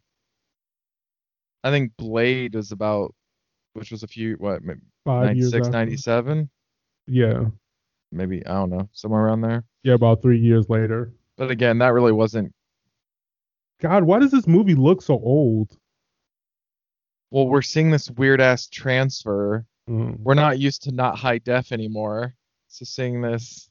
I 1.63 1.71
think 1.71 1.93
Blade 1.99 2.55
was 2.55 2.71
about, 2.73 3.15
which 3.75 3.91
was 3.91 4.03
a 4.05 4.07
few, 4.07 4.37
what, 4.37 4.63
maybe 4.63 4.81
five 5.05 5.37
years 5.37 5.53
96, 5.53 5.69
97? 5.73 6.49
Yeah, 7.09 7.45
Maybe, 8.13 8.47
I 8.47 8.53
don't 8.55 8.71
know, 8.71 8.89
somewhere 8.93 9.25
around 9.25 9.41
there. 9.41 9.65
yeah, 9.83 9.95
about 9.95 10.23
three 10.23 10.39
years 10.39 10.71
later. 10.71 11.13
But 11.37 11.51
again, 11.51 11.79
that 11.79 11.93
really 11.93 12.13
wasn't, 12.13 12.55
God, 13.81 14.05
why 14.05 14.21
does 14.21 14.31
this 14.31 14.47
movie 14.47 14.77
look 14.77 15.03
so 15.03 15.15
old? 15.15 15.77
Well, 17.31 17.49
we're 17.49 17.63
seeing 17.63 17.91
this 17.91 18.11
weird 18.11 18.41
ass 18.41 18.69
transfer. 18.69 19.65
Mm. 19.89 20.19
We're 20.21 20.35
not 20.35 20.59
used 20.59 20.83
to 20.85 20.93
not 20.93 21.19
high 21.19 21.39
def 21.39 21.73
anymore. 21.73 22.35
So 22.69 22.85
seeing 22.85 23.21
this, 23.21 23.69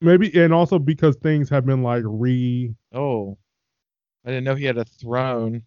Maybe, 0.00 0.30
and 0.38 0.52
also 0.52 0.78
because 0.78 1.16
things 1.16 1.48
have 1.48 1.64
been 1.64 1.82
like 1.82 2.02
re. 2.04 2.74
oh, 2.92 3.38
I 4.24 4.28
didn't 4.28 4.44
know 4.44 4.54
he 4.54 4.66
had 4.66 4.76
a 4.76 4.84
throne. 4.84 5.62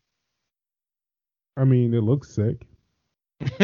I 1.56 1.64
mean, 1.64 1.94
it 1.94 2.02
looks 2.02 2.30
sick. 2.36 2.68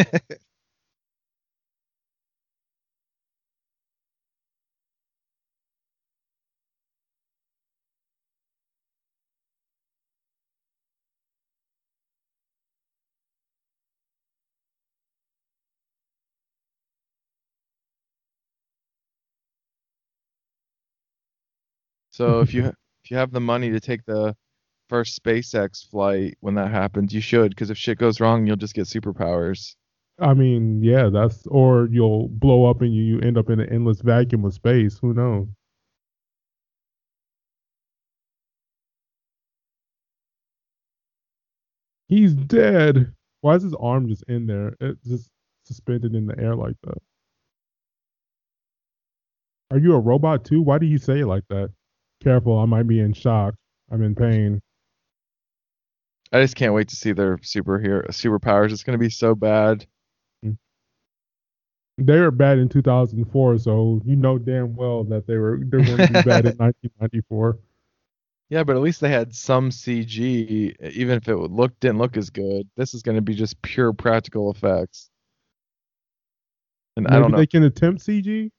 So 22.14 22.41
if 22.41 22.53
you 22.53 22.68
if 23.03 23.11
you 23.11 23.18
have 23.18 23.31
the 23.31 23.41
money 23.41 23.72
to 23.72 23.80
take 23.80 24.06
the 24.06 24.35
first 24.88 25.22
SpaceX 25.22 25.90
flight 25.90 26.38
when 26.41 26.53
that 26.56 26.69
happens, 26.69 27.11
you 27.14 27.22
should, 27.22 27.49
because 27.49 27.72
if 27.72 27.77
shit 27.77 27.98
goes 27.98 28.19
wrong, 28.19 28.45
you'll 28.45 28.56
just 28.56 28.76
get 28.76 28.85
superpowers. 28.85 29.76
I 30.19 30.35
mean, 30.35 30.84
yeah, 30.84 31.10
that's 31.10 31.48
or 31.48 31.88
you'll 31.91 32.27
blow 32.30 32.69
up 32.69 32.81
and 32.81 32.94
you, 32.94 33.03
you 33.03 33.19
end 33.22 33.38
up 33.38 33.49
in 33.49 33.60
an 33.60 33.69
endless 33.73 34.02
vacuum 34.02 34.45
of 34.45 34.53
space. 34.53 34.99
Who 34.99 35.14
knows? 35.15 35.48
He's 42.07 42.35
dead. 42.35 43.11
Why 43.41 43.56
is 43.56 43.64
his 43.64 43.73
arm 43.73 44.07
just 44.07 44.23
in 44.27 44.45
there? 44.45 44.76
It's 44.80 45.03
just 45.07 45.30
suspended 45.65 46.14
in 46.14 46.27
the 46.27 46.40
air 46.40 46.56
like 46.56 46.76
that. 46.84 46.98
Are 49.72 49.80
you 49.80 49.94
a 49.95 49.99
robot 49.99 50.45
too? 50.45 50.61
Why 50.61 50.77
do 50.77 50.85
you 50.85 50.99
say 50.99 51.22
it 51.22 51.26
like 51.26 51.48
that? 51.49 51.72
Careful, 52.24 52.58
I 52.58 52.66
might 52.66 52.88
be 52.88 53.00
in 53.00 53.14
shock. 53.14 53.54
I'm 53.91 54.02
in 54.02 54.16
pain. 54.16 54.62
I 56.32 56.41
just 56.41 56.56
can't 56.56 56.74
wait 56.74 56.88
to 56.90 56.95
see 56.95 57.12
their 57.12 57.38
superhero 57.38 58.08
superpowers. 58.08 58.72
It's 58.72 58.84
gonna 58.84 58.98
be 58.98 59.10
so 59.10 59.36
bad. 59.36 59.86
Mm. 60.44 60.58
They 61.98 62.20
were 62.20 62.32
bad 62.32 62.58
in 62.58 62.70
2004, 62.70 63.58
so 63.60 64.02
you 64.06 64.16
know 64.16 64.38
damn 64.38 64.76
well 64.76 65.04
that 65.06 65.28
they 65.28 65.38
were 65.38 65.60
they're 65.64 65.84
going 65.84 65.98
to 65.98 66.08
be 66.08 66.14
bad 66.24 66.45
in 66.45 66.56
1994. 66.58 67.60
Yeah, 68.50 68.64
but 68.64 68.76
at 68.76 68.82
least 68.82 69.02
they 69.02 69.10
had 69.10 69.34
some 69.36 69.70
CG, 69.70 70.76
even 70.91 71.18
if 71.18 71.28
it 71.28 71.36
would 71.36 71.52
look 71.52 71.80
didn't 71.80 71.98
look 71.98 72.18
as 72.18 72.30
good. 72.30 72.68
This 72.78 72.94
is 72.94 73.04
gonna 73.04 73.22
be 73.22 73.36
just 73.36 73.62
pure 73.62 73.94
practical 73.94 74.50
effects. 74.50 75.10
And 76.95 77.08
I 77.08 77.12
Maybe 77.12 77.22
don't 77.22 77.32
know. 77.32 77.38
they 77.38 77.48
can 77.48 77.64
attempt 77.64 78.02
CG. 78.02 78.50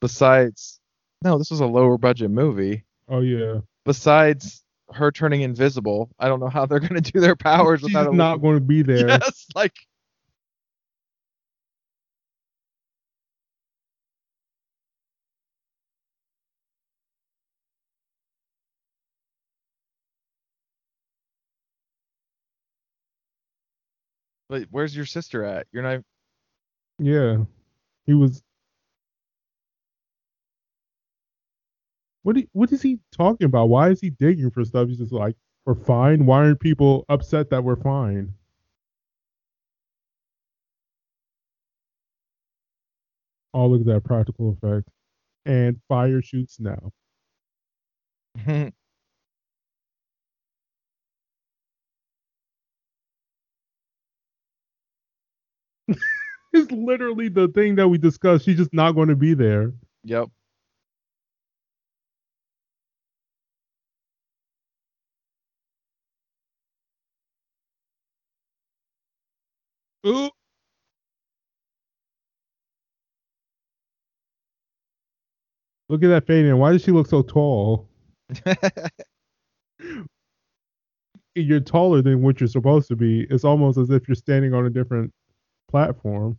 Besides, 0.00 0.80
no, 1.22 1.38
this 1.38 1.50
was 1.50 1.60
a 1.60 1.66
lower 1.66 1.96
budget 1.98 2.30
movie. 2.30 2.84
Oh 3.12 3.20
yeah, 3.20 3.60
Besides 3.84 4.64
her 4.90 5.12
turning 5.12 5.42
invisible, 5.42 6.10
I 6.18 6.28
don't 6.28 6.40
know 6.40 6.48
how 6.48 6.64
they're 6.64 6.80
gonna 6.80 7.02
do 7.02 7.20
their 7.20 7.36
powers 7.36 7.80
she's 7.80 7.90
without 7.90 8.12
a 8.12 8.16
not 8.16 8.38
going 8.38 8.56
to 8.56 8.60
be 8.60 8.80
there. 8.82 9.06
Yes, 9.06 9.46
like 9.54 9.74
But 24.52 24.68
where's 24.70 24.94
your 24.94 25.06
sister 25.06 25.44
at? 25.44 25.66
You're 25.72 25.82
not. 25.82 26.00
Yeah, 26.98 27.44
he 28.04 28.12
was. 28.12 28.42
What 32.22 32.36
he, 32.36 32.48
what 32.52 32.72
is 32.72 32.82
he 32.82 33.00
talking 33.12 33.46
about? 33.46 33.68
Why 33.68 33.90
is 33.90 34.00
he 34.00 34.10
digging 34.10 34.50
for 34.50 34.64
stuff? 34.64 34.88
He's 34.88 34.98
just 34.98 35.12
like, 35.12 35.36
we're 35.66 35.74
fine. 35.74 36.26
Why 36.26 36.38
aren't 36.38 36.60
people 36.60 37.04
upset 37.08 37.50
that 37.50 37.64
we're 37.64 37.76
fine? 37.76 38.34
Oh, 43.54 43.66
look 43.68 43.80
at 43.80 43.86
that 43.86 44.04
practical 44.04 44.50
effect. 44.50 44.88
And 45.46 45.80
fire 45.88 46.22
shoots 46.22 46.60
now. 46.60 46.92
It's 56.52 56.70
literally 56.70 57.28
the 57.28 57.48
thing 57.48 57.76
that 57.76 57.88
we 57.88 57.98
discussed. 57.98 58.44
She's 58.44 58.58
just 58.58 58.72
not 58.74 58.92
going 58.92 59.08
to 59.08 59.16
be 59.16 59.34
there. 59.34 59.72
yep. 60.04 60.28
Ooh. 70.06 70.30
Look 75.88 76.02
at 76.02 76.08
that 76.08 76.26
fade 76.26 76.46
in. 76.46 76.58
Why 76.58 76.72
does 76.72 76.82
she 76.82 76.90
look 76.90 77.06
so 77.06 77.22
tall? 77.22 77.88
You're 81.34 81.60
taller 81.60 82.02
than 82.02 82.22
what 82.22 82.40
you're 82.40 82.48
supposed 82.48 82.88
to 82.88 82.96
be. 82.96 83.26
It's 83.30 83.44
almost 83.44 83.78
as 83.78 83.88
if 83.90 84.06
you're 84.06 84.14
standing 84.14 84.52
on 84.52 84.66
a 84.66 84.70
different 84.70 85.12
platform. 85.70 86.38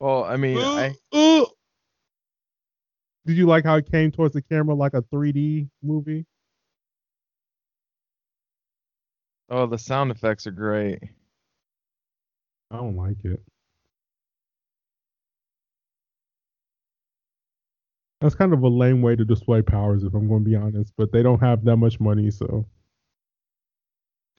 well, 0.00 0.24
I 0.24 0.36
mean, 0.36 0.58
I 0.58 0.94
Ooh. 1.14 1.46
Did 3.24 3.36
you 3.36 3.46
like 3.46 3.64
how 3.64 3.76
it 3.76 3.90
came 3.90 4.10
towards 4.10 4.34
the 4.34 4.42
camera 4.42 4.74
like 4.74 4.94
a 4.94 5.02
3D 5.02 5.68
movie? 5.82 6.26
Oh 9.52 9.66
the 9.66 9.78
sound 9.78 10.10
effects 10.10 10.48
are 10.48 10.50
great. 10.52 10.98
I 12.72 12.76
don't 12.78 12.96
like 12.96 13.24
it. 13.24 13.40
That's 18.20 18.34
kind 18.34 18.52
of 18.54 18.62
a 18.62 18.68
lame 18.68 19.02
way 19.02 19.16
to 19.16 19.24
display 19.24 19.62
powers, 19.62 20.04
if 20.04 20.14
I'm 20.14 20.28
going 20.28 20.44
to 20.44 20.50
be 20.50 20.56
honest. 20.56 20.92
But 20.96 21.12
they 21.12 21.22
don't 21.22 21.40
have 21.40 21.64
that 21.64 21.76
much 21.76 22.00
money, 22.00 22.30
so 22.30 22.66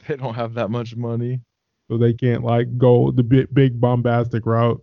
They 0.07 0.15
don't 0.17 0.35
have 0.35 0.53
that 0.55 0.69
much 0.69 0.95
money. 0.95 1.41
so 1.89 1.97
they 1.97 2.13
can't 2.13 2.43
like 2.43 2.77
go 2.77 3.11
the 3.11 3.23
big, 3.23 3.53
big 3.53 3.79
bombastic 3.79 4.45
route. 4.45 4.81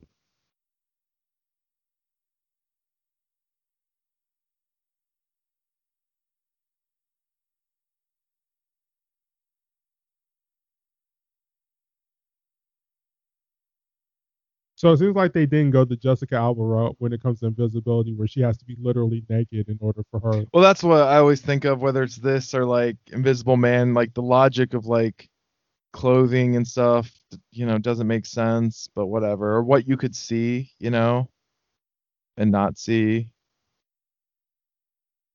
So 14.81 14.91
it 14.93 14.97
seems 14.97 15.15
like 15.15 15.35
they 15.35 15.45
didn't 15.45 15.73
go 15.73 15.85
the 15.85 15.95
Jessica 15.95 16.37
Alba 16.37 16.63
route 16.63 16.97
when 17.01 17.13
it 17.13 17.23
comes 17.23 17.41
to 17.41 17.47
invisibility, 17.49 18.15
where 18.15 18.27
she 18.27 18.41
has 18.41 18.57
to 18.57 18.65
be 18.65 18.79
literally 18.81 19.23
naked 19.29 19.69
in 19.69 19.77
order 19.79 20.03
for 20.11 20.21
her. 20.21 20.47
Well, 20.55 20.63
that's 20.63 20.83
what 20.83 21.03
I 21.03 21.19
always 21.19 21.43
think 21.43 21.67
of, 21.67 21.83
whether 21.83 22.03
it's 22.03 22.17
this 22.17 22.55
or 22.55 22.65
like 22.65 22.97
Invisible 23.09 23.59
Man, 23.59 23.93
like 23.93 24.15
the 24.15 24.23
logic 24.23 24.73
of 24.73 24.87
like 24.87 25.29
clothing 25.93 26.57
and 26.57 26.67
stuff, 26.67 27.13
you 27.51 27.67
know, 27.67 27.77
doesn't 27.77 28.07
make 28.07 28.25
sense, 28.25 28.89
but 28.95 29.09
whatever. 29.09 29.55
Or 29.57 29.63
what 29.63 29.87
you 29.87 29.99
could 29.99 30.17
see, 30.17 30.71
you 30.79 30.89
know, 30.89 31.29
and 32.39 32.51
not 32.51 32.79
see. 32.79 33.29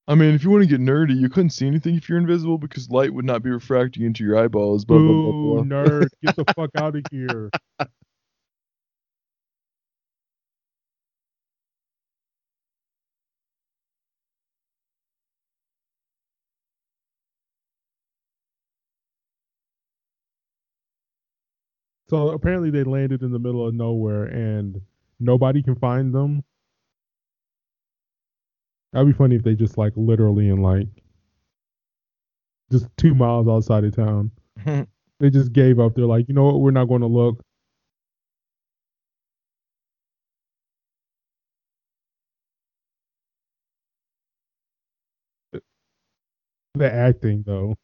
I 0.08 0.16
mean, 0.16 0.34
if 0.34 0.44
you 0.44 0.50
want 0.50 0.64
to 0.64 0.68
get 0.68 0.82
nerdy, 0.82 1.16
you 1.16 1.30
couldn't 1.30 1.52
see 1.52 1.68
anything 1.68 1.94
if 1.94 2.10
you're 2.10 2.18
invisible 2.18 2.58
because 2.58 2.90
light 2.90 3.14
would 3.14 3.26
not 3.26 3.44
be 3.44 3.52
refracting 3.52 4.06
into 4.06 4.24
your 4.24 4.40
eyeballs. 4.44 4.86
Blah, 4.86 4.98
blah, 4.98 5.14
blah, 5.14 5.32
Boo, 5.32 5.64
blah. 5.66 5.78
nerd, 5.78 6.10
get 6.24 6.36
the 6.36 6.46
fuck 6.56 6.72
out 6.78 6.96
of 6.96 7.06
here. 7.12 7.52
So 22.08 22.30
apparently 22.30 22.70
they 22.72 22.84
landed 22.84 23.22
in 23.24 23.32
the 23.32 23.40
middle 23.40 23.68
of 23.68 23.74
nowhere 23.76 24.26
and 24.26 24.82
nobody 25.20 25.62
can 25.64 25.76
find 25.76 26.14
them. 26.14 26.44
That'd 28.94 29.08
be 29.08 29.14
funny 29.18 29.36
if 29.36 29.44
they 29.44 29.56
just 29.56 29.78
like 29.78 29.94
literally 29.96 30.50
in 30.50 30.62
like 30.62 30.88
just 32.72 32.88
two 32.98 33.14
miles 33.16 33.48
outside 33.48 33.84
of 33.84 33.96
town. 33.96 34.32
They 35.22 35.30
just 35.30 35.54
gave 35.54 35.80
up. 35.80 35.96
They're 35.96 36.06
like, 36.06 36.28
you 36.28 36.34
know 36.34 36.44
what, 36.44 36.60
we're 36.60 36.72
not 36.72 36.90
going 36.90 37.00
to 37.00 37.08
look. 37.08 37.42
The 46.76 46.92
acting 46.92 47.44
though, 47.46 47.76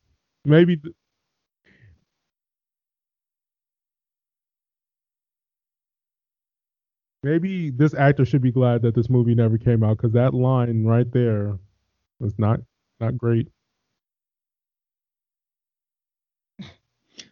maybe. 0.45 0.77
th- 0.77 0.95
Maybe 7.23 7.69
this 7.69 7.93
actor 7.93 8.25
should 8.25 8.41
be 8.41 8.51
glad 8.51 8.81
that 8.81 8.95
this 8.95 9.09
movie 9.09 9.35
never 9.35 9.57
came 9.57 9.83
out 9.83 9.97
because 9.97 10.13
that 10.13 10.33
line 10.33 10.85
right 10.85 11.09
there 11.11 11.59
was 12.19 12.37
not 12.39 12.59
not 12.99 13.17
great. 13.17 13.47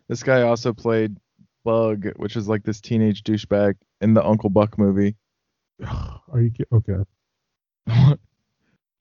This 0.07 0.23
guy 0.23 0.41
also 0.41 0.73
played 0.73 1.17
Bug, 1.63 2.07
which 2.15 2.35
is 2.35 2.47
like 2.47 2.63
this 2.63 2.81
teenage 2.81 3.23
douchebag 3.23 3.75
in 4.01 4.13
the 4.13 4.25
Uncle 4.25 4.49
Buck 4.49 4.77
movie. 4.77 5.15
Are 5.87 6.41
you 6.41 6.51
ki- 6.51 6.65
okay? 6.71 7.03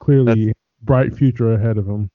Clearly, 0.01 0.53
bright 0.83 1.15
future 1.15 1.53
ahead 1.53 1.79
of 1.79 1.87
him. 1.87 2.11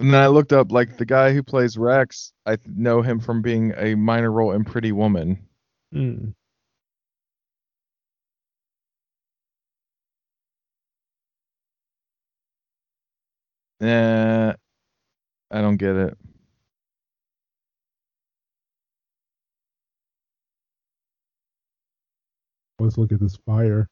And 0.00 0.12
then 0.12 0.20
I 0.20 0.26
looked 0.26 0.52
up 0.52 0.72
like 0.72 0.96
the 0.96 1.06
guy 1.06 1.32
who 1.32 1.42
plays 1.42 1.78
Rex. 1.78 2.32
I 2.46 2.58
know 2.66 3.00
him 3.00 3.20
from 3.20 3.42
being 3.42 3.72
a 3.76 3.94
minor 3.94 4.30
role 4.30 4.52
in 4.52 4.64
Pretty 4.64 4.92
Woman. 4.92 5.38
Mm. 5.94 6.34
Eh, 13.84 14.52
I 15.50 15.60
don't 15.60 15.76
get 15.76 15.94
it. 15.96 16.18
Let's 22.78 22.96
look 22.98 23.12
at 23.12 23.20
this 23.20 23.36
fire. 23.46 23.88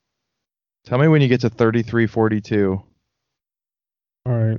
Tell 0.85 0.98
me 0.98 1.09
when 1.09 1.20
you 1.23 1.28
get 1.28 1.43
to 1.43 1.51
3342. 1.51 2.82
All 4.24 4.32
right. 4.32 4.59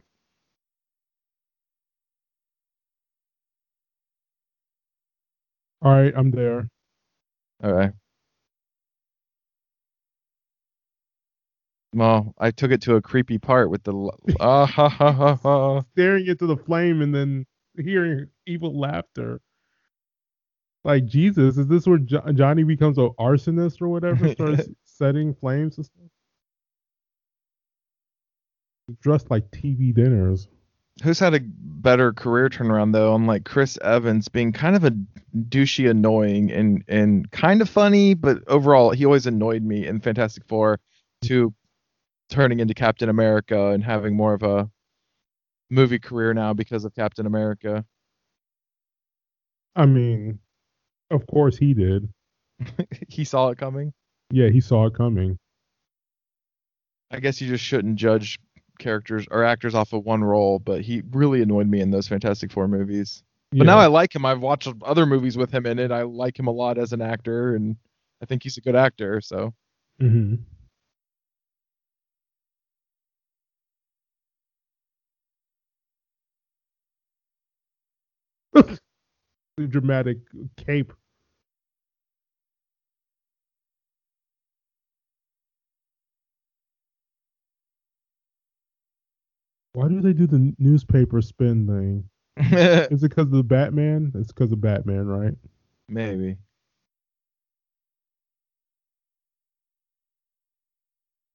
All 5.82 5.92
right, 5.92 6.14
I'm 6.16 6.32
there. 6.32 6.68
Okay. 7.64 7.92
Well, 11.94 12.34
I 12.40 12.52
took 12.52 12.72
it 12.72 12.82
to 12.84 12.96
a 12.96 13.02
creepy 13.02 13.38
part 13.38 13.70
with 13.70 13.84
the 13.84 14.12
ah 14.40 14.66
ha 14.66 14.90
ha 14.90 15.12
ha 15.12 15.36
ha. 15.36 15.84
staring 15.92 16.26
into 16.26 16.48
the 16.48 16.58
flame 16.58 17.02
and 17.02 17.14
then 17.14 17.46
hearing 17.78 18.28
evil 18.48 18.78
laughter. 18.80 19.42
Like 20.84 21.06
Jesus, 21.06 21.58
is 21.58 21.68
this 21.68 21.88
where 21.88 22.00
jo- 22.00 22.32
Johnny 22.34 22.64
becomes 22.64 22.98
an 22.98 23.12
arsonist 23.20 23.82
or 23.82 23.90
whatever? 23.90 24.28
Starts 24.34 24.68
setting 24.84 25.34
flames 25.34 25.78
and 25.78 25.86
stuff. 25.86 26.10
Dressed 29.02 29.32
like 29.32 29.50
TV 29.52 29.94
dinners. 29.94 30.48
Who's 31.04 31.20
had 31.20 31.34
a 31.34 31.40
better 31.42 32.12
career 32.12 32.50
turnaround 32.50 32.92
though? 32.92 33.16
Unlike 33.16 33.46
Chris 33.46 33.80
Evans 33.82 34.28
being 34.28 34.52
kind 34.52 34.76
of 34.76 34.84
a 34.84 34.92
douchey, 35.50 35.90
annoying, 35.90 36.52
and 36.52 36.84
and 36.88 37.32
kind 37.32 37.62
of 37.62 37.70
funny, 37.70 38.14
but 38.14 38.40
overall 38.48 38.92
he 38.92 39.06
always 39.06 39.26
annoyed 39.26 39.64
me 39.64 39.88
in 39.88 40.00
Fantastic 40.02 40.44
Four. 40.46 40.80
To 41.24 41.54
turning 42.34 42.60
into 42.60 42.74
Captain 42.74 43.10
America 43.10 43.68
and 43.70 43.84
having 43.84 44.16
more 44.18 44.34
of 44.34 44.42
a 44.44 44.70
movie 45.70 46.00
career 46.00 46.34
now 46.34 46.54
because 46.54 46.84
of 46.84 46.94
Captain 46.96 47.26
America. 47.28 47.86
I 49.76 49.86
mean, 49.86 50.40
of 51.12 51.26
course 51.28 51.58
he 51.58 51.74
did. 51.74 52.10
he 53.08 53.24
saw 53.24 53.50
it 53.50 53.58
coming. 53.58 53.94
Yeah, 54.32 54.50
he 54.50 54.62
saw 54.62 54.88
it 54.88 54.96
coming. 54.96 55.38
I 57.12 57.20
guess 57.20 57.40
you 57.40 57.48
just 57.48 57.64
shouldn't 57.64 57.98
judge 57.98 58.40
characters 58.80 59.28
or 59.30 59.44
actors 59.44 59.76
off 59.76 59.94
of 59.94 60.04
one 60.04 60.24
role, 60.24 60.58
but 60.60 60.82
he 60.82 61.04
really 61.12 61.42
annoyed 61.42 61.68
me 61.68 61.80
in 61.82 61.92
those 61.92 62.08
Fantastic 62.08 62.52
Four 62.52 62.68
movies. 62.68 63.24
But 63.52 63.60
Yeah. 63.60 63.74
now 63.74 63.78
I 63.78 63.88
like 63.88 64.16
him. 64.16 64.26
I've 64.26 64.42
watched 64.42 64.68
other 64.82 65.06
movies 65.06 65.38
with 65.38 65.52
him 65.52 65.68
in 65.68 65.78
it. 65.78 65.92
I 65.92 66.02
like 66.04 66.38
him 66.40 66.48
a 66.48 66.52
lot 66.52 66.80
as 66.80 66.92
an 66.92 67.02
actor, 67.02 67.56
and 67.56 67.78
I 68.22 68.26
think 68.26 68.42
he's 68.42 68.58
a 68.58 68.62
good 68.62 68.76
actor. 68.76 69.22
So 69.22 69.54
hmm 70.00 70.36
dramatic 79.70 80.18
cape. 80.58 80.94
Why 89.74 89.88
do 89.88 90.02
they 90.02 90.14
do 90.14 90.28
the 90.28 90.54
newspaper 90.60 91.22
spin 91.22 91.68
thing? 91.68 92.10
Is 92.92 93.04
it 93.04 93.10
because 93.10 93.26
of 93.26 93.32
the 93.32 93.44
Batman? 93.44 94.12
It's 94.16 94.32
because 94.32 94.52
of 94.52 94.62
Batman, 94.62 95.08
right? 95.08 95.36
maybe. 95.88 96.38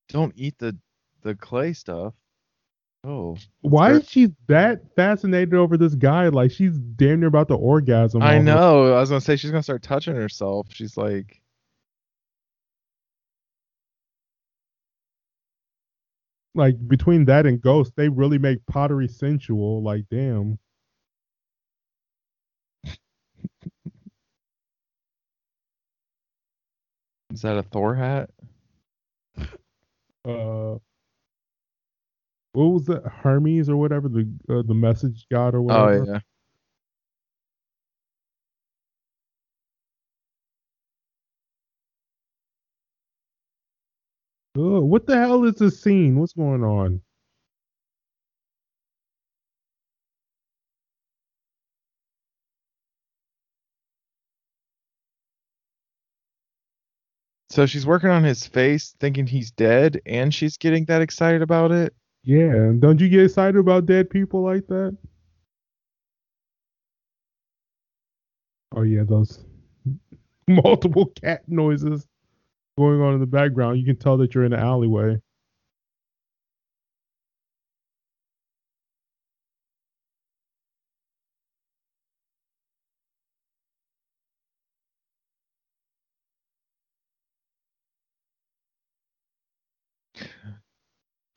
Don't 0.08 0.34
eat 0.36 0.58
the 0.58 0.76
the 1.22 1.34
clay 1.34 1.72
stuff. 1.72 2.14
Oh, 3.04 3.36
Why 3.60 3.92
is 3.92 4.08
she 4.08 4.34
that 4.48 4.80
fascinated 4.96 5.54
over 5.54 5.76
this 5.76 5.94
guy? 5.94 6.28
Like 6.28 6.50
she's 6.50 6.76
damn 6.78 7.20
near 7.20 7.28
about 7.28 7.48
to 7.48 7.54
orgasm. 7.54 8.22
I 8.22 8.36
almost. 8.36 8.44
know. 8.46 8.92
I 8.94 9.00
was 9.00 9.08
gonna 9.08 9.20
say 9.20 9.36
she's 9.36 9.50
gonna 9.50 9.62
start 9.62 9.82
touching 9.82 10.16
herself. 10.16 10.66
She's 10.70 10.96
like, 10.96 11.40
Like 16.58 16.76
between 16.88 17.24
that 17.26 17.46
and 17.46 17.60
Ghost, 17.60 17.92
they 17.96 18.08
really 18.08 18.38
make 18.38 18.66
pottery 18.66 19.06
sensual. 19.06 19.80
Like 19.82 20.06
damn. 20.10 20.58
is 27.32 27.42
that 27.42 27.56
a 27.58 27.62
Thor 27.62 27.94
hat? 27.94 28.30
uh 30.24 30.78
what 32.58 32.74
was 32.74 32.86
that 32.86 33.04
Hermes 33.06 33.68
or 33.68 33.76
whatever 33.76 34.08
the 34.08 34.28
uh, 34.50 34.62
the 34.66 34.74
message 34.74 35.26
god 35.30 35.54
or 35.54 35.62
whatever. 35.62 36.02
Oh 36.02 36.12
yeah. 36.12 36.20
Ugh, 44.56 44.82
what 44.82 45.06
the 45.06 45.16
hell 45.16 45.44
is 45.44 45.54
this 45.54 45.80
scene? 45.80 46.18
What's 46.18 46.32
going 46.32 46.64
on? 46.64 47.00
So 57.50 57.66
she's 57.66 57.86
working 57.86 58.10
on 58.10 58.24
his 58.24 58.46
face, 58.46 58.94
thinking 59.00 59.26
he's 59.26 59.50
dead, 59.52 60.00
and 60.06 60.34
she's 60.34 60.56
getting 60.58 60.86
that 60.86 61.02
excited 61.02 61.42
about 61.42 61.70
it. 61.72 61.94
Yeah, 62.28 62.74
don't 62.78 63.00
you 63.00 63.08
get 63.08 63.24
excited 63.24 63.56
about 63.58 63.86
dead 63.86 64.08
people 64.10 64.42
like 64.42 64.66
that? 64.68 64.96
Oh 68.74 68.82
yeah, 68.82 69.04
those 69.04 69.44
multiple 70.48 71.06
cat 71.22 71.42
noises 71.48 72.06
going 72.78 73.00
on 73.02 73.14
in 73.14 73.20
the 73.20 73.26
background. 73.26 73.78
You 73.78 73.86
can 73.86 73.96
tell 73.96 74.16
that 74.18 74.34
you're 74.34 74.44
in 74.44 74.52
an 74.54 74.60
alleyway. 74.60 75.20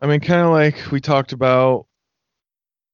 I 0.01 0.07
mean, 0.07 0.19
kind 0.19 0.41
of 0.41 0.51
like 0.51 0.91
we 0.91 0.99
talked 0.99 1.31
about, 1.31 1.85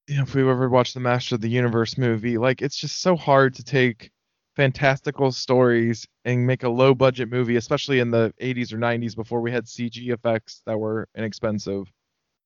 you 0.08 0.16
know, 0.18 0.24
if 0.24 0.34
we've 0.36 0.48
ever 0.48 0.70
watched 0.70 0.94
the 0.94 1.00
Master 1.00 1.36
of 1.36 1.42
the 1.42 1.50
Universe 1.50 1.98
movie, 1.98 2.38
like 2.38 2.62
it's 2.62 2.78
just 2.78 3.02
so 3.02 3.16
hard 3.16 3.54
to 3.56 3.64
take 3.64 4.12
fantastical 4.56 5.32
stories 5.32 6.08
and 6.26 6.48
make 6.48 6.64
a 6.64 6.70
low 6.70 6.96
budget 6.96 7.30
movie, 7.30 7.58
especially 7.58 8.00
in 8.00 8.10
the 8.12 8.34
80s 8.40 8.72
or 8.74 8.78
90s 8.78 9.16
before 9.16 9.42
we 9.42 9.52
had 9.52 9.66
CG 9.66 10.10
effects 10.14 10.62
that 10.66 10.78
were 10.80 11.08
inexpensive. 11.16 11.92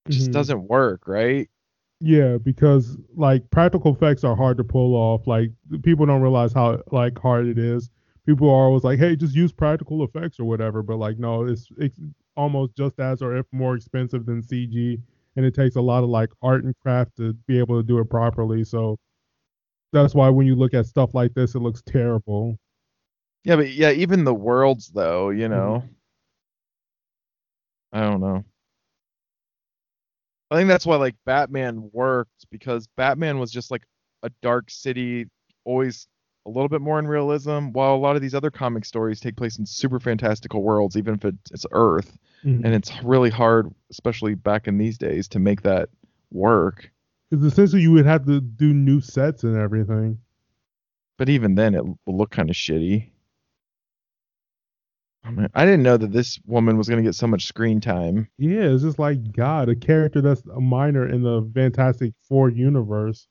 It 0.07 0.11
just 0.11 0.31
Mhm. 0.31 0.33
doesn't 0.33 0.67
work, 0.69 1.07
right? 1.07 1.49
Yeah, 1.99 2.37
because 2.37 2.97
like 3.15 3.49
practical 3.51 3.93
effects 3.93 4.23
are 4.23 4.35
hard 4.35 4.57
to 4.57 4.63
pull 4.63 4.95
off. 4.95 5.27
Like 5.27 5.51
people 5.83 6.05
don't 6.05 6.21
realize 6.21 6.51
how 6.53 6.81
like 6.91 7.17
hard 7.19 7.45
it 7.47 7.59
is. 7.59 7.91
People 8.25 8.49
are 8.49 8.65
always 8.65 8.83
like, 8.83 8.97
"Hey, 8.99 9.15
just 9.15 9.35
use 9.35 9.51
practical 9.51 10.03
effects 10.03 10.39
or 10.39 10.45
whatever," 10.45 10.81
but 10.81 10.97
like 10.97 11.19
no, 11.19 11.45
it's 11.45 11.67
it's 11.77 11.99
almost 12.35 12.75
just 12.75 12.99
as 12.99 13.21
or 13.21 13.35
if 13.37 13.45
more 13.51 13.75
expensive 13.75 14.25
than 14.25 14.41
CG, 14.41 14.99
and 15.35 15.45
it 15.45 15.53
takes 15.55 15.75
a 15.75 15.81
lot 15.81 16.03
of 16.03 16.09
like 16.09 16.29
art 16.41 16.63
and 16.63 16.75
craft 16.79 17.17
to 17.17 17.33
be 17.47 17.59
able 17.59 17.79
to 17.81 17.87
do 17.87 17.99
it 17.99 18.09
properly. 18.09 18.63
So 18.63 18.97
that's 19.93 20.13
why 20.15 20.29
when 20.29 20.47
you 20.47 20.55
look 20.55 20.73
at 20.73 20.85
stuff 20.85 21.13
like 21.13 21.33
this, 21.33 21.55
it 21.55 21.59
looks 21.59 21.81
terrible. 21.85 22.57
Yeah, 23.43 23.55
but 23.55 23.71
yeah, 23.71 23.91
even 23.91 24.23
the 24.23 24.33
worlds 24.33 24.87
though, 24.89 25.29
you 25.29 25.47
Mm-hmm. 25.51 25.75
know. 25.75 25.83
I 27.91 28.01
don't 28.01 28.19
know. 28.21 28.43
I 30.49 30.55
think 30.57 30.67
that's 30.67 30.85
why 30.85 30.97
like 30.97 31.15
Batman 31.25 31.89
worked 31.93 32.45
because 32.51 32.87
Batman 32.97 33.39
was 33.39 33.51
just 33.51 33.71
like 33.71 33.83
a 34.23 34.29
dark 34.41 34.69
city, 34.69 35.25
always 35.65 36.07
a 36.45 36.49
little 36.49 36.69
bit 36.69 36.81
more 36.81 36.97
in 36.99 37.07
realism, 37.07 37.69
while 37.71 37.93
a 37.93 37.97
lot 37.97 38.15
of 38.15 38.21
these 38.21 38.33
other 38.33 38.49
comic 38.51 38.85
stories 38.85 39.19
take 39.19 39.35
place 39.35 39.57
in 39.59 39.65
super 39.65 39.99
fantastical 39.99 40.63
worlds, 40.63 40.97
even 40.97 41.13
if 41.13 41.25
it's, 41.25 41.51
it's 41.51 41.65
Earth, 41.71 42.17
Mhm. 42.43 42.65
and 42.65 42.73
it's 42.73 42.91
really 43.03 43.29
hard, 43.29 43.71
especially 43.91 44.33
back 44.35 44.67
in 44.67 44.77
these 44.77 44.97
days, 44.97 45.27
to 45.29 45.39
make 45.39 45.61
that 45.61 45.89
work. 46.31 46.91
Because 47.29 47.45
essentially 47.45 47.81
you 47.83 47.91
would 47.91 48.05
have 48.05 48.25
to 48.25 48.41
do 48.41 48.73
new 48.73 48.99
sets 48.99 49.43
and 49.43 49.55
everything. 49.55 50.17
But 51.17 51.29
even 51.29 51.53
then, 51.55 51.75
it 51.75 51.85
will 51.85 51.97
look 52.07 52.31
kind 52.31 52.49
of 52.49 52.55
shitty. 52.55 53.09
I, 55.23 55.29
mean, 55.29 55.47
I 55.53 55.65
didn't 55.65 55.83
know 55.83 55.97
that 55.97 56.11
this 56.11 56.39
woman 56.47 56.77
was 56.77 56.89
gonna 56.89 57.03
get 57.03 57.13
so 57.13 57.27
much 57.27 57.45
screen 57.45 57.79
time. 57.79 58.27
Yeah, 58.39 58.63
it's 58.73 58.81
just 58.81 58.97
like 58.97 59.31
God, 59.31 59.69
a 59.69 59.75
character 59.75 60.19
that's 60.19 60.43
a 60.47 60.59
minor 60.59 61.07
in 61.07 61.21
the 61.21 61.47
Fantastic 61.53 62.13
Four 62.27 62.49
universe. 62.49 63.27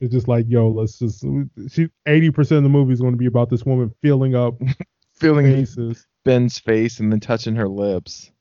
It's 0.00 0.12
just 0.12 0.28
like, 0.28 0.46
yo, 0.48 0.68
let's 0.68 0.98
just. 0.98 1.24
She 1.68 1.88
eighty 2.06 2.30
percent 2.30 2.58
of 2.58 2.62
the 2.64 2.68
movie 2.70 2.92
is 2.92 3.00
going 3.00 3.12
to 3.12 3.18
be 3.18 3.26
about 3.26 3.50
this 3.50 3.64
woman 3.64 3.90
filling 4.02 4.34
up 4.34 4.54
Feeling 5.14 5.44
faces 5.44 6.06
Ben's 6.24 6.58
face 6.58 7.00
and 7.00 7.12
then 7.12 7.20
touching 7.20 7.54
her 7.56 7.68
lips. 7.68 8.32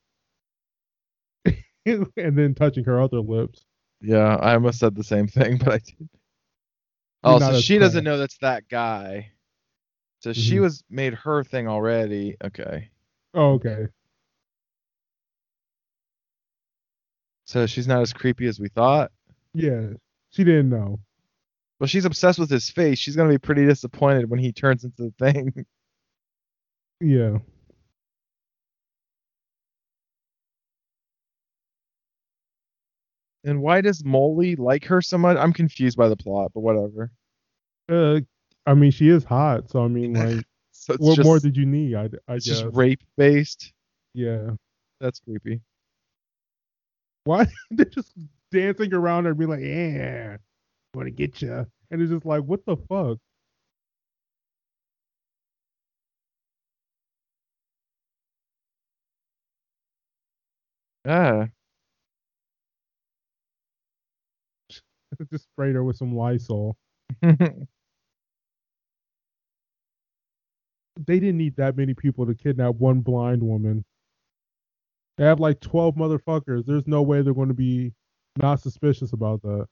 and 1.86 2.07
then 2.15 2.56
touching 2.56 2.86
her 2.86 3.02
other 3.02 3.19
lips. 3.19 3.65
Yeah, 4.02 4.38
I 4.38 4.53
almost 4.53 4.80
said 4.80 4.95
the 4.95 5.03
same 5.03 5.27
thing, 5.27 5.57
but 5.57 5.68
I 5.73 5.77
did. 5.80 6.10
Oh, 7.23 7.40
so 7.40 7.60
she 7.60 7.77
doesn't 7.77 8.06
know 8.06 8.18
that's 8.18 8.38
that 8.38 8.69
guy. 8.69 9.31
So 10.22 10.31
she 10.31 10.56
Mhm. 10.56 10.61
was 10.61 10.84
made 10.90 11.14
her 11.15 11.44
thing 11.44 11.68
already. 11.68 12.38
Okay. 12.41 12.90
Oh, 13.34 13.53
okay. 13.53 13.88
So 17.45 17.65
she's 17.65 17.88
not 17.88 18.02
as 18.02 18.14
creepy 18.14 18.45
as 18.48 18.60
we 18.60 18.69
thought. 18.69 19.11
Yeah, 19.53 19.94
she 20.30 20.44
didn't 20.45 20.69
know. 20.69 20.99
Well, 21.80 21.88
she's 21.88 22.06
obsessed 22.06 22.39
with 22.39 22.49
his 22.49 22.69
face. 22.69 22.99
She's 22.99 23.15
gonna 23.15 23.30
be 23.30 23.38
pretty 23.38 23.65
disappointed 23.65 24.30
when 24.30 24.39
he 24.39 24.51
turns 24.51 24.84
into 24.84 25.03
the 25.03 25.31
thing. 25.31 25.65
Yeah. 27.01 27.38
And 33.45 33.61
why 33.61 33.81
does 33.81 34.03
Molly 34.03 34.56
like 34.57 34.84
her 34.85 35.01
so 35.01 35.18
much? 35.18 35.38
I'm 35.38 35.53
confused 35.53 35.97
by 35.97 36.10
the 36.10 36.18
plot, 36.18 36.51
but 36.53 36.60
whatever. 36.60 37.11
Uh, 37.88 38.19
I 38.65 38.73
mean, 38.73 38.91
she 38.91 39.07
is 39.10 39.23
hot, 39.23 39.69
so 39.69 39.84
I 39.84 39.88
mean, 39.88 40.14
like, 40.35 40.45
So 40.72 40.95
what 40.99 41.15
just, 41.15 41.26
more 41.26 41.39
did 41.39 41.56
you 41.56 41.65
need? 41.65 41.95
I, 41.95 42.10
I 42.27 42.35
it's 42.35 42.45
guess. 42.45 42.61
just 42.61 42.65
rape 42.76 43.01
based. 43.18 43.72
yeah. 44.14 44.51
That's 44.99 45.19
creepy. 45.22 45.61
Why 47.23 47.45
they're 47.72 47.85
just 47.85 48.11
dancing 48.51 48.93
around 48.93 49.23
her 49.23 49.30
and 49.31 49.39
be 49.39 49.45
like, 49.45 49.61
yeah, 49.61 50.38
want 50.94 51.07
to 51.07 51.11
get 51.11 51.41
you, 51.41 51.66
and 51.91 52.02
it's 52.02 52.11
just 52.11 52.26
like, 52.26 52.44
what 52.44 52.66
the 52.66 52.78
fuck? 52.78 53.18
Yeah. 61.06 61.48
just 65.32 65.45
sprayed 65.45 65.76
her 65.76 65.84
with 65.84 65.98
some 65.98 66.16
Lysol. 66.16 66.76
They 70.98 71.20
didn't 71.20 71.38
need 71.38 71.56
that 71.56 71.76
many 71.78 71.94
people 71.95 72.26
to 72.28 72.36
kidnap 72.36 72.76
one 72.76 73.02
blind 73.02 73.41
woman. 73.41 73.86
They 75.18 75.26
have 75.26 75.40
like 75.40 75.60
twelve 75.60 75.95
motherfuckers. 75.95 76.66
There's 76.66 76.88
no 76.88 77.02
way 77.03 77.22
they're 77.22 77.34
going 77.34 77.49
to 77.49 77.53
be 77.53 77.94
not 78.38 78.60
suspicious 78.61 79.14
about 79.14 79.41
that. 79.44 79.68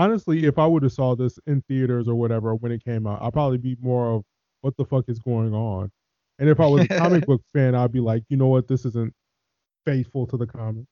Honestly, 0.00 0.46
if 0.46 0.58
I 0.58 0.66
would 0.66 0.82
have 0.82 0.92
saw 0.92 1.14
this 1.14 1.38
in 1.46 1.62
theaters 1.68 2.08
or 2.08 2.14
whatever 2.14 2.54
when 2.54 2.72
it 2.72 2.84
came 2.84 3.06
out, 3.06 3.20
I'd 3.22 3.32
probably 3.34 3.58
be 3.58 3.76
more 3.80 4.14
of 4.14 4.24
what 4.62 4.76
the 4.76 4.84
fuck 4.84 5.04
is 5.08 5.18
going 5.18 5.54
on. 5.54 5.90
And 6.38 6.48
if 6.48 6.58
I 6.60 6.66
was 6.66 6.84
a 6.84 6.88
comic 6.98 7.26
book 7.26 7.42
fan, 7.52 7.74
I'd 7.74 7.92
be 7.92 8.00
like, 8.00 8.24
you 8.30 8.36
know 8.38 8.46
what, 8.48 8.66
this 8.66 8.84
isn't 8.86 9.12
faithful 9.84 10.26
to 10.28 10.36
the 10.38 10.46
comics. 10.46 10.88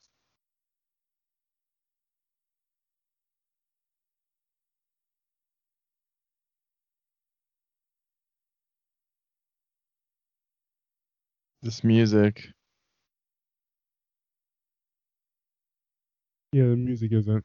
this 11.62 11.82
music. 11.84 12.48
Yeah, 16.52 16.64
the 16.68 16.76
music 16.76 17.12
isn't. 17.12 17.44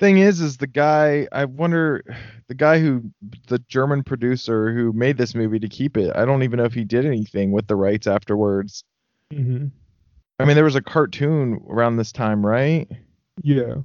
Thing 0.00 0.16
is, 0.16 0.40
is 0.40 0.56
the 0.56 0.66
guy. 0.66 1.28
I 1.30 1.44
wonder, 1.44 2.02
the 2.48 2.54
guy 2.54 2.80
who, 2.80 3.10
the 3.48 3.58
German 3.68 4.02
producer 4.02 4.72
who 4.72 4.94
made 4.94 5.18
this 5.18 5.34
movie 5.34 5.58
to 5.58 5.68
keep 5.68 5.98
it. 5.98 6.16
I 6.16 6.24
don't 6.24 6.42
even 6.42 6.56
know 6.56 6.64
if 6.64 6.72
he 6.72 6.84
did 6.84 7.04
anything 7.04 7.52
with 7.52 7.66
the 7.66 7.76
rights 7.76 8.06
afterwards. 8.06 8.82
hmm 9.30 9.66
I 10.38 10.46
mean, 10.46 10.54
there 10.54 10.64
was 10.64 10.74
a 10.74 10.80
cartoon 10.80 11.60
around 11.68 11.98
this 11.98 12.12
time, 12.12 12.44
right? 12.46 12.88
Yeah. 13.42 13.82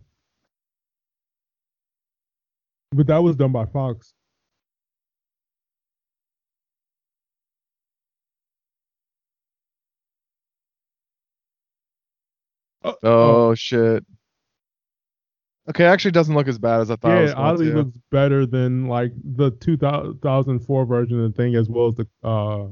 But 2.94 3.08
that 3.08 3.22
was 3.22 3.36
done 3.36 3.52
by 3.52 3.66
Fox. 3.66 4.14
Oh, 12.86 12.96
Oh, 13.04 13.56
shit. 13.56 14.06
Okay, 15.68 15.86
actually 15.86 16.12
doesn't 16.12 16.36
look 16.36 16.48
as 16.48 16.60
bad 16.60 16.82
as 16.82 16.92
I 16.92 16.96
thought. 16.96 17.18
it 17.18 17.22
was 17.24 17.32
yeah, 17.32 17.38
oddly 17.38 17.70
to. 17.72 17.76
looks 17.78 17.98
better 18.12 18.46
than 18.46 18.88
like 18.88 19.12
the 19.24 19.50
2004 19.52 20.86
version 20.86 21.24
of 21.24 21.32
the 21.32 21.36
thing 21.36 21.56
as 21.56 21.68
well 21.70 21.88
as 21.88 21.96
the 21.96 22.08
uh 22.24 22.68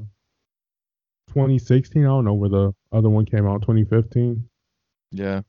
2016. 1.28 2.02
I 2.02 2.06
don't 2.06 2.24
know 2.24 2.34
where 2.34 2.50
the 2.50 2.72
other 2.92 3.10
one 3.10 3.24
came 3.26 3.46
out. 3.46 3.62
2015. 3.62 4.48
Yeah. 5.10 5.42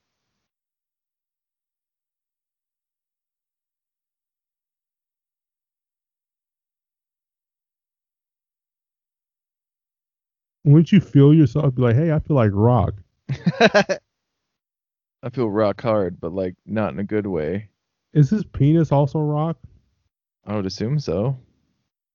Wouldn't 10.63 10.91
you 10.91 10.99
feel 10.99 11.31
yourself 11.31 11.75
be 11.75 11.83
like, 11.83 11.95
hey, 11.95 12.11
I 12.11 12.19
feel 12.19 12.35
like 12.35 12.49
rock? 12.53 12.95
I 15.25 15.29
feel 15.31 15.49
rock 15.49 15.81
hard, 15.81 16.21
but 16.21 16.33
like 16.33 16.53
not 16.67 16.93
in 16.93 16.99
a 16.99 17.03
good 17.03 17.25
way. 17.25 17.69
Is 18.13 18.29
his 18.29 18.45
penis 18.45 18.91
also 18.91 19.19
rock? 19.19 19.57
I 20.45 20.55
would 20.55 20.67
assume 20.67 20.99
so. 20.99 21.35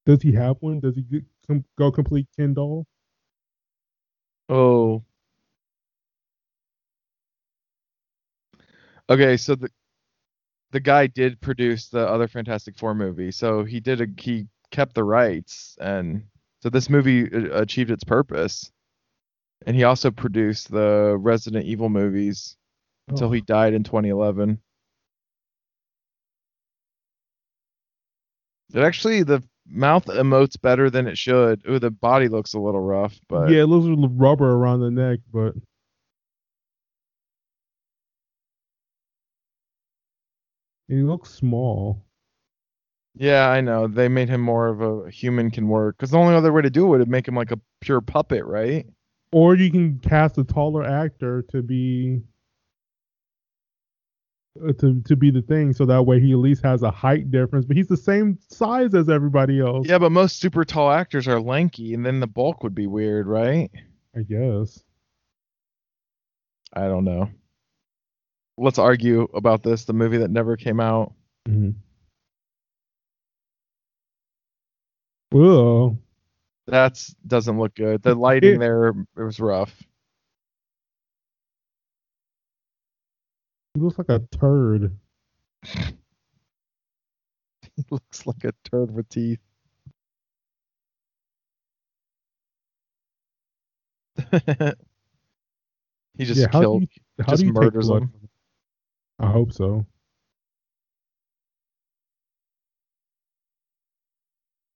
Does 0.07 0.23
he 0.23 0.31
have 0.33 0.57
one? 0.61 0.79
Does 0.79 0.95
he 0.95 1.03
get, 1.03 1.25
com- 1.49 1.65
go 1.77 1.91
complete 1.91 2.29
Ken 2.37 2.55
doll? 2.55 2.87
Oh. 4.49 5.03
Okay, 9.11 9.37
so 9.37 9.57
the 9.57 9.69
the 10.71 10.79
guy 10.79 11.09
did 11.09 11.41
produce 11.41 11.89
the 11.89 12.07
other 12.07 12.29
Fantastic 12.29 12.79
Four 12.79 12.95
movie, 12.95 13.33
so 13.33 13.65
he 13.65 13.81
did 13.81 14.01
a 14.01 14.07
he 14.19 14.47
kept 14.71 14.95
the 14.95 15.03
rights, 15.03 15.77
and 15.81 16.23
so 16.63 16.71
this 16.71 16.89
movie 16.89 17.25
uh, 17.25 17.61
achieved 17.61 17.91
its 17.91 18.05
purpose. 18.05 18.71
And 19.67 19.77
he 19.77 19.83
also 19.85 20.11
produced 20.11 20.71
the 20.71 21.17
Resident 21.19 21.67
Evil 21.67 21.89
movies 21.91 22.57
until 23.11 23.29
Oh. 23.29 23.33
he 23.33 23.41
died 23.41 23.75
in 23.75 23.83
2011. 23.85 24.61
It 28.73 28.81
actually 28.83 29.23
the 29.25 29.43
mouth 29.67 30.07
emotes 30.07 30.61
better 30.61 30.91
than 30.91 31.07
it 31.07 31.19
should. 31.19 31.63
Ooh, 31.69 31.79
the 31.79 31.91
body 31.91 32.29
looks 32.29 32.55
a 32.55 32.61
little 32.61 32.81
rough, 32.81 33.19
but 33.29 33.51
yeah, 33.51 33.63
it 33.63 33.67
looks 33.67 33.87
like 33.87 34.11
rubber 34.15 34.53
around 34.53 34.81
the 34.81 34.91
neck, 34.91 35.19
but 35.33 35.55
he 40.89 40.97
looks 41.03 41.31
small. 41.31 42.05
Yeah, 43.15 43.49
I 43.51 43.61
know. 43.61 43.87
They 43.89 44.09
made 44.09 44.29
him 44.29 44.41
more 44.41 44.69
of 44.69 44.81
a 44.81 45.11
human 45.11 45.51
can 45.51 45.69
work. 45.69 45.97
Because 45.97 46.11
the 46.11 46.19
only 46.19 46.35
other 46.35 46.53
way 46.53 46.63
to 46.63 46.71
do 46.71 46.87
it 46.87 46.99
would 46.99 47.09
make 47.09 47.27
him 47.27 47.35
like 47.35 47.51
a 47.51 47.61
pure 47.81 48.01
puppet, 48.01 48.45
right? 48.45 48.87
Or 49.33 49.55
you 49.57 49.71
can 49.71 49.99
cast 49.99 50.39
a 50.39 50.45
taller 50.45 50.85
actor 50.85 51.43
to 51.51 51.63
be 51.63 52.23
to 54.79 55.01
to 55.03 55.17
be 55.17 55.31
the 55.31 55.43
thing, 55.43 55.73
so 55.73 55.87
that 55.87 56.03
way 56.03 56.21
he 56.21 56.33
at 56.33 56.39
least 56.39 56.63
has 56.65 56.83
a 56.83 56.91
height 56.91 57.31
difference. 57.31 57.65
But 57.65 57.77
he's 57.77 57.87
the 57.89 57.97
same 57.97 58.39
size 58.49 58.95
as 58.95 59.09
everybody 59.09 59.61
else. 59.61 59.87
Yeah, 59.89 59.99
but 59.99 60.11
most 60.11 60.41
super 60.41 60.65
tall 60.65 60.91
actors 60.91 61.29
are 61.29 61.41
lanky, 61.41 61.95
and 61.95 62.05
then 62.05 62.21
the 62.21 62.27
bulk 62.27 62.63
would 62.63 62.75
be 62.75 62.87
weird, 62.87 63.27
right? 63.27 63.71
I 64.17 64.23
guess. 64.23 64.83
I 66.73 66.83
don't 66.83 67.05
know. 67.05 67.31
Let's 68.59 68.79
argue 68.79 69.29
about 69.35 69.63
this. 69.63 69.85
The 69.85 69.93
movie 69.93 70.19
that 70.19 70.31
never 70.31 70.57
came 70.57 70.81
out. 70.81 71.15
Mm-hmm. 71.49 71.71
Well, 75.33 75.97
That's 76.67 77.15
doesn't 77.27 77.59
look 77.59 77.75
good. 77.75 78.03
The 78.03 78.15
lighting 78.15 78.59
there 78.59 78.89
it 78.89 78.97
was 79.17 79.41
rough. 79.41 79.83
He 83.75 83.81
looks 83.81 83.99
like 83.99 84.09
a 84.09 84.21
turd. 84.39 84.97
He 87.77 87.85
looks 87.91 88.27
like 88.27 88.45
a 88.45 88.53
turd 88.65 88.93
with 88.95 89.09
teeth. 89.09 89.39
he 96.17 96.25
just 96.25 96.41
yeah, 96.41 96.47
how 96.53 96.61
killed. 96.61 96.83
do 96.83 96.89
you, 96.91 97.25
how 97.25 97.33
just 97.33 97.41
do 97.41 97.47
you 97.47 97.53
murders 97.53 97.89
them. 97.89 98.13
I 99.19 99.31
hope 99.31 99.53
so. 99.53 99.87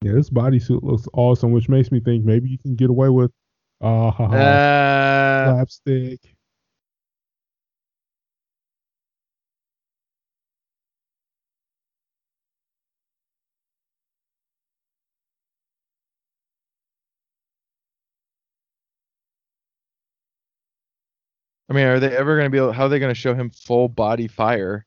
Yeah, 0.01 0.13
this 0.13 0.29
bodysuit 0.29 0.83
looks 0.83 1.07
awesome, 1.13 1.51
which 1.51 1.67
makes 1.69 1.91
me 1.91 1.99
think 1.99 2.25
maybe 2.25 2.49
you 2.49 2.57
can 2.57 2.75
get 2.75 2.89
away 2.89 3.09
with 3.09 3.31
uh 3.81 4.07
Uh, 4.09 5.45
slapstick. 5.45 6.34
I 21.69 21.73
mean, 21.73 21.85
are 21.85 21.99
they 21.99 22.15
ever 22.15 22.35
going 22.35 22.45
to 22.45 22.49
be 22.49 22.57
able? 22.57 22.71
How 22.71 22.85
are 22.85 22.89
they 22.89 22.99
going 22.99 23.13
to 23.13 23.19
show 23.19 23.33
him 23.33 23.49
full 23.49 23.87
body 23.89 24.27
fire? 24.27 24.85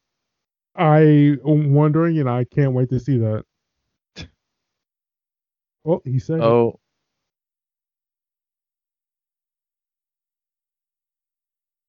I 0.76 1.00
am 1.46 1.74
wondering, 1.74 2.18
and 2.18 2.30
I 2.30 2.44
can't 2.44 2.72
wait 2.72 2.90
to 2.90 3.00
see 3.00 3.18
that. 3.18 3.44
Oh, 5.84 6.02
he 6.04 6.18
said. 6.18 6.40
Oh, 6.40 6.78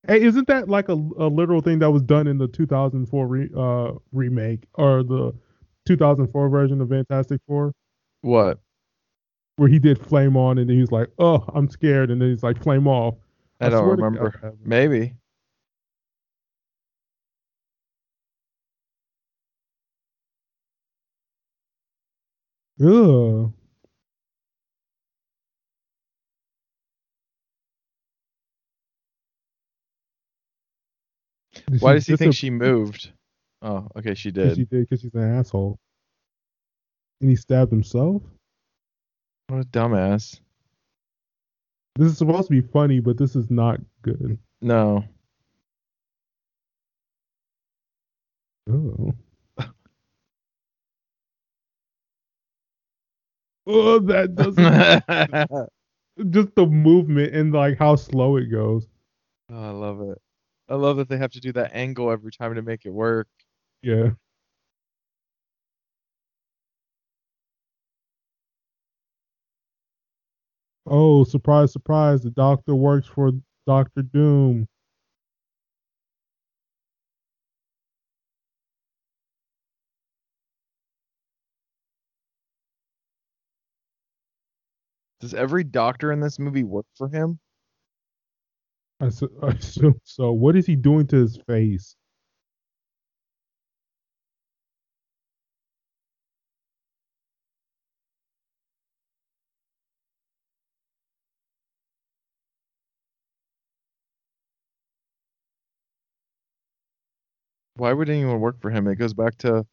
Hey, 0.08 0.24
isn't 0.24 0.48
that 0.48 0.68
like 0.68 0.90
a, 0.90 0.94
a 0.94 1.28
literal 1.28 1.62
thing 1.62 1.80
that 1.80 1.92
was 1.92 2.02
done 2.02 2.26
in 2.26 2.40
the 2.40 2.48
2004 2.48 3.28
re, 3.28 3.50
uh, 3.56 3.92
remake 4.12 4.66
or 4.74 5.04
the 5.04 5.34
2004 5.86 6.50
version 6.50 6.82
of 6.82 6.90
Fantastic 6.90 7.42
Four? 7.46 7.74
What? 8.22 8.60
Where 9.58 9.70
he 9.70 9.78
did 9.78 10.00
flame 10.00 10.36
on 10.36 10.58
and 10.58 10.68
then 10.68 10.80
he's 10.80 10.92
like, 10.92 11.10
"Oh, 11.20 11.46
I'm 11.54 11.70
scared," 11.70 12.10
and 12.10 12.20
then 12.20 12.30
he's 12.30 12.42
like, 12.42 12.60
"Flame 12.64 12.88
off." 12.88 13.16
I, 13.60 13.70
don't 13.70 13.88
remember. 13.88 14.34
God 14.42 14.58
Maybe. 14.64 15.16
Ugh. 22.82 23.52
Why 31.80 31.94
does 31.94 32.08
he 32.08 32.16
think 32.16 32.32
dis- 32.32 32.36
she 32.38 32.50
moved? 32.50 33.12
Oh, 33.62 33.88
okay, 33.98 34.14
she 34.14 34.32
did. 34.32 34.56
She 34.56 34.64
did 34.64 34.88
because 34.88 35.02
she's 35.02 35.14
an 35.14 35.38
asshole. 35.38 35.78
And 37.22 37.30
he 37.30 37.36
stabbed 37.36 37.72
himself. 37.72 38.22
What 39.48 39.62
a 39.62 39.66
dumbass. 39.66 40.40
This 42.00 42.14
is 42.14 42.18
supposed 42.18 42.48
to 42.48 42.62
be 42.62 42.62
funny, 42.62 43.02
but 43.02 43.18
this 43.18 43.36
is 43.36 43.52
not 43.52 43.82
good. 44.04 44.40
No. 44.62 45.04
Oh. 48.70 49.14
Oh, 53.68 54.00
that 54.00 54.34
doesn't. 54.34 55.70
just 56.32 56.56
the 56.56 56.66
movement 56.66 57.36
and 57.36 57.52
like 57.52 57.78
how 57.78 57.98
slow 57.98 58.38
it 58.38 58.46
goes. 58.46 58.88
Oh, 59.52 59.62
I 59.62 59.72
love 59.72 60.00
it. 60.00 60.22
I 60.70 60.76
love 60.76 60.96
that 60.98 61.10
they 61.10 61.18
have 61.18 61.32
to 61.32 61.42
do 61.42 61.52
that 61.52 61.72
angle 61.74 62.12
every 62.12 62.32
time 62.32 62.56
to 62.56 62.62
make 62.62 62.86
it 62.86 62.94
work. 62.94 63.28
Yeah. 63.82 64.12
Oh, 70.90 71.24
surprise, 71.24 71.72
surprise! 71.72 72.22
The 72.24 72.32
doctor 72.32 72.76
works 72.76 73.08
for 73.08 73.32
Doctor 73.66 74.02
Doom. 74.02 74.68
Does 85.22 85.34
every 85.34 85.64
doctor 85.64 86.12
in 86.12 86.20
this 86.22 86.40
movie 86.40 86.64
work 86.64 86.88
for 86.98 87.08
him? 87.08 87.40
I, 89.00 89.10
su- 89.10 89.30
I 89.44 89.50
assume 89.50 90.00
so. 90.04 90.32
What 90.32 90.56
is 90.56 90.66
he 90.66 90.76
doing 90.76 91.08
to 91.08 91.18
his 91.18 91.38
face? 91.48 91.96
Why 107.80 107.94
would 107.94 108.10
anyone 108.10 108.40
work 108.40 108.60
for 108.62 108.70
him? 108.70 108.88
It 108.88 108.96
goes 108.96 109.14
back 109.14 109.38
to 109.40 109.66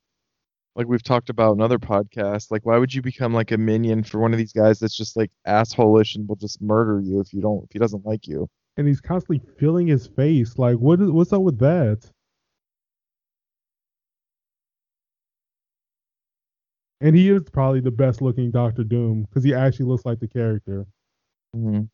like 0.76 0.86
we've 0.86 1.02
talked 1.02 1.30
about 1.30 1.54
in 1.54 1.62
other 1.62 1.78
podcasts. 1.78 2.50
Like, 2.50 2.66
why 2.66 2.78
would 2.78 2.94
you 2.94 3.02
become 3.02 3.32
like 3.34 3.50
a 3.50 3.58
minion 3.58 4.04
for 4.04 4.18
one 4.18 4.32
of 4.32 4.38
these 4.38 4.52
guys 4.52 4.78
that's 4.78 4.96
just 4.96 5.16
like 5.16 5.30
assholish 5.46 6.16
and 6.16 6.28
will 6.28 6.36
just 6.36 6.60
murder 6.60 7.00
you 7.00 7.20
if 7.20 7.32
you 7.32 7.40
don't 7.40 7.64
if 7.64 7.70
he 7.72 7.78
doesn't 7.78 8.06
like 8.06 8.26
you? 8.26 8.48
And 8.76 8.86
he's 8.86 9.00
constantly 9.00 9.40
feeling 9.58 9.86
his 9.86 10.06
face. 10.06 10.58
Like, 10.58 10.76
what 10.76 11.00
is 11.00 11.10
what's 11.10 11.32
up 11.32 11.42
with 11.42 11.58
that? 11.60 12.08
And 17.00 17.14
he 17.16 17.30
is 17.30 17.42
probably 17.52 17.80
the 17.80 17.90
best 17.90 18.22
looking 18.22 18.50
Doctor 18.50 18.84
Doom 18.84 19.22
because 19.22 19.44
he 19.44 19.54
actually 19.54 19.86
looks 19.86 20.04
like 20.04 20.20
the 20.20 20.28
character. 20.28 20.86
Mm-hmm. 21.54 21.84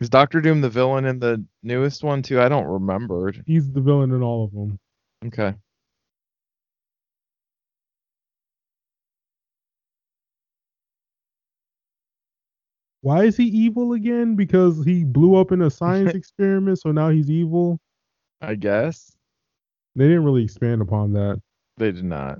Is 0.00 0.08
Doctor 0.10 0.40
Doom 0.40 0.60
the 0.60 0.68
villain 0.70 1.04
in 1.04 1.18
the 1.20 1.44
newest 1.62 2.02
one 2.02 2.22
too? 2.22 2.40
I 2.40 2.48
don't 2.48 2.66
remember. 2.66 3.32
He's 3.46 3.70
the 3.70 3.80
villain 3.80 4.12
in 4.12 4.22
all 4.22 4.44
of 4.44 4.50
them. 4.52 4.78
Okay. 5.26 5.54
Why 13.00 13.24
is 13.24 13.36
he 13.36 13.44
evil 13.44 13.92
again? 13.94 14.36
Because 14.36 14.84
he 14.84 15.04
blew 15.04 15.34
up 15.36 15.50
in 15.52 15.62
a 15.62 15.70
science 15.70 16.14
experiment, 16.14 16.78
so 16.80 16.92
now 16.92 17.10
he's 17.10 17.30
evil. 17.30 17.78
I 18.40 18.54
guess 18.54 19.16
They 19.96 20.06
didn't 20.08 20.24
really 20.24 20.44
expand 20.44 20.82
upon 20.82 21.12
that. 21.14 21.40
they 21.76 21.92
did 21.92 22.04
not. 22.04 22.38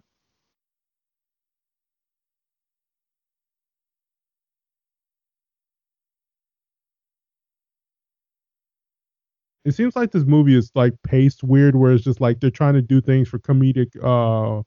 It 9.64 9.74
seems 9.74 9.94
like 9.94 10.10
this 10.10 10.24
movie 10.24 10.56
is 10.56 10.72
like 10.74 10.94
paced 11.04 11.44
weird, 11.44 11.76
where 11.76 11.92
it's 11.92 12.04
just 12.04 12.20
like 12.20 12.40
they're 12.40 12.50
trying 12.50 12.74
to 12.74 12.82
do 12.82 13.00
things 13.00 13.28
for 13.28 13.38
comedic, 13.38 13.96
uh, 14.02 14.62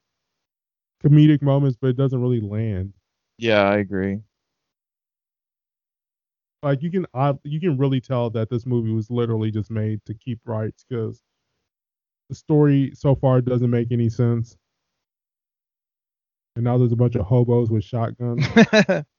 comedic 1.04 1.42
moments, 1.42 1.78
but 1.80 1.90
it 1.90 1.98
doesn't 1.98 2.22
really 2.22 2.40
land. 2.42 2.94
Yeah, 3.38 3.64
I 3.64 3.78
agree. 3.78 4.20
Like 6.64 6.82
you 6.82 6.90
can, 6.90 7.06
odd, 7.14 7.40
you 7.44 7.60
can 7.60 7.78
really 7.78 8.02
tell 8.02 8.30
that 8.32 8.50
this 8.50 8.66
movie 8.66 8.92
was 8.92 9.12
literally 9.12 9.52
just 9.52 9.70
made 9.70 10.04
to 10.06 10.14
keep 10.14 10.40
rights 10.46 10.86
because 10.88 11.22
the 12.30 12.36
story 12.36 12.92
so 12.96 13.16
far 13.16 13.42
doesn't 13.42 13.70
make 13.70 13.92
any 13.92 14.10
sense. 14.10 14.58
And 16.56 16.64
now 16.64 16.78
there's 16.78 16.94
a 16.94 16.96
bunch 16.96 17.16
of 17.16 17.26
hobos 17.26 17.70
with 17.70 17.84
shotguns. 17.84 18.46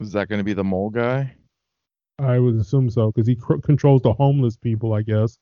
Is 0.00 0.12
that 0.12 0.28
going 0.28 0.38
to 0.38 0.44
be 0.44 0.54
the 0.54 0.64
mole 0.64 0.90
guy? 0.90 1.36
I 2.18 2.38
would 2.38 2.56
assume 2.56 2.90
so 2.90 3.10
because 3.12 3.26
he 3.26 3.36
cr- 3.36 3.58
controls 3.58 4.02
the 4.02 4.12
homeless 4.12 4.56
people, 4.56 4.92
I 4.94 5.02
guess. 5.02 5.38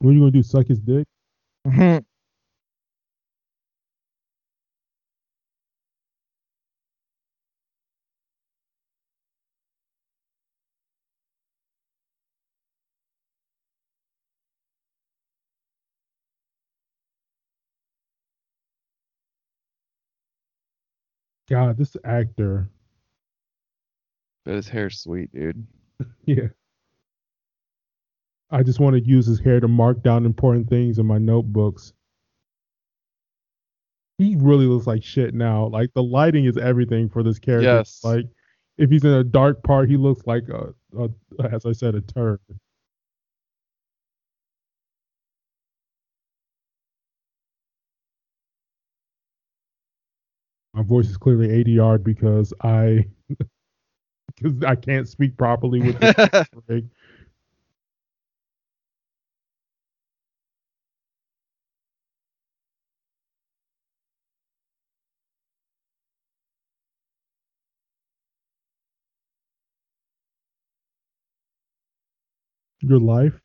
What 0.00 0.10
are 0.10 0.12
you 0.14 0.20
gonna 0.20 0.30
do? 0.32 0.42
Suck 0.42 0.66
his 0.68 0.80
dick? 0.80 1.06
God, 21.48 21.76
this 21.76 21.96
actor. 22.04 22.68
But 24.44 24.54
his 24.54 24.68
hair's 24.68 24.98
sweet, 25.00 25.32
dude. 25.32 25.66
Yeah. 26.26 26.48
I 28.50 28.62
just 28.62 28.80
want 28.80 28.94
to 28.96 29.02
use 29.02 29.26
his 29.26 29.40
hair 29.40 29.60
to 29.60 29.68
mark 29.68 30.02
down 30.02 30.24
important 30.24 30.68
things 30.68 30.98
in 30.98 31.06
my 31.06 31.18
notebooks. 31.18 31.92
He 34.18 34.36
really 34.38 34.66
looks 34.66 34.86
like 34.86 35.02
shit 35.02 35.34
now. 35.34 35.66
Like 35.66 35.92
the 35.94 36.02
lighting 36.02 36.44
is 36.44 36.56
everything 36.56 37.08
for 37.08 37.22
this 37.22 37.38
character. 37.38 37.68
Yes. 37.68 38.00
Like 38.02 38.26
if 38.78 38.90
he's 38.90 39.04
in 39.04 39.12
a 39.12 39.24
dark 39.24 39.62
part, 39.62 39.88
he 39.88 39.96
looks 39.96 40.26
like 40.26 40.48
a, 40.48 40.74
a 40.98 41.10
as 41.52 41.66
I 41.66 41.72
said, 41.72 41.94
a 41.94 42.00
turd. 42.00 42.40
My 50.74 50.82
voice 50.82 51.08
is 51.08 51.16
clearly 51.16 51.50
ADR 51.50 51.98
because 51.98 52.52
I 52.62 53.06
because 54.36 54.62
I 54.64 54.76
can't 54.76 55.08
speak 55.08 55.36
properly 55.36 55.80
with 55.80 55.98
this 56.00 56.14
rig. 56.68 56.88
Your 72.82 73.00
life. 73.00 73.40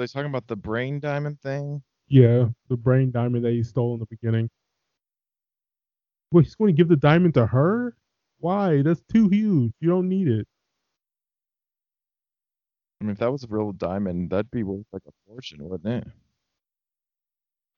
They 0.00 0.06
talking 0.06 0.30
about 0.30 0.46
the 0.46 0.56
brain 0.56 1.00
diamond 1.00 1.40
thing? 1.40 1.82
Yeah, 2.08 2.46
the 2.68 2.76
brain 2.76 3.10
diamond 3.12 3.44
that 3.44 3.52
he 3.52 3.62
stole 3.62 3.94
in 3.94 4.00
the 4.00 4.06
beginning. 4.06 4.50
Well, 6.32 6.42
he's 6.42 6.54
going 6.54 6.74
to 6.74 6.76
give 6.76 6.88
the 6.88 6.96
diamond 6.96 7.34
to 7.34 7.46
her? 7.46 7.94
Why? 8.38 8.82
That's 8.82 9.02
too 9.12 9.28
huge. 9.28 9.72
You 9.80 9.90
don't 9.90 10.08
need 10.08 10.28
it. 10.28 10.46
I 13.00 13.04
mean, 13.04 13.12
if 13.12 13.18
that 13.18 13.32
was 13.32 13.44
a 13.44 13.48
real 13.48 13.72
diamond, 13.72 14.30
that'd 14.30 14.50
be 14.50 14.62
worth 14.62 14.86
like 14.92 15.02
a 15.06 15.12
fortune, 15.26 15.68
wouldn't 15.68 16.06
it? 16.06 16.12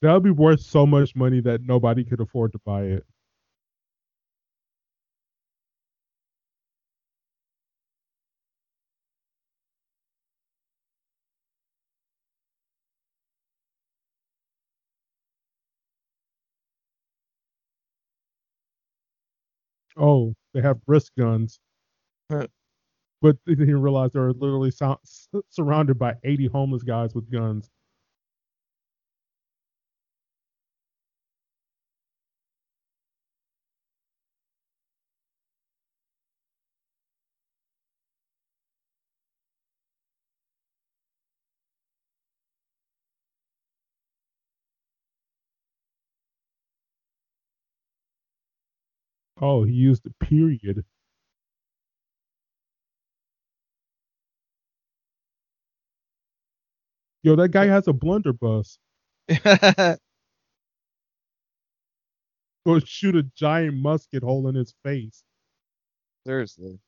That 0.03 0.15
would 0.15 0.25
be 0.25 0.31
worth 0.31 0.61
so 0.61 0.85
much 0.85 1.15
money 1.15 1.41
that 1.41 1.63
nobody 1.63 2.05
could 2.05 2.21
afford 2.21 2.53
to 2.53 2.59
buy 2.65 2.83
it. 2.83 3.07
Oh, 20.03 20.35
they 20.53 20.61
have 20.61 20.81
wrist 20.87 21.13
guns. 21.19 21.61
But 23.23 23.39
they 23.47 23.55
didn't 23.55 23.81
realize 23.83 24.13
they 24.13 24.21
were 24.21 24.35
literally 24.35 24.71
so- 24.71 25.01
surrounded 25.49 25.99
by 25.99 26.17
80 26.25 26.47
homeless 26.47 26.83
guys 26.83 27.15
with 27.15 27.31
guns. 27.31 27.71
Oh, 49.43 49.65
he 49.65 49.75
used 49.75 50.05
the 50.05 50.15
period. 50.27 50.85
Yo, 57.23 57.37
that 57.37 57.51
guy 57.51 57.67
has 57.67 57.89
a 57.89 57.95
blunderbuss. 57.95 58.79
Go 62.67 62.79
shoot 62.85 63.17
a 63.17 63.25
giant 63.37 63.77
musket 63.79 64.23
hole 64.23 64.49
in 64.49 64.55
his 64.57 64.75
face. 64.85 65.25
Seriously. 66.27 66.81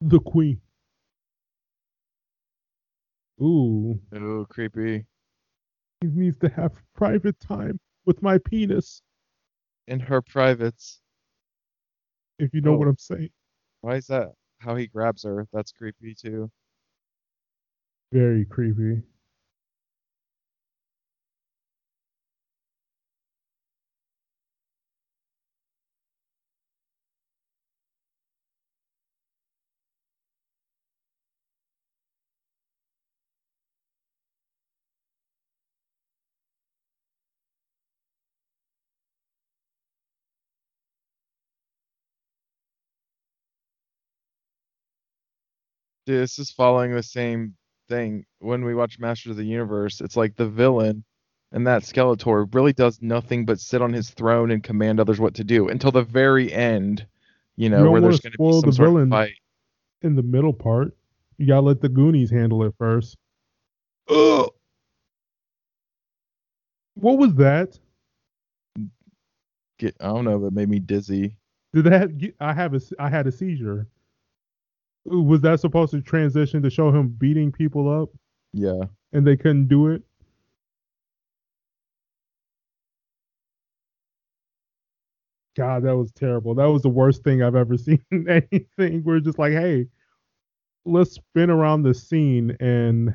The 0.00 0.20
queen. 0.20 0.60
Ooh, 3.40 4.00
Ooh, 4.14 4.46
creepy. 4.48 5.06
he 6.00 6.06
needs 6.08 6.38
to 6.38 6.48
have 6.48 6.72
private 6.94 7.38
time 7.40 7.78
with 8.04 8.22
my 8.22 8.38
penis, 8.38 9.02
In 9.88 10.00
her 10.00 10.22
privates. 10.22 11.00
if 12.38 12.52
you 12.54 12.60
know 12.60 12.74
Oh. 12.74 12.76
what 12.76 12.88
I'm 12.88 12.98
saying. 12.98 13.30
Why 13.82 13.96
is 13.96 14.06
that? 14.08 14.32
How 14.58 14.74
he 14.76 14.86
grabs 14.86 15.24
her? 15.24 15.46
That's 15.52 15.72
creepy 15.72 16.14
too. 16.14 16.50
Very 18.12 18.44
creepy. 18.44 19.02
This 46.06 46.38
is 46.38 46.50
following 46.50 46.94
the 46.94 47.02
same 47.02 47.54
thing. 47.88 48.24
When 48.38 48.64
we 48.64 48.74
watch 48.74 48.98
Masters 48.98 49.30
of 49.30 49.36
the 49.36 49.44
Universe, 49.44 50.00
it's 50.00 50.16
like 50.16 50.36
the 50.36 50.48
villain 50.48 51.04
and 51.52 51.66
that 51.66 51.82
Skeletor 51.82 52.52
really 52.54 52.72
does 52.72 53.00
nothing 53.00 53.44
but 53.44 53.60
sit 53.60 53.80
on 53.80 53.92
his 53.92 54.10
throne 54.10 54.50
and 54.50 54.62
command 54.62 55.00
others 55.00 55.20
what 55.20 55.34
to 55.34 55.44
do 55.44 55.68
until 55.68 55.90
the 55.90 56.02
very 56.02 56.52
end, 56.52 57.06
you 57.56 57.68
know, 57.68 57.84
don't 57.84 57.92
where 57.92 58.00
there's 58.00 58.20
going 58.20 58.32
to 58.32 58.38
be 58.38 58.52
some 58.52 58.70
the 58.70 58.72
sort 58.74 58.88
villain. 58.88 59.04
of 59.04 59.10
fight. 59.10 59.34
In 60.02 60.16
the 60.16 60.22
middle 60.22 60.52
part, 60.52 60.94
you 61.38 61.46
gotta 61.46 61.62
let 61.62 61.80
the 61.80 61.88
Goonies 61.88 62.30
handle 62.30 62.62
it 62.64 62.74
first. 62.78 63.16
Ugh! 64.08 64.50
What 66.94 67.18
was 67.18 67.34
that? 67.36 67.78
Get, 69.78 69.96
I 70.00 70.06
don't 70.06 70.24
know, 70.24 70.38
that 70.40 70.52
made 70.52 70.68
me 70.68 70.78
dizzy. 70.78 71.36
Did 71.72 71.84
that? 71.84 72.18
Get, 72.18 72.34
I 72.40 72.52
have 72.52 72.74
a. 72.74 72.80
I 72.98 73.08
had 73.08 73.26
a 73.26 73.32
seizure. 73.32 73.86
Was 75.06 75.40
that 75.42 75.60
supposed 75.60 75.92
to 75.92 76.00
transition 76.00 76.62
to 76.62 76.70
show 76.70 76.90
him 76.90 77.08
beating 77.08 77.52
people 77.52 77.88
up, 77.88 78.10
Yeah. 78.52 78.84
and 79.12 79.26
they 79.26 79.36
couldn't 79.36 79.68
do 79.68 79.88
it? 79.88 80.02
God, 85.56 85.84
that 85.84 85.96
was 85.96 86.12
terrible. 86.12 86.54
That 86.54 86.66
was 86.66 86.82
the 86.82 86.88
worst 86.88 87.22
thing 87.24 87.42
I've 87.42 87.54
ever 87.54 87.76
seen 87.78 88.04
in 88.10 88.28
anything. 88.28 89.02
We're 89.04 89.20
just 89.20 89.38
like, 89.38 89.52
hey, 89.52 89.86
let's 90.84 91.12
spin 91.12 91.50
around 91.50 91.82
the 91.82 91.94
scene 91.94 92.56
and 92.60 93.14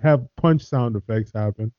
have 0.00 0.26
punch 0.36 0.62
sound 0.62 0.96
effects 0.96 1.32
happen. 1.34 1.72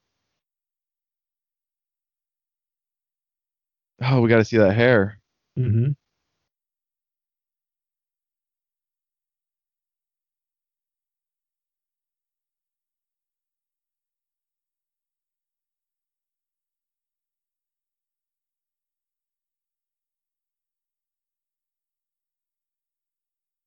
Oh, 4.02 4.22
we 4.22 4.30
got 4.30 4.38
to 4.38 4.46
see 4.46 4.58
that 4.58 4.74
hair. 4.76 5.20
Mm-hmm. 5.58 5.92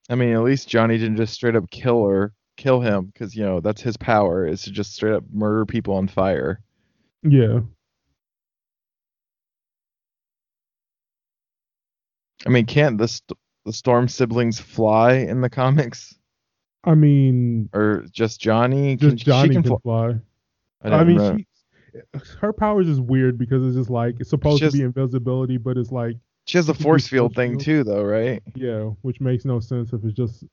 I 0.09 0.15
mean, 0.15 0.33
at 0.35 0.43
least 0.43 0.69
Johnny 0.69 0.97
didn't 0.99 1.17
just 1.17 1.35
straight 1.35 1.55
up 1.57 1.71
kill 1.71 2.07
her, 2.07 2.33
kill 2.57 2.81
him, 2.81 3.07
because 3.07 3.37
you 3.37 3.45
know 3.45 3.61
that's 3.61 3.83
his 3.83 3.97
power 3.97 4.47
is 4.47 4.63
to 4.63 4.71
just 4.71 4.95
straight 4.95 5.15
up 5.15 5.25
murder 5.33 5.67
people 5.67 5.95
on 5.95 6.09
fire. 6.09 6.61
Yeah. 7.23 7.61
I 12.47 12.51
mean, 12.51 12.67
can't 12.67 12.99
the 12.99 13.09
st- 13.09 13.39
the 13.65 13.73
Storm 13.73 14.09
siblings 14.09 14.59
fly 14.61 15.15
in 15.15 15.41
the 15.41 15.51
comics, 15.51 16.17
I 16.85 16.95
mean, 16.95 17.69
or 17.75 18.05
just 18.11 18.41
Johnny? 18.41 18.97
just 18.97 19.19
Can- 19.19 19.19
Johnny 19.19 19.49
she 19.49 19.55
can, 19.55 19.63
can 19.65 19.79
fly. 19.81 20.15
I, 20.83 20.89
I, 20.91 21.05
mean, 21.05 21.47
she, 21.93 22.21
her 22.41 22.53
powers 22.53 22.89
is 22.89 23.01
weird 23.01 23.37
because 23.37 23.67
it's 23.67 23.77
just 23.77 23.91
like 23.91 24.15
it's 24.21 24.31
supposed 24.31 24.61
just- 24.61 24.73
to 24.73 24.79
be 24.79 24.85
invisibility, 24.85 25.59
but 25.59 25.77
it's 25.77 25.91
like 25.91 26.17
she 26.49 26.59
has 26.59 26.67
the 26.67 26.75
she 26.75 26.85
can 26.85 26.95
do 26.95 27.03
force 27.03 27.07
field 27.07 27.35
thing 27.35 27.59
too, 27.59 27.85
though, 27.85 28.03
right? 28.03 28.43
yeah, 28.55 28.85
which 29.03 29.21
makes 29.21 29.45
no 29.45 29.61
sense 29.61 29.93
if 29.93 30.03
it's 30.05 30.15
just 30.17 30.45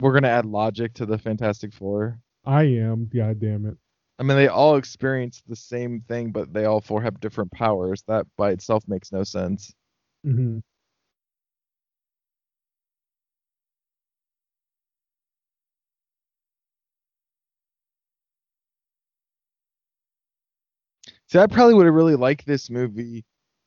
We're 0.00 0.12
gonna 0.14 0.28
add 0.28 0.46
logic 0.46 0.94
to 0.94 1.06
the 1.06 1.18
Fantastic 1.18 1.72
Four. 1.72 2.20
I 2.44 2.64
am. 2.64 3.06
God 3.12 3.40
damn 3.40 3.66
it. 3.66 3.76
I 4.18 4.22
mean, 4.22 4.36
they 4.36 4.48
all 4.48 4.76
experience 4.76 5.42
the 5.46 5.56
same 5.56 6.00
thing, 6.02 6.32
but 6.32 6.52
they 6.52 6.64
all 6.64 6.80
four 6.80 7.02
have 7.02 7.20
different 7.20 7.52
powers. 7.52 8.02
That 8.08 8.26
by 8.36 8.52
itself 8.52 8.84
makes 8.88 9.12
no 9.12 9.24
sense. 9.24 9.74
hmm 10.24 10.58
See, 21.28 21.38
I 21.38 21.46
probably 21.46 21.74
would 21.74 21.86
have 21.86 21.94
really 21.94 22.16
liked 22.16 22.46
this 22.46 22.70
movie 22.70 23.24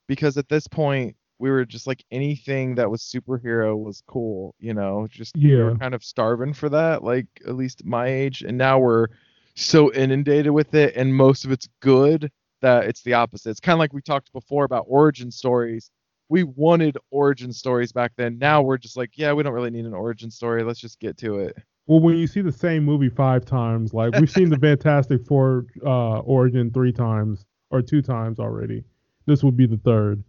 because 0.07 0.38
at 0.38 0.49
this 0.49 0.68
point 0.68 1.15
we 1.40 1.49
were 1.49 1.65
just 1.65 1.88
like 1.88 2.03
anything 2.11 2.76
that 2.76 2.90
was 2.90 3.02
superhero 3.02 3.78
was 3.78 4.03
cool, 4.07 4.53
you 4.60 4.73
know, 4.73 5.07
just 5.10 5.36
we 5.36 5.56
were 5.56 5.78
kind 5.78 5.95
of 5.95 6.03
starving 6.03 6.53
for 6.53 6.69
that, 6.69 7.03
like 7.03 7.28
at 7.48 7.56
least 7.56 7.84
my 7.86 8.07
age, 8.07 8.44
and 8.44 8.57
now 8.57 8.78
we're 8.78 9.07
so 9.56 9.91
inundated 9.94 10.52
with 10.52 10.73
it 10.73 10.95
and 10.95 11.14
most 11.14 11.44
of 11.45 11.52
it's 11.52 11.68
good 11.82 12.32
that 12.61 12.86
it's 12.86 13.02
the 13.02 13.14
opposite. 13.14 13.49
It's 13.49 13.60
kind 13.60 13.73
of 13.73 13.80
like 13.80 13.94
we 13.94 14.02
talked 14.02 14.32
before 14.34 14.65
about 14.65 14.86
origin 14.88 15.32
stories. 15.32 15.90
We 16.30 16.44
wanted 16.44 16.98
origin 17.10 17.52
stories 17.52 17.91
back 17.91 18.14
then. 18.15 18.38
Now 18.38 18.61
we're 18.61 18.78
just 18.78 18.95
like, 18.95 19.11
yeah, 19.15 19.34
we 19.34 19.44
don't 19.44 19.53
really 19.53 19.72
need 19.72 19.86
an 19.86 19.94
origin 19.94 20.32
story. 20.32 20.64
Let's 20.64 20.80
just 20.80 20.99
get 20.99 21.18
to 21.18 21.40
it. 21.40 21.57
Well, 21.88 21.99
when 21.99 22.15
you 22.15 22.28
see 22.28 22.41
the 22.41 22.52
same 22.52 22.86
movie 22.86 23.10
five 23.10 23.44
times, 23.44 23.94
like 23.94 24.15
we've 24.15 24.32
seen 24.32 24.49
the 24.49 24.57
Fantastic 24.61 25.26
Four 25.26 25.65
uh, 25.86 26.19
origin 26.19 26.72
three 26.72 26.94
times 26.94 27.45
or 27.72 27.82
two 27.82 28.02
times 28.02 28.40
already, 28.40 28.84
this 29.26 29.43
would 29.43 29.57
be 29.57 29.65
the 29.65 29.77
third. 29.77 30.23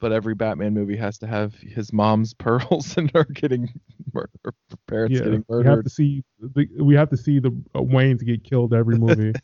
But 0.00 0.12
every 0.12 0.34
Batman 0.34 0.72
movie 0.72 0.96
has 0.96 1.18
to 1.18 1.26
have 1.26 1.54
his 1.54 1.92
mom's 1.92 2.32
pearls 2.38 2.96
and 2.96 3.10
her 3.14 3.24
getting 3.24 3.68
mur- 4.14 4.30
her 4.44 4.54
parents 4.86 5.14
Yeah, 5.18 5.24
getting 5.24 5.44
we 5.48 5.64
have 5.64 5.84
to 5.84 5.90
see 5.90 6.24
the 6.40 6.68
we 6.80 6.94
have 6.94 7.10
to 7.10 7.16
see 7.16 7.38
the 7.38 7.50
uh, 7.74 7.80
Waynes 7.80 8.24
get 8.24 8.42
killed 8.44 8.72
every 8.72 8.96
movie. 8.96 9.34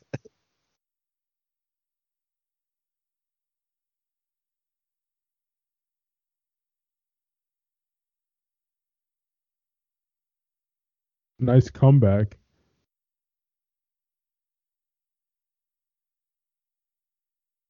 nice 11.38 11.68
comeback. 11.70 12.38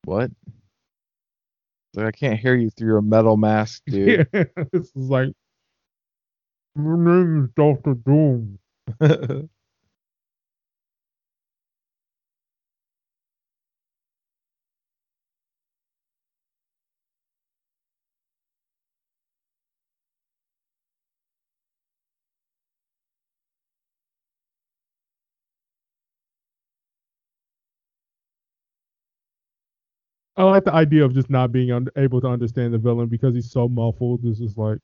What? 0.07 0.31
Like, 1.95 2.07
I 2.07 2.11
can't 2.13 2.39
hear 2.39 2.55
you 2.55 2.71
through 2.71 2.87
your 2.89 3.03
metal 3.03 3.37
mask, 3.37 3.83
dude. 3.89 4.29
Yeah, 4.33 4.45
this 4.73 4.85
is 4.95 5.11
like 5.11 5.33
my 6.77 6.97
name 6.97 7.45
is 7.45 7.51
Doctor 7.57 7.95
Doom. 7.95 8.61
I 30.37 30.45
like 30.45 30.65
the 30.65 30.75
idea 30.75 31.05
of 31.05 31.15
just 31.15 31.31
not 31.31 31.53
being 31.53 31.73
un- 31.73 31.89
able 31.97 32.21
to 32.23 32.29
understand 32.29 32.75
the 32.75 32.79
villain 32.79 33.09
because 33.09 33.35
he's 33.35 33.51
so 33.51 33.69
muffled. 33.69 34.23
This 34.23 34.41
is 34.41 34.57
like 34.57 34.79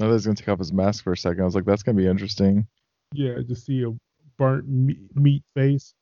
I 0.00 0.06
was 0.06 0.26
gonna 0.26 0.36
take 0.36 0.48
off 0.48 0.58
his 0.58 0.72
mask 0.72 1.04
for 1.04 1.12
a 1.12 1.16
second. 1.16 1.42
I 1.42 1.44
was 1.44 1.54
like, 1.54 1.64
that's 1.64 1.82
gonna 1.82 1.96
be 1.98 2.06
interesting. 2.06 2.66
yeah, 3.14 3.38
just 3.46 3.66
see 3.66 3.84
a 3.84 3.92
burnt 4.38 4.66
meat 4.68 5.42
face. 5.54 5.94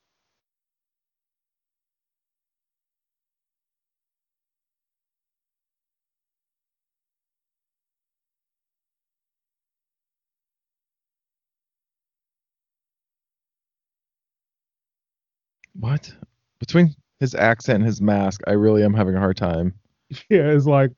What? 15.81 16.13
Between 16.61 16.95
his 17.21 17.35
accent 17.35 17.77
and 17.79 17.87
his 17.87 18.03
mask, 18.03 18.43
I 18.47 18.53
really 18.53 18.85
am 18.85 18.95
having 18.95 19.17
a 19.17 19.21
hard 19.21 19.37
time. 19.39 19.75
Yeah, 20.31 20.51
it's 20.51 20.67
like 20.67 20.93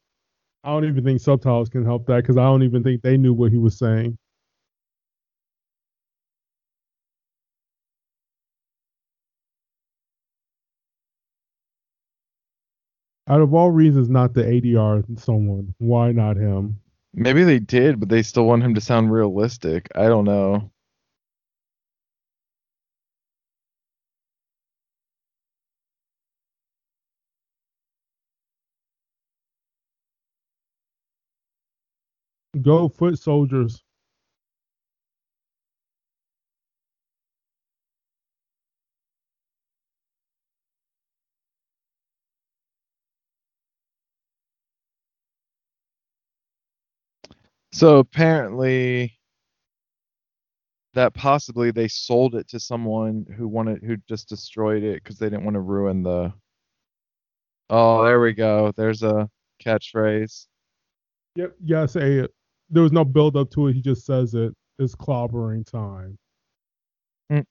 I 0.65 0.71
don't 0.73 0.87
even 0.87 1.05
think 1.05 1.21
subtitles 1.21 1.69
can 1.71 1.85
help 1.85 2.07
that 2.07 2.23
because 2.23 2.39
I 2.39 2.45
don't 2.45 2.65
even 2.65 2.83
think 2.83 3.03
they 3.03 3.19
knew 3.19 3.35
what 3.35 3.53
he 3.53 3.59
was 3.59 3.79
saying. 3.79 4.19
Out 13.29 13.43
of 13.43 13.55
all 13.55 13.71
reasons 13.71 14.11
not 14.11 14.35
to 14.35 14.43
ADR 14.43 15.05
someone, 15.19 15.75
why 15.79 16.13
not 16.13 16.37
him? 16.39 16.81
Maybe 17.15 17.45
they 17.45 17.61
did, 17.61 18.01
but 18.01 18.11
they 18.11 18.23
still 18.23 18.47
want 18.47 18.65
him 18.65 18.75
to 18.75 18.83
sound 18.83 19.13
realistic. 19.13 19.89
I 19.95 20.09
don't 20.09 20.25
know. 20.25 20.72
Go 32.63 32.89
foot 32.89 33.19
soldiers. 33.19 33.83
So 47.73 47.99
apparently 47.99 49.19
that 50.95 51.15
possibly 51.15 51.71
they 51.71 51.89
sold 51.89 52.35
it 52.35 52.49
to 52.49 52.61
someone 52.61 53.27
who 53.37 53.49
wanted 53.49 53.83
who 53.83 53.97
just 54.09 54.29
destroyed 54.29 54.83
it 54.83 55.03
because 55.03 55.19
they 55.19 55.27
didn't 55.31 55.45
want 55.45 55.55
to 55.55 55.61
ruin 55.61 56.03
the 56.03 56.33
Oh, 57.71 58.05
there 58.05 58.21
we 58.21 58.35
go. 58.35 58.73
There's 58.77 59.03
a 59.03 59.31
catchphrase. 59.65 60.47
Yep, 61.37 61.55
yeah, 61.65 61.87
say 61.87 62.19
it. 62.19 62.35
There 62.73 62.83
was 62.83 62.93
no 62.93 63.05
build 63.05 63.37
up 63.37 63.51
to 63.53 63.69
it. 63.69 63.75
He 63.75 63.83
just 63.83 64.07
says 64.07 64.35
it. 64.35 64.55
It's 64.81 64.97
clobbering 64.97 65.65
time. 65.71 66.19
Mm. 67.31 67.45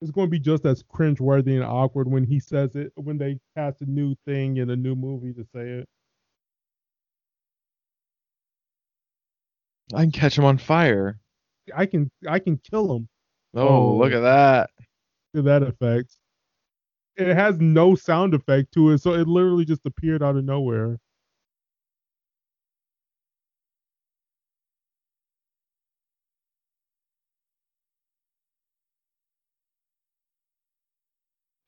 It's 0.00 0.10
going 0.12 0.28
to 0.28 0.30
be 0.30 0.38
just 0.38 0.66
as 0.66 0.82
cringeworthy 0.84 1.54
and 1.54 1.64
awkward 1.64 2.08
when 2.10 2.24
he 2.24 2.40
says 2.40 2.76
it 2.76 2.92
when 2.96 3.18
they 3.18 3.40
cast 3.56 3.82
a 3.82 3.86
new 3.86 4.14
thing 4.26 4.58
in 4.58 4.70
a 4.70 4.76
new 4.76 4.94
movie 4.94 5.32
to 5.34 5.44
say 5.54 5.68
it. 5.70 5.88
I 9.94 10.02
can 10.02 10.12
catch 10.12 10.38
him 10.38 10.44
on 10.44 10.58
fire. 10.58 11.18
I 11.74 11.86
can 11.86 12.10
I 12.28 12.38
can 12.38 12.58
kill 12.58 12.94
him 12.96 13.08
Oh, 13.54 13.96
look 13.96 14.12
Oh. 14.12 14.16
at 14.16 14.20
that. 14.20 14.70
to 15.34 15.42
that 15.42 15.62
effect. 15.62 16.16
It 17.16 17.34
has 17.34 17.58
no 17.60 17.94
sound 17.94 18.34
effect 18.34 18.72
to 18.74 18.90
it, 18.92 18.98
so 18.98 19.14
it 19.14 19.28
literally 19.28 19.64
just 19.64 19.84
appeared 19.86 20.22
out 20.22 20.36
of 20.36 20.44
nowhere. 20.44 20.98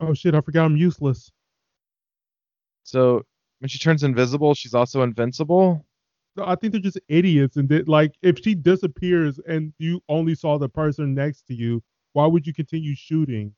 Oh 0.01 0.15
shit, 0.15 0.35
I 0.35 0.41
forgot 0.41 0.65
I'm 0.65 0.77
useless. 0.77 1.31
So 2.85 3.23
when 3.61 3.69
she 3.69 3.79
turns 3.79 4.03
invisible, 4.03 4.55
she's 4.55 4.75
also 4.75 5.03
invincible. 5.03 5.85
No, 6.37 6.45
I 6.47 6.55
think 6.55 6.73
they're 6.73 6.81
just 6.81 7.01
idiots 7.09 7.57
and 7.57 7.69
that 7.69 7.89
like 7.89 8.15
if 8.23 8.39
she 8.43 8.55
disappears 8.55 9.39
and 9.47 9.73
you 9.79 10.01
only 10.09 10.35
saw 10.35 10.59
the 10.59 10.69
person 10.69 11.15
next 11.15 11.47
to 11.49 11.55
you, 11.55 11.83
why 12.13 12.27
would 12.27 12.47
you 12.47 12.55
continue 12.55 12.95
shooting? 12.95 13.55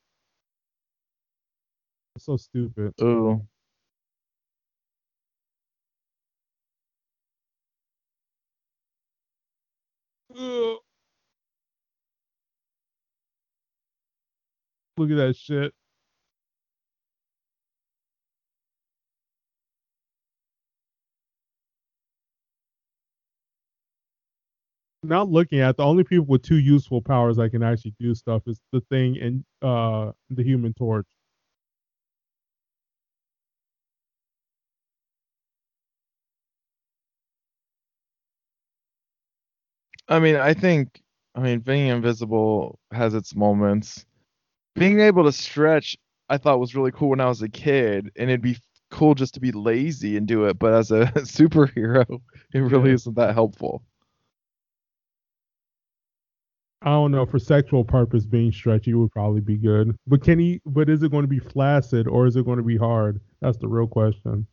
It's 2.17 2.27
so 2.27 2.37
stupid. 2.37 2.95
Ooh. 3.03 3.47
Ugh. 10.37 10.79
Look 14.97 15.11
at 15.11 15.17
that 15.17 15.37
shit. 15.37 15.73
Now 25.03 25.25
looking 25.25 25.61
at 25.61 25.77
the 25.77 25.85
only 25.85 26.05
people 26.05 26.27
with 26.27 26.43
two 26.43 26.59
useful 26.59 27.03
powers 27.03 27.37
that 27.37 27.51
can 27.51 27.63
actually 27.63 27.95
do 27.99 28.15
stuff 28.15 28.43
is 28.47 28.61
the 28.73 28.81
thing 28.83 29.19
and 29.19 29.45
uh 29.63 30.13
the 30.31 30.43
human 30.45 30.75
torch. 30.75 31.07
I 40.09 40.19
mean, 40.19 40.37
I 40.37 40.55
think 40.55 41.03
I 41.35 41.41
mean 41.41 41.61
being 41.61 41.89
invisible 41.89 42.79
has 42.93 43.15
its 43.15 43.35
moments. 43.35 44.05
Being 44.77 45.01
able 45.01 45.25
to 45.25 45.33
stretch, 45.33 45.97
I 46.29 46.39
thought 46.39 46.61
was 46.61 46.75
really 46.77 46.93
cool 46.93 47.11
when 47.11 47.21
I 47.21 47.29
was 47.29 47.43
a 47.43 47.49
kid, 47.49 48.11
and 48.17 48.31
it'd 48.31 48.43
be 48.43 48.59
cool 48.91 49.15
just 49.15 49.35
to 49.35 49.41
be 49.41 49.53
lazy 49.53 50.17
and 50.17 50.27
do 50.29 50.47
it. 50.47 50.59
But 50.59 50.75
as 50.75 50.91
a 50.93 51.07
superhero, 51.19 52.21
it 52.55 52.61
really 52.61 52.91
Yeah. 52.91 52.95
isn't 52.95 53.17
that 53.17 53.35
helpful. 53.35 53.85
I 56.85 56.91
don't 56.91 57.13
know, 57.13 57.25
for 57.25 57.39
sexual 57.39 57.85
purpose 57.85 58.27
being 58.27 58.51
stretchy 58.53 58.95
would 58.95 59.13
probably 59.13 59.41
be 59.41 59.57
good. 59.57 59.97
But 60.07 60.23
can 60.23 60.39
he 60.39 60.61
but 60.67 60.89
is 60.89 61.03
it 61.03 61.11
going 61.11 61.23
to 61.23 61.29
be 61.29 61.39
flaccid 61.39 62.09
or 62.09 62.27
is 62.27 62.37
it 62.37 62.45
going 62.45 62.59
to 62.59 62.65
be 62.65 62.77
hard? 62.77 63.21
That's 63.41 63.59
the 63.59 63.69
real 63.69 63.87
question. 63.87 64.47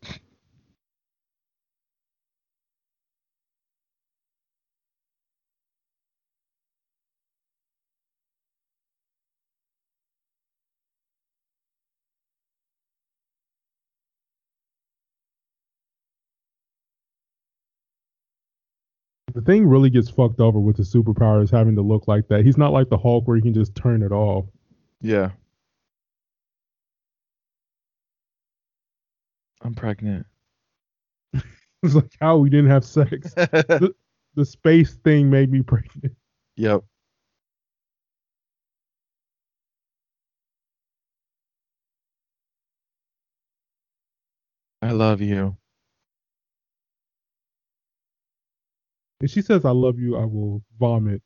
The 19.33 19.41
thing 19.41 19.67
really 19.67 19.89
gets 19.89 20.09
fucked 20.09 20.39
over 20.39 20.59
with 20.59 20.77
the 20.77 20.83
superpowers 20.83 21.51
having 21.51 21.75
to 21.75 21.81
look 21.81 22.07
like 22.07 22.27
that. 22.29 22.45
He's 22.45 22.57
not 22.57 22.73
like 22.73 22.89
the 22.89 22.97
Hulk 22.97 23.27
where 23.27 23.35
he 23.37 23.41
can 23.41 23.53
just 23.53 23.75
turn 23.75 24.01
it 24.01 24.11
off. 24.11 24.45
Yeah. 25.01 25.31
I'm 29.61 29.73
pregnant. 29.75 30.25
It's 31.81 31.95
like 31.95 32.11
how 32.19 32.37
we 32.37 32.49
didn't 32.49 32.71
have 32.71 32.83
sex. 32.83 33.33
the, 33.35 33.95
the 34.35 34.45
space 34.45 34.95
thing 34.95 35.29
made 35.29 35.49
me 35.49 35.61
pregnant. 35.61 36.13
yep. 36.57 36.83
I 44.81 44.91
love 44.91 45.21
you. 45.21 45.58
If 49.21 49.31
she 49.31 49.41
says 49.41 49.65
I 49.65 49.71
love 49.71 49.99
you, 49.99 50.17
I 50.17 50.25
will 50.25 50.63
vomit. 50.79 51.21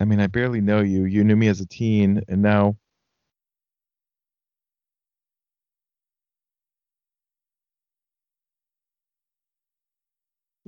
I 0.00 0.04
mean, 0.06 0.20
I 0.20 0.28
barely 0.28 0.60
know 0.60 0.80
you. 0.80 1.04
You 1.04 1.24
knew 1.24 1.36
me 1.36 1.48
as 1.48 1.60
a 1.60 1.66
teen, 1.66 2.22
and 2.28 2.42
now 2.42 2.76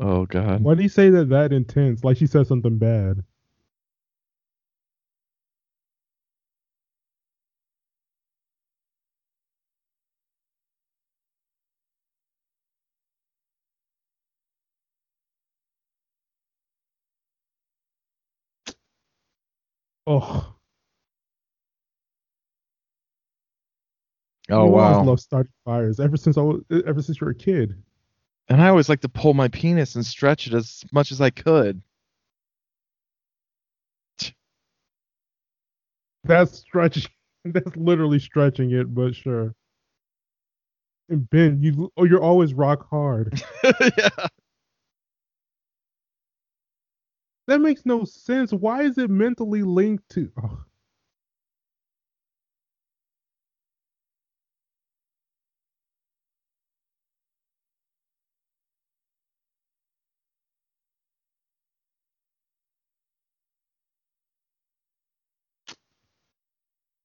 Oh 0.00 0.26
God. 0.26 0.62
Why 0.62 0.74
do 0.76 0.84
you 0.84 0.90
say 0.90 1.10
that 1.10 1.30
that 1.30 1.54
intense? 1.54 2.04
Like 2.04 2.18
she 2.18 2.28
said 2.28 2.48
something 2.48 2.78
bad. 2.78 3.24
Oh, 20.06 20.54
Oh 24.50 24.66
you 24.66 24.76
always 24.76 24.98
wow. 24.98 25.02
love 25.02 25.20
starting 25.20 25.52
fires 25.64 26.00
ever 26.00 26.16
since 26.16 26.36
I 26.36 26.42
was, 26.42 26.62
ever 26.86 27.02
since 27.02 27.20
you 27.20 27.24
were 27.24 27.30
a 27.32 27.34
kid. 27.34 27.74
And 28.48 28.60
I 28.62 28.68
always 28.68 28.88
like 28.88 29.00
to 29.02 29.08
pull 29.08 29.34
my 29.34 29.48
penis 29.48 29.94
and 29.94 30.04
stretch 30.04 30.46
it 30.46 30.54
as 30.54 30.84
much 30.92 31.12
as 31.12 31.20
I 31.20 31.30
could. 31.30 31.80
That's 36.24 36.58
stretching. 36.58 37.04
That's 37.44 37.74
literally 37.76 38.18
stretching 38.18 38.72
it, 38.72 38.94
but 38.94 39.14
sure. 39.14 39.54
And 41.08 41.28
Ben, 41.30 41.62
you 41.62 41.92
oh, 41.96 42.04
you're 42.04 42.22
always 42.22 42.54
rock 42.54 42.88
hard. 42.88 43.42
yeah. 43.98 44.08
That 47.52 47.60
makes 47.60 47.84
no 47.84 48.04
sense. 48.04 48.50
Why 48.50 48.84
is 48.84 48.96
it 48.96 49.10
mentally 49.10 49.62
linked 49.62 50.08
to? 50.12 50.32
Oh. 50.42 50.64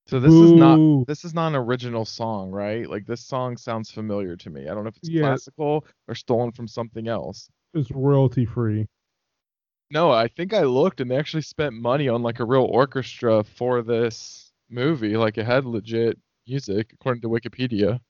So 0.06 0.18
this 0.18 0.32
is 0.32 0.54
not 0.54 1.06
this 1.06 1.26
is 1.26 1.34
not 1.34 1.48
an 1.48 1.56
original 1.56 2.06
song, 2.06 2.50
right? 2.50 2.88
Like 2.88 3.04
this 3.04 3.20
song 3.20 3.58
sounds 3.58 3.90
familiar 3.90 4.34
to 4.36 4.48
me. 4.48 4.62
I 4.66 4.72
don't 4.72 4.84
know 4.84 4.88
if 4.88 4.96
it's 4.96 5.10
Yeah. 5.10 5.28
classical 5.28 5.84
or 6.08 6.14
stolen 6.14 6.52
from 6.52 6.66
something 6.66 7.06
else. 7.06 7.50
It's 7.74 7.90
royalty 7.90 8.46
free. 8.46 8.86
No, 9.90 10.10
I 10.10 10.28
think 10.28 10.52
I 10.52 10.62
looked 10.62 11.00
and 11.00 11.10
they 11.10 11.16
actually 11.16 11.42
spent 11.42 11.74
money 11.74 12.08
on 12.08 12.22
like 12.22 12.40
a 12.40 12.44
real 12.44 12.64
orchestra 12.64 13.42
for 13.44 13.82
this 13.82 14.52
movie. 14.68 15.16
Like 15.16 15.38
it 15.38 15.46
had 15.46 15.64
legit 15.64 16.18
music 16.46 16.92
according 16.92 17.22
to 17.22 17.28
Wikipedia. 17.28 18.00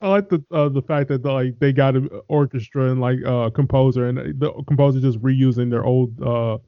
I 0.00 0.08
like 0.08 0.28
the 0.30 0.44
uh, 0.52 0.68
the 0.70 0.82
fact 0.82 1.08
that 1.10 1.24
like 1.24 1.58
they 1.60 1.72
got 1.72 1.96
an 1.96 2.08
orchestra 2.28 2.90
and 2.92 3.00
like 3.00 3.18
uh 3.26 3.50
composer 3.50 4.08
and 4.08 4.18
the 4.40 4.52
composer 4.68 5.00
just 5.00 5.20
reusing 5.22 5.70
their 5.70 5.84
old 5.84 6.20
uh 6.22 6.58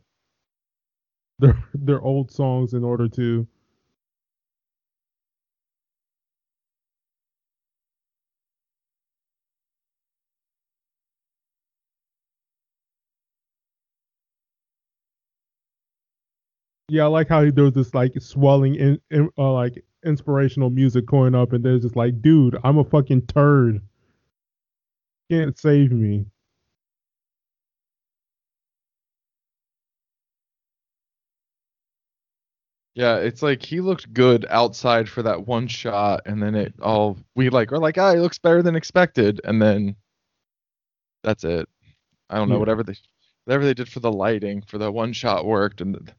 their 1.38 1.56
their 1.74 2.00
old 2.00 2.30
songs 2.30 2.74
in 2.74 2.84
order 2.84 3.08
to 3.08 3.46
yeah 16.90 17.04
I 17.04 17.06
like 17.06 17.28
how 17.28 17.50
there 17.50 17.64
was 17.64 17.74
this 17.74 17.94
like 17.94 18.12
swelling 18.20 18.74
in, 18.74 19.00
in 19.10 19.30
uh, 19.38 19.52
like 19.52 19.84
inspirational 20.04 20.70
music 20.70 21.06
going 21.06 21.34
up 21.34 21.52
and 21.52 21.64
there's 21.64 21.82
just 21.82 21.96
like 21.96 22.20
dude 22.22 22.58
I'm 22.64 22.78
a 22.78 22.84
fucking 22.84 23.26
turd 23.26 23.80
can't 25.30 25.58
save 25.58 25.92
me 25.92 26.26
Yeah, 32.94 33.16
it's 33.18 33.42
like 33.42 33.62
he 33.64 33.80
looked 33.80 34.12
good 34.12 34.46
outside 34.50 35.08
for 35.08 35.22
that 35.22 35.46
one 35.46 35.68
shot, 35.68 36.22
and 36.26 36.42
then 36.42 36.54
it 36.54 36.74
all 36.82 37.18
we 37.36 37.48
like 37.50 37.72
are 37.72 37.78
like, 37.78 37.98
ah, 37.98 38.12
he 38.14 38.20
looks 38.20 38.38
better 38.38 38.62
than 38.62 38.76
expected, 38.76 39.40
and 39.44 39.62
then 39.62 39.96
that's 41.22 41.44
it. 41.44 41.68
I 42.30 42.36
don't 42.38 42.48
know, 42.48 42.56
Yeah. 42.56 42.60
whatever 42.60 42.82
they 42.82 42.94
whatever 43.44 43.64
they 43.64 43.74
did 43.74 43.88
for 43.88 44.00
the 44.00 44.12
lighting 44.12 44.62
for 44.62 44.78
the 44.78 44.90
one 44.92 45.12
shot 45.12 45.46
worked, 45.46 45.80
and 45.80 46.12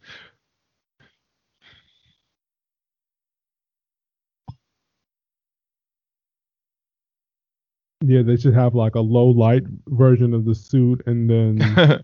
Yeah, 8.01 8.23
they 8.23 8.35
should 8.35 8.55
have 8.55 8.73
like 8.73 8.95
a 8.95 8.99
low 8.99 9.27
light 9.27 9.63
version 9.87 10.33
of 10.33 10.45
the 10.45 10.55
suit 10.55 11.03
and 11.05 11.29
then 11.29 11.57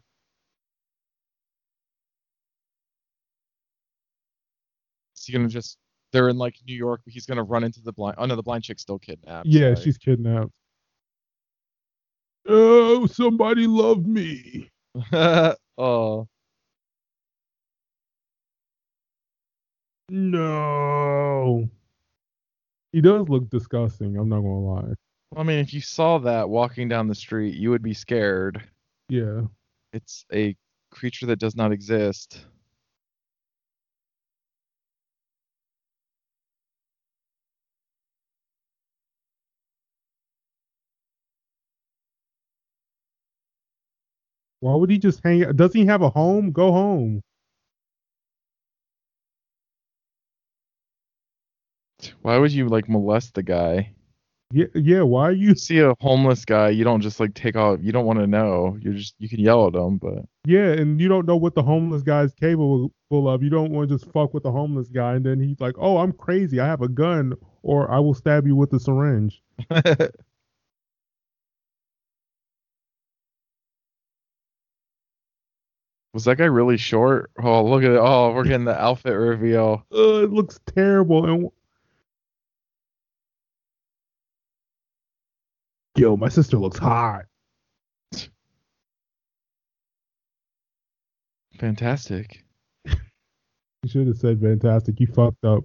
he's 5.15 5.33
gonna 5.33 5.47
just 5.47 5.77
they're 6.13 6.29
in 6.29 6.37
like 6.37 6.55
New 6.67 6.75
York, 6.75 7.01
but 7.03 7.13
he's 7.13 7.25
gonna 7.25 7.43
run 7.43 7.63
into 7.63 7.81
the 7.81 7.91
blind. 7.91 8.15
Oh 8.19 8.25
no, 8.25 8.35
the 8.35 8.43
blind 8.43 8.63
chick's 8.63 8.83
still 8.83 8.99
kidnapped. 8.99 9.47
yeah, 9.47 9.73
sorry. 9.73 9.83
she's 9.83 9.97
kidnapped. 9.97 10.51
Oh, 12.47 13.07
somebody 13.07 13.67
love 13.67 14.05
me. 14.05 14.69
oh, 15.77 16.27
No. 20.09 21.69
He 22.93 23.01
does 23.01 23.27
look 23.27 23.49
disgusting, 23.49 24.15
I'm 24.17 24.29
not 24.29 24.41
gonna 24.41 24.59
lie. 24.59 24.93
I 25.35 25.43
mean, 25.43 25.59
if 25.59 25.73
you 25.73 25.81
saw 25.81 26.17
that 26.19 26.49
walking 26.49 26.87
down 26.87 27.07
the 27.07 27.15
street, 27.15 27.55
you 27.55 27.69
would 27.69 27.83
be 27.83 27.93
scared. 27.93 28.63
Yeah. 29.09 29.41
It's 29.93 30.25
a 30.33 30.55
creature 30.91 31.25
that 31.27 31.39
does 31.39 31.55
not 31.55 31.71
exist. 31.71 32.45
Why 44.59 44.75
would 44.75 44.89
he 44.89 44.97
just 44.99 45.21
hang 45.23 45.43
out? 45.43 45.55
does 45.55 45.73
he 45.73 45.85
have 45.85 46.01
a 46.01 46.09
home? 46.09 46.51
Go 46.51 46.71
home. 46.71 47.21
Why 52.21 52.37
would 52.37 52.51
you 52.51 52.67
like 52.69 52.87
molest 52.89 53.33
the 53.33 53.43
guy? 53.43 53.93
Yeah, 54.53 54.67
yeah, 54.75 55.01
why 55.01 55.23
are 55.23 55.31
you 55.33 55.55
see 55.55 55.79
a 55.79 55.93
homeless 55.99 56.45
guy, 56.45 56.69
you 56.69 56.85
don't 56.85 57.01
just 57.01 57.19
like 57.19 57.33
take 57.33 57.57
off. 57.57 57.79
You 57.81 57.91
don't 57.91 58.05
want 58.05 58.19
to 58.19 58.27
know. 58.27 58.77
You're 58.81 58.93
just 58.93 59.13
you 59.19 59.27
can 59.27 59.39
yell 59.39 59.67
at 59.67 59.75
him, 59.75 59.97
but 59.97 60.23
yeah, 60.45 60.71
and 60.71 61.01
you 61.01 61.09
don't 61.09 61.25
know 61.27 61.35
what 61.35 61.53
the 61.53 61.63
homeless 61.63 62.01
guy's 62.01 62.33
capable 62.33 62.93
of. 63.11 63.43
You 63.43 63.49
don't 63.49 63.71
want 63.71 63.89
to 63.89 63.97
just 63.97 64.09
fuck 64.13 64.33
with 64.33 64.43
the 64.43 64.51
homeless 64.51 64.87
guy 64.87 65.15
and 65.15 65.25
then 65.25 65.41
he's 65.41 65.59
like, 65.59 65.75
Oh, 65.77 65.97
I'm 65.97 66.13
crazy, 66.13 66.61
I 66.61 66.65
have 66.65 66.81
a 66.81 66.87
gun, 66.87 67.33
or 67.61 67.91
I 67.91 67.99
will 67.99 68.13
stab 68.13 68.47
you 68.47 68.55
with 68.55 68.71
a 68.71 68.79
syringe. 68.79 69.41
was 76.13 76.23
that 76.23 76.37
guy 76.37 76.45
really 76.45 76.77
short? 76.77 77.31
Oh, 77.43 77.65
look 77.65 77.83
at 77.83 77.91
it. 77.91 77.99
Oh, 78.01 78.31
we're 78.33 78.45
getting 78.45 78.65
the 78.65 78.79
outfit 78.79 79.13
reveal. 79.13 79.85
Uh, 79.93 80.23
it 80.23 80.31
looks 80.31 80.57
terrible 80.73 81.25
and 81.29 81.51
Yo, 85.97 86.15
my 86.15 86.29
sister 86.29 86.57
looks 86.59 86.77
hot. 86.77 87.25
Fantastic. 91.59 92.43
You 93.83 93.89
should 93.89 94.07
have 94.07 94.17
said 94.17 94.41
fantastic. 94.41 94.99
You 94.99 95.07
fucked 95.07 95.45
up. 95.45 95.63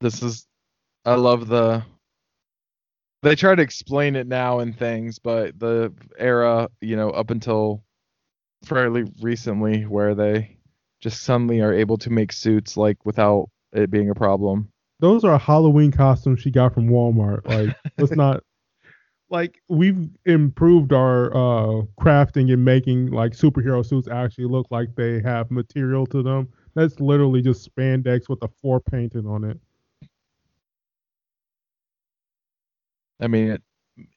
This 0.00 0.22
is 0.22 0.46
I 1.04 1.14
love 1.14 1.46
the 1.46 1.84
they 3.22 3.36
try 3.36 3.54
to 3.54 3.62
explain 3.62 4.16
it 4.16 4.26
now 4.26 4.60
and 4.60 4.76
things, 4.76 5.18
but 5.18 5.58
the 5.58 5.92
era, 6.18 6.68
you 6.80 6.96
know, 6.96 7.10
up 7.10 7.30
until 7.30 7.84
fairly 8.64 9.04
recently 9.20 9.82
where 9.82 10.14
they 10.14 10.56
just 11.00 11.22
suddenly 11.22 11.60
are 11.60 11.72
able 11.72 11.98
to 11.98 12.10
make 12.10 12.32
suits 12.32 12.76
like 12.76 13.04
without 13.04 13.50
it 13.72 13.90
being 13.90 14.10
a 14.10 14.14
problem. 14.14 14.70
Those 15.00 15.24
are 15.24 15.38
Halloween 15.38 15.90
costumes 15.90 16.40
she 16.40 16.50
got 16.50 16.74
from 16.74 16.88
Walmart. 16.88 17.46
Like, 17.46 17.70
let's 17.98 18.12
not 18.12 18.42
like 19.30 19.60
we've 19.68 20.08
improved 20.26 20.92
our 20.92 21.34
uh 21.34 21.82
crafting 22.00 22.52
and 22.52 22.64
making 22.64 23.06
like 23.10 23.32
superhero 23.32 23.84
suits 23.84 24.08
actually 24.08 24.46
look 24.46 24.66
like 24.70 24.94
they 24.96 25.20
have 25.22 25.50
material 25.50 26.06
to 26.08 26.22
them. 26.22 26.48
That's 26.74 27.00
literally 27.00 27.42
just 27.42 27.68
spandex 27.74 28.28
with 28.28 28.42
a 28.42 28.48
four 28.48 28.80
painted 28.80 29.26
on 29.26 29.44
it. 29.44 29.58
I 33.20 33.26
mean, 33.26 33.50
it, 33.50 33.62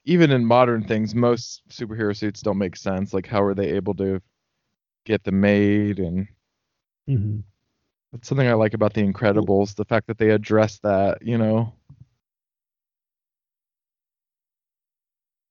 even 0.04 0.30
in 0.30 0.44
modern 0.44 0.84
things, 0.84 1.14
most 1.14 1.62
superhero 1.68 2.16
suits 2.16 2.40
don't 2.40 2.58
make 2.58 2.76
sense. 2.76 3.12
Like, 3.12 3.26
how 3.26 3.42
are 3.42 3.54
they 3.54 3.72
able 3.72 3.94
to 3.94 4.20
get 5.04 5.24
them 5.24 5.40
made? 5.40 5.98
And 5.98 6.28
Mm-hmm. 7.08 7.40
That's 8.14 8.28
something 8.28 8.46
I 8.46 8.54
like 8.54 8.74
about 8.74 8.94
The 8.94 9.02
Incredibles, 9.02 9.74
the 9.74 9.84
fact 9.84 10.06
that 10.06 10.18
they 10.18 10.30
address 10.30 10.78
that, 10.84 11.20
you 11.20 11.36
know. 11.36 11.74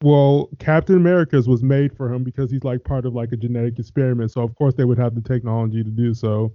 Well, 0.01 0.49
Captain 0.59 0.95
America's 0.95 1.47
was 1.47 1.61
made 1.61 1.95
for 1.95 2.11
him 2.11 2.23
because 2.23 2.49
he's 2.49 2.63
like 2.63 2.83
part 2.85 3.05
of 3.05 3.13
like 3.13 3.33
a 3.33 3.37
genetic 3.37 3.79
experiment. 3.79 4.31
So 4.31 4.41
of 4.41 4.55
course 4.55 4.75
they 4.75 4.85
would 4.85 4.97
have 4.97 5.13
the 5.13 5.21
technology 5.21 5.83
to 5.83 5.89
do 5.89 6.13
so. 6.13 6.53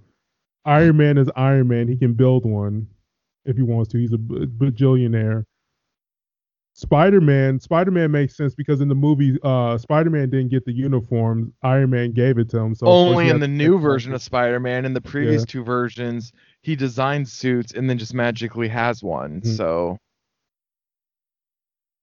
Iron 0.64 0.97
Man 0.97 1.18
is 1.18 1.30
Iron 1.36 1.68
Man. 1.68 1.89
He 1.89 1.97
can 1.97 2.14
build 2.14 2.47
one 2.47 2.86
if 3.44 3.56
he 3.56 3.62
wants 3.62 3.90
to. 3.93 3.98
He's 3.98 4.12
a 4.14 4.18
bajillionaire. 4.18 5.44
Spider 6.78 7.20
Man, 7.20 7.59
Spider 7.59 7.90
Man 7.90 8.12
makes 8.12 8.36
sense 8.36 8.55
because 8.55 8.80
in 8.80 8.86
the 8.86 8.94
movie, 8.94 9.36
uh, 9.42 9.76
Spider 9.78 10.10
Man 10.10 10.30
didn't 10.30 10.50
get 10.50 10.64
the 10.64 10.70
uniform. 10.70 11.52
Iron 11.64 11.90
Man 11.90 12.12
gave 12.12 12.38
it 12.38 12.48
to 12.50 12.59
him. 12.59 12.72
So 12.76 12.86
Only 12.86 13.30
in 13.30 13.40
the 13.40 13.48
new 13.48 13.80
version 13.80 14.14
of 14.14 14.22
Spider-Man. 14.22 14.84
In 14.84 14.92
the 14.94 15.00
previous 15.00 15.42
Yeah. 15.42 15.46
two 15.46 15.64
versions, 15.64 16.30
he 16.62 16.76
designs 16.76 17.32
suits 17.32 17.72
and 17.72 17.90
then 17.90 17.98
just 17.98 18.14
magically 18.14 18.68
has 18.68 19.02
one. 19.02 19.40
Mhm. 19.40 19.56
So 19.56 19.98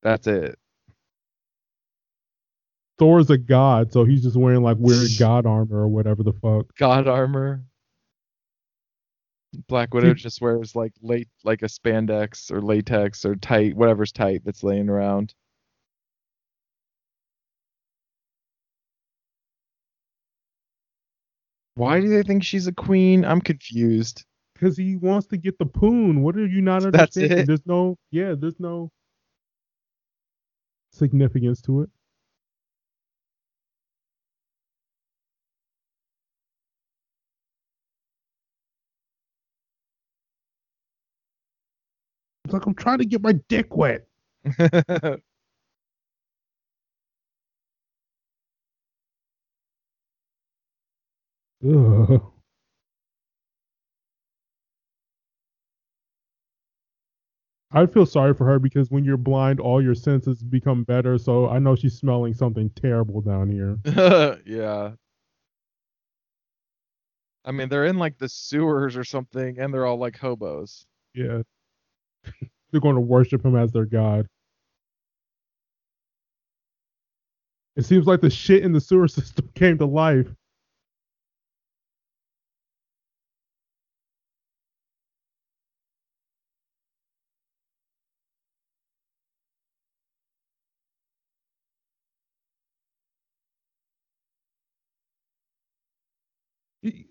that's 0.03 0.27
it. 0.27 0.59
Thor's 2.97 3.29
a 3.29 3.37
god, 3.37 3.93
so 3.93 4.03
he's 4.03 4.23
just 4.23 4.35
wearing 4.35 4.61
like 4.61 4.75
weird 4.77 5.07
god 5.19 5.45
armor 5.45 5.77
or 5.83 5.87
whatever 5.87 6.21
the 6.21 6.33
fuck. 6.33 6.75
God 6.77 7.07
armor. 7.07 7.63
Black 9.67 9.93
Widow 9.93 10.13
just 10.13 10.41
wears 10.41 10.75
like 10.75 10.93
late 11.01 11.27
like 11.43 11.61
a 11.61 11.67
spandex 11.67 12.51
or 12.51 12.61
latex 12.61 13.25
or 13.25 13.35
tight 13.35 13.75
whatever's 13.75 14.11
tight 14.11 14.41
that's 14.45 14.63
laying 14.63 14.89
around. 14.89 15.33
Why 21.75 21.99
do 21.99 22.07
they 22.07 22.23
think 22.23 22.43
she's 22.43 22.67
a 22.67 22.73
queen? 22.73 23.25
I'm 23.25 23.41
confused. 23.41 24.25
Because 24.53 24.77
he 24.77 24.95
wants 24.95 25.27
to 25.27 25.37
get 25.37 25.57
the 25.59 25.65
poon. 25.65 26.23
What 26.23 26.37
are 26.37 26.45
you 26.45 26.61
not 26.61 26.85
understanding? 26.85 27.45
There's 27.45 27.65
no, 27.65 27.97
yeah, 28.11 28.35
there's 28.37 28.57
no 28.59 28.89
significance 30.91 31.61
to 31.63 31.81
it. 31.81 31.89
Like 42.55 42.65
I'm 42.65 42.75
trying 42.75 42.99
to 42.99 43.05
get 43.05 43.21
my 43.21 43.33
dick 43.33 43.75
wet. 43.75 44.07
Ugh. 51.63 52.21
I 57.71 57.85
feel 57.87 58.05
sorry 58.05 58.33
for 58.33 58.45
her 58.45 58.57
because 58.57 58.89
when 58.89 59.03
you're 59.03 59.17
blind, 59.17 59.59
all 59.59 59.83
your 59.83 59.95
senses 59.95 60.41
become 60.41 60.83
better. 60.83 61.17
So 61.17 61.49
I 61.49 61.59
know 61.59 61.75
she's 61.75 61.97
smelling 61.97 62.33
something 62.33 62.69
terrible 62.69 63.21
down 63.21 63.51
here. 63.51 63.77
yeah. 64.45 64.91
I 67.43 67.51
mean, 67.51 67.69
they're 67.69 67.85
in 67.85 67.97
like 67.97 68.17
the 68.17 68.29
sewers 68.29 68.95
or 68.95 69.03
something, 69.03 69.59
and 69.59 69.73
they're 69.73 69.85
all 69.85 69.97
like 69.97 70.17
hobos. 70.17 70.85
Yeah. 71.13 71.41
They're 72.71 72.81
going 72.81 72.95
to 72.95 73.01
worship 73.01 73.45
him 73.45 73.55
as 73.55 73.71
their 73.71 73.85
god. 73.85 74.27
It 77.77 77.85
seems 77.85 78.07
like 78.07 78.21
the 78.21 78.29
shit 78.29 78.63
in 78.63 78.73
the 78.73 78.81
sewer 78.81 79.07
system 79.09 79.49
came 79.55 79.77
to 79.79 79.85
life. 79.87 80.27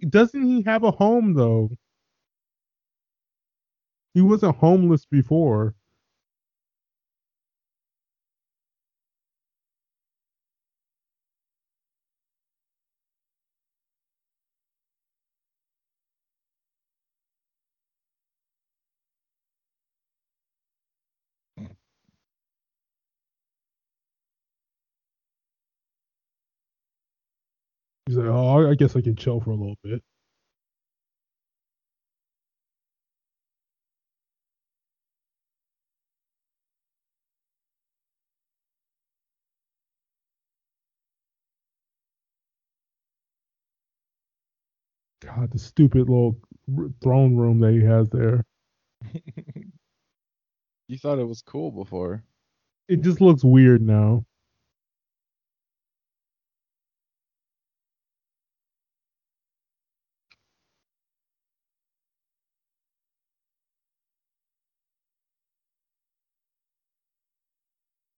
Doesn't 0.09 0.45
he 0.47 0.63
have 0.63 0.85
a 0.85 0.93
home 0.93 1.35
though? 1.35 1.71
He 4.15 4.23
wasn't 4.23 4.57
homeless 4.57 5.07
before. 5.07 5.75
He's 28.07 28.17
like, 28.17 28.29
oh, 28.29 28.71
I 28.71 28.75
guess 28.75 28.97
I 28.97 29.03
can 29.03 29.17
chill 29.17 29.41
for 29.41 29.51
a 29.51 29.55
little 29.55 29.79
bit. 29.83 30.03
God, 45.35 45.51
the 45.51 45.59
stupid 45.59 46.09
little 46.09 46.39
throne 47.03 47.37
room 47.37 47.59
that 47.61 47.73
he 47.73 47.83
has 47.83 48.09
there. 48.11 48.45
you 50.89 50.99
thought 50.99 51.19
it 51.19 51.27
was 51.27 51.43
cool 51.43 51.71
before. 51.73 52.23
It 52.89 53.01
just 53.01 53.21
looks 53.21 53.43
weird 53.43 53.83
now. 53.83 54.25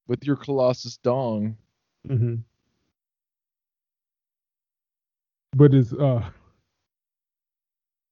With 0.07 0.25
your 0.25 0.37
Colossus 0.37 0.99
dong. 0.99 1.57
Mm-hmm. 2.09 2.37
But 5.55 5.75
it's 5.75 5.93
uh, 5.93 6.29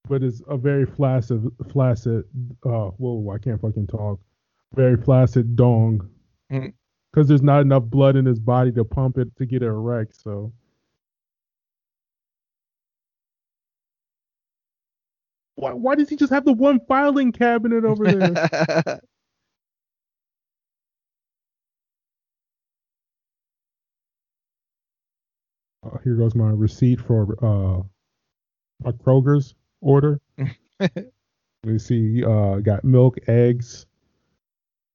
but 0.09 0.23
it's 0.23 0.43
a 0.49 0.57
very 0.57 0.87
flaccid, 0.87 1.51
flaccid. 1.71 2.25
Uh, 2.65 2.91
whoa, 2.99 3.31
I 3.31 3.39
can't 3.39 3.61
fucking 3.61 3.87
talk. 3.87 4.21
Very 4.75 4.97
flaccid 4.97 5.57
dong. 5.57 6.11
Because 6.51 7.29
there's 7.29 7.43
not 7.43 7.63
enough 7.63 7.85
blood 7.85 8.17
in 8.17 8.27
his 8.27 8.39
body 8.39 8.73
to 8.73 8.85
pump 8.85 9.19
it 9.19 9.35
to 9.37 9.47
get 9.47 9.63
it 9.63 9.67
erect. 9.67 10.15
So 10.21 10.53
why 15.57 15.73
why 15.73 15.95
does 15.95 16.09
he 16.09 16.17
just 16.17 16.33
have 16.33 16.45
the 16.45 16.53
one 16.53 16.81
filing 16.89 17.33
cabinet 17.33 17.85
over 17.85 18.11
there? 18.11 19.01
Uh, 25.85 25.99
here 26.03 26.15
goes 26.15 26.35
my 26.35 26.49
receipt 26.49 26.99
for 26.99 27.37
uh 27.45 27.83
my 28.83 28.91
Kroger's 28.93 29.55
order. 29.85 30.21
we 31.65 31.79
see 31.79 32.25
uh, 32.25 32.57
got 32.57 32.85
milk, 32.85 33.19
eggs. 33.29 33.87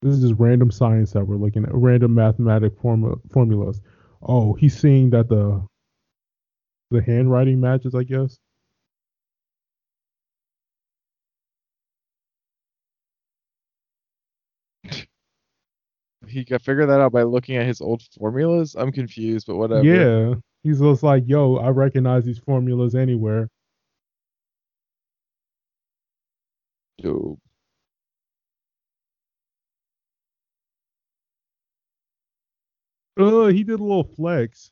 This 0.02 0.16
is 0.16 0.22
just 0.22 0.40
random 0.40 0.72
science 0.72 1.12
that 1.12 1.26
we're 1.26 1.36
looking 1.36 1.64
at, 1.66 1.74
random 1.74 2.16
mathematic 2.16 2.78
formu- 2.80 3.20
formulas. 3.32 3.82
Oh, 4.22 4.54
he's 4.54 4.78
seeing 4.78 5.10
that 5.12 5.30
the 5.30 5.66
the 6.92 7.02
handwriting 7.02 7.60
matches, 7.60 7.94
I 7.96 8.04
guess. 8.04 8.40
he 16.30 16.46
could 16.46 16.62
figure 16.62 16.86
that 16.86 17.02
out 17.02 17.12
by 17.12 17.24
looking 17.24 17.58
at 17.58 17.66
his 17.66 17.82
old 17.82 18.02
formulas. 18.18 18.76
I'm 18.78 18.92
confused, 18.92 19.48
but 19.48 19.56
whatever. 19.58 19.84
Yeah, 19.84 20.36
he's 20.64 20.80
just 20.80 21.04
like, 21.04 21.24
yo, 21.28 21.58
I 21.58 21.70
recognize 21.70 22.26
these 22.26 22.40
formulas 22.40 22.96
anywhere. 22.96 23.50
Dope. 27.02 27.40
Oh, 33.18 33.46
uh, 33.46 33.48
he 33.48 33.64
did 33.64 33.80
a 33.80 33.84
little 33.84 34.04
flex. 34.04 34.72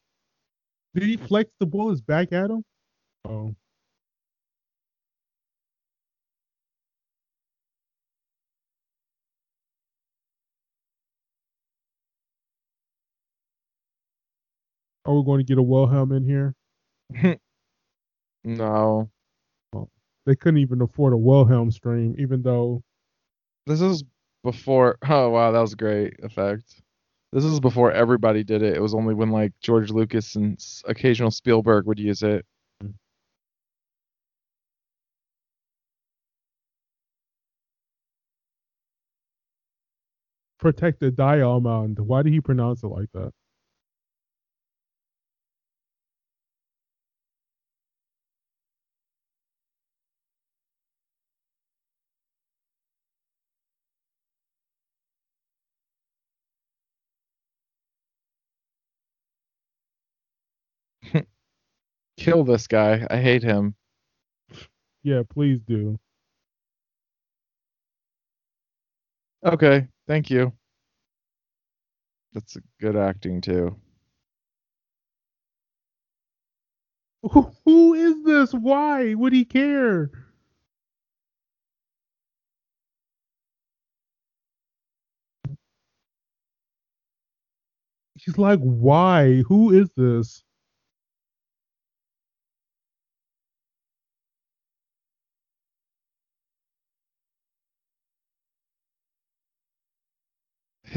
Did 0.94 1.04
he 1.04 1.18
flex 1.18 1.52
the 1.60 1.66
bullets 1.66 2.02
back 2.02 2.32
at 2.32 2.50
him? 2.50 2.64
Oh. 3.26 3.56
Are 15.06 15.14
we 15.16 15.24
going 15.24 15.40
to 15.40 15.44
get 15.46 15.58
a 15.58 15.64
Wilhelm 15.64 16.12
in 16.12 16.24
here? 16.26 16.54
no. 18.44 19.10
They 20.28 20.36
couldn't 20.36 20.60
even 20.60 20.82
afford 20.82 21.14
a 21.14 21.18
Wilhelm 21.18 21.72
scream, 21.72 22.14
even 22.20 22.42
though 22.42 22.84
This 23.66 23.82
is 23.82 24.04
before. 24.44 24.98
Oh 25.10 25.30
wow, 25.30 25.52
that 25.54 25.60
was 25.60 25.74
a 25.74 25.78
great 25.78 26.16
effect. 26.22 26.82
This 27.32 27.46
is 27.46 27.62
before 27.62 27.94
everybody 27.94 28.44
did 28.44 28.62
it. 28.62 28.76
It 28.76 28.82
was 28.82 28.94
only 28.94 29.14
when 29.16 29.32
like 29.32 29.54
George 29.62 29.90
Lucas 29.90 30.36
and 30.36 30.60
occasional 30.86 31.32
Spielberg 31.32 31.88
would 31.88 31.98
use 32.00 32.24
it. 32.24 32.46
protect 40.60 41.00
the 41.00 41.12
diamond. 41.12 42.00
Why 42.00 42.22
did 42.22 42.34
he 42.34 42.42
pronounce 42.42 42.84
it 42.84 42.88
like 42.88 43.12
that? 43.14 43.32
Kill 62.18 62.44
this 62.44 62.68
guy. 62.68 63.06
I 63.10 63.18
hate 63.18 63.44
him. 63.44 63.76
Yeah, 65.04 65.24
please 65.30 65.62
do. 65.68 66.00
Okay, 69.46 69.88
thank 70.08 70.30
you. 70.30 70.54
That's 72.34 72.58
good 72.80 72.96
acting 72.96 73.42
too. 73.42 73.76
Who, 77.24 77.52
who 77.66 77.94
is 77.94 78.24
this? 78.24 78.54
Why 78.54 79.14
would 79.14 79.34
he 79.34 79.46
care? 79.46 80.12
He's 88.16 88.38
like, 88.38 88.60
why? 88.60 89.44
Who 89.48 89.72
is 89.72 89.90
this? 89.98 90.44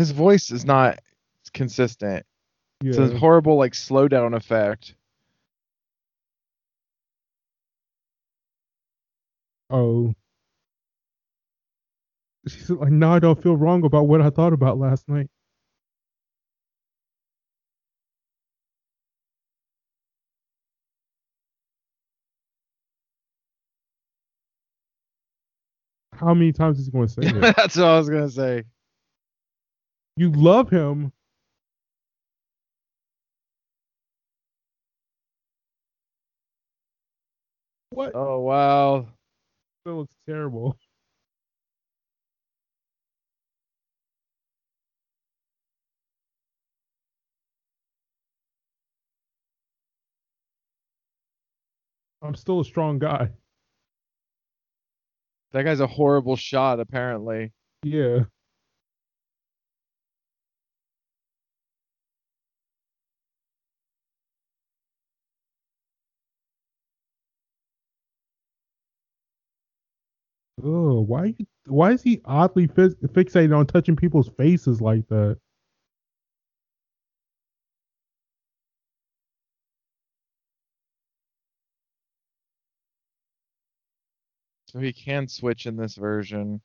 His 0.00 0.12
voice 0.12 0.50
is 0.50 0.64
not 0.64 0.98
consistent. 1.52 2.24
It's 2.80 2.96
a 2.96 3.18
horrible 3.18 3.58
like 3.58 3.74
slowdown 3.74 4.34
effect. 4.34 4.94
Oh. 9.68 10.14
She's 12.48 12.70
like, 12.70 12.90
now 12.90 13.12
I 13.12 13.18
don't 13.18 13.42
feel 13.42 13.58
wrong 13.58 13.84
about 13.84 14.08
what 14.08 14.22
I 14.22 14.30
thought 14.30 14.54
about 14.54 14.78
last 14.78 15.06
night. 15.06 15.28
How 26.14 26.32
many 26.32 26.52
times 26.52 26.78
is 26.78 26.86
he 26.86 26.90
going 26.90 27.06
to 27.08 27.12
say 27.12 27.20
it? 27.26 27.54
That's 27.54 27.76
what 27.76 27.84
I 27.84 27.98
was 27.98 28.08
gonna 28.08 28.30
say. 28.30 28.64
You 30.20 30.30
love 30.32 30.68
him. 30.68 31.14
What? 37.88 38.12
Oh 38.14 38.40
wow. 38.40 39.08
That 39.86 39.94
looks 39.94 40.12
terrible. 40.26 40.76
I'm 52.20 52.34
still 52.34 52.60
a 52.60 52.64
strong 52.66 52.98
guy. 52.98 53.30
That 55.52 55.62
guy's 55.62 55.80
a 55.80 55.86
horrible 55.86 56.36
shot, 56.36 56.78
apparently. 56.78 57.54
Yeah. 57.82 58.24
Oh, 70.62 71.00
why? 71.00 71.34
you- 71.38 71.46
Why 71.66 71.92
is 71.92 72.02
he 72.02 72.20
oddly 72.24 72.66
fix, 72.66 72.94
fixated 73.06 73.56
on 73.56 73.66
touching 73.66 73.96
people's 73.96 74.28
faces 74.30 74.80
like 74.80 75.06
that? 75.08 75.38
So 84.66 84.78
he 84.78 84.92
can 84.92 85.26
switch 85.28 85.66
in 85.66 85.76
this 85.76 85.96
version. 85.96 86.60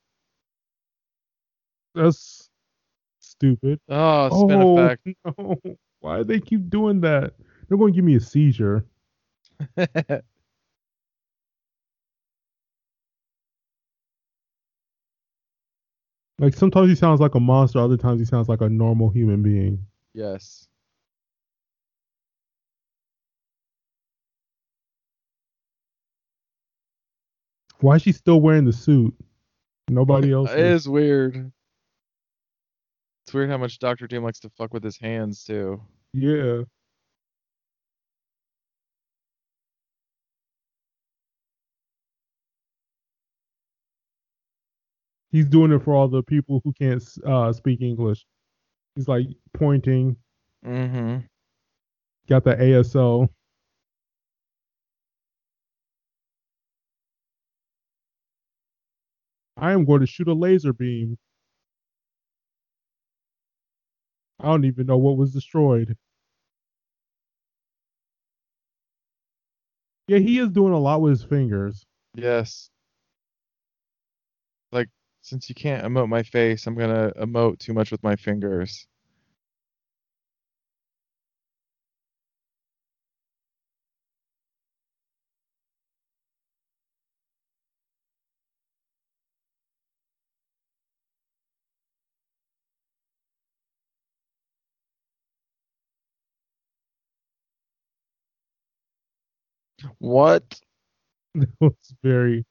That's 1.95 2.49
stupid. 3.19 3.79
Oh, 3.89 4.29
spin 4.29 4.61
oh 4.61 4.77
effect. 4.77 5.07
no! 5.37 5.59
Why 6.01 6.17
do 6.19 6.23
they 6.25 6.39
keep 6.39 6.69
doing 6.69 7.01
that? 7.01 7.33
They're 7.67 7.77
going 7.77 7.93
to 7.93 7.95
give 7.95 8.05
me 8.05 8.15
a 8.15 8.19
seizure. 8.19 8.85
Like 16.37 16.53
sometimes 16.53 16.89
he 16.89 16.95
sounds 16.95 17.21
like 17.21 17.35
a 17.35 17.39
monster, 17.39 17.79
other 17.79 17.97
times 17.97 18.19
he 18.19 18.25
sounds 18.25 18.49
like 18.49 18.61
a 18.61 18.69
normal 18.69 19.09
human 19.09 19.41
being. 19.41 19.85
yes. 20.13 20.67
Why 27.79 27.95
is 27.97 28.01
she 28.03 28.13
still 28.13 28.39
wearing 28.39 28.65
the 28.65 28.73
suit? 28.73 29.13
Nobody 29.89 30.31
else. 30.31 30.51
It 30.51 30.59
is. 30.59 30.87
weird. 30.87 31.51
It's 33.25 33.33
weird 33.33 33.49
how 33.49 33.57
much 33.57 33.79
Doctor 33.79 34.07
Doom 34.07 34.23
likes 34.23 34.39
to 34.39 34.49
fuck 34.49 34.73
with 34.73 34.83
his 34.83 34.97
hands 34.97 35.43
too. 35.43 35.81
Yeah. 36.13 36.61
He's 45.35 45.47
doing 45.47 45.73
it 45.73 45.83
for 45.83 45.93
all 45.93 46.07
the 46.07 46.23
people 46.23 46.61
who 46.63 46.71
can't 46.71 47.03
uh, 47.25 47.51
speak 47.51 47.81
English. 47.81 48.25
He's 48.95 49.09
like 49.09 49.27
pointing, 49.53 50.15
Mm-hmm. 50.65 51.25
got 52.29 52.45
the 52.45 52.55
ASL. 52.55 53.27
I 59.57 59.73
am 59.73 59.83
going 59.83 59.99
to 59.99 60.07
shoot 60.07 60.29
a 60.29 60.33
laser 60.33 60.71
beam. 60.71 61.17
I 64.39 64.45
don't 64.45 64.63
even 64.63 64.85
know 64.87 64.97
what 64.97 65.17
was 65.17 65.33
destroyed. 65.33 65.97
Yeah, 70.07 70.19
he 70.19 70.39
is 70.39 70.47
doing 70.47 70.71
a 70.71 70.79
lot 70.79 71.01
with 71.01 71.11
his 71.11 71.23
fingers. 71.25 71.85
Yes 72.13 72.69
since 75.25 75.49
you 75.49 75.55
can't 75.55 75.83
emote 75.85 76.09
my 76.09 76.23
face, 76.23 76.67
I'm 76.67 76.75
gonna 76.75 77.11
emote 77.19 77.59
too 77.59 77.73
much 77.73 77.91
with 77.91 78.03
my 78.03 78.15
fingers. 78.15 78.87
What? 99.99 100.59
That 101.35 101.49
was 101.61 101.95
very 102.03 102.45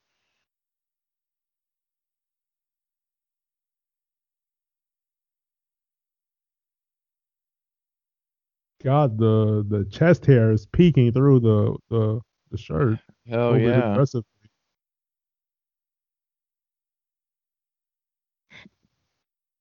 God, 8.85 9.17
the 9.17 9.65
the 9.67 9.87
chest 9.91 10.27
hair 10.27 10.53
is 10.53 10.67
peeking 10.67 11.11
through 11.13 11.41
the 11.41 11.77
the, 11.89 12.21
the 12.51 12.59
shirt. 12.59 12.99
Hell 13.27 13.59
yeah. 13.59 13.93
aggressive. 13.93 14.25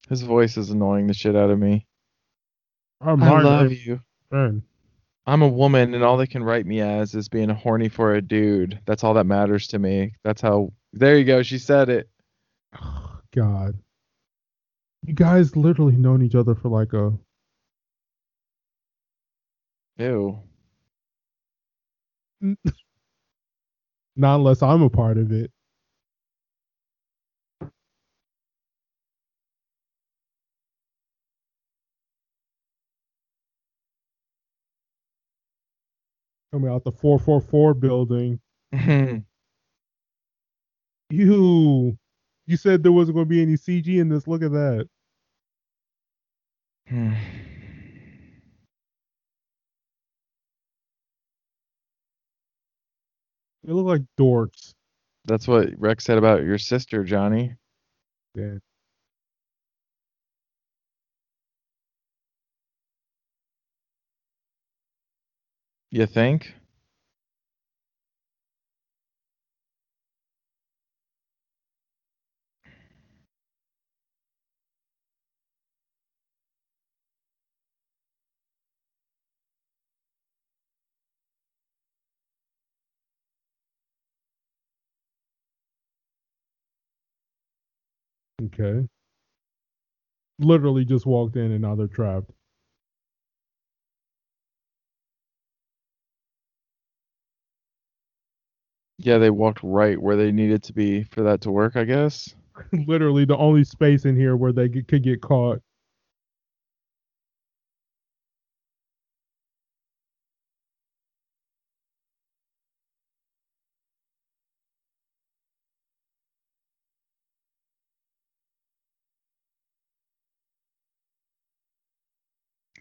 His 0.09 0.21
voice 0.21 0.57
is 0.57 0.69
annoying 0.69 1.07
the 1.07 1.13
shit 1.13 1.35
out 1.35 1.49
of 1.49 1.57
me. 1.57 1.87
I 2.99 3.13
love 3.13 3.71
you. 3.71 4.01
friend. 4.29 4.61
I'm 5.25 5.41
a 5.41 5.47
woman, 5.47 5.93
and 5.93 6.03
all 6.03 6.17
they 6.17 6.27
can 6.27 6.43
write 6.43 6.65
me 6.65 6.81
as 6.81 7.15
is 7.15 7.29
being 7.29 7.47
horny 7.47 7.87
for 7.87 8.13
a 8.13 8.21
dude. 8.21 8.79
That's 8.85 9.05
all 9.05 9.13
that 9.13 9.25
matters 9.25 9.67
to 9.67 9.79
me. 9.79 10.15
That's 10.23 10.41
how. 10.41 10.73
There 10.91 11.17
you 11.17 11.23
go. 11.23 11.41
She 11.43 11.59
said 11.59 11.87
it. 11.89 12.09
Oh, 12.79 13.19
God. 13.33 13.77
You 15.05 15.13
guys 15.13 15.55
literally 15.55 15.95
known 15.95 16.21
each 16.21 16.35
other 16.35 16.55
for 16.55 16.67
like 16.67 16.91
a 16.93 17.13
Ew. 19.97 20.39
not 24.15 24.35
unless 24.35 24.61
I'm 24.63 24.81
a 24.81 24.89
part 24.89 25.17
of 25.17 25.31
it. 25.31 25.51
Coming 36.51 36.69
out 36.71 36.83
the 36.83 36.91
444 36.91 37.73
building. 37.75 38.39
You 41.09 41.97
you 42.47 42.57
said 42.57 42.81
there 42.83 42.91
wasn't 42.91 43.15
going 43.15 43.27
to 43.27 43.29
be 43.29 43.41
any 43.41 43.53
CG 43.53 43.87
in 43.99 44.09
this. 44.09 44.27
Look 44.27 44.41
at 44.41 44.51
that. 44.51 44.89
Hmm. 46.89 47.13
They 53.63 53.73
look 53.73 53.85
like 53.85 54.01
dorks. 54.19 54.73
That's 55.25 55.47
what 55.47 55.69
Rex 55.77 56.03
said 56.03 56.17
about 56.17 56.43
your 56.43 56.57
sister, 56.57 57.03
Johnny. 57.03 57.55
Yeah. 58.35 58.55
You 65.91 66.05
think? 66.07 66.53
Okay. 88.53 88.87
Literally 90.37 90.85
just 90.85 91.07
walked 91.07 91.35
in 91.37 91.51
and 91.51 91.61
now 91.63 91.73
they're 91.75 91.87
trapped. 91.87 92.31
Yeah, 98.97 99.19
they 99.19 99.29
walked 99.29 99.59
right 99.63 100.01
where 100.01 100.15
they 100.15 100.31
needed 100.31 100.63
to 100.63 100.73
be 100.73 101.03
for 101.03 101.21
that 101.23 101.41
to 101.41 101.51
work, 101.51 101.75
I 101.75 101.83
guess. 101.83 102.33
Literally 102.87 103.25
the 103.25 103.37
only 103.37 103.63
space 103.63 104.05
in 104.05 104.15
here 104.15 104.35
where 104.35 104.51
they 104.53 104.69
could 104.69 105.03
get 105.03 105.21
caught. 105.21 105.61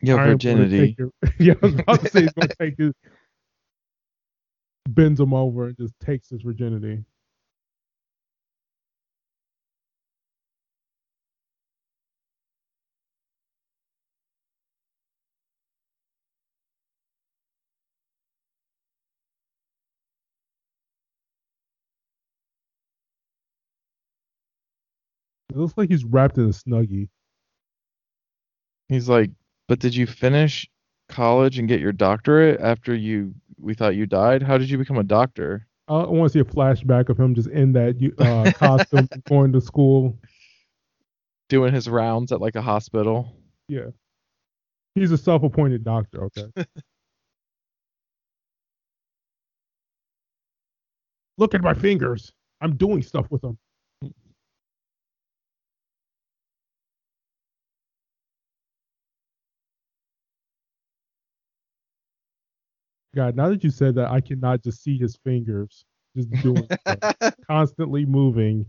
Your 0.02 0.18
virginity. 0.18 0.96
your- 0.98 1.12
yeah, 1.40 1.54
I 1.62 1.66
was 1.66 1.74
about 1.74 2.00
to 2.00 2.08
say 2.08 2.22
he's 2.22 2.32
gonna 2.34 2.48
take 2.60 2.76
his 2.78 2.92
bends 4.88 5.20
him 5.20 5.34
over 5.34 5.66
and 5.68 5.76
just 5.76 5.94
takes 6.00 6.30
his 6.30 6.42
virginity. 6.42 7.04
It 25.50 25.56
looks 25.56 25.74
like 25.76 25.90
he's 25.90 26.04
wrapped 26.04 26.38
in 26.38 26.46
a 26.46 26.48
snuggie. 26.48 27.08
He's 28.88 29.08
like, 29.08 29.30
but 29.68 29.78
did 29.78 29.94
you 29.94 30.06
finish 30.06 30.68
college 31.08 31.58
and 31.58 31.68
get 31.68 31.80
your 31.80 31.92
doctorate 31.92 32.60
after 32.60 32.94
you 32.94 33.34
we 33.58 33.74
thought 33.74 33.94
you 33.94 34.06
died? 34.06 34.42
How 34.42 34.58
did 34.58 34.70
you 34.70 34.78
become 34.78 34.98
a 34.98 35.04
doctor? 35.04 35.66
I 35.88 36.04
want 36.06 36.32
to 36.32 36.38
see 36.38 36.40
a 36.40 36.44
flashback 36.44 37.08
of 37.08 37.18
him 37.18 37.34
just 37.34 37.48
in 37.48 37.72
that 37.72 37.96
uh, 38.18 38.52
costume 38.56 39.08
going 39.28 39.52
to 39.52 39.60
school. 39.60 40.18
Doing 41.48 41.74
his 41.74 41.88
rounds 41.88 42.32
at 42.32 42.40
like 42.40 42.56
a 42.56 42.62
hospital. 42.62 43.36
Yeah. 43.68 43.90
He's 44.94 45.12
a 45.12 45.18
self 45.18 45.42
appointed 45.42 45.84
doctor, 45.84 46.24
okay. 46.24 46.46
Look 51.38 51.54
at 51.54 51.62
my 51.62 51.74
fingers. 51.74 52.32
I'm 52.60 52.76
doing 52.76 53.02
stuff 53.02 53.26
with 53.30 53.42
them. 53.42 53.58
God, 63.14 63.36
now 63.36 63.48
that 63.50 63.62
you 63.62 63.70
said 63.70 63.94
that, 63.96 64.10
I 64.10 64.20
cannot 64.20 64.62
just 64.62 64.82
see 64.82 64.96
his 64.96 65.16
fingers 65.16 65.84
just 66.16 66.30
doing 66.42 66.68
constantly 67.46 68.04
moving. 68.06 68.66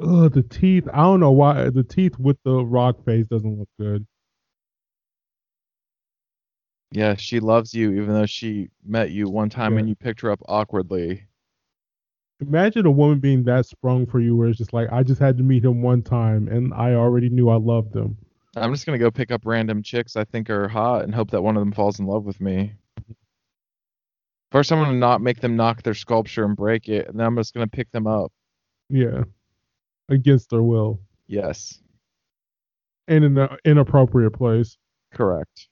Ugh, 0.00 0.32
the 0.32 0.42
teeth. 0.42 0.88
I 0.92 1.02
don't 1.02 1.20
know 1.20 1.30
why 1.32 1.68
the 1.70 1.82
teeth 1.84 2.18
with 2.18 2.38
the 2.44 2.64
rock 2.64 3.04
face 3.04 3.26
doesn't 3.26 3.58
look 3.58 3.68
good. 3.78 4.06
yeah, 6.92 7.14
she 7.14 7.38
loves 7.38 7.72
you 7.72 7.92
even 7.92 8.12
though 8.14 8.26
she 8.26 8.68
met 8.84 9.10
you 9.12 9.28
one 9.28 9.48
time 9.48 9.74
Yeah. 9.74 9.80
and 9.80 9.88
you 9.88 9.94
picked 9.94 10.22
her 10.22 10.30
up 10.30 10.40
awkwardly. 10.48 11.26
Imagine 12.40 12.86
a 12.86 12.90
woman 12.90 13.20
being 13.20 13.44
that 13.44 13.66
sprung 13.66 14.06
for 14.06 14.18
you, 14.18 14.34
where 14.34 14.48
it's 14.48 14.58
just 14.58 14.72
like, 14.72 14.88
I 14.90 15.02
just 15.02 15.20
had 15.20 15.36
to 15.36 15.44
meet 15.44 15.64
him 15.64 15.82
one 15.82 16.02
time, 16.02 16.48
and 16.48 16.72
I 16.74 16.94
already 16.94 17.28
knew 17.28 17.48
I 17.50 17.56
loved 17.56 17.94
him. 17.94 18.16
I'm 18.56 18.72
just 18.72 18.86
gonna 18.86 18.98
go 18.98 19.10
pick 19.10 19.30
up 19.30 19.42
random 19.44 19.82
chicks 19.82 20.16
I 20.16 20.24
think 20.24 20.50
are 20.50 20.66
hot 20.66 21.04
and 21.04 21.14
hope 21.14 21.30
that 21.30 21.42
one 21.42 21.56
of 21.56 21.60
them 21.60 21.70
falls 21.72 22.00
in 22.00 22.06
love 22.06 22.24
with 22.24 22.40
me. 22.40 22.72
First, 24.50 24.72
I'm 24.72 24.82
gonna 24.82 24.96
not 24.98 25.20
make 25.20 25.40
them 25.40 25.54
knock 25.54 25.82
their 25.82 25.94
sculpture 25.94 26.44
and 26.44 26.56
break 26.56 26.88
it, 26.88 27.06
and 27.08 27.20
then 27.20 27.26
I'm 27.26 27.36
just 27.36 27.54
gonna 27.54 27.68
pick 27.68 27.90
them 27.92 28.06
up. 28.08 28.32
Yeah, 28.88 29.24
against 30.10 30.50
their 30.50 30.62
will, 30.62 31.00
Yes, 31.26 31.80
and 33.08 33.24
in 33.24 33.38
an 33.38 33.48
uh, 33.48 33.56
inappropriate 33.64 34.32
place. 34.34 34.76
correct. 35.14 35.68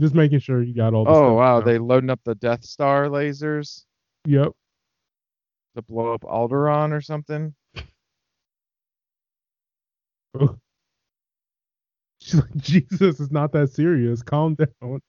Just 0.00 0.14
making 0.14 0.40
sure 0.40 0.62
you 0.62 0.74
got 0.74 0.94
all. 0.94 1.04
The 1.04 1.12
Oh 1.12 1.34
wow, 1.34 1.60
down. 1.60 1.68
they 1.68 1.78
loading 1.78 2.10
up 2.10 2.20
the 2.24 2.34
Death 2.34 2.64
Star 2.64 3.06
lasers 3.06 3.84
Yep. 4.26 4.52
to 5.76 5.82
blow 5.82 6.12
up 6.14 6.22
Alderaan 6.22 6.92
or 6.92 7.00
something. 7.00 7.54
She's 12.20 12.34
like, 12.36 12.54
Jesus, 12.56 13.20
it's 13.20 13.30
not 13.30 13.52
that 13.52 13.70
serious. 13.70 14.22
Calm 14.22 14.54
down. 14.54 15.00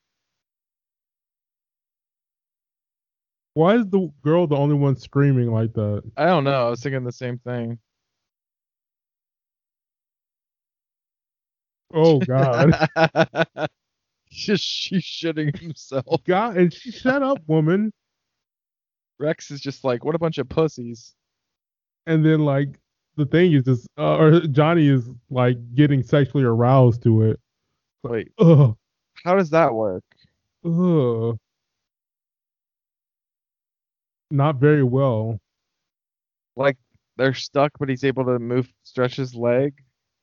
Why 3.55 3.75
is 3.75 3.85
the 3.87 4.11
girl 4.23 4.47
the 4.47 4.55
only 4.55 4.75
one 4.75 4.95
screaming 4.95 5.51
like 5.51 5.73
that? 5.73 6.03
I 6.17 6.25
don't 6.25 6.43
know. 6.43 6.67
I 6.67 6.69
was 6.69 6.81
thinking 6.81 7.03
the 7.03 7.11
same 7.11 7.37
thing. 7.39 7.79
Oh 11.93 12.19
God, 12.19 12.73
Just 14.31 14.63
she's 14.63 15.03
shitting 15.03 15.57
himself. 15.59 16.23
God, 16.25 16.57
and 16.57 16.73
she 16.73 16.91
shut 16.91 17.21
up, 17.21 17.37
woman. 17.47 17.93
Rex 19.19 19.51
is 19.51 19.61
just 19.61 19.83
like, 19.83 20.03
what 20.03 20.15
a 20.15 20.19
bunch 20.19 20.39
of 20.39 20.49
pussies. 20.49 21.13
And 22.07 22.25
then 22.25 22.39
like 22.39 22.79
the 23.15 23.25
thing 23.27 23.53
is 23.53 23.63
just, 23.63 23.87
uh, 23.97 24.17
or 24.17 24.39
Johnny 24.41 24.87
is 24.87 25.07
like 25.29 25.57
getting 25.75 26.01
sexually 26.01 26.43
aroused 26.43 27.03
to 27.03 27.21
it. 27.21 27.39
Wait, 28.03 28.31
Ugh, 28.39 28.75
how 29.23 29.35
does 29.35 29.51
that 29.51 29.73
work? 29.73 30.03
ugh. 30.65 31.37
Not 34.31 34.55
very 34.55 34.83
well. 34.83 35.39
Like 36.55 36.77
they're 37.17 37.35
stuck, 37.35 37.71
but 37.79 37.87
he's 37.87 38.03
able 38.03 38.25
to 38.25 38.39
move, 38.39 38.67
stretch 38.83 39.15
his 39.15 39.35
leg. 39.35 39.75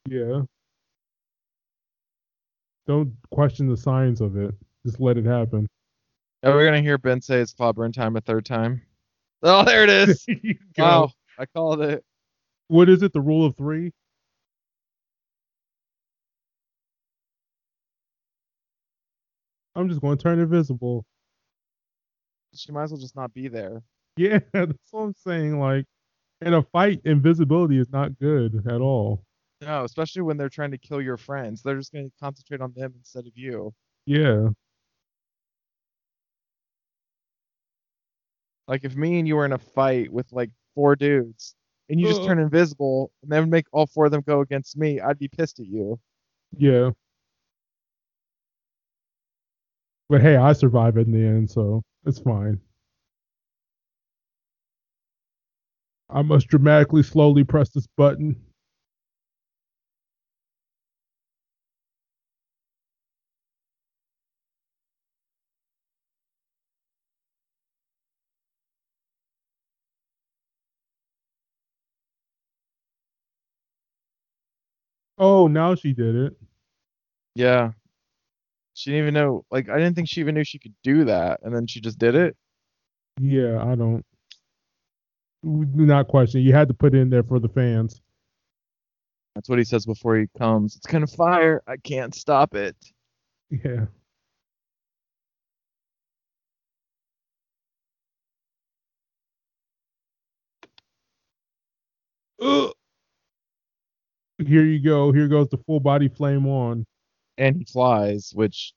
Yeah. 0.09 0.42
Don't 2.90 3.14
question 3.30 3.68
the 3.68 3.76
science 3.76 4.20
of 4.20 4.36
it. 4.36 4.52
Just 4.84 4.98
let 4.98 5.16
it 5.16 5.24
happen. 5.24 5.68
Oh, 6.42 6.50
Are 6.50 6.58
we 6.58 6.64
gonna 6.64 6.82
hear 6.82 6.98
Ben 6.98 7.20
say 7.20 7.38
it's 7.38 7.54
clobbering 7.54 7.92
time 7.92 8.16
a 8.16 8.20
third 8.20 8.44
time? 8.44 8.82
Oh, 9.44 9.64
there 9.64 9.84
it 9.84 9.90
is. 9.90 10.26
Wow, 10.76 11.12
I 11.38 11.46
called 11.46 11.82
it. 11.82 12.04
What 12.66 12.88
is 12.88 13.04
it? 13.04 13.12
The 13.12 13.20
rule 13.20 13.46
of 13.46 13.56
three? 13.56 13.92
I'm 19.76 19.88
just 19.88 20.00
going 20.00 20.18
to 20.18 20.22
turn 20.24 20.40
invisible. 20.40 21.04
She 22.56 22.72
might 22.72 22.82
as 22.82 22.90
well 22.90 23.00
just 23.00 23.14
not 23.14 23.32
be 23.32 23.46
there. 23.46 23.84
Yeah, 24.16 24.40
that's 24.52 24.72
what 24.90 25.02
I'm 25.02 25.14
saying. 25.14 25.60
Like, 25.60 25.84
in 26.40 26.54
a 26.54 26.62
fight, 26.64 27.02
invisibility 27.04 27.78
is 27.78 27.92
not 27.92 28.18
good 28.18 28.66
at 28.66 28.80
all. 28.80 29.22
No, 29.60 29.84
especially 29.84 30.22
when 30.22 30.36
they're 30.36 30.48
trying 30.48 30.70
to 30.70 30.78
kill 30.78 31.02
your 31.02 31.16
friends. 31.16 31.62
They're 31.62 31.76
just 31.76 31.92
gonna 31.92 32.08
concentrate 32.20 32.60
on 32.60 32.72
them 32.74 32.94
instead 32.96 33.26
of 33.26 33.32
you. 33.36 33.74
Yeah. 34.06 34.48
Like 38.66 38.84
if 38.84 38.94
me 38.94 39.18
and 39.18 39.26
you 39.28 39.36
were 39.36 39.44
in 39.44 39.52
a 39.52 39.58
fight 39.58 40.12
with 40.12 40.32
like 40.32 40.50
four 40.74 40.96
dudes 40.96 41.56
and 41.88 42.00
you 42.00 42.06
just 42.06 42.24
turn 42.24 42.38
invisible 42.38 43.10
and 43.22 43.30
then 43.30 43.50
make 43.50 43.66
all 43.72 43.86
four 43.86 44.06
of 44.06 44.12
them 44.12 44.22
go 44.26 44.40
against 44.40 44.76
me, 44.76 45.00
I'd 45.00 45.18
be 45.18 45.28
pissed 45.28 45.58
at 45.58 45.66
you. 45.66 45.98
Yeah. 46.56 46.90
But 50.08 50.22
hey, 50.22 50.36
I 50.36 50.52
survive 50.52 50.96
in 50.96 51.10
the 51.12 51.18
end, 51.18 51.50
so 51.50 51.82
it's 52.04 52.20
fine. 52.20 52.60
I 56.08 56.22
must 56.22 56.48
dramatically 56.48 57.02
slowly 57.02 57.44
press 57.44 57.70
this 57.70 57.86
button. 57.96 58.36
Oh, 75.20 75.48
now 75.48 75.74
she 75.74 75.92
did 75.92 76.16
it. 76.16 76.36
Yeah. 77.34 77.72
She 78.74 78.90
didn't 78.90 79.02
even 79.05 79.14
know 79.14 79.44
like 79.51 79.68
I 79.68 79.76
didn't 79.76 79.94
think 79.94 80.09
she 80.09 80.20
even 80.20 80.34
knew 80.34 80.44
she 80.44 80.59
could 80.59 80.74
do 80.82 81.05
that 81.05 81.40
and 81.42 81.55
then 81.55 81.66
she 81.66 81.80
just 81.80 81.98
did 81.98 82.14
it. 82.14 82.36
Yeah, 83.20 83.62
I 83.62 83.74
don't. 83.74 84.05
Do 85.42 85.86
not 85.86 86.09
question. 86.09 86.40
You 86.40 86.55
had 86.55 86.68
to 86.68 86.74
put 86.74 86.94
it 86.94 86.98
in 86.98 87.10
there 87.10 87.22
for 87.22 87.38
the 87.38 87.48
fans. 87.48 88.01
That's 89.34 89.48
what 89.48 89.59
he 89.59 89.64
says 89.64 89.84
before 89.84 90.16
he 90.16 90.26
comes. 90.38 90.76
It's 90.76 90.86
gonna 90.86 91.06
fire. 91.06 91.62
I 91.66 91.76
can't 91.76 92.14
stop 92.14 92.55
it. 92.55 92.76
Yeah. 93.51 93.86
Ugh. 102.40 102.72
Here 104.46 104.64
you 104.64 104.80
go. 104.80 105.12
Here 105.12 105.28
goes 105.28 105.48
the 105.48 105.58
full 105.58 105.80
body 105.80 106.08
flame 106.08 106.46
on. 106.46 106.86
And 107.38 107.56
he 107.56 107.64
flies, 107.64 108.32
which 108.34 108.72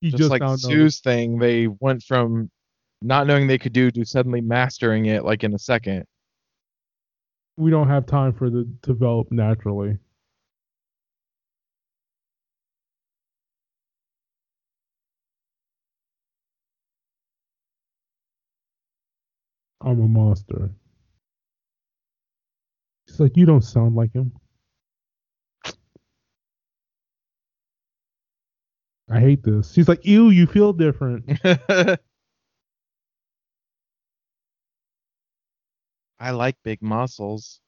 He 0.00 0.10
just, 0.10 0.30
just, 0.30 0.30
like. 0.30 0.42
Sue's 0.58 1.00
thing, 1.00 1.38
they 1.38 1.66
went 1.66 2.02
from 2.02 2.50
not 3.02 3.26
knowing 3.26 3.46
they 3.46 3.58
could 3.58 3.72
do 3.72 3.90
to 3.90 4.04
suddenly 4.04 4.40
mastering 4.40 5.06
it 5.06 5.24
like 5.24 5.44
in 5.44 5.54
a 5.54 5.58
second. 5.58 6.04
We 7.56 7.70
don't 7.70 7.88
have 7.88 8.06
time 8.06 8.32
for 8.32 8.48
the 8.50 8.64
develop 8.82 9.30
naturally. 9.30 9.98
I'm 19.82 20.00
a 20.00 20.08
monster. 20.08 20.70
She's 23.08 23.18
like, 23.18 23.36
you 23.36 23.46
don't 23.46 23.62
sound 23.62 23.96
like 23.96 24.12
him. 24.12 24.32
I 29.10 29.20
hate 29.20 29.42
this. 29.42 29.72
She's 29.72 29.88
like, 29.88 30.04
ew, 30.06 30.30
you 30.30 30.46
feel 30.46 30.72
different. 30.72 31.24
I 36.20 36.30
like 36.30 36.56
big 36.62 36.80
muscles. 36.82 37.60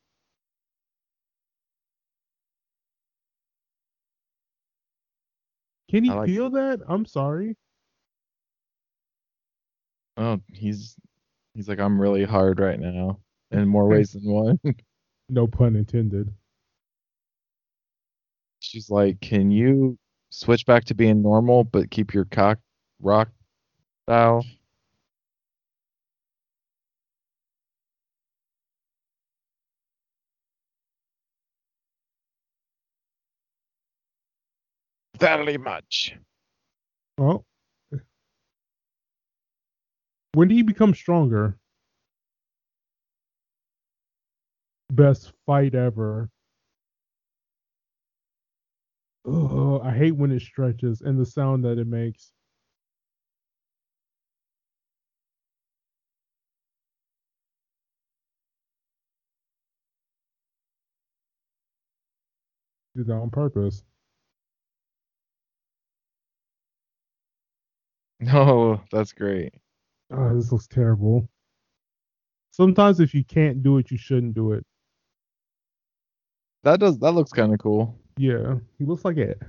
Can 5.90 6.04
you 6.04 6.14
like- 6.14 6.28
feel 6.28 6.50
that? 6.50 6.80
I'm 6.88 7.04
sorry. 7.06 7.56
Oh, 10.16 10.40
he's 10.52 10.96
he's 11.54 11.68
like 11.68 11.78
I'm 11.78 12.00
really 12.00 12.24
hard 12.24 12.60
right 12.60 12.78
now 12.78 13.20
in 13.50 13.66
more 13.68 13.88
ways 13.88 14.12
than 14.12 14.24
one. 14.24 14.60
No 15.28 15.46
pun 15.46 15.76
intended. 15.76 16.34
She's 18.60 18.90
like, 18.90 19.18
"Can 19.20 19.50
you 19.50 19.98
switch 20.32 20.66
back 20.66 20.84
to 20.86 20.94
being 20.94 21.22
normal 21.22 21.64
but 21.64 21.90
keep 21.90 22.14
your 22.14 22.24
cock 22.24 22.58
rock 23.00 23.28
style?" 24.04 24.44
Very 35.18 35.56
much. 35.56 36.16
Well, 37.18 37.46
When 40.34 40.48
did 40.48 40.54
he 40.54 40.62
become 40.62 40.94
stronger? 40.94 41.58
Best 44.90 45.32
fight 45.46 45.74
ever. 45.74 46.30
Ugh, 49.24 49.80
I 49.82 49.96
hate 49.96 50.12
when 50.12 50.30
it 50.30 50.42
stretches 50.42 51.00
and 51.00 51.18
the 51.18 51.26
sound 51.26 51.64
that 51.64 51.76
it 51.78 51.88
makes. 51.88 52.32
Did 62.96 63.06
that 63.08 63.16
on 63.20 63.28
purpose. 63.28 63.82
No, 68.20 68.82
that's 68.90 69.12
great. 69.12 69.52
Oh, 70.10 70.34
this 70.36 70.52
looks 70.52 70.68
terrible. 70.68 71.28
Sometimes 72.52 73.00
if 73.00 73.14
you 73.14 73.24
can't 73.24 73.64
do 73.64 73.78
it, 73.78 73.90
you 73.90 73.96
shouldn't 73.98 74.34
do 74.34 74.52
it. 74.52 74.64
That 76.64 76.80
does 76.80 76.98
that 76.98 77.12
looks 77.12 77.30
kind 77.32 77.52
of 77.52 77.60
cool. 77.60 78.01
Yeah, 78.16 78.56
he 78.78 78.84
looks 78.84 79.04
like 79.04 79.16
it. 79.16 79.40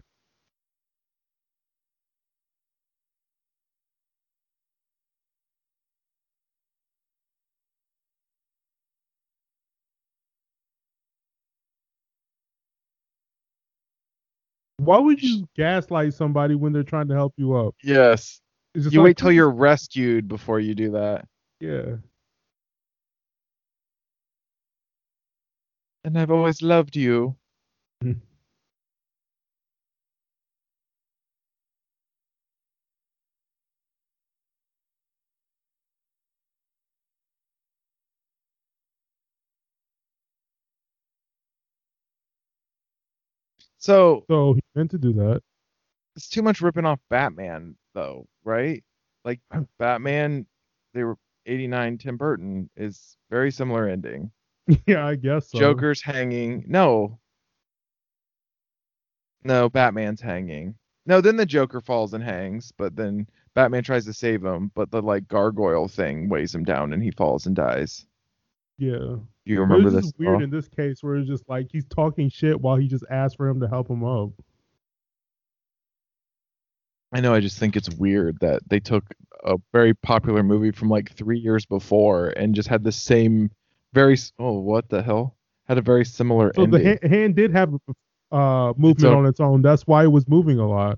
Why 14.77 14.99
would 14.99 15.21
you 15.21 15.47
gaslight 15.55 16.13
somebody 16.13 16.55
when 16.55 16.73
they're 16.73 16.83
trying 16.83 17.07
to 17.09 17.13
help 17.13 17.33
you 17.37 17.53
up? 17.55 17.75
Yes. 17.83 18.41
You 18.75 18.99
like, 18.99 19.05
wait 19.05 19.17
till 19.17 19.31
you're 19.31 19.51
rescued 19.51 20.27
before 20.27 20.59
you 20.59 20.75
do 20.75 20.91
that. 20.91 21.27
yeah. 21.59 21.97
And 26.03 26.19
I've 26.19 26.31
always 26.31 26.61
loved 26.61 26.95
you. 26.95 27.35
So 43.83 44.23
So 44.29 44.53
he 44.53 44.61
meant 44.75 44.91
to 44.91 44.97
do 44.97 45.11
that. 45.11 45.41
it's 46.15 46.29
too 46.29 46.41
much 46.41 46.61
ripping 46.61 46.85
off 46.85 47.01
Batman, 47.09 47.75
though, 47.93 48.25
right? 48.45 48.81
Like 49.25 49.41
Batman, 49.77 50.45
they 50.93 51.03
were 51.03 51.17
89. 51.45 51.97
Tim 51.97 52.15
Burton 52.15 52.69
is 52.77 53.17
very 53.29 53.51
similar 53.51 53.89
ending. 53.89 54.31
yeah, 54.87 55.05
I 55.05 55.15
guess 55.15 55.51
so. 55.51 55.59
Joker's 55.59 56.01
hanging. 56.01 56.63
No. 56.65 57.19
No, 59.43 59.69
Batman's 59.69 60.21
hanging. 60.21 60.75
No, 61.05 61.19
then 61.19 61.35
the 61.35 61.45
Joker 61.45 61.81
falls 61.81 62.13
and 62.13 62.23
hangs, 62.23 62.71
but 62.77 62.95
then 62.95 63.27
Batman 63.53 63.83
tries 63.83 64.05
to 64.05 64.13
save 64.13 64.45
him, 64.45 64.71
but 64.75 64.91
the 64.91 65.01
like 65.01 65.27
gargoyle 65.27 65.89
thing 65.89 66.29
weighs 66.29 66.55
him 66.55 66.63
down 66.63 66.93
and 66.93 67.03
he 67.03 67.11
falls 67.11 67.45
and 67.45 67.55
dies. 67.55 68.05
Yeah. 68.77 69.17
You 69.45 69.57
But 69.57 69.61
remember 69.61 69.97
it's 69.97 70.07
this? 70.07 70.13
weird 70.17 70.41
in 70.41 70.49
this 70.49 70.67
case 70.67 71.01
where 71.03 71.15
it's 71.15 71.27
just 71.29 71.47
like 71.49 71.67
he's 71.71 71.85
talking 71.85 72.29
shit 72.29 72.59
while 72.59 72.75
he 72.77 72.87
just 72.87 73.03
asked 73.09 73.37
for 73.37 73.47
him 73.47 73.59
to 73.61 73.67
help 73.67 73.89
him 73.89 74.03
up. 74.03 74.29
I 77.11 77.19
know. 77.21 77.33
I 77.33 77.39
just 77.41 77.59
think 77.59 77.75
it's 77.75 77.89
weird 77.95 78.39
that 78.39 78.61
they 78.67 78.79
took 78.79 79.03
a 79.45 79.57
very 79.71 79.93
popular 79.93 80.41
movie 80.41 80.71
from 80.71 80.89
like 80.89 81.11
three 81.13 81.37
years 81.37 81.65
before 81.65 82.29
and 82.29 82.55
just 82.55 82.67
had 82.67 82.83
the 82.83 82.91
same, 82.91 83.51
very. 83.93 84.17
Oh, 84.39 84.59
what 84.59 84.89
the 84.89 85.03
hell? 85.03 85.35
Had 85.67 85.77
a 85.77 85.81
very 85.81 86.05
similar 86.05 86.51
So 86.55 86.65
the 86.65 86.77
ending. 86.79 86.97
ha- 87.03 87.07
hand 87.09 87.35
did 87.35 87.51
have 87.51 87.73
uh 88.31 88.73
movement 88.77 89.13
own- 89.13 89.19
on 89.19 89.25
its 89.27 89.39
own. 89.39 89.61
That's 89.61 89.83
why 89.85 90.03
it 90.05 90.11
was 90.11 90.27
moving 90.27 90.57
a 90.59 90.67
lot. 90.67 90.97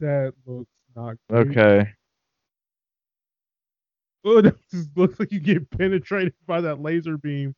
That 0.00 0.32
looks 0.46 0.70
not 0.96 1.16
great. 1.28 1.48
okay. 1.56 1.90
Oh, 4.24 4.40
that 4.42 4.56
just 4.70 4.96
looks 4.96 5.18
like 5.20 5.32
you 5.32 5.40
get 5.40 5.70
penetrated 5.70 6.34
by 6.46 6.60
that 6.62 6.80
laser 6.80 7.16
beam. 7.18 7.54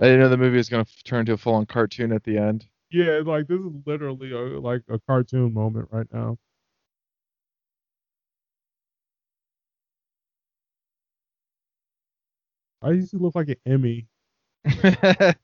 I 0.00 0.04
didn't 0.06 0.20
know 0.20 0.28
the 0.28 0.36
movie 0.36 0.56
was 0.56 0.68
gonna 0.68 0.82
f- 0.82 1.02
turn 1.04 1.20
into 1.20 1.34
a 1.34 1.36
full-on 1.36 1.66
cartoon 1.66 2.12
at 2.12 2.24
the 2.24 2.38
end. 2.38 2.66
Yeah, 2.90 3.20
like 3.24 3.46
this 3.48 3.60
is 3.60 3.72
literally 3.86 4.32
a, 4.32 4.60
like 4.60 4.82
a 4.88 4.98
cartoon 5.00 5.52
moment 5.54 5.88
right 5.92 6.06
now. 6.12 6.38
I 12.82 12.90
used 12.90 13.10
to 13.10 13.18
look 13.18 13.34
like 13.34 13.48
an 13.48 13.56
Emmy. 13.66 14.06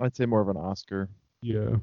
I'd 0.00 0.16
say 0.16 0.26
more 0.26 0.40
of 0.40 0.48
an 0.48 0.56
Oscar. 0.56 1.08
Yeah. 1.40 1.76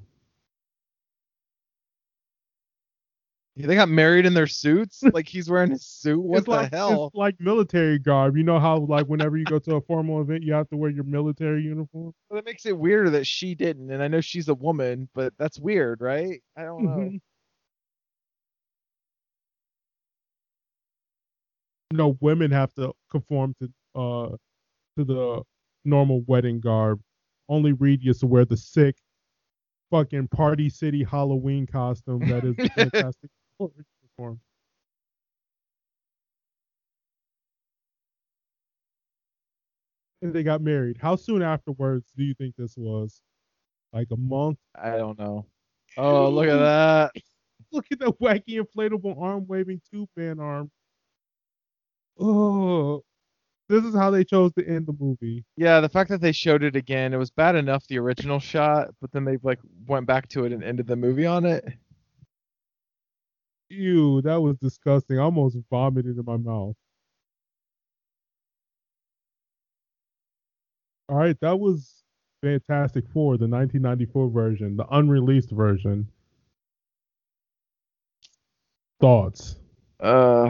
Yeah, 3.55 3.67
They 3.67 3.75
got 3.75 3.89
married 3.89 4.25
in 4.25 4.33
their 4.33 4.47
suits. 4.47 5.03
Like 5.13 5.27
he's 5.27 5.49
wearing 5.49 5.71
his 5.71 5.85
suit. 5.85 6.19
What 6.21 6.39
it's 6.39 6.45
the 6.45 6.51
like, 6.51 6.73
hell? 6.73 7.07
It's 7.07 7.15
like 7.15 7.35
military 7.39 7.99
garb. 7.99 8.37
You 8.37 8.43
know 8.43 8.59
how 8.59 8.77
like 8.77 9.07
whenever 9.07 9.37
you 9.37 9.45
go 9.45 9.59
to 9.59 9.75
a 9.75 9.81
formal 9.81 10.21
event, 10.21 10.43
you 10.43 10.53
have 10.53 10.69
to 10.69 10.77
wear 10.77 10.89
your 10.89 11.03
military 11.03 11.63
uniform. 11.63 12.13
Well, 12.29 12.37
that 12.37 12.45
makes 12.45 12.65
it 12.65 12.77
weirder 12.77 13.09
that 13.11 13.27
she 13.27 13.53
didn't. 13.55 13.91
And 13.91 14.01
I 14.01 14.07
know 14.07 14.21
she's 14.21 14.47
a 14.47 14.53
woman, 14.53 15.09
but 15.13 15.33
that's 15.37 15.59
weird, 15.59 16.01
right? 16.01 16.41
I 16.55 16.63
don't 16.63 16.83
know. 16.83 16.89
Mm-hmm. 16.91 17.17
Mhm. 21.91 21.97
No, 21.97 22.18
women 22.22 22.51
have 22.51 22.73
to 22.76 22.93
conform 23.09 23.55
to 23.61 23.72
uh 23.99 24.35
to 24.97 25.03
the 25.05 25.43
normal 25.85 26.22
wedding 26.27 26.59
garb. 26.59 27.01
Only 27.49 27.73
Reed 27.73 28.01
gets 28.01 28.19
to 28.19 28.27
wear 28.27 28.45
the 28.45 28.57
sick 28.57 28.97
fucking 29.89 30.30
Party 30.30 30.69
City 30.69 31.03
Halloween 31.03 31.68
costume 31.68 32.19
that 32.19 32.43
is 32.45 32.55
the 32.55 32.69
fantastic 32.76 33.30
uniform. 33.59 34.39
And 40.22 40.34
they 40.34 40.43
got 40.43 40.61
married. 40.61 40.97
How 41.01 41.15
soon 41.15 41.41
afterwards 41.41 42.11
do 42.15 42.23
you 42.23 42.34
think 42.35 42.55
this 42.55 42.77
was? 42.77 43.22
Like 43.91 44.07
a 44.11 44.18
month? 44.18 44.59
I 44.76 44.91
don't 44.97 45.18
know. 45.19 45.45
Oh, 45.97 46.30
look 46.30 46.47
at 46.47 46.57
that. 46.57 47.11
Look 47.73 47.85
at 47.91 47.99
that 47.99 48.19
wacky 48.19 48.59
inflatable 48.61 49.22
arm 49.22 49.45
waving 49.47 49.81
tube 49.89 50.09
man 50.18 50.41
arm. 50.41 50.69
Oh, 52.22 53.03
this 53.68 53.84
is 53.84 53.95
how 53.95 54.11
they 54.11 54.23
chose 54.23 54.53
to 54.53 54.68
end 54.68 54.85
the 54.85 54.93
movie. 54.99 55.43
Yeah, 55.57 55.80
the 55.80 55.89
fact 55.89 56.10
that 56.11 56.22
they 56.22 56.31
showed 56.31 56.64
it 56.64 56.76
again, 56.76 57.14
it 57.14 57.18
was 57.18 57.31
bad 57.31 57.56
enough 57.56 57.88
the 57.88 57.98
original 57.99 58.39
shot, 58.39 58.89
but 59.02 59.11
then 59.11 59.26
they 59.26 59.38
like 59.43 59.60
went 59.88 60.06
back 60.06 60.27
to 60.30 60.45
it 60.45 60.52
and 60.52 60.64
ended 60.64 60.88
the 60.88 60.95
movie 60.95 61.26
on 61.26 61.45
it. 61.45 61.65
Ew, 63.69 64.22
that 64.22 64.41
was 64.41 64.57
disgusting. 64.57 65.18
I 65.18 65.23
almost 65.23 65.57
vomited 65.69 66.18
in 66.18 66.26
my 66.26 66.38
mouth. 66.38 66.76
All 71.10 71.15
right, 71.18 71.38
that 71.41 71.60
was 71.60 72.03
Fantastic 72.43 73.06
Four, 73.14 73.38
the 73.38 73.48
1994 73.48 74.30
version, 74.30 74.77
the 74.77 74.85
unreleased 74.91 75.52
version. 75.52 76.07
Thoughts? 78.99 79.56
Uh, 79.99 80.49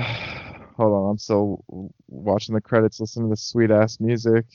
hold 0.82 0.94
on. 0.94 1.12
I'm 1.12 1.18
still 1.18 1.64
watching 2.08 2.56
the 2.56 2.62
credits. 2.62 3.00
Listen 3.00 3.24
to 3.24 3.30
the 3.30 3.38
sweet 3.38 3.72
ass 3.72 4.00
music. 4.00 4.46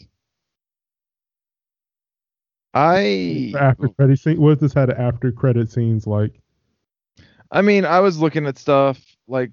I 2.74 3.54
after 3.58 3.88
credit 3.88 4.18
scene. 4.18 4.40
What 4.40 4.54
does 4.54 4.60
this 4.60 4.74
had 4.74 4.90
after 4.90 5.30
credit 5.32 5.70
scenes 5.70 6.06
like? 6.06 6.40
I 7.50 7.62
mean, 7.62 7.84
I 7.84 8.00
was 8.00 8.18
looking 8.18 8.46
at 8.46 8.58
stuff 8.58 9.00
like 9.28 9.52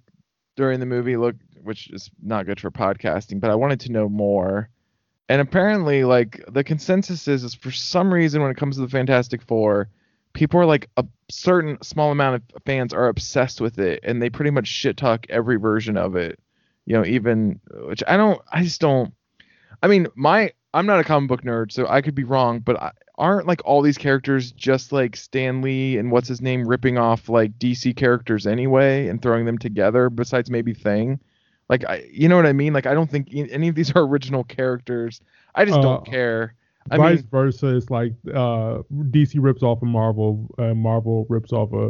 during 0.56 0.80
the 0.80 0.86
movie, 0.86 1.16
look, 1.16 1.36
which 1.62 1.90
is 1.92 2.10
not 2.22 2.48
good 2.48 2.60
for 2.60 2.72
podcasting, 2.72 3.40
but 3.40 3.52
I 3.52 3.56
wanted 3.56 3.80
to 3.82 3.92
know 3.92 4.10
more. 4.10 4.70
And 5.30 5.42
apparently, 5.42 6.04
like 6.04 6.44
the 6.52 6.64
consensus 6.64 7.28
is, 7.28 7.44
is 7.44 7.54
for 7.54 7.72
some 7.72 8.14
reason 8.14 8.42
when 8.42 8.52
it 8.52 8.58
comes 8.58 8.76
to 8.76 8.82
the 8.82 8.90
Fantastic 8.90 9.42
Four, 9.44 9.90
people 10.34 10.60
are 10.60 10.66
like 10.66 10.90
a 10.98 11.06
certain 11.30 11.78
small 11.82 12.12
amount 12.12 12.36
of 12.36 12.64
fans 12.66 12.94
are 12.94 13.08
obsessed 13.08 13.62
with 13.62 13.78
it, 13.80 14.00
and 14.04 14.22
they 14.22 14.30
pretty 14.30 14.52
much 14.52 14.68
shit 14.68 14.98
talk 14.98 15.26
every 15.30 15.58
version 15.58 15.98
of 15.98 16.16
it. 16.16 16.40
You 16.86 16.98
know, 16.98 17.06
even 17.06 17.60
which 17.86 18.04
I 18.08 18.18
don't, 18.18 18.42
I 18.52 18.64
just 18.64 18.82
don't. 18.82 19.14
I 19.82 19.88
mean, 19.88 20.08
my 20.16 20.52
I'm 20.74 20.86
not 20.86 21.00
a 21.00 21.04
comic 21.04 21.30
book 21.30 21.44
nerd, 21.44 21.72
so 21.72 21.88
I 21.88 22.02
could 22.02 22.16
be 22.16 22.24
wrong, 22.24 22.60
but 22.60 22.82
I, 22.82 22.92
aren't 23.18 23.48
like 23.48 23.62
all 23.66 23.82
these 23.82 23.98
characters 23.98 24.52
just 24.52 24.92
like 24.92 25.16
Stan 25.16 25.62
Lee 25.62 25.98
and 25.98 26.12
what's 26.12 26.28
his 26.28 26.42
name 26.42 26.68
ripping 26.68 26.98
off 26.98 27.30
like 27.30 27.58
DC 27.60 27.96
characters 27.96 28.48
anyway 28.48 29.08
and 29.08 29.22
throwing 29.22 29.46
them 29.46 29.58
together? 29.58 30.10
Besides 30.10 30.50
maybe 30.50 30.74
Thing, 30.74 31.20
like 31.70 31.86
I, 31.86 32.08
you 32.12 32.28
know 32.28 32.36
what 32.36 32.46
I 32.46 32.54
mean? 32.54 32.74
Like 32.74 32.86
I 32.88 32.94
don't 32.94 33.10
think 33.10 33.30
any 33.34 33.68
of 33.70 33.76
these 33.76 33.92
are 33.96 34.02
original 34.04 34.44
characters. 34.44 35.22
I 35.56 35.66
just 35.66 35.80
Uh, 35.80 35.82
don't 35.82 36.06
care. 36.06 36.56
I 36.92 36.98
Vice 36.98 37.20
mean, 37.20 37.28
versa, 37.30 37.76
it's 37.76 37.90
like 37.90 38.14
uh, 38.34 38.80
DC 38.92 39.38
rips 39.42 39.64
off 39.64 39.82
of 39.82 39.88
Marvel, 39.88 40.50
uh, 40.58 40.74
Marvel 40.74 41.26
rips 41.30 41.54
off 41.54 41.72
a 41.74 41.88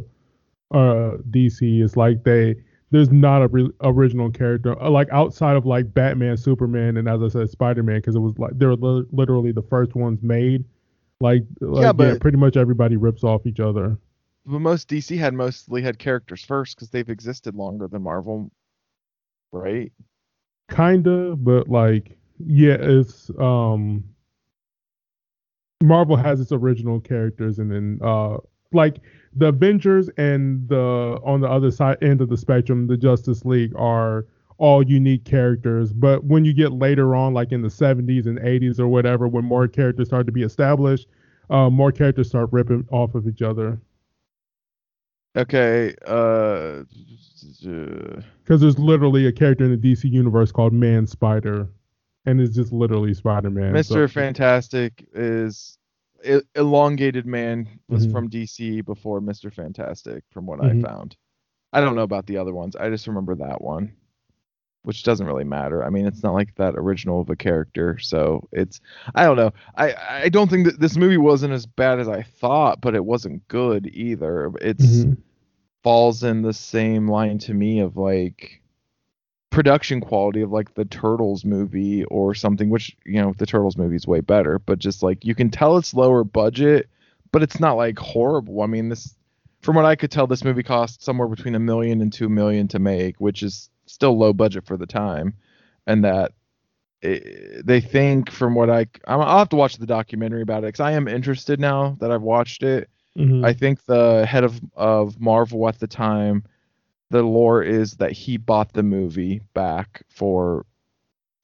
uh, 0.76 1.18
DC. 1.30 1.84
It's 1.84 1.96
like 1.98 2.24
they 2.24 2.56
there's 2.94 3.12
not 3.12 3.42
a 3.42 3.48
re- 3.48 3.72
original 3.82 4.30
character 4.30 4.80
uh, 4.80 4.88
like 4.88 5.10
outside 5.12 5.56
of 5.56 5.66
like 5.66 5.92
Batman, 5.96 6.38
Superman, 6.38 6.96
and 6.98 7.10
as 7.10 7.24
I 7.24 7.28
said, 7.28 7.50
Spider 7.50 7.82
Man, 7.82 7.98
because 7.98 8.16
it 8.16 8.20
was 8.20 8.38
like 8.38 8.52
they're 8.56 8.76
li- 8.76 9.06
literally 9.12 9.52
the 9.52 9.64
first 9.64 9.96
ones 9.96 10.22
made. 10.22 10.64
Like, 11.20 11.42
like 11.60 11.82
yeah, 11.82 11.92
but- 11.92 12.22
pretty 12.22 12.38
much 12.38 12.56
everybody 12.56 12.96
rips 12.96 13.24
off 13.24 13.48
each 13.48 13.60
other. 13.60 13.98
but 14.46 14.60
most 14.60 14.88
DC 14.90 15.18
had 15.18 15.34
mostly 15.34 15.82
had 15.82 15.98
characters 15.98 16.46
first 16.46 16.76
because 16.76 16.92
they've 16.92 17.10
existed 17.10 17.56
longer 17.56 17.88
than 17.88 18.04
Marvel, 18.04 18.52
right? 19.52 19.92
Kinda, 20.70 21.36
but 21.36 21.68
like, 21.68 22.16
yeah, 22.46 22.78
it's 22.80 23.32
um, 23.40 24.04
Marvel 25.82 26.16
has 26.16 26.40
its 26.40 26.52
original 26.52 27.00
characters, 27.00 27.58
and 27.58 27.72
then 27.72 28.00
uh, 28.04 28.38
like 28.74 29.00
the 29.36 29.48
Avengers 29.48 30.10
and 30.18 30.68
the 30.68 31.20
on 31.24 31.42
the 31.42 31.50
other 31.50 31.72
side 31.72 31.98
end 32.02 32.22
of 32.22 32.30
the 32.30 32.38
spectrum, 32.38 32.88
the 32.88 32.98
Justice 32.98 33.46
League 33.46 33.74
are 33.76 34.26
all 34.58 34.84
unique 34.84 35.26
characters. 35.26 35.92
But 35.92 36.24
when 36.24 36.46
you 36.46 36.54
get 36.54 36.72
later 36.72 37.16
on, 37.16 37.34
like 37.34 37.52
in 37.52 37.62
the 37.62 37.70
70s 37.70 38.28
and 38.28 38.40
80s 38.40 38.80
or 38.80 38.88
whatever, 38.88 39.28
when 39.28 39.46
more 39.46 39.68
characters 39.68 40.08
start 40.08 40.26
to 40.28 40.32
be 40.32 40.44
established, 40.44 41.08
uh, 41.50 41.70
more 41.70 41.92
characters 41.92 42.30
start 42.30 42.50
ripping 42.52 42.88
off 42.92 43.16
of 43.16 43.28
each 43.28 43.42
other. 43.42 43.80
Okay. 45.36 45.96
Uh. 46.06 46.84
Because 47.62 48.62
there's 48.62 48.80
literally 48.80 49.26
a 49.28 49.32
character 49.32 49.66
in 49.66 49.72
the 49.72 49.78
DC 49.78 50.10
universe 50.10 50.52
called 50.52 50.74
Man 50.74 51.08
Spider, 51.08 51.68
and 52.26 52.40
it's 52.40 52.56
just 52.56 52.72
literally 52.72 53.14
Spider 53.14 53.50
Man. 53.50 53.74
Mr. 53.74 54.10
Fantastic 54.10 55.06
is 55.14 55.78
elongated 56.56 57.26
man 57.26 57.68
was 57.90 58.08
Mhm. 58.08 58.12
from 58.12 58.30
DC 58.30 58.82
before 58.82 59.22
Mr. 59.22 59.52
Fantastic, 59.54 60.24
from 60.32 60.46
what 60.46 60.60
Mhm. 60.60 60.86
I 60.86 60.88
found. 60.88 61.18
I 61.74 61.82
don't 61.82 61.96
know 61.96 62.04
about 62.04 62.28
the 62.28 62.38
other 62.38 62.54
ones. 62.54 62.76
I 62.76 62.90
just 62.90 63.08
remember 63.08 63.36
that 63.36 63.62
one, 63.62 63.94
which 64.84 65.04
doesn't 65.04 65.28
really 65.28 65.44
matter. 65.46 65.84
I 65.84 65.90
mean, 65.90 66.06
it's 66.06 66.24
not 66.24 66.34
like 66.36 66.56
that 66.56 66.76
original 66.78 67.22
of 67.22 67.30
a 67.30 67.36
character, 67.36 68.00
so 68.00 68.48
it's 68.54 68.82
I 69.16 69.26
don't 69.26 69.38
know. 69.38 69.52
I 69.78 69.96
I 70.26 70.30
don't 70.30 70.50
think 70.50 70.66
that 70.68 70.80
this 70.80 70.98
movie 70.98 71.18
wasn't 71.18 71.54
as 71.54 71.66
bad 71.66 72.00
as 72.00 72.08
I 72.10 72.24
thought, 72.24 72.82
but 72.82 72.96
it 72.96 73.06
wasn't 73.06 73.48
good 73.50 73.88
either. 73.94 74.52
It's 74.62 75.06
Mhm. 75.06 75.18
falls 75.84 76.24
in 76.24 76.42
the 76.44 76.54
same 76.54 77.10
line 77.10 77.38
to 77.40 77.54
me 77.54 77.80
of 77.80 77.98
like 77.98 78.63
production 79.54 80.02
quality 80.02 80.42
of 80.42 80.52
like 80.52 80.74
the 80.74 80.86
Turtles 80.86 81.46
movie 81.46 82.04
or 82.06 82.34
something, 82.34 82.70
which 82.70 82.96
you 83.06 83.22
know 83.22 83.34
the 83.38 83.46
Turtles 83.46 83.78
movie 83.78 83.96
is 83.96 84.08
way 84.08 84.20
better, 84.20 84.60
but 84.60 84.80
just 84.80 85.04
like 85.04 85.24
you 85.24 85.36
can 85.36 85.50
tell 85.50 85.78
it's 85.78 85.94
lower 85.94 86.24
budget, 86.24 86.90
but 87.32 87.44
it's 87.44 87.60
not 87.60 87.74
like 87.74 87.98
horrible. 88.00 88.62
I 88.62 88.66
mean, 88.66 88.90
this 88.90 89.16
from 89.62 89.76
what 89.76 89.86
I 89.86 89.96
could 89.96 90.12
tell, 90.12 90.28
this 90.28 90.44
movie 90.44 90.64
cost 90.64 91.04
somewhere 91.04 91.28
between 91.28 91.56
a 91.56 91.60
million 91.60 92.02
and 92.02 92.12
two 92.12 92.28
million 92.30 92.68
to 92.70 92.80
make, 92.80 93.18
which 93.22 93.44
is 93.44 93.70
still 93.86 94.18
low 94.18 94.34
budget 94.34 94.66
for 94.66 94.76
the 94.76 94.88
time, 94.88 95.36
and 95.88 96.04
that 96.04 96.32
eh, 97.04 97.20
they 97.64 97.80
think 97.80 98.32
from 98.32 98.56
what 98.56 98.70
I 98.70 98.88
I'm- 99.08 99.22
I'll 99.22 99.38
have 99.40 99.50
to 99.50 99.56
watch 99.56 99.78
the 99.78 99.86
documentary 99.86 100.42
about 100.42 100.64
it 100.64 100.68
because 100.68 100.80
I 100.80 100.92
am 100.94 101.08
interested 101.08 101.60
now 101.60 101.96
that 102.00 102.12
I've 102.12 102.22
watched 102.24 102.64
it. 102.64 102.90
Mhm. 103.18 103.46
I 103.46 103.54
think 103.54 103.86
the 103.86 104.26
head 104.26 104.44
of 104.44 104.60
of 104.76 105.20
Marvel 105.22 105.68
at 105.68 105.80
the 105.80 105.88
time, 105.88 106.44
the 107.14 107.22
lore 107.22 107.62
is 107.62 107.98
that 107.98 108.12
he 108.12 108.38
bought 108.38 108.74
the 108.74 108.82
movie 108.82 109.40
back 109.54 110.02
for 110.10 110.66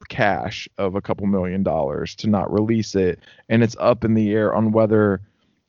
cash 0.10 0.68
of 0.80 0.96
a 0.96 1.02
couple 1.02 1.28
million 1.28 1.62
dollars 1.62 2.16
to 2.16 2.28
not 2.28 2.52
release 2.52 2.96
it, 2.96 3.20
and 3.50 3.62
it's 3.62 3.76
up 3.80 4.04
in 4.04 4.16
the 4.16 4.32
air 4.32 4.56
on 4.56 4.72
whether 4.72 5.22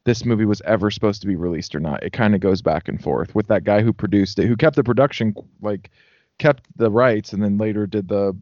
this 0.05 0.25
movie 0.25 0.47
was 0.47 0.63
ever 0.63 0.91
supposed 0.91 1.21
to 1.21 1.27
be 1.27 1.37
released 1.37 1.75
or 1.75 1.81
not. 1.81 2.03
It 2.03 2.15
kind 2.15 2.35
of 2.35 2.41
goes 2.41 2.63
back 2.63 2.89
and 2.89 3.03
forth 3.03 3.35
with 3.35 3.49
that 3.49 3.65
guy 3.65 3.83
who 3.83 3.93
produced 3.93 4.39
it, 4.39 4.47
who 4.47 4.57
kept 4.57 4.77
the 4.77 4.83
production 4.83 5.35
like 5.61 5.91
kept 6.39 6.65
the 6.79 6.91
rights, 6.91 7.35
and 7.35 7.43
then 7.43 7.59
later 7.59 7.87
did 7.87 8.09
the 8.09 8.35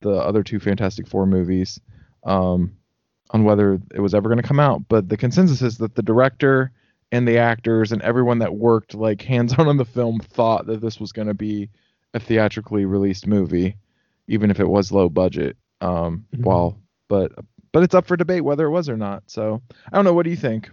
the 0.00 0.14
other 0.14 0.42
two 0.42 0.58
Fantastic 0.58 1.06
Four 1.06 1.26
movies. 1.26 1.78
Um, 2.24 2.74
on 3.30 3.44
whether 3.44 3.78
it 3.94 4.00
was 4.00 4.14
ever 4.14 4.30
going 4.30 4.40
to 4.40 4.48
come 4.48 4.60
out, 4.60 4.88
but 4.88 5.10
the 5.10 5.16
consensus 5.18 5.60
is 5.60 5.78
that 5.78 5.96
the 5.96 6.02
director 6.02 6.72
and 7.14 7.28
the 7.28 7.38
actors 7.38 7.92
and 7.92 8.02
everyone 8.02 8.40
that 8.40 8.56
worked 8.56 8.94
like 8.94 9.22
hands 9.22 9.52
on 9.54 9.68
on 9.68 9.76
the 9.76 9.84
film 9.84 10.18
thought 10.18 10.66
that 10.66 10.80
this 10.80 10.98
was 10.98 11.12
going 11.12 11.28
to 11.28 11.34
be 11.34 11.68
a 12.12 12.18
theatrically 12.20 12.84
released 12.84 13.26
movie, 13.26 13.76
even 14.26 14.50
if 14.50 14.58
it 14.58 14.68
was 14.68 14.90
low 14.92 15.08
budget. 15.08 15.56
Um, 15.80 16.26
Mhm. 16.34 16.44
Well, 16.44 16.78
but 17.08 17.32
but 17.72 17.82
it's 17.82 17.94
up 17.94 18.06
for 18.06 18.16
debate 18.16 18.44
whether 18.44 18.66
it 18.66 18.70
was 18.70 18.88
or 18.88 18.96
not. 18.96 19.22
So 19.26 19.62
I 19.92 19.96
don't 19.96 20.04
know. 20.04 20.12
What 20.12 20.24
do 20.24 20.30
you 20.30 20.36
think? 20.36 20.70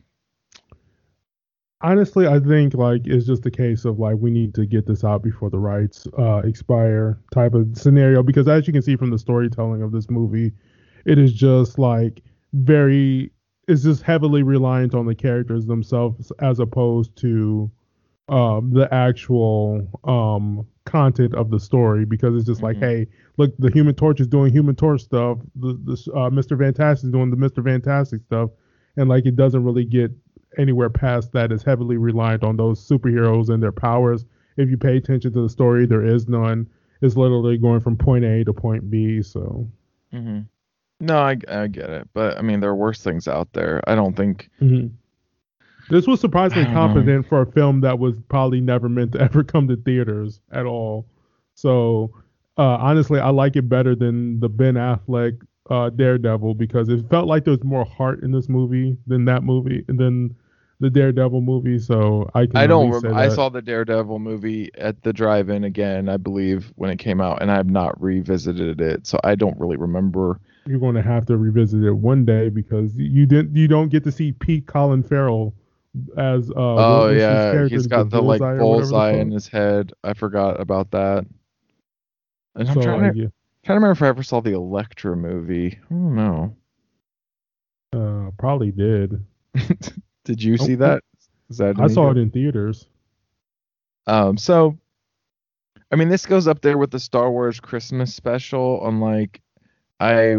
honestly 1.83 2.27
i 2.27 2.39
think 2.39 2.75
like 2.75 3.01
it's 3.05 3.25
just 3.25 3.43
a 3.47 3.49
case 3.49 3.85
of 3.85 3.97
like 3.97 4.15
we 4.19 4.29
need 4.29 4.53
to 4.53 4.67
get 4.67 4.85
this 4.85 5.03
out 5.03 5.23
before 5.23 5.49
the 5.49 5.57
rights 5.57 6.07
uh 6.19 6.37
expire 6.43 7.17
type 7.33 7.55
of 7.55 7.67
scenario 7.75 8.21
because 8.21 8.47
as 8.47 8.67
you 8.67 8.73
can 8.73 8.83
see 8.83 8.95
from 8.95 9.09
the 9.09 9.17
storytelling 9.17 9.81
of 9.81 9.91
this 9.91 10.07
movie 10.07 10.51
it 11.05 11.17
is 11.17 11.33
just 11.33 11.79
like 11.79 12.21
very 12.53 13.31
it's 13.71 13.83
just 13.83 14.03
heavily 14.03 14.43
reliant 14.43 14.93
on 14.93 15.05
the 15.05 15.15
characters 15.15 15.65
themselves 15.65 16.31
as 16.39 16.59
opposed 16.59 17.15
to 17.17 17.69
um 18.29 18.71
the 18.71 18.87
actual 18.93 19.87
um 20.03 20.65
content 20.85 21.33
of 21.35 21.49
the 21.49 21.59
story 21.59 22.05
because 22.05 22.35
it's 22.35 22.45
just 22.45 22.61
like 22.61 22.77
Mhm. 22.77 22.81
hey 22.87 23.07
look 23.37 23.51
the 23.57 23.71
human 23.71 23.95
torch 23.95 24.19
is 24.19 24.27
doing 24.27 24.51
human 24.51 24.75
torch 24.75 25.01
stuff 25.01 25.37
the, 25.55 25.73
the 25.83 25.93
uh, 26.13 26.29
mr 26.29 26.57
fantastic 26.57 27.05
is 27.07 27.11
doing 27.11 27.29
the 27.29 27.37
mr 27.37 27.63
fantastic 27.63 28.21
stuff 28.23 28.49
and 28.97 29.09
like 29.09 29.25
it 29.25 29.35
doesn't 29.35 29.63
really 29.63 29.85
get 29.85 30.11
anywhere 30.57 30.89
past 30.89 31.31
that 31.31 31.51
is 31.51 31.63
heavily 31.63 31.97
reliant 31.97 32.43
on 32.43 32.57
those 32.57 32.85
superheroes 32.85 33.47
and 33.49 33.63
their 33.63 33.71
powers. 33.71 34.25
If 34.57 34.69
you 34.69 34.77
pay 34.77 34.97
attention 34.97 35.31
to 35.31 35.41
the 35.43 35.47
story, 35.49 35.85
there 35.85 36.05
is 36.05 36.27
none. 36.27 36.67
It's 37.01 37.15
literally 37.15 37.57
going 37.57 37.79
from 37.79 37.95
point 37.95 38.25
A 38.25 38.43
to 38.43 38.51
point 38.51 38.89
B. 38.91 39.21
So 39.21 39.69
Mm-hmm. 40.13 40.41
No, 41.01 41.17
I, 41.17 41.37
I 41.47 41.67
get 41.67 41.89
it, 41.89 42.07
but 42.13 42.37
I 42.37 42.41
mean 42.41 42.59
there 42.59 42.69
are 42.69 42.75
worse 42.75 43.01
things 43.01 43.27
out 43.27 43.51
there. 43.53 43.81
I 43.87 43.95
don't 43.95 44.15
think. 44.15 44.49
this 45.89 46.07
was 46.07 46.19
surprisingly 46.21 46.65
don't 46.65 46.73
know. 46.73 46.79
competent 46.79 47.27
for 47.27 47.41
a 47.41 47.51
film 47.51 47.81
that 47.81 47.99
was 47.99 48.19
probably 48.29 48.61
never 48.61 48.87
meant 48.87 49.13
to 49.13 49.21
ever 49.21 49.43
come 49.43 49.67
to 49.67 49.75
theaters 49.75 50.39
at 50.51 50.65
all. 50.65 51.07
So 51.55 52.11
uh, 52.57 52.77
honestly, 52.79 53.19
I 53.19 53.29
like 53.29 53.55
it 53.55 53.67
better 53.67 53.95
than 53.95 54.39
the 54.39 54.49
Ben 54.49 54.75
Affleck 54.75 55.41
uh, 55.69 55.89
Daredevil 55.89 56.55
because 56.55 56.89
it 56.89 57.09
felt 57.09 57.27
like 57.27 57.45
there 57.45 57.51
was 57.51 57.63
more 57.63 57.85
heart 57.85 58.23
in 58.23 58.31
this 58.31 58.49
movie 58.49 58.97
than 59.07 59.25
that 59.25 59.43
movie 59.43 59.83
than 59.87 60.35
the 60.81 60.89
Daredevil 60.89 61.41
movie. 61.41 61.79
So 61.79 62.29
I 62.33 62.45
can 62.45 62.57
I 62.57 62.67
don't. 62.67 62.91
Rem- 62.91 63.15
I 63.15 63.29
saw 63.29 63.49
the 63.49 63.61
Daredevil 63.61 64.19
movie 64.19 64.69
at 64.75 65.01
the 65.03 65.13
drive-in 65.13 65.63
again, 65.63 66.09
I 66.09 66.17
believe, 66.17 66.73
when 66.75 66.89
it 66.89 66.97
came 66.97 67.21
out, 67.21 67.41
and 67.41 67.51
I 67.51 67.55
have 67.55 67.69
not 67.69 68.01
revisited 68.01 68.81
it, 68.81 69.07
so 69.07 69.19
I 69.23 69.35
don't 69.35 69.59
really 69.59 69.77
remember. 69.77 70.39
You're 70.65 70.79
going 70.79 70.95
to 70.95 71.01
have 71.01 71.25
to 71.27 71.37
revisit 71.37 71.83
it 71.83 71.91
one 71.93 72.25
day 72.25 72.49
because 72.49 72.95
you 72.95 73.25
didn't 73.25 73.55
you 73.55 73.67
don't 73.67 73.89
get 73.89 74.03
to 74.03 74.11
see 74.11 74.31
Pete 74.31 74.67
Colin 74.67 75.03
Farrell 75.03 75.53
as 76.17 76.49
uh 76.51 76.53
Oh 76.55 76.99
what 77.01 77.13
was 77.13 77.13
his 77.13 77.21
yeah, 77.21 77.51
character, 77.51 77.75
he's 77.75 77.87
got 77.87 78.09
the 78.09 78.21
like 78.21 78.41
or 78.41 78.65
whatever 78.67 78.91
bullseye 78.91 79.11
in 79.13 79.31
his 79.31 79.47
head. 79.47 79.91
I 80.03 80.13
forgot 80.13 80.59
about 80.61 80.91
that. 80.91 81.25
And 82.55 82.69
I'm 82.69 82.81
trying, 82.81 83.01
like, 83.01 83.13
to, 83.13 83.19
yeah, 83.19 83.27
trying 83.63 83.75
to 83.79 83.81
remember 83.85 83.91
if 83.91 84.01
I 84.01 84.07
ever 84.07 84.23
saw 84.23 84.41
the 84.41 84.53
Elektra 84.53 85.15
movie. 85.15 85.77
I 85.89 85.93
don't 85.93 86.15
know. 86.15 86.55
uh, 87.93 88.31
probably 88.37 88.71
did. 88.71 89.25
Did 90.23 90.41
you 90.43 90.57
see 90.57 90.73
Oh, 90.73 90.77
that? 90.77 91.03
Is 91.49 91.57
that 91.57 91.79
I 91.79 91.87
saw 91.87 92.11
it 92.11 92.17
in 92.17 92.29
theaters. 92.29 92.87
Um, 94.07 94.37
so, 94.37 94.77
I 95.91 95.95
mean, 95.95 96.09
this 96.09 96.25
goes 96.25 96.47
up 96.47 96.61
there 96.61 96.77
with 96.77 96.91
the 96.91 96.99
Star 96.99 97.29
Wars 97.31 97.59
Christmas 97.59 98.13
special. 98.15 98.79
On 98.81 98.99
like, 98.99 99.41
I, 100.01 100.37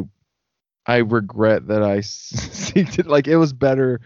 I 0.87 0.99
regret 0.99 1.69
that 1.69 1.83
I 1.83 1.99
seeked 2.01 2.99
it. 2.99 3.07
Like, 3.07 3.29
it 3.29 3.37
was 3.37 3.53
better 3.53 4.01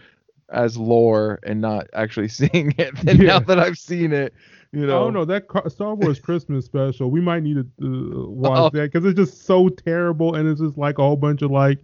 as 0.49 0.77
lore 0.77 1.39
and 1.43 1.59
not 1.61 1.87
actually 1.93 2.27
seeing 2.39 2.73
it. 2.77 2.93
And 3.07 3.19
Yeah. 3.19 3.27
now 3.33 3.39
that 3.39 3.59
I've 3.59 3.77
seen 3.77 4.13
it, 4.13 4.33
you 4.71 4.85
know, 4.85 5.05
Oh 5.05 5.09
no, 5.09 5.25
that 5.25 5.47
Ca- 5.47 5.69
Star 5.69 5.95
Wars 5.95 6.19
Christmas 6.19 6.65
special. 6.65 7.09
We 7.09 7.21
might 7.21 7.41
need 7.43 7.55
to 7.55 7.67
uh, 7.83 8.29
watch 8.29 8.59
Oh. 8.59 8.69
that 8.77 8.91
because 8.91 9.05
it's 9.05 9.17
just 9.17 9.45
so 9.45 9.69
terrible, 9.69 10.35
and 10.35 10.47
it's 10.47 10.59
just 10.61 10.77
like 10.77 10.99
a 10.99 11.01
whole 11.03 11.15
bunch 11.15 11.41
of 11.41 11.51
like, 11.51 11.79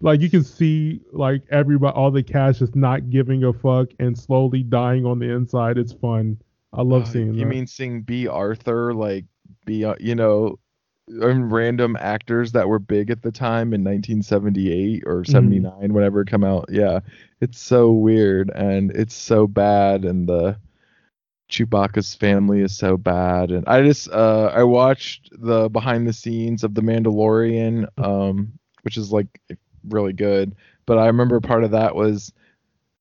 like 0.00 0.20
you 0.20 0.30
can 0.30 0.44
see 0.44 1.00
like 1.12 1.42
everybody, 1.50 1.94
all 1.94 2.10
the 2.12 2.22
cast 2.22 2.62
is 2.62 2.74
not 2.76 3.10
giving 3.10 3.42
a 3.44 3.52
fuck 3.52 3.88
and 3.98 4.16
slowly 4.16 4.62
dying 4.62 5.04
on 5.04 5.18
the 5.18 5.28
inside. 5.30 5.78
It's 5.78 5.92
fun. 5.92 6.38
I 6.72 6.82
love 6.82 7.02
Uh, 7.02 7.06
seeing 7.06 7.34
You 7.34 7.40
that. 7.40 7.46
mean 7.46 7.66
seeing 7.66 8.02
Bea 8.02 8.28
Arthur 8.28 8.94
like 8.94 9.24
be 9.66 9.84
uh, 9.84 9.94
you 9.98 10.14
know, 10.14 10.46
and 10.46 10.58
random 11.10 11.96
actors 11.98 12.52
that 12.52 12.68
were 12.68 12.78
big 12.78 13.10
at 13.10 13.22
the 13.22 13.32
time 13.32 13.72
in 13.74 13.82
1978 13.84 15.04
or 15.06 15.22
Mm-hmm. 15.22 15.32
79, 15.32 15.92
whenever 15.92 16.20
it 16.22 16.28
come 16.28 16.44
out. 16.44 16.66
Yeah, 16.70 17.00
it's 17.40 17.60
so 17.60 17.90
weird 17.92 18.50
and 18.54 18.90
it's 18.92 19.14
so 19.14 19.46
bad, 19.46 20.04
and 20.04 20.28
the 20.28 20.58
Chewbacca's 21.50 22.14
family 22.14 22.60
is 22.60 22.76
so 22.76 22.96
bad. 22.96 23.50
And 23.50 23.64
I 23.66 23.82
just 23.82 24.10
uh 24.10 24.50
I 24.54 24.64
watched 24.64 25.30
the 25.32 25.68
behind 25.70 26.06
the 26.06 26.12
scenes 26.12 26.62
of 26.62 26.74
the 26.74 26.82
Mandalorian, 26.82 27.86
um, 27.98 28.52
which 28.82 28.96
is 28.98 29.10
like 29.12 29.40
really 29.88 30.12
good. 30.12 30.54
But 30.86 30.98
I 30.98 31.06
remember 31.06 31.40
part 31.40 31.64
of 31.64 31.70
that 31.72 31.94
was 31.94 32.32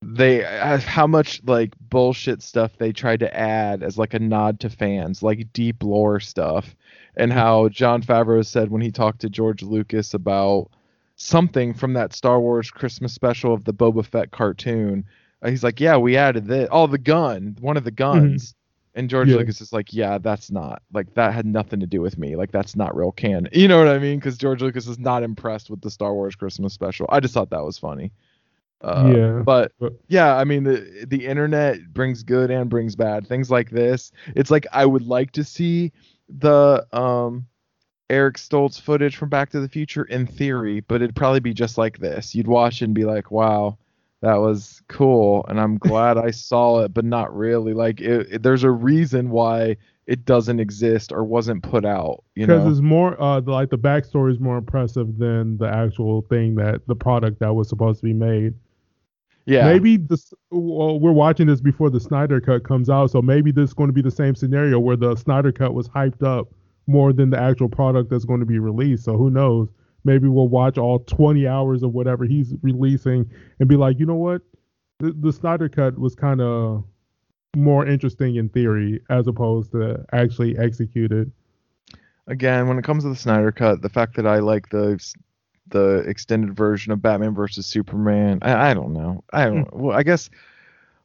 they 0.02 0.46
uh, 0.46 0.78
how 0.80 1.08
much 1.08 1.42
like 1.46 1.74
bullshit 1.90 2.42
stuff 2.42 2.78
they 2.78 2.92
tried 2.94 3.20
to 3.22 3.38
add 3.38 3.84
as 3.84 3.98
like 3.98 4.14
a 4.14 4.20
nod 4.20 4.60
to 4.62 4.70
fans, 4.70 5.22
like 5.24 5.52
deep 5.54 5.84
lore 5.84 6.20
stuff, 6.20 6.76
and 7.18 7.34
how 7.34 7.68
Jon 7.70 8.02
Favreau 8.02 8.46
said 8.46 8.72
when 8.72 8.82
he 8.82 8.92
talked 8.92 9.20
to 9.22 9.30
George 9.30 9.62
Lucas 9.64 10.14
about 10.14 10.70
something 11.16 11.74
from 11.74 11.94
that 11.94 12.14
Star 12.14 12.40
Wars 12.40 12.72
Christmas 12.72 13.12
special 13.14 13.54
of 13.54 13.64
the 13.66 13.74
Boba 13.74 14.06
Fett 14.06 14.32
cartoon. 14.32 15.04
uh, 15.42 15.50
He's 15.50 15.64
like, 15.64 15.80
yeah, 15.80 15.98
we 15.98 16.16
added 16.16 16.46
this. 16.46 16.70
Oh, 16.72 16.88
the 16.88 16.98
gun, 16.98 17.58
one 17.60 17.76
of 17.76 17.84
the 17.84 17.92
guns. 17.92 18.54
And 18.94 19.10
George 19.12 19.30
Yeah. 19.30 19.38
Lucas 19.38 19.62
is 19.62 19.72
like, 19.74 19.94
yeah, 19.94 20.18
that's 20.18 20.50
not 20.50 20.82
like 20.92 21.14
that 21.14 21.32
had 21.34 21.46
nothing 21.46 21.80
to 21.82 21.86
do 21.86 22.02
with 22.02 22.18
me. 22.18 22.36
Like 22.36 22.52
that's 22.52 22.76
not 22.76 22.96
real 22.96 23.12
canon. 23.12 23.48
You 23.52 23.68
know 23.68 23.78
what 23.78 23.88
I 23.88 24.00
mean? 24.00 24.18
Because 24.18 24.38
George 24.40 24.62
Lucas 24.62 24.88
is 24.88 24.98
not 24.98 25.22
impressed 25.22 25.70
with 25.70 25.82
the 25.82 25.92
Star 25.92 26.14
Wars 26.16 26.36
Christmas 26.36 26.74
special. 26.74 27.06
I 27.10 27.20
just 27.20 27.34
thought 27.36 27.52
that 27.52 27.64
was 27.64 27.78
funny. 27.78 28.12
Uh, 28.82 29.12
Yeah, 29.16 29.42
But 29.46 29.72
but- 29.80 29.94
yeah, 30.08 30.36
I 30.36 30.44
mean 30.46 30.64
the 30.64 31.06
the 31.08 31.26
internet 31.28 31.94
brings 31.94 32.22
good 32.24 32.50
and 32.52 32.70
brings 32.72 32.96
bad. 32.96 33.28
Things 33.28 33.50
like 33.52 33.70
this. 33.70 34.12
It's 34.36 34.50
like 34.52 34.66
I 34.74 34.86
would 34.86 35.04
like 35.08 35.32
to 35.34 35.44
see 35.44 35.92
the 36.30 36.86
um 36.98 37.48
Eric 38.10 38.38
Stoltz 38.38 38.80
footage 38.80 39.18
from 39.18 39.30
Back 39.30 39.50
to 39.52 39.60
the 39.60 39.68
Future 39.68 40.04
in 40.06 40.26
theory, 40.28 40.80
but 40.82 41.02
it'd 41.02 41.16
probably 41.16 41.42
be 41.42 41.54
just 41.54 41.78
like 41.78 41.98
this. 42.00 42.34
You'd 42.34 42.48
watch 42.48 42.82
it 42.82 42.86
and 42.86 42.94
be 42.94 43.04
like, 43.04 43.32
"Wow, 43.32 43.78
that 44.22 44.36
was 44.36 44.82
cool," 44.88 45.46
and 45.50 45.60
I'm 45.60 45.78
glad 45.78 46.18
I 46.18 46.32
saw 46.50 46.84
it, 46.84 46.94
but 46.94 47.04
not 47.06 47.36
really. 47.36 47.74
Like, 47.74 48.00
it, 48.00 48.28
it- 48.32 48.44
there's 48.44 48.64
a 48.64 48.72
reason 48.72 49.30
why 49.30 49.76
it 50.06 50.24
doesn't 50.24 50.62
exist 50.62 51.12
or 51.12 51.26
wasn't 51.26 51.64
put 51.64 51.84
out. 51.84 52.24
You 52.36 52.48
because 52.48 52.64
it's 52.72 52.82
more 52.82 53.22
uh 53.22 53.42
the, 53.42 53.52
like 53.52 53.70
the 53.70 53.78
backstory 53.78 54.32
is 54.32 54.40
more 54.40 54.58
impressive 54.58 55.18
than 55.18 55.58
the 55.58 55.68
actual 55.68 56.22
thing 56.30 56.56
that 56.56 56.88
the 56.88 56.96
product 56.96 57.40
that 57.40 57.54
was 57.54 57.68
supposed 57.68 58.00
to 58.00 58.06
be 58.06 58.14
made. 58.14 58.54
Yeah. 59.48 59.64
Maybe 59.64 59.96
this. 59.96 60.34
Well, 60.52 61.00
we're 61.00 61.14
watching 61.14 61.48
this 61.48 61.62
before 61.62 61.90
the 61.90 62.02
Snyder 62.02 62.42
Cut 62.42 62.66
comes 62.66 62.90
out, 62.90 63.12
so 63.12 63.22
maybe 63.22 63.52
this 63.52 63.70
is 63.70 63.74
going 63.74 63.88
to 63.88 63.94
be 63.94 64.02
the 64.02 64.12
same 64.12 64.36
scenario 64.36 64.78
where 64.78 64.98
the 64.98 65.16
Snyder 65.16 65.54
Cut 65.54 65.74
was 65.74 65.88
hyped 65.88 66.22
up 66.22 66.50
more 66.86 67.14
than 67.14 67.30
the 67.30 67.40
actual 67.40 67.70
product 67.70 68.10
that's 68.10 68.26
going 68.26 68.42
to 68.42 68.46
be 68.46 68.60
released. 68.60 69.06
So 69.06 69.16
who 69.16 69.30
knows? 69.30 69.70
Maybe 70.04 70.28
we'll 70.28 70.50
watch 70.50 70.78
all 70.78 71.00
20 71.00 71.48
hours 71.48 71.82
of 71.82 71.94
whatever 71.94 72.26
he's 72.26 72.54
releasing 72.62 73.30
and 73.60 73.70
be 73.70 73.78
like, 73.78 74.00
you 74.00 74.06
know 74.06 74.16
what? 74.16 74.42
The, 75.00 75.14
the 75.14 75.32
Snyder 75.32 75.70
Cut 75.70 75.98
was 75.98 76.14
kind 76.14 76.42
of 76.42 76.84
more 77.56 77.88
interesting 77.88 78.36
in 78.36 78.50
theory 78.50 79.02
as 79.10 79.28
opposed 79.28 79.72
to 79.72 80.06
actually 80.12 80.58
executed. 80.58 81.32
Again, 82.28 82.68
when 82.68 82.78
it 82.78 82.84
comes 82.84 83.04
to 83.04 83.10
the 83.10 83.16
Snyder 83.16 83.54
Cut, 83.54 83.82
the 83.82 83.90
fact 83.90 84.18
that 84.18 84.28
I 84.28 84.40
like 84.40 84.68
the 84.70 85.00
the 85.70 86.04
extended 86.08 86.56
version 86.56 86.92
of 86.92 87.02
Batman 87.02 87.34
versus 87.34 87.66
Superman, 87.66 88.40
I, 88.42 88.72
I 88.72 88.74
don't 88.74 88.94
know. 88.94 89.24
I 89.32 89.46
don't. 89.46 89.64
Hmm. 89.64 89.82
Well, 89.82 89.98
I 89.98 90.04
guess 90.04 90.30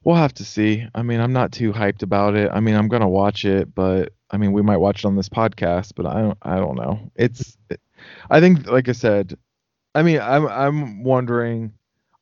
we'll 0.05 0.17
have 0.17 0.35
to 0.35 0.45
see. 0.45 0.87
I 0.95 1.03
mean, 1.03 1.21
I'm 1.21 1.33
not 1.33 1.53
too 1.53 1.73
hyped 1.73 2.03
about 2.03 2.37
it. 2.37 2.51
I 2.53 2.61
mean, 2.61 2.75
I'm 2.75 2.89
gonna 2.89 3.09
watch 3.09 3.45
it, 3.45 3.75
but 3.75 4.13
I 4.31 4.37
mean, 4.37 4.53
we 4.53 4.63
might 4.63 4.79
watch 4.79 5.01
it 5.01 5.07
on 5.07 5.17
this 5.17 5.29
podcast, 5.29 5.93
but 5.95 6.07
I 6.07 6.21
don't. 6.21 6.39
I 6.43 6.57
don't 6.57 6.77
know. 6.77 7.11
It's. 7.17 7.57
I 8.31 8.41
think, 8.41 8.67
like 8.67 8.89
I 8.89 8.93
said, 8.93 9.37
I 9.95 10.03
mean, 10.03 10.21
I'm 10.21 10.47
I'm 10.47 11.05
wondering. 11.05 11.73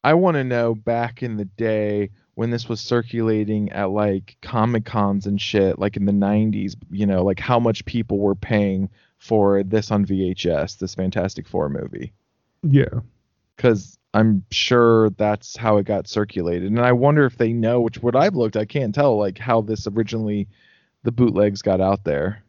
I 0.03 0.15
want 0.15 0.37
to 0.37 0.45
know 0.45 0.75
back 0.75 1.23
in 1.23 1.37
the 1.37 1.45
day 1.45 2.11
when 2.35 2.49
this 2.49 2.71
was 2.71 2.81
circulating 2.81 3.71
at 3.71 3.91
like 3.91 4.39
comic 4.41 4.87
cons 4.87 5.27
and 5.27 5.39
shit, 5.39 5.79
like 5.79 5.99
in 5.99 6.07
the 6.07 6.13
90s, 6.13 6.75
you 6.91 7.05
know, 7.05 7.23
like 7.23 7.39
how 7.39 7.61
much 7.61 7.85
people 7.85 8.19
were 8.19 8.35
paying 8.35 8.89
for 9.19 9.63
this 9.63 9.91
on 9.91 10.07
VHS, 10.07 10.79
this 10.79 10.95
Fantastic 10.95 11.47
Four 11.47 11.69
movie. 11.69 12.15
Yeah. 12.63 13.01
Because 13.57 13.99
I'm 14.15 14.45
sure 14.51 15.11
that's 15.11 15.57
how 15.57 15.77
it 15.77 15.87
got 15.87 16.09
circulated. 16.09 16.71
And 16.71 16.81
I 16.81 16.93
wonder 16.93 17.25
if 17.25 17.37
they 17.37 17.53
know, 17.53 17.81
which 17.81 18.03
what 18.03 18.17
I've 18.17 18.35
looked, 18.35 18.57
I 18.57 18.65
can't 18.65 18.95
tell, 18.95 19.17
like 19.17 19.39
how 19.39 19.61
this 19.61 19.87
originally, 19.87 20.49
the 21.03 21.13
bootlegs 21.13 21.63
got 21.63 21.81
out 21.81 22.05
there. 22.05 22.43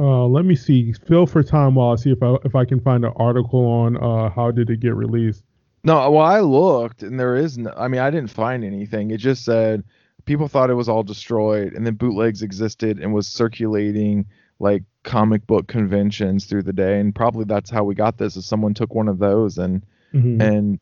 Uh, 0.00 0.26
let 0.26 0.44
me 0.44 0.56
see. 0.56 0.92
Fill 0.92 1.26
for 1.26 1.42
time 1.42 1.76
while 1.76 1.92
I 1.92 1.96
see 1.96 2.10
if 2.10 2.22
I 2.22 2.36
if 2.44 2.56
I 2.56 2.64
can 2.64 2.80
find 2.80 3.04
an 3.04 3.12
article 3.14 3.64
on 3.64 3.96
uh 3.96 4.28
how 4.28 4.50
did 4.50 4.68
it 4.68 4.80
get 4.80 4.96
released. 4.96 5.44
No, 5.84 6.10
well, 6.10 6.24
I 6.24 6.40
looked 6.40 7.02
and 7.02 7.20
there 7.20 7.36
is 7.36 7.58
no, 7.58 7.72
I 7.76 7.88
mean, 7.88 8.00
I 8.00 8.10
didn't 8.10 8.30
find 8.30 8.64
anything. 8.64 9.12
It 9.12 9.18
just 9.18 9.44
said 9.44 9.84
people 10.24 10.48
thought 10.48 10.70
it 10.70 10.74
was 10.74 10.88
all 10.88 11.02
destroyed 11.02 11.74
and 11.74 11.86
then 11.86 11.94
bootlegs 11.94 12.42
existed 12.42 12.98
and 12.98 13.12
was 13.14 13.28
circulating 13.28 14.26
like 14.58 14.82
comic 15.02 15.46
book 15.46 15.66
conventions 15.66 16.46
through 16.46 16.62
the 16.62 16.72
day 16.72 16.98
and 17.00 17.14
probably 17.14 17.44
that's 17.44 17.68
how 17.70 17.84
we 17.84 17.94
got 17.94 18.16
this 18.16 18.36
is 18.36 18.46
someone 18.46 18.72
took 18.72 18.94
one 18.94 19.08
of 19.08 19.18
those 19.18 19.58
and 19.58 19.84
Mhm. 20.14 20.40
and 20.40 20.78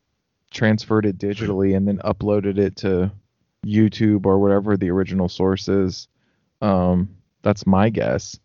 transferred 0.50 1.06
it 1.06 1.16
digitally 1.18 1.74
and 1.76 1.88
then 1.88 1.98
uploaded 2.04 2.58
it 2.58 2.76
to 2.76 3.10
YouTube 3.66 4.26
or 4.26 4.38
whatever 4.38 4.76
the 4.76 4.90
original 4.90 5.28
source 5.28 5.68
is. 5.68 6.08
Um, 6.60 7.08
that's 7.42 7.66
my 7.66 7.88
guess. 7.90 8.38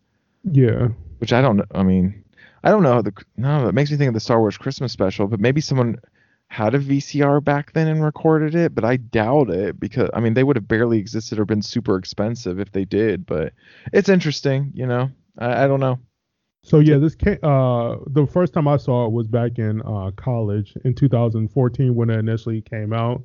yeah. 0.50 0.88
Which 1.18 1.32
I 1.32 1.42
don't. 1.42 1.60
I 1.74 1.82
mean, 1.82 2.24
I 2.64 2.70
don't 2.70 2.82
know. 2.84 3.02
The 3.02 3.12
no, 3.36 3.68
it 3.68 3.74
makes 3.74 3.90
me 3.90 3.96
think 3.96 4.08
of 4.08 4.14
the 4.14 4.20
Star 4.20 4.38
Wars 4.40 4.56
Christmas 4.56 4.92
special, 4.92 5.26
but 5.26 5.40
maybe 5.40 5.60
someone 5.60 5.96
had 6.46 6.74
a 6.74 6.78
VCR 6.78 7.44
back 7.44 7.72
then 7.72 7.88
and 7.88 8.02
recorded 8.02 8.54
it, 8.54 8.74
but 8.74 8.84
I 8.84 8.96
doubt 8.96 9.50
it 9.50 9.78
because 9.78 10.08
I 10.14 10.20
mean 10.20 10.34
they 10.34 10.44
would 10.44 10.56
have 10.56 10.68
barely 10.68 10.98
existed 10.98 11.38
or 11.38 11.44
been 11.44 11.60
super 11.60 11.96
expensive 11.98 12.58
if 12.60 12.70
they 12.72 12.84
did. 12.84 13.26
But 13.26 13.52
it's 13.92 14.08
interesting, 14.08 14.70
you 14.74 14.86
know. 14.86 15.10
I, 15.38 15.64
I 15.64 15.66
don't 15.66 15.80
know. 15.80 15.98
So 16.64 16.80
yeah, 16.80 16.98
this 16.98 17.14
came. 17.14 17.38
Uh, 17.42 17.96
the 18.08 18.26
first 18.26 18.52
time 18.52 18.68
I 18.68 18.76
saw 18.76 19.06
it 19.06 19.12
was 19.12 19.26
back 19.26 19.58
in 19.58 19.80
uh, 19.82 20.10
college 20.16 20.74
in 20.84 20.94
2014 20.94 21.94
when 21.94 22.10
it 22.10 22.18
initially 22.18 22.60
came 22.60 22.92
out 22.92 23.22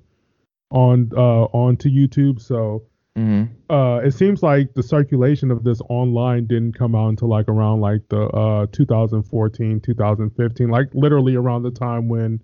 on 0.72 1.12
uh, 1.16 1.44
onto 1.46 1.90
YouTube. 1.90 2.42
So 2.42 2.84
hmm 3.16 3.44
uh, 3.70 4.02
it 4.04 4.12
seems 4.12 4.44
like 4.44 4.74
the 4.76 4.84
circulation 4.84 5.50
of 5.50 5.64
this 5.64 5.82
online 5.90 6.46
didn't 6.46 6.78
come 6.78 6.96
out 6.96 7.10
until 7.10 7.30
like 7.30 7.48
around 7.48 7.82
like 7.82 8.02
the 8.10 8.22
uh, 8.28 8.68
2014, 8.72 9.80
2015, 9.80 10.70
like 10.70 10.90
literally 10.94 11.36
around 11.36 11.64
the 11.64 11.72
time 11.72 12.08
when 12.08 12.42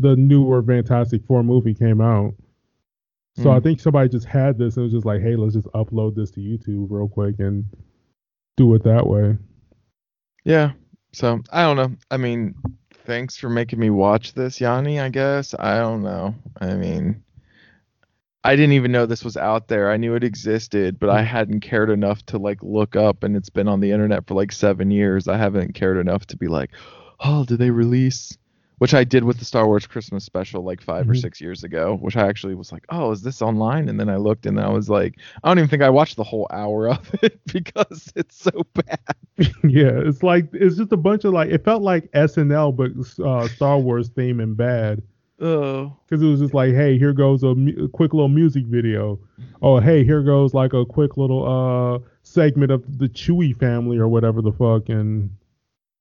the 0.00 0.16
newer 0.16 0.62
Fantastic 0.62 1.24
Four 1.26 1.42
movie 1.42 1.74
came 1.74 2.00
out. 2.00 2.34
So 3.36 3.50
I 3.50 3.60
Mm. 3.60 3.62
think 3.62 3.80
somebody 3.80 4.08
just 4.08 4.26
had 4.26 4.58
this 4.58 4.76
and 4.76 4.84
was 4.84 4.92
just 4.92 5.06
like, 5.06 5.20
hey, 5.20 5.36
let's 5.36 5.54
just 5.54 5.68
upload 5.68 6.14
this 6.14 6.30
to 6.32 6.40
YouTube 6.40 6.86
real 6.90 7.08
quick 7.08 7.36
and 7.38 7.64
do 8.60 8.74
it 8.74 8.84
that 8.84 9.06
way. 9.06 9.38
Yeah. 10.44 10.72
So 11.12 11.40
I 11.50 11.62
don't 11.62 11.76
know. 11.76 11.96
I 12.10 12.18
mean, 12.18 12.54
thanks 13.06 13.36
for 13.36 13.48
making 13.48 13.78
me 13.78 13.88
watch 13.88 14.34
this, 14.34 14.60
Yanni. 14.60 15.00
I 15.00 15.08
guess 15.08 15.54
I 15.58 15.78
don't 15.78 16.02
know. 16.02 16.34
I 16.60 16.74
mean, 16.74 17.22
I 18.44 18.56
didn't 18.56 18.72
even 18.72 18.92
know 18.92 19.06
this 19.06 19.24
was 19.24 19.38
out 19.38 19.68
there. 19.68 19.90
I 19.90 19.96
knew 19.96 20.14
it 20.14 20.24
existed, 20.24 20.98
but 20.98 21.08
I 21.08 21.22
hadn't 21.22 21.60
cared 21.60 21.88
enough 21.88 22.24
to 22.26 22.38
like 22.38 22.62
look 22.62 22.96
up. 22.96 23.24
And 23.24 23.34
it's 23.34 23.48
been 23.48 23.66
on 23.66 23.80
the 23.80 23.92
internet 23.92 24.26
for 24.26 24.34
like 24.34 24.52
seven 24.52 24.90
years. 24.90 25.26
I 25.26 25.38
haven't 25.38 25.74
cared 25.74 25.96
enough 25.96 26.26
to 26.26 26.36
be 26.36 26.48
like, 26.48 26.70
oh, 27.20 27.44
did 27.46 27.58
they 27.58 27.70
release? 27.70 28.36
Which 28.80 28.94
I 28.94 29.04
did 29.04 29.24
with 29.24 29.38
the 29.38 29.44
Star 29.44 29.66
Wars 29.66 29.86
Christmas 29.86 30.24
special 30.24 30.62
like 30.64 30.80
5 30.80 31.08
or 31.08 31.12
Mhm. 31.12 31.20
six 31.20 31.38
years 31.40 31.64
ago. 31.64 31.98
Which 32.00 32.16
I 32.16 32.26
actually 32.26 32.54
was 32.54 32.72
like, 32.72 32.84
oh, 32.88 33.10
is 33.12 33.20
this 33.22 33.42
online? 33.42 33.88
And 33.90 34.00
then 34.00 34.08
I 34.08 34.16
looked 34.16 34.46
and 34.46 34.58
I 34.58 34.70
was 34.70 34.88
like, 34.88 35.18
I 35.44 35.48
don't 35.48 35.58
even 35.58 35.68
think 35.68 35.82
I 35.82 35.90
watched 35.90 36.16
the 36.16 36.24
whole 36.24 36.46
hour 36.50 36.88
of 36.88 37.10
it 37.22 37.38
because 37.52 38.10
it's 38.16 38.36
so 38.42 38.50
bad. 38.74 38.98
yeah, 39.64 39.90
it's 39.94 40.22
like 40.22 40.48
it's 40.54 40.76
just 40.76 40.92
a 40.92 40.96
bunch 40.96 41.24
of 41.24 41.32
like 41.34 41.50
it 41.50 41.62
felt 41.64 41.82
like 41.82 42.10
SNL 42.12 42.74
but 42.74 42.90
uh, 43.24 43.48
Star 43.48 43.78
Wars 43.78 44.08
theme 44.08 44.40
and 44.40 44.56
bad 44.56 45.02
Oh. 45.42 45.96
because 46.06 46.22
it 46.22 46.26
was 46.26 46.40
just 46.40 46.52
like, 46.54 46.74
hey, 46.74 46.98
here 46.98 47.12
goes 47.14 47.42
a, 47.42 47.54
mu- 47.54 47.84
a 47.84 47.88
quick 47.88 48.12
little 48.14 48.28
music 48.28 48.64
video. 48.66 49.18
Oh, 49.62 49.78
hey, 49.80 50.04
here 50.04 50.22
goes 50.22 50.52
like 50.54 50.72
a 50.74 50.84
quick 50.86 51.16
little 51.18 51.44
uh 51.46 51.98
segment 52.22 52.70
of 52.72 52.98
the 52.98 53.08
Chewy 53.10 53.58
family 53.58 53.98
or 53.98 54.08
whatever 54.08 54.40
the 54.42 54.52
fuck, 54.52 54.88
and 54.88 55.30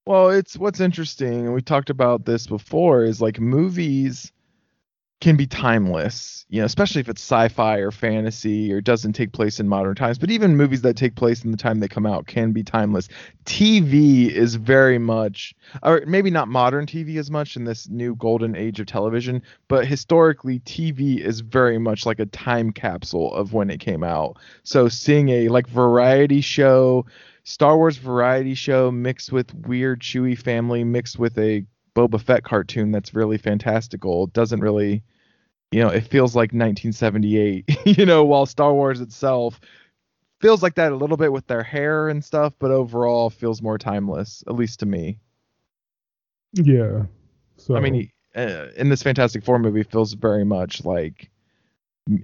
Well, 0.10 0.32
it's 0.32 0.58
what's 0.58 0.80
interesting, 0.80 1.46
and 1.46 1.54
we 1.54 1.62
talked 1.62 1.92
about 1.92 2.26
this 2.26 2.48
before, 2.48 3.04
is 3.04 3.22
like 3.22 3.40
movies 3.40 4.32
can 5.22 5.38
be 5.38 5.46
timeless, 5.46 6.48
you 6.50 6.60
know, 6.62 6.66
especially 6.66 7.02
if 7.02 7.10
it's 7.10 7.22
sci-fi 7.22 7.78
or 7.78 7.92
fantasy 7.92 8.74
or 8.74 8.82
doesn't 8.82 9.14
take 9.14 9.34
place 9.34 9.60
in 9.60 9.68
modern 9.68 9.94
times. 9.94 10.18
But 10.18 10.32
even 10.32 10.58
movies 10.58 10.82
that 10.82 10.96
take 10.96 11.14
place 11.14 11.44
in 11.44 11.52
the 11.52 11.58
time 11.58 11.80
they 11.80 11.88
come 11.88 12.08
out 12.08 12.26
can 12.26 12.54
be 12.54 12.64
timeless. 12.64 13.08
TV 13.46 14.32
is 14.32 14.56
very 14.56 14.98
much, 14.98 15.54
or 15.84 16.02
maybe 16.08 16.32
not 16.32 16.48
modern 16.48 16.88
TV 16.88 17.18
as 17.18 17.30
much 17.30 17.56
in 17.56 17.66
this 17.66 17.88
new 17.88 18.16
golden 18.16 18.56
age 18.56 18.80
of 18.80 18.88
television, 18.88 19.44
but 19.68 19.86
historically, 19.86 20.60
TV 20.62 21.20
is 21.20 21.42
very 21.42 21.78
much 21.78 22.08
like 22.08 22.20
a 22.20 22.26
time 22.26 22.72
capsule 22.72 23.32
of 23.36 23.54
when 23.54 23.70
it 23.70 23.80
came 23.80 24.04
out. 24.04 24.38
So 24.64 24.88
seeing 24.90 25.30
a 25.30 25.50
like 25.50 25.68
variety 25.68 26.42
show 26.42 27.06
Star 27.50 27.76
Wars 27.78 27.98
variety 27.98 28.53
show 28.53 28.92
mixed 28.92 29.32
with 29.32 29.52
weird 29.66 30.02
Chewy 30.02 30.38
family 30.38 30.84
mixed 30.84 31.18
with 31.18 31.36
a 31.40 31.66
Boba 31.95 32.22
Fett 32.22 32.44
cartoon 32.44 32.92
that's 32.92 33.16
really 33.16 33.40
fantastical 33.40 34.28
doesn't 34.28 34.60
really 34.60 35.02
you 35.72 35.82
know 35.82 35.90
it 35.90 36.02
feels 36.02 36.36
like 36.36 36.52
1978 36.52 37.66
you 37.98 38.06
know 38.06 38.24
while 38.24 38.45
Star 38.45 38.72
Wars 38.72 39.02
itself 39.02 39.60
feels 40.40 40.61
like 40.61 40.76
that 40.76 40.92
a 40.92 40.95
little 40.95 41.18
bit 41.18 41.34
with 41.34 41.48
their 41.48 41.64
hair 41.64 42.08
and 42.08 42.24
stuff 42.24 42.53
but 42.60 42.69
overall 42.69 43.32
feels 43.32 43.64
more 43.64 43.80
timeless 43.80 44.44
at 44.45 44.53
least 44.53 44.82
to 44.82 44.86
me 44.86 45.18
yeah. 46.53 47.06
So 47.58 47.76
I 47.76 47.80
mean 47.80 48.11
uh, 48.36 48.68
in 48.78 48.90
this 48.90 49.02
Fantastic 49.02 49.44
Four 49.44 49.58
movie 49.58 49.82
it 49.82 49.92
feels 49.92 50.14
very 50.14 50.45
much 50.45 50.86
like 50.86 51.32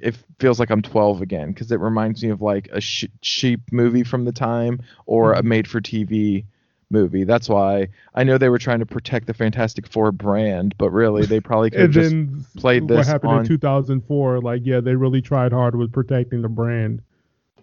it 0.01 0.15
feels 0.39 0.59
like 0.59 0.69
I'm 0.71 0.81
12 0.81 1.21
again 1.21 1.49
because 1.49 1.71
it 1.71 1.79
reminds 1.79 2.23
me 2.23 2.29
of 2.29 2.41
like 2.41 2.67
a 2.71 2.81
sh- 2.81 3.05
cheap 3.21 3.61
movie 3.71 4.03
from 4.03 4.25
the 4.25 4.31
time 4.31 4.81
or 5.05 5.33
a 5.33 5.41
Mhm. 5.41 5.45
made 5.45 5.67
for 5.67 5.79
TV 5.81 6.45
movie. 6.89 7.23
That's 7.23 7.49
why 7.49 7.89
I 8.13 8.23
know 8.23 8.37
they 8.37 8.49
were 8.49 8.57
trying 8.59 8.79
to 8.79 8.85
protect 8.85 9.27
the 9.27 9.33
Fantastic 9.33 9.87
Four 9.87 10.11
brand, 10.11 10.75
but 10.77 10.89
really 10.91 11.25
they 11.25 11.39
probably 11.39 11.69
could 11.71 11.91
just 11.91 12.09
then 12.09 12.45
played 12.57 12.83
what 12.83 12.89
this 12.89 13.07
happened 13.07 13.31
on- 13.33 13.41
in 13.41 13.47
2004? 13.47 14.39
Like, 14.41 14.61
yeah, 14.65 14.79
they 14.79 14.95
really 14.95 15.21
tried 15.21 15.51
hard 15.51 15.75
with 15.75 15.91
protecting 15.91 16.41
the 16.41 16.49
brand. 16.49 17.01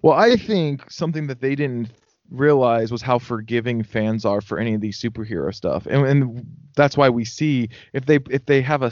Well, 0.03 0.15
I 0.15 0.37
think 0.37 0.91
something 0.91 1.29
that 1.29 1.41
they 1.41 1.55
didn't 1.55 1.91
realize 2.31 2.91
was 2.91 3.03
how 3.03 3.19
forgiving 3.19 3.83
fans 3.83 4.25
are 4.25 4.41
for 4.41 4.59
any 4.59 4.75
of 4.75 4.81
these 4.81 4.99
superhero 5.01 5.55
stuff, 5.55 5.87
and, 5.87 6.07
and 6.07 6.47
that's 6.75 6.97
why 6.97 7.09
we 7.11 7.25
see 7.25 7.69
if 7.93 8.07
they 8.07 8.19
if 8.31 8.47
they 8.47 8.63
have 8.63 8.83
a 8.83 8.91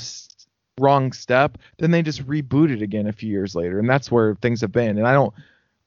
wrong 0.80 1.12
step, 1.12 1.58
then 1.78 1.90
they 1.90 2.02
just 2.02 2.26
reboot 2.26 2.70
it 2.70 2.82
again 2.82 3.06
a 3.06 3.12
few 3.12 3.30
years 3.30 3.54
later, 3.54 3.78
and 3.78 3.88
that's 3.88 4.10
where 4.10 4.34
things 4.36 4.60
have 4.60 4.72
been. 4.72 4.98
And 4.98 5.06
I 5.06 5.12
don't, 5.12 5.34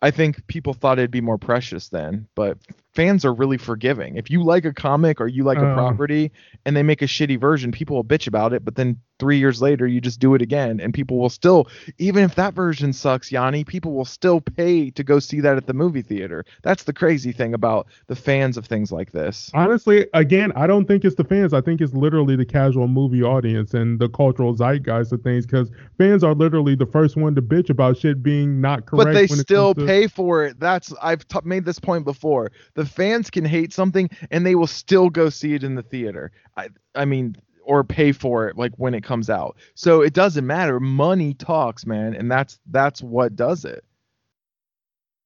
I 0.01 0.11
think 0.11 0.45
people 0.47 0.73
thought 0.73 0.99
it'd 0.99 1.11
be 1.11 1.21
more 1.21 1.37
precious 1.37 1.89
then, 1.89 2.27
but 2.35 2.57
fans 2.95 3.25
are 3.25 3.33
really 3.33 3.57
forgiving. 3.57 4.17
If 4.17 4.29
you 4.29 4.43
like 4.43 4.65
a 4.65 4.73
comic 4.73 5.19
or 5.19 5.27
you 5.27 5.43
like 5.43 5.57
a 5.57 5.65
Uh. 5.67 5.73
property 5.73 6.31
and 6.65 6.75
they 6.75 6.83
make 6.83 7.01
a 7.01 7.05
shitty 7.05 7.39
version, 7.39 7.71
people 7.71 7.95
will 7.95 8.03
bitch 8.03 8.27
about 8.27 8.53
it, 8.53 8.63
but 8.63 8.75
then 8.75 8.97
three 9.19 9.37
years 9.37 9.61
later, 9.61 9.87
you 9.87 10.01
just 10.01 10.19
do 10.19 10.33
it 10.35 10.41
again, 10.41 10.79
and 10.81 10.93
people 10.93 11.17
will 11.17 11.29
still, 11.29 11.67
even 11.97 12.23
if 12.23 12.35
that 12.35 12.53
version 12.53 12.91
sucks, 12.91 13.31
Yanni, 13.31 13.63
people 13.63 13.93
will 13.93 14.03
still 14.05 14.41
pay 14.41 14.89
to 14.89 15.03
go 15.03 15.17
see 15.19 15.39
that 15.39 15.55
at 15.55 15.65
the 15.65 15.73
movie 15.73 16.01
theater. 16.01 16.43
That's 16.61 16.83
the 16.83 16.93
crazy 16.93 17.31
thing 17.31 17.53
about 17.53 17.87
the 18.07 18.15
fans 18.15 18.57
of 18.57 18.65
things 18.65 18.91
like 18.91 19.11
this. 19.11 19.49
Honestly, 19.53 20.07
again, 20.13 20.51
I 20.55 20.67
don't 20.67 20.85
think 20.87 21.05
it's 21.05 21.15
the 21.15 21.23
fans. 21.23 21.53
I 21.53 21.61
think 21.61 21.79
it's 21.79 21.93
literally 21.93 22.35
the 22.35 22.45
casual 22.45 22.87
movie 22.87 23.23
audience 23.23 23.73
and 23.73 23.97
the 23.99 24.09
cultural 24.09 24.55
zeitgeist 24.55 25.13
of 25.13 25.21
things 25.21 25.45
because 25.45 25.71
fans 25.97 26.23
are 26.23 26.33
literally 26.33 26.75
the 26.75 26.85
first 26.87 27.15
one 27.15 27.33
to 27.35 27.41
bitch 27.41 27.69
about 27.69 27.97
shit 27.97 28.21
being 28.23 28.59
not 28.59 28.85
correct. 28.87 29.05
But 29.05 29.13
they 29.13 29.27
still 29.27 29.73
to- 29.75 29.85
pay 29.85 30.07
for 30.07 30.43
it. 30.43 30.59
That's 30.59 30.93
I've 31.01 31.25
t- 31.27 31.39
made 31.45 31.63
this 31.65 31.79
point 31.79 32.03
before. 32.03 32.51
The 32.73 32.82
fans 32.89 33.29
can 33.29 33.45
hate 33.45 33.73
something 33.73 34.09
and 34.31 34.45
they 34.45 34.55
will 34.55 34.67
still 34.67 35.09
go 35.09 35.29
see 35.29 35.53
it 35.53 35.63
in 35.63 35.75
the 35.75 35.83
theater. 35.83 36.31
I 36.57 36.69
I 36.95 37.05
mean 37.05 37.35
or 37.65 37.83
pay 37.83 38.11
for 38.11 38.47
it 38.47 38.57
like 38.57 38.73
when 38.75 38.93
it 38.93 39.03
comes 39.03 39.29
out. 39.29 39.57
So 39.75 40.01
it 40.01 40.13
doesn't 40.13 40.45
matter. 40.45 40.79
Money 40.79 41.33
talks, 41.33 41.85
man, 41.85 42.13
and 42.13 42.31
that's 42.31 42.59
that's 42.71 43.01
what 43.01 43.35
does 43.35 43.65
it. 43.65 43.83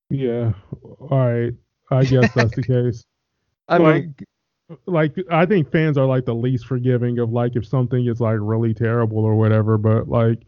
Yeah. 0.10 0.54
All 1.00 1.10
right. 1.10 1.54
I 1.92 2.04
guess 2.06 2.34
that's 2.34 2.56
the 2.56 2.64
case. 2.68 3.06
I 3.68 3.78
like 3.78 4.24
like 4.86 5.16
I 5.32 5.46
think 5.46 5.72
fans 5.72 5.98
are 5.98 6.06
like 6.06 6.26
the 6.26 6.36
least 6.36 6.66
forgiving 6.66 7.20
of 7.20 7.32
like 7.32 7.56
if 7.56 7.66
something 7.66 8.06
is 8.06 8.20
like 8.22 8.38
really 8.40 8.74
terrible 8.74 9.20
or 9.20 9.36
whatever, 9.36 9.78
but 9.78 10.08
like 10.08 10.40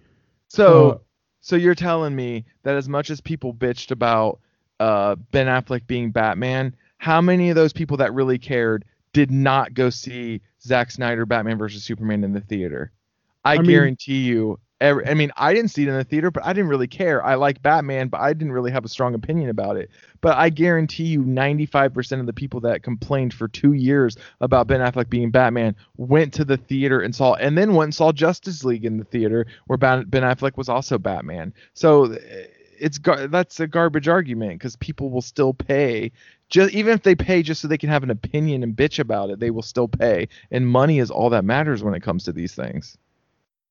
so 0.47 0.91
uh, 0.91 0.97
so 1.41 1.55
you're 1.55 1.75
telling 1.75 2.15
me 2.15 2.45
that 2.63 2.75
as 2.75 2.89
much 2.89 3.09
as 3.09 3.21
people 3.21 3.53
bitched 3.53 3.91
about 3.91 4.39
uh 4.79 5.15
Ben 5.31 5.47
Affleck 5.47 5.87
being 5.87 6.11
Batman, 6.11 6.75
how 6.99 7.21
many 7.21 7.49
of 7.49 7.55
those 7.55 7.73
people 7.73 7.97
that 7.97 8.13
really 8.13 8.37
cared 8.37 8.85
did 9.13 9.31
not 9.31 9.73
go 9.73 9.89
see 9.89 10.41
Zack 10.61 10.91
Snyder 10.91 11.25
Batman 11.25 11.57
versus 11.57 11.83
Superman 11.83 12.23
in 12.23 12.33
the 12.33 12.41
theater. 12.41 12.91
I, 13.43 13.53
I 13.53 13.57
guarantee 13.57 14.19
mean, 14.19 14.25
you. 14.25 14.59
Every, 14.81 15.05
I 15.07 15.13
mean, 15.13 15.31
I 15.35 15.53
didn't 15.53 15.71
see 15.71 15.83
it 15.83 15.89
in 15.89 15.97
the 15.97 16.05
theater, 16.05 16.31
but 16.31 16.45
I 16.45 16.53
didn't 16.53 16.69
really 16.69 16.87
care. 16.87 17.23
I 17.25 17.35
like 17.35 17.61
Batman, 17.61 18.07
but 18.07 18.21
I 18.21 18.31
didn't 18.31 18.53
really 18.53 18.71
have 18.71 18.85
a 18.85 18.89
strong 18.89 19.13
opinion 19.13 19.49
about 19.49 19.75
it. 19.75 19.89
But 20.21 20.37
I 20.37 20.49
guarantee 20.49 21.05
you, 21.05 21.21
95% 21.23 22.21
of 22.21 22.25
the 22.25 22.33
people 22.33 22.61
that 22.61 22.81
complained 22.81 23.33
for 23.33 23.49
two 23.49 23.73
years 23.73 24.15
about 24.39 24.67
Ben 24.67 24.79
Affleck 24.79 25.09
being 25.09 25.31
Batman 25.31 25.75
went 25.97 26.33
to 26.35 26.45
the 26.45 26.55
theater 26.55 27.01
and 27.01 27.13
saw, 27.13 27.33
and 27.33 27.57
then 27.57 27.73
went 27.73 27.87
and 27.87 27.95
saw 27.95 28.13
Justice 28.13 28.63
League 28.63 28.85
in 28.85 28.97
the 28.97 29.03
theater, 29.03 29.47
where 29.67 29.77
Ben 29.77 30.05
Affleck 30.05 30.55
was 30.55 30.69
also 30.69 30.97
Batman. 30.97 31.53
So 31.73 32.13
eh, 32.13 32.45
it's 32.79 32.97
gar- 32.97 33.27
that's 33.27 33.59
a 33.59 33.67
garbage 33.67 34.07
argument 34.07 34.59
because 34.59 34.77
people 34.77 35.09
will 35.09 35.21
still 35.21 35.53
pay 35.53 36.11
just 36.49 36.73
even 36.73 36.93
if 36.93 37.03
they 37.03 37.15
pay 37.15 37.41
just 37.41 37.61
so 37.61 37.67
they 37.67 37.77
can 37.77 37.89
have 37.89 38.03
an 38.03 38.09
opinion 38.09 38.63
and 38.63 38.75
bitch 38.75 38.99
about 38.99 39.29
it 39.29 39.39
they 39.39 39.51
will 39.51 39.61
still 39.61 39.87
pay. 39.87 40.27
And 40.51 40.67
money 40.67 40.99
is 40.99 41.11
all 41.11 41.29
that 41.29 41.45
matters 41.45 41.83
when 41.83 41.93
it 41.93 42.01
comes 42.01 42.23
to 42.25 42.31
these 42.31 42.55
things. 42.55 42.97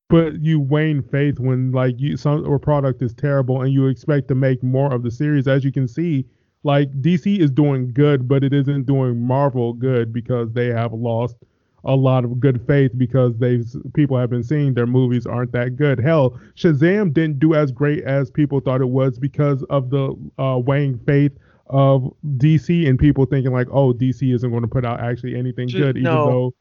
But 0.08 0.40
you 0.40 0.58
wane 0.60 1.02
faith 1.02 1.38
when 1.38 1.72
like 1.72 1.98
you 1.98 2.16
some 2.16 2.46
or 2.46 2.58
product 2.58 3.02
is 3.02 3.12
terrible 3.12 3.62
and 3.62 3.72
you 3.72 3.88
expect 3.88 4.28
to 4.28 4.34
make 4.34 4.62
more 4.62 4.92
of 4.92 5.02
the 5.02 5.10
series. 5.10 5.46
As 5.46 5.64
you 5.64 5.72
can 5.72 5.88
see 5.88 6.26
like 6.64 6.90
dc 7.00 7.38
is 7.38 7.52
doing 7.52 7.92
good 7.92 8.26
but 8.26 8.42
it 8.42 8.52
isn't 8.52 8.84
doing 8.84 9.22
marvel 9.22 9.72
good 9.72 10.12
because 10.12 10.52
they 10.52 10.66
have 10.66 10.92
lost 10.92 11.36
a 11.84 11.94
lot 11.94 12.24
of 12.24 12.40
good 12.40 12.60
faith 12.66 12.90
because 12.96 13.36
they 13.38 13.62
people 13.94 14.18
have 14.18 14.30
been 14.30 14.42
seeing 14.42 14.74
their 14.74 14.86
movies 14.86 15.26
aren't 15.26 15.52
that 15.52 15.76
good. 15.76 15.98
Hell, 15.98 16.38
Shazam 16.54 17.12
didn't 17.12 17.38
do 17.38 17.54
as 17.54 17.70
great 17.70 18.04
as 18.04 18.30
people 18.30 18.60
thought 18.60 18.80
it 18.80 18.88
was 18.88 19.18
because 19.18 19.62
of 19.64 19.90
the 19.90 20.14
uh, 20.38 20.58
weighing 20.58 20.98
faith 21.06 21.32
of 21.68 22.14
DC 22.24 22.88
and 22.88 22.98
people 22.98 23.26
thinking 23.26 23.52
like, 23.52 23.68
oh, 23.70 23.92
DC 23.92 24.34
isn't 24.34 24.50
going 24.50 24.62
to 24.62 24.68
put 24.68 24.84
out 24.84 25.00
actually 25.00 25.36
anything 25.36 25.68
good, 25.68 25.96
even 25.96 26.02
no. 26.02 26.26
though 26.26 26.54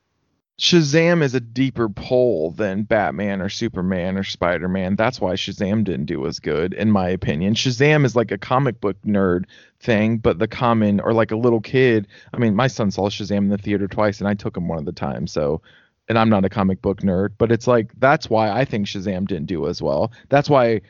Shazam 0.59 1.21
is 1.21 1.35
a 1.35 1.39
deeper 1.39 1.87
pull 1.87 2.49
than 2.51 2.81
Batman 2.81 3.41
or 3.41 3.49
Superman 3.49 4.17
or 4.17 4.23
Spider 4.23 4.67
Man. 4.67 4.95
That's 4.95 5.21
why 5.21 5.33
Shazam 5.33 5.83
didn't 5.83 6.07
do 6.07 6.25
as 6.25 6.39
good, 6.39 6.73
in 6.73 6.91
my 6.91 7.09
opinion. 7.09 7.53
Shazam 7.53 8.05
is 8.05 8.15
like 8.15 8.31
a 8.31 8.39
comic 8.39 8.81
book 8.81 8.99
nerd 9.03 9.45
thing, 9.79 10.17
but 10.17 10.39
the 10.39 10.47
common 10.47 10.99
or 10.99 11.13
like 11.13 11.29
a 11.29 11.35
little 11.35 11.61
kid. 11.61 12.07
I 12.33 12.39
mean, 12.39 12.55
my 12.55 12.65
son 12.65 12.89
saw 12.89 13.07
Shazam 13.09 13.37
in 13.37 13.49
the 13.49 13.59
theater 13.59 13.87
twice, 13.87 14.19
and 14.19 14.27
I 14.27 14.33
took 14.33 14.57
him 14.57 14.67
one 14.67 14.79
of 14.79 14.85
the 14.85 14.91
times. 14.91 15.31
So, 15.31 15.61
and 16.09 16.17
I'm 16.17 16.29
not 16.29 16.43
a 16.43 16.49
comic 16.49 16.81
book 16.81 17.01
nerd, 17.01 17.33
but 17.37 17.51
it's 17.51 17.67
like 17.67 17.91
that's 17.99 18.27
why 18.27 18.49
I 18.49 18.65
think 18.65 18.87
Shazam 18.87 19.27
didn't 19.27 19.45
do 19.45 19.67
as 19.67 19.79
well. 19.79 20.11
That's 20.29 20.49
why 20.49 20.81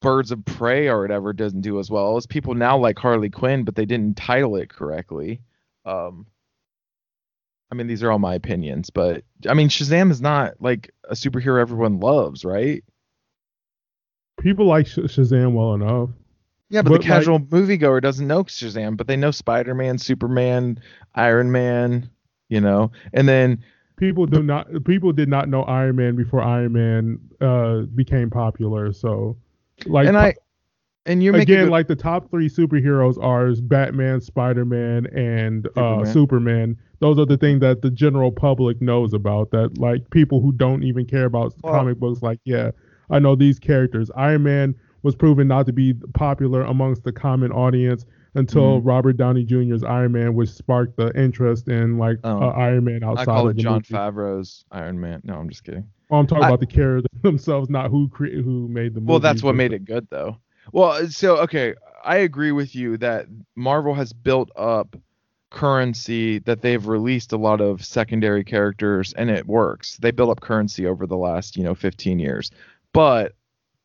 Birds 0.00 0.30
of 0.30 0.44
Prey 0.44 0.88
or 0.88 1.00
whatever 1.00 1.32
doesn't 1.32 1.62
do 1.62 1.78
as 1.78 1.90
well 1.90 2.16
as 2.16 2.26
people 2.26 2.54
now 2.54 2.76
like 2.78 2.98
Harley 2.98 3.30
Quinn, 3.30 3.64
but 3.64 3.74
they 3.74 3.86
didn't 3.86 4.16
title 4.16 4.56
it 4.56 4.68
correctly. 4.68 5.40
Um, 5.84 6.26
I 7.70 7.74
mean, 7.74 7.86
these 7.86 8.02
are 8.02 8.12
all 8.12 8.18
my 8.18 8.34
opinions, 8.34 8.90
but 8.90 9.24
I 9.48 9.54
mean, 9.54 9.68
Shazam 9.68 10.10
is 10.10 10.20
not 10.20 10.54
like 10.60 10.90
a 11.08 11.14
superhero 11.14 11.60
everyone 11.60 11.98
loves, 11.98 12.44
right? 12.44 12.84
People 14.38 14.66
like 14.66 14.86
Sh- 14.86 14.98
Shazam 14.98 15.54
well 15.54 15.74
enough. 15.74 16.10
Yeah, 16.68 16.82
but, 16.82 16.90
but 16.90 17.00
the 17.00 17.06
casual 17.06 17.38
like, 17.38 17.48
moviegoer 17.48 18.00
doesn't 18.02 18.26
know 18.26 18.44
Shazam, 18.44 18.96
but 18.96 19.06
they 19.06 19.16
know 19.16 19.30
Spider 19.30 19.74
Man, 19.74 19.98
Superman, 19.98 20.80
Iron 21.14 21.50
Man, 21.50 22.10
you 22.48 22.60
know, 22.60 22.92
and 23.12 23.28
then 23.28 23.64
people 23.96 24.26
do 24.26 24.42
not 24.42 24.84
people 24.84 25.12
did 25.12 25.28
not 25.28 25.48
know 25.48 25.62
Iron 25.62 25.96
Man 25.96 26.16
before 26.16 26.42
Iron 26.42 26.72
Man 26.72 27.18
uh, 27.40 27.86
became 27.94 28.30
popular. 28.30 28.92
So, 28.92 29.36
like, 29.84 30.08
and 30.08 30.16
I 30.16 30.34
and 31.06 31.22
you're 31.22 31.36
again 31.36 31.64
good, 31.64 31.70
like 31.70 31.86
the 31.86 31.96
top 31.96 32.30
three 32.30 32.48
superheroes 32.48 33.22
are 33.22 33.54
Batman, 33.62 34.20
Spider 34.20 34.64
Man, 34.64 35.06
and 35.06 35.66
uh, 35.68 36.04
Superman. 36.04 36.12
Superman. 36.12 36.76
Those 36.98 37.18
are 37.18 37.26
the 37.26 37.36
things 37.36 37.60
that 37.60 37.82
the 37.82 37.90
general 37.90 38.32
public 38.32 38.80
knows 38.80 39.12
about 39.12 39.50
that 39.50 39.78
like 39.78 40.08
people 40.10 40.40
who 40.40 40.52
don't 40.52 40.82
even 40.82 41.06
care 41.06 41.26
about 41.26 41.54
comic 41.62 41.98
books 41.98 42.22
like 42.22 42.40
yeah 42.44 42.70
i 43.10 43.18
know 43.18 43.34
these 43.34 43.58
characters. 43.58 44.10
Iron 44.16 44.42
man 44.42 44.74
was 45.02 45.14
proven 45.14 45.46
not 45.46 45.66
to 45.66 45.72
be 45.72 45.94
popular 46.14 46.62
amongst 46.62 47.04
the 47.04 47.12
common 47.12 47.52
audience 47.52 48.04
until 48.36 48.78
mm-hmm. 48.78 48.86
robert 48.86 49.16
downey 49.16 49.44
jr's 49.44 49.82
iron 49.82 50.12
man 50.12 50.34
which 50.34 50.50
sparked 50.50 50.96
the 50.96 51.12
interest 51.20 51.68
in 51.68 51.98
like 51.98 52.18
oh, 52.24 52.42
uh, 52.42 52.50
iron 52.50 52.84
man 52.84 53.02
outside 53.02 53.22
I 53.22 53.24
call 53.24 53.48
it 53.48 53.56
jon 53.56 53.74
movie. 53.74 53.94
favreau's 53.94 54.64
iron 54.70 55.00
man 55.00 55.20
no 55.24 55.34
i'm 55.34 55.48
just 55.48 55.64
kidding 55.64 55.88
well, 56.08 56.20
i'm 56.20 56.26
talking 56.26 56.44
I, 56.44 56.48
about 56.48 56.60
the 56.60 56.66
characters 56.66 57.10
themselves 57.22 57.68
not 57.70 57.90
who 57.90 58.08
cre- 58.08 58.26
who 58.26 58.68
made 58.68 58.94
the 58.94 59.00
movie 59.00 59.10
well 59.10 59.20
that's 59.20 59.42
what 59.42 59.54
made 59.54 59.72
it 59.72 59.84
good 59.84 60.06
though 60.10 60.36
well 60.72 61.08
so 61.08 61.38
okay 61.38 61.74
i 62.04 62.16
agree 62.16 62.52
with 62.52 62.74
you 62.74 62.96
that 62.98 63.26
marvel 63.54 63.94
has 63.94 64.12
built 64.12 64.50
up 64.56 64.96
currency 65.50 66.38
that 66.40 66.60
they've 66.60 66.86
released 66.86 67.32
a 67.32 67.36
lot 67.36 67.60
of 67.60 67.84
secondary 67.84 68.44
characters 68.44 69.12
and 69.14 69.30
it 69.30 69.46
works. 69.46 69.96
They 69.96 70.10
built 70.10 70.30
up 70.30 70.40
currency 70.40 70.86
over 70.86 71.06
the 71.06 71.16
last, 71.16 71.56
you 71.56 71.64
know, 71.64 71.74
15 71.74 72.18
years. 72.18 72.50
But 72.92 73.32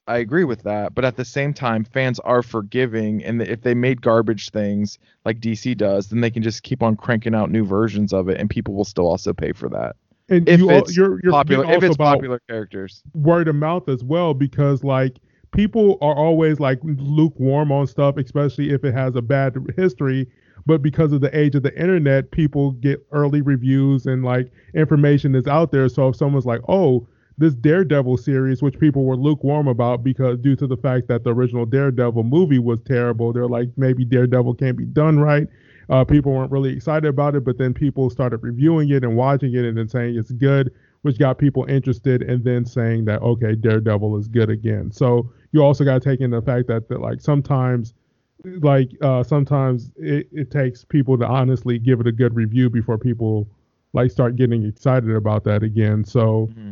I 0.07 0.17
agree 0.17 0.43
with 0.43 0.63
that, 0.63 0.95
but 0.95 1.05
at 1.05 1.15
the 1.15 1.25
same 1.25 1.53
time 1.53 1.83
fans 1.83 2.19
are 2.19 2.41
forgiving 2.41 3.23
and 3.23 3.41
if 3.41 3.61
they 3.61 3.73
made 3.73 4.01
garbage 4.01 4.49
things 4.49 4.97
like 5.25 5.39
DC 5.39 5.77
does, 5.77 6.09
then 6.09 6.21
they 6.21 6.31
can 6.31 6.43
just 6.43 6.63
keep 6.63 6.81
on 6.81 6.95
cranking 6.95 7.35
out 7.35 7.51
new 7.51 7.63
versions 7.63 8.11
of 8.11 8.27
it 8.27 8.39
and 8.39 8.49
people 8.49 8.73
will 8.73 8.85
still 8.85 9.07
also 9.07 9.33
pay 9.33 9.51
for 9.53 9.69
that. 9.69 9.95
And 10.30 10.47
if 10.49 10.59
you, 10.59 10.69
it's 10.71 10.97
you're, 10.97 11.19
you're 11.23 11.31
popular 11.31 11.71
if 11.71 11.83
it's 11.83 11.97
popular 11.97 12.41
characters. 12.49 13.03
Word 13.13 13.47
of 13.47 13.55
mouth 13.55 13.88
as 13.89 14.03
well 14.03 14.33
because 14.33 14.83
like 14.83 15.17
people 15.51 15.97
are 16.01 16.15
always 16.15 16.59
like 16.59 16.80
lukewarm 16.83 17.71
on 17.71 17.85
stuff, 17.85 18.17
especially 18.17 18.71
if 18.71 18.83
it 18.83 18.93
has 18.93 19.15
a 19.15 19.21
bad 19.21 19.55
history 19.75 20.27
but 20.65 20.81
because 20.81 21.11
of 21.11 21.21
the 21.21 21.35
age 21.38 21.55
of 21.55 21.63
the 21.63 21.77
internet, 21.80 22.31
people 22.31 22.71
get 22.73 23.05
early 23.11 23.41
reviews 23.41 24.05
and 24.05 24.23
like 24.23 24.51
information 24.75 25.35
is 25.35 25.47
out 25.47 25.71
there. 25.71 25.89
So 25.89 26.09
if 26.09 26.15
someone's 26.15 26.45
like, 26.45 26.61
oh, 26.67 27.07
this 27.41 27.55
Daredevil 27.55 28.17
series, 28.17 28.61
which 28.61 28.79
people 28.79 29.03
were 29.03 29.17
lukewarm 29.17 29.67
about 29.67 30.03
because 30.03 30.37
due 30.39 30.55
to 30.55 30.67
the 30.67 30.77
fact 30.77 31.07
that 31.07 31.23
the 31.23 31.33
original 31.33 31.65
Daredevil 31.65 32.23
movie 32.23 32.59
was 32.59 32.79
terrible, 32.81 33.33
they're 33.33 33.47
like, 33.47 33.69
maybe 33.77 34.05
Daredevil 34.05 34.53
can't 34.55 34.77
be 34.77 34.85
done 34.85 35.19
right. 35.19 35.47
Uh, 35.89 36.05
people 36.05 36.31
weren't 36.31 36.51
really 36.51 36.71
excited 36.71 37.07
about 37.07 37.35
it, 37.35 37.43
but 37.43 37.57
then 37.57 37.73
people 37.73 38.09
started 38.09 38.37
reviewing 38.43 38.89
it 38.89 39.03
and 39.03 39.17
watching 39.17 39.55
it 39.55 39.65
and 39.65 39.77
then 39.77 39.89
saying 39.89 40.17
it's 40.17 40.31
good, 40.31 40.71
which 41.01 41.17
got 41.17 41.37
people 41.37 41.65
interested, 41.65 42.21
and 42.21 42.43
then 42.43 42.63
saying 42.63 43.05
that 43.05 43.21
okay, 43.21 43.55
Daredevil 43.55 44.15
is 44.17 44.27
good 44.27 44.49
again. 44.49 44.91
So 44.91 45.31
you 45.51 45.63
also 45.63 45.83
got 45.83 46.01
to 46.01 46.09
take 46.09 46.21
into 46.21 46.39
the 46.39 46.45
fact 46.45 46.67
that, 46.67 46.87
that 46.89 47.01
like 47.01 47.19
sometimes 47.19 47.93
like 48.43 48.91
uh, 49.01 49.23
sometimes 49.23 49.91
it, 49.97 50.27
it 50.31 50.51
takes 50.51 50.85
people 50.85 51.17
to 51.17 51.25
honestly 51.25 51.79
give 51.79 51.99
it 51.99 52.07
a 52.07 52.11
good 52.11 52.35
review 52.35 52.69
before 52.69 52.97
people 52.97 53.47
like 53.93 54.11
start 54.11 54.35
getting 54.35 54.65
excited 54.65 55.11
about 55.11 55.43
that 55.43 55.63
again. 55.63 56.05
So 56.05 56.49
mm-hmm. 56.51 56.71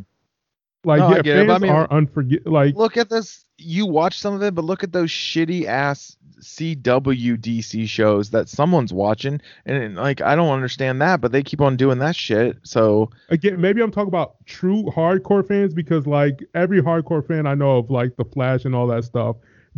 Like 0.85 0.99
no, 0.99 1.22
yeah, 1.24 1.45
fans 1.45 1.51
I 1.51 1.58
mean, 1.58 1.72
are 1.72 1.88
unforget 1.90 2.45
like 2.45 2.75
look 2.75 2.98
at 2.98 3.09
this 3.09 3.45
you 3.58 3.85
watch 3.85 4.17
some 4.17 4.33
of 4.33 4.41
it, 4.41 4.56
but 4.56 4.64
look 4.64 4.83
at 4.83 4.93
those 4.93 5.09
shitty 5.09 5.66
ass 5.66 6.16
CW 6.40 7.38
DC 7.38 7.88
shows 7.88 8.30
that 8.30 8.48
someone's 8.48 8.93
watching, 8.93 9.41
and 9.66 9.95
like 9.95 10.22
I 10.22 10.35
don't 10.35 10.49
understand 10.49 11.01
that, 11.01 11.22
but 11.22 11.32
they 11.32 11.43
keep 11.43 11.61
on 11.61 11.75
doing 11.75 11.99
that 11.99 12.16
shit. 12.16 12.58
So 12.64 13.09
again, 13.30 13.59
maybe 13.59 13.82
I'm 13.82 13.91
talking 13.91 14.08
about 14.08 14.35
true 14.45 14.83
hardcore 14.95 15.45
fans 15.45 15.74
because 15.74 16.08
like 16.08 16.40
every 16.53 16.82
hardcore 16.82 17.25
fan 17.25 17.45
I 17.45 17.56
know 17.56 17.77
of, 17.77 17.90
like 17.90 18.16
The 18.16 18.25
Flash 18.25 18.66
and 18.66 18.74
all 18.74 18.88
that 18.88 19.03
stuff, 19.03 19.35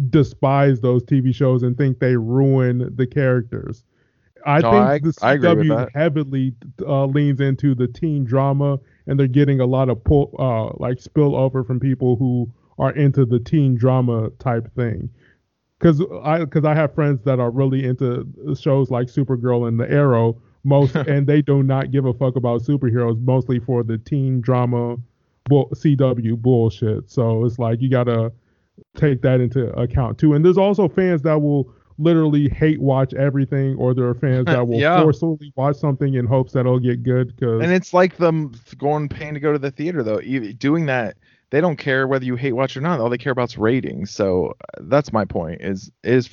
despise 0.09 0.81
those 0.81 1.03
TV 1.03 1.33
shows 1.33 1.63
and 1.63 1.75
think 1.77 1.99
they 1.99 2.15
ruin 2.15 2.93
the 2.95 3.07
characters. 3.07 3.83
I 4.45 4.59
no, 4.59 4.71
think 4.71 4.83
I, 4.83 4.99
the 4.99 5.11
CW 5.11 5.89
heavily 5.93 6.55
uh, 6.85 7.05
leans 7.05 7.41
into 7.41 7.75
the 7.75 7.87
teen 7.87 8.23
drama 8.23 8.79
and 9.07 9.19
they're 9.19 9.27
getting 9.27 9.59
a 9.59 9.65
lot 9.65 9.89
of 9.89 10.03
pull, 10.03 10.33
uh, 10.39 10.75
like 10.81 10.97
spillover 10.97 11.65
from 11.65 11.79
people 11.79 12.15
who 12.15 12.51
are 12.77 12.91
into 12.91 13.25
the 13.25 13.39
teen 13.39 13.75
drama 13.75 14.29
type 14.39 14.73
thing. 14.75 15.09
Because 15.79 16.01
I, 16.23 16.39
because 16.39 16.63
I 16.63 16.75
have 16.75 16.93
friends 16.93 17.21
that 17.23 17.39
are 17.39 17.49
really 17.49 17.85
into 17.85 18.27
shows 18.59 18.91
like 18.91 19.07
Supergirl 19.07 19.67
and 19.67 19.79
The 19.79 19.89
Arrow, 19.89 20.39
most, 20.63 20.95
and 20.95 21.25
they 21.25 21.41
do 21.41 21.63
not 21.63 21.91
give 21.91 22.05
a 22.05 22.13
fuck 22.13 22.35
about 22.35 22.61
superheroes, 22.61 23.19
mostly 23.21 23.59
for 23.59 23.83
the 23.83 23.97
teen 23.97 24.41
drama, 24.41 24.97
bull, 25.45 25.69
CW 25.73 26.39
bullshit. 26.39 27.09
So 27.09 27.45
it's 27.45 27.57
like 27.57 27.81
you 27.81 27.89
gotta 27.89 28.31
take 28.95 29.21
that 29.21 29.41
into 29.41 29.71
account 29.79 30.17
too. 30.17 30.33
And 30.33 30.45
there's 30.45 30.57
also 30.57 30.87
fans 30.87 31.21
that 31.23 31.41
will 31.41 31.73
literally 32.01 32.49
hate 32.49 32.81
watch 32.81 33.13
everything, 33.13 33.75
or 33.75 33.93
there 33.93 34.05
are 34.07 34.15
fans 34.15 34.45
that 34.45 34.67
will 34.67 34.79
Yeah. 34.79 35.01
forcefully 35.01 35.53
watch 35.55 35.77
something 35.77 36.13
in 36.15 36.25
hopes 36.25 36.53
that 36.53 36.61
it'll 36.61 36.79
get 36.79 37.03
good. 37.03 37.39
Cause 37.39 37.61
And 37.61 37.71
it's 37.71 37.93
like 37.93 38.17
them 38.17 38.53
going 38.77 39.09
paying 39.09 39.33
to 39.33 39.39
go 39.39 39.51
to 39.53 39.59
the 39.59 39.71
theater 39.71 40.03
though. 40.03 40.19
Doing 40.19 40.85
that, 40.87 41.17
they 41.51 41.59
don't 41.61 41.75
care 41.77 42.07
whether 42.07 42.23
you 42.23 42.35
hate 42.37 42.53
watch 42.53 42.77
or 42.77 42.81
not. 42.81 42.99
All 42.99 43.09
they 43.09 43.17
care 43.17 43.33
about 43.33 43.49
is 43.49 43.57
ratings. 43.57 44.09
So 44.09 44.53
uh, 44.61 44.81
that's 44.83 45.11
my 45.11 45.25
point. 45.25 45.61
Is 45.61 45.91
is 46.03 46.29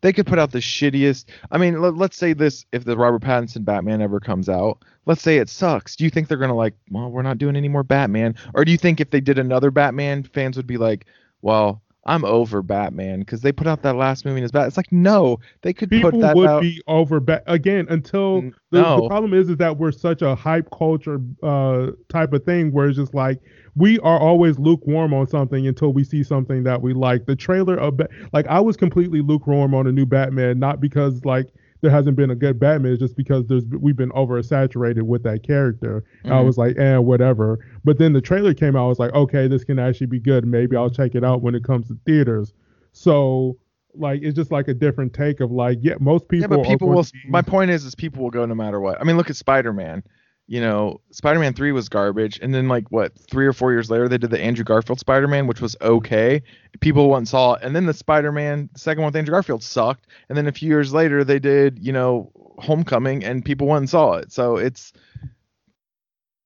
they 0.00 0.12
could 0.12 0.26
put 0.26 0.38
out 0.38 0.52
the 0.52 0.58
shittiest. 0.60 1.26
I 1.50 1.58
mean, 1.58 1.80
let, 1.80 1.94
let's 1.94 2.16
say 2.16 2.32
this: 2.32 2.64
if 2.72 2.84
the 2.84 2.96
Robert 2.96 3.22
Pattinson 3.22 3.64
Batman 3.64 4.00
ever 4.00 4.18
comes 4.18 4.48
out, 4.48 4.82
let's 5.06 5.20
say 5.22 5.36
it 5.36 5.50
sucks. 5.50 5.94
Do 5.94 6.04
you 6.04 6.10
think 6.10 6.28
they're 6.28 6.38
gonna 6.38 6.54
like, 6.56 6.74
well, 6.90 7.10
we're 7.10 7.22
not 7.22 7.36
doing 7.38 7.54
any 7.54 7.68
more 7.68 7.82
Batman, 7.82 8.34
or 8.54 8.64
do 8.64 8.72
you 8.72 8.78
think 8.78 8.98
if 9.00 9.10
they 9.10 9.20
did 9.20 9.38
another 9.38 9.70
Batman, 9.70 10.22
fans 10.22 10.56
would 10.56 10.66
be 10.66 10.78
like, 10.78 11.06
well, 11.42 11.82
I'm 12.04 12.24
over 12.24 12.62
Batman 12.62 13.20
because 13.20 13.42
they 13.42 13.52
put 13.52 13.66
out 13.68 13.82
that 13.82 13.94
last 13.94 14.24
movie 14.24 14.38
and 14.38 14.44
it's 14.44 14.50
bad. 14.52 14.66
It's 14.66 14.76
like 14.76 14.90
no, 14.90 15.38
they 15.62 15.72
could 15.72 15.88
people 15.88 16.10
put 16.10 16.20
that 16.20 16.34
would 16.36 16.48
out. 16.48 16.60
be 16.60 16.82
over 16.88 17.20
ba- 17.20 17.42
again 17.46 17.86
until 17.88 18.38
N- 18.38 18.54
the, 18.70 18.82
no. 18.82 19.02
the 19.02 19.08
problem 19.08 19.32
is 19.32 19.48
is 19.48 19.56
that 19.58 19.78
we're 19.78 19.92
such 19.92 20.20
a 20.20 20.34
hype 20.34 20.68
culture 20.76 21.20
uh 21.42 21.92
type 22.08 22.32
of 22.32 22.44
thing 22.44 22.72
where 22.72 22.88
it's 22.88 22.96
just 22.98 23.14
like 23.14 23.38
we 23.76 23.98
are 24.00 24.18
always 24.18 24.58
lukewarm 24.58 25.14
on 25.14 25.26
something 25.28 25.66
until 25.66 25.92
we 25.92 26.02
see 26.02 26.22
something 26.24 26.64
that 26.64 26.82
we 26.82 26.92
like 26.92 27.26
the 27.26 27.36
trailer 27.36 27.76
of 27.76 27.96
Ba- 27.98 28.08
like 28.32 28.46
i 28.48 28.58
was 28.58 28.76
completely 28.76 29.20
lukewarm 29.20 29.74
on 29.74 29.86
a 29.86 29.92
new 29.92 30.04
batman 30.06 30.58
not 30.58 30.80
because 30.80 31.24
like 31.24 31.48
there 31.82 31.90
hasn't 31.90 32.16
been 32.16 32.30
a 32.30 32.34
good 32.34 32.58
batman 32.58 32.92
it's 32.92 33.00
just 33.00 33.16
because 33.16 33.46
there's 33.48 33.64
we've 33.66 33.96
been 33.96 34.10
oversaturated 34.10 35.02
with 35.02 35.22
that 35.24 35.42
character 35.42 36.04
And 36.24 36.32
i 36.32 36.40
was 36.40 36.56
like 36.56 36.78
eh 36.78 36.96
whatever 36.96 37.58
but 37.84 37.98
then 37.98 38.12
the 38.12 38.20
trailer 38.20 38.54
came 38.54 38.74
out 38.76 38.86
i 38.86 38.88
was 38.88 38.98
like 38.98 39.12
okay 39.12 39.48
this 39.48 39.64
can 39.64 39.78
actually 39.78 40.06
be 40.06 40.20
good 40.20 40.46
maybe 40.46 40.76
i'll 40.76 40.90
check 40.90 41.14
it 41.14 41.24
out 41.24 41.42
when 41.42 41.54
it 41.54 41.64
comes 41.64 41.88
to 41.88 41.98
theaters 42.06 42.54
so 42.92 43.58
like 43.94 44.20
it's 44.22 44.34
just 44.36 44.50
like 44.50 44.68
a 44.68 44.74
different 44.74 45.12
take 45.12 45.40
of 45.40 45.50
like 45.50 45.78
yeah 45.82 45.94
most 46.00 46.28
people 46.28 46.50
yeah, 46.50 46.56
but 46.62 46.66
people 46.66 46.88
will. 46.88 47.02
be- 47.02 47.28
My 47.28 47.42
point 47.42 47.70
is, 47.70 47.84
is 47.84 47.94
people 47.94 48.22
will 48.22 48.30
go 48.30 48.46
no 48.46 48.54
matter 48.54 48.80
what. 48.80 48.98
I 48.98 49.04
mean, 49.04 49.18
look 49.18 49.28
at 49.28 49.36
Spider 49.36 49.72
Man. 49.72 50.02
You 50.48 50.60
know, 50.60 51.00
Spider 51.12 51.38
Man 51.38 51.54
three 51.54 51.72
was 51.72 51.88
garbage, 51.88 52.38
and 52.42 52.52
then 52.54 52.68
like 52.68 52.84
what, 52.90 53.12
three 53.30 53.46
or 53.46 53.52
four 53.52 53.72
years 53.72 53.90
later, 53.90 54.08
they 54.08 54.18
did 54.18 54.30
the 54.30 54.40
Andrew 54.40 54.64
Garfield 54.64 54.98
Spider 55.00 55.28
Man, 55.28 55.46
which 55.46 55.60
was 55.60 55.76
okay. 55.80 56.42
People 56.80 57.08
went 57.08 57.18
and 57.20 57.28
saw 57.28 57.54
it, 57.54 57.62
and 57.62 57.74
then 57.74 57.86
the 57.86 57.94
Spider 57.94 58.32
Man, 58.32 58.68
the 58.72 58.78
second 58.78 59.02
one 59.02 59.08
with 59.08 59.16
Andrew 59.16 59.32
Garfield, 59.32 59.62
sucked. 59.62 60.08
And 60.28 60.36
then 60.36 60.46
a 60.48 60.52
few 60.52 60.68
years 60.68 60.92
later, 60.92 61.24
they 61.24 61.38
did, 61.38 61.78
you 61.80 61.92
know, 61.92 62.30
Homecoming, 62.58 63.24
and 63.24 63.44
people 63.44 63.66
went 63.66 63.78
and 63.82 63.90
saw 63.90 64.14
it. 64.14 64.30
So 64.32 64.56
it's. 64.56 64.92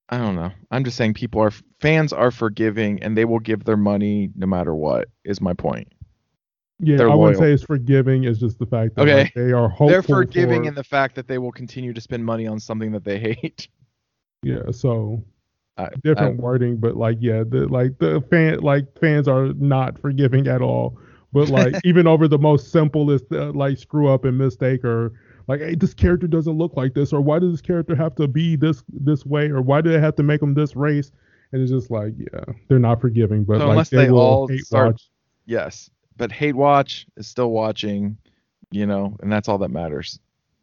I 0.09 0.19
don't 0.19 0.37
know. 0.37 0.53
I'm 0.71 0.85
just 0.85 0.97
saying 0.97 1.15
people 1.15 1.41
are 1.43 1.51
fans 1.81 2.13
are 2.13 2.31
forgiving 2.31 3.03
and 3.03 3.17
they 3.17 3.25
will 3.25 3.41
give 3.41 3.65
their 3.65 3.77
money 3.77 4.31
no 4.37 4.47
matter 4.47 4.73
what 4.75 5.09
is 5.25 5.41
my 5.41 5.53
point. 5.53 5.89
yeah 6.79 6.97
they're 6.97 7.11
i 7.11 7.15
wouldn't 7.15 7.39
loyal. 7.39 7.49
say 7.49 7.53
it's 7.53 7.63
forgiving 7.65 8.23
it's 8.25 8.39
just 8.39 8.59
the 8.61 8.67
fact 8.67 8.95
that 8.95 9.03
Okay. 9.03 9.23
like, 9.25 9.35
they 9.35 9.51
are 9.53 9.69
hopeful 9.69 9.89
They're 9.89 10.03
forgiving 10.03 10.63
for, 10.63 10.69
in 10.69 10.75
the 10.75 10.85
fact 10.85 11.17
that 11.17 11.27
they 11.27 11.39
will 11.39 11.51
continue 11.53 11.93
to 11.93 12.01
spend 12.01 12.25
money 12.25 12.47
on 12.47 12.61
something 12.61 12.93
that 12.93 13.03
they 13.05 13.19
hate. 13.19 13.67
yeah 14.47 14.71
so 14.71 15.23
I, 15.79 15.89
different 16.03 16.41
wording 16.41 16.77
but 16.79 16.97
like 16.97 17.19
yeah 17.21 17.43
the 17.47 17.67
like 17.69 17.99
the 17.99 18.23
fan 18.31 18.61
like 18.61 18.87
fans 18.99 19.29
are 19.29 19.53
not 19.55 19.99
forgiving 19.99 20.47
at 20.47 20.63
all. 20.63 20.99
But 21.33 21.51
like 21.51 21.75
even 21.85 22.07
over 22.07 22.29
the 22.29 22.39
most 22.39 22.73
simplest 22.73 23.27
uh, 23.33 23.53
like 23.53 23.77
screw 23.79 24.09
up 24.09 24.25
and 24.25 24.39
mistake 24.39 24.85
or 24.85 25.13
like 25.49 25.61
hey 25.61 25.75
this 25.75 25.93
character 25.93 26.27
doesn't 26.27 26.57
look 26.57 26.77
like 26.77 26.95
this 26.95 27.13
or 27.13 27.21
why 27.21 27.39
does 27.39 27.53
this 27.53 27.61
character 27.61 27.95
have 27.95 28.15
to 28.15 28.27
be 28.27 28.57
this 28.57 28.83
this 28.89 29.27
way? 29.27 29.51
or 29.51 29.61
why 29.61 29.83
do 29.83 29.91
they 29.91 30.01
have 30.01 30.17
to 30.17 30.23
make 30.23 30.41
them 30.41 30.55
this 30.55 30.77
race? 30.77 31.13
And 31.53 31.61
it's 31.61 31.71
just 31.71 31.91
like 31.91 32.15
yeah 32.19 32.55
they're 32.69 32.79
not 32.79 33.01
forgiving 33.01 33.45
but 33.45 33.59
So 33.59 33.67
like 33.67 33.71
unless 33.71 33.91
they, 33.91 34.07
they 34.07 34.11
all 34.11 34.47
hate 34.49 34.65
start- 34.65 34.93
watch. 34.93 35.11
Yes, 35.45 35.91
but 36.17 36.33
hate 36.33 36.57
watch 36.57 37.07
is 37.17 37.29
still 37.29 37.51
watching, 37.51 38.17
you 38.71 38.87
know, 38.87 39.17
and 39.21 39.31
that's 39.31 39.49
all 39.49 39.59
that 39.59 39.71
matters. 39.71 40.19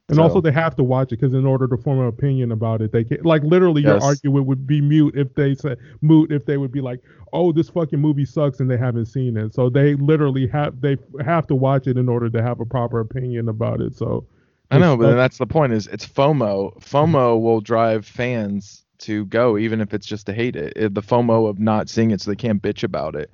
And 0.09 0.17
So- 0.17 0.23
also, 0.23 0.41
they 0.41 0.51
have 0.51 0.75
to 0.75 0.83
watch 0.83 1.14
it 1.14 1.19
because 1.22 1.33
in 1.33 1.45
order 1.45 1.65
to 1.67 1.77
form 1.77 1.99
an 1.99 2.07
opinion 2.07 2.51
about 2.51 2.82
it, 2.82 2.91
they 2.91 3.06
can 3.06 3.23
like 3.23 3.41
literally 3.43 3.82
your 3.82 4.03
argument 4.03 4.45
would 4.48 4.67
be 4.67 4.82
mute 4.82 5.15
if 5.15 5.33
they 5.33 5.56
said 5.56 5.77
moot 6.01 6.30
if 6.32 6.45
they 6.45 6.57
would 6.57 6.72
be 6.73 6.82
like, 6.82 6.99
oh, 7.32 7.53
this 7.53 7.69
fucking 7.69 7.99
movie 7.99 8.25
sucks 8.25 8.59
and 8.59 8.69
they 8.69 8.75
haven't 8.77 9.06
seen 9.06 9.38
it. 9.38 9.53
So 9.53 9.69
they 9.69 9.95
literally 9.95 10.45
have 10.48 10.82
they 10.82 10.98
have 11.23 11.48
to 11.48 11.56
watch 11.56 11.88
it 11.88 11.98
in 11.98 12.09
order 12.09 12.30
to 12.30 12.41
have 12.43 12.59
a 12.59 12.65
proper 12.65 12.99
opinion 12.99 13.48
about 13.48 13.80
it. 13.80 13.95
So 13.95 14.25
I 14.72 14.77
know, 14.77 14.98
but 14.98 15.15
that's 15.15 15.38
the 15.38 15.45
point. 15.48 15.72
Is 15.72 15.88
it's 15.88 16.06
FOMO. 16.06 16.82
FOMO 16.82 17.41
will 17.41 17.61
drive 17.61 18.06
fans 18.06 18.83
to 18.99 19.25
go, 19.27 19.57
even 19.57 19.80
if 19.82 19.93
it's 19.93 20.06
just 20.07 20.25
to 20.25 20.33
hate 20.33 20.56
it. 20.57 20.73
It- 20.75 20.93
The 20.95 21.01
FOMO 21.01 21.48
of 21.49 21.59
not 21.59 21.90
seeing 21.90 22.11
it, 22.11 22.19
so 22.22 22.30
they 22.32 22.35
can't 22.35 22.61
bitch 22.61 22.83
about 22.83 23.15
it. 23.15 23.32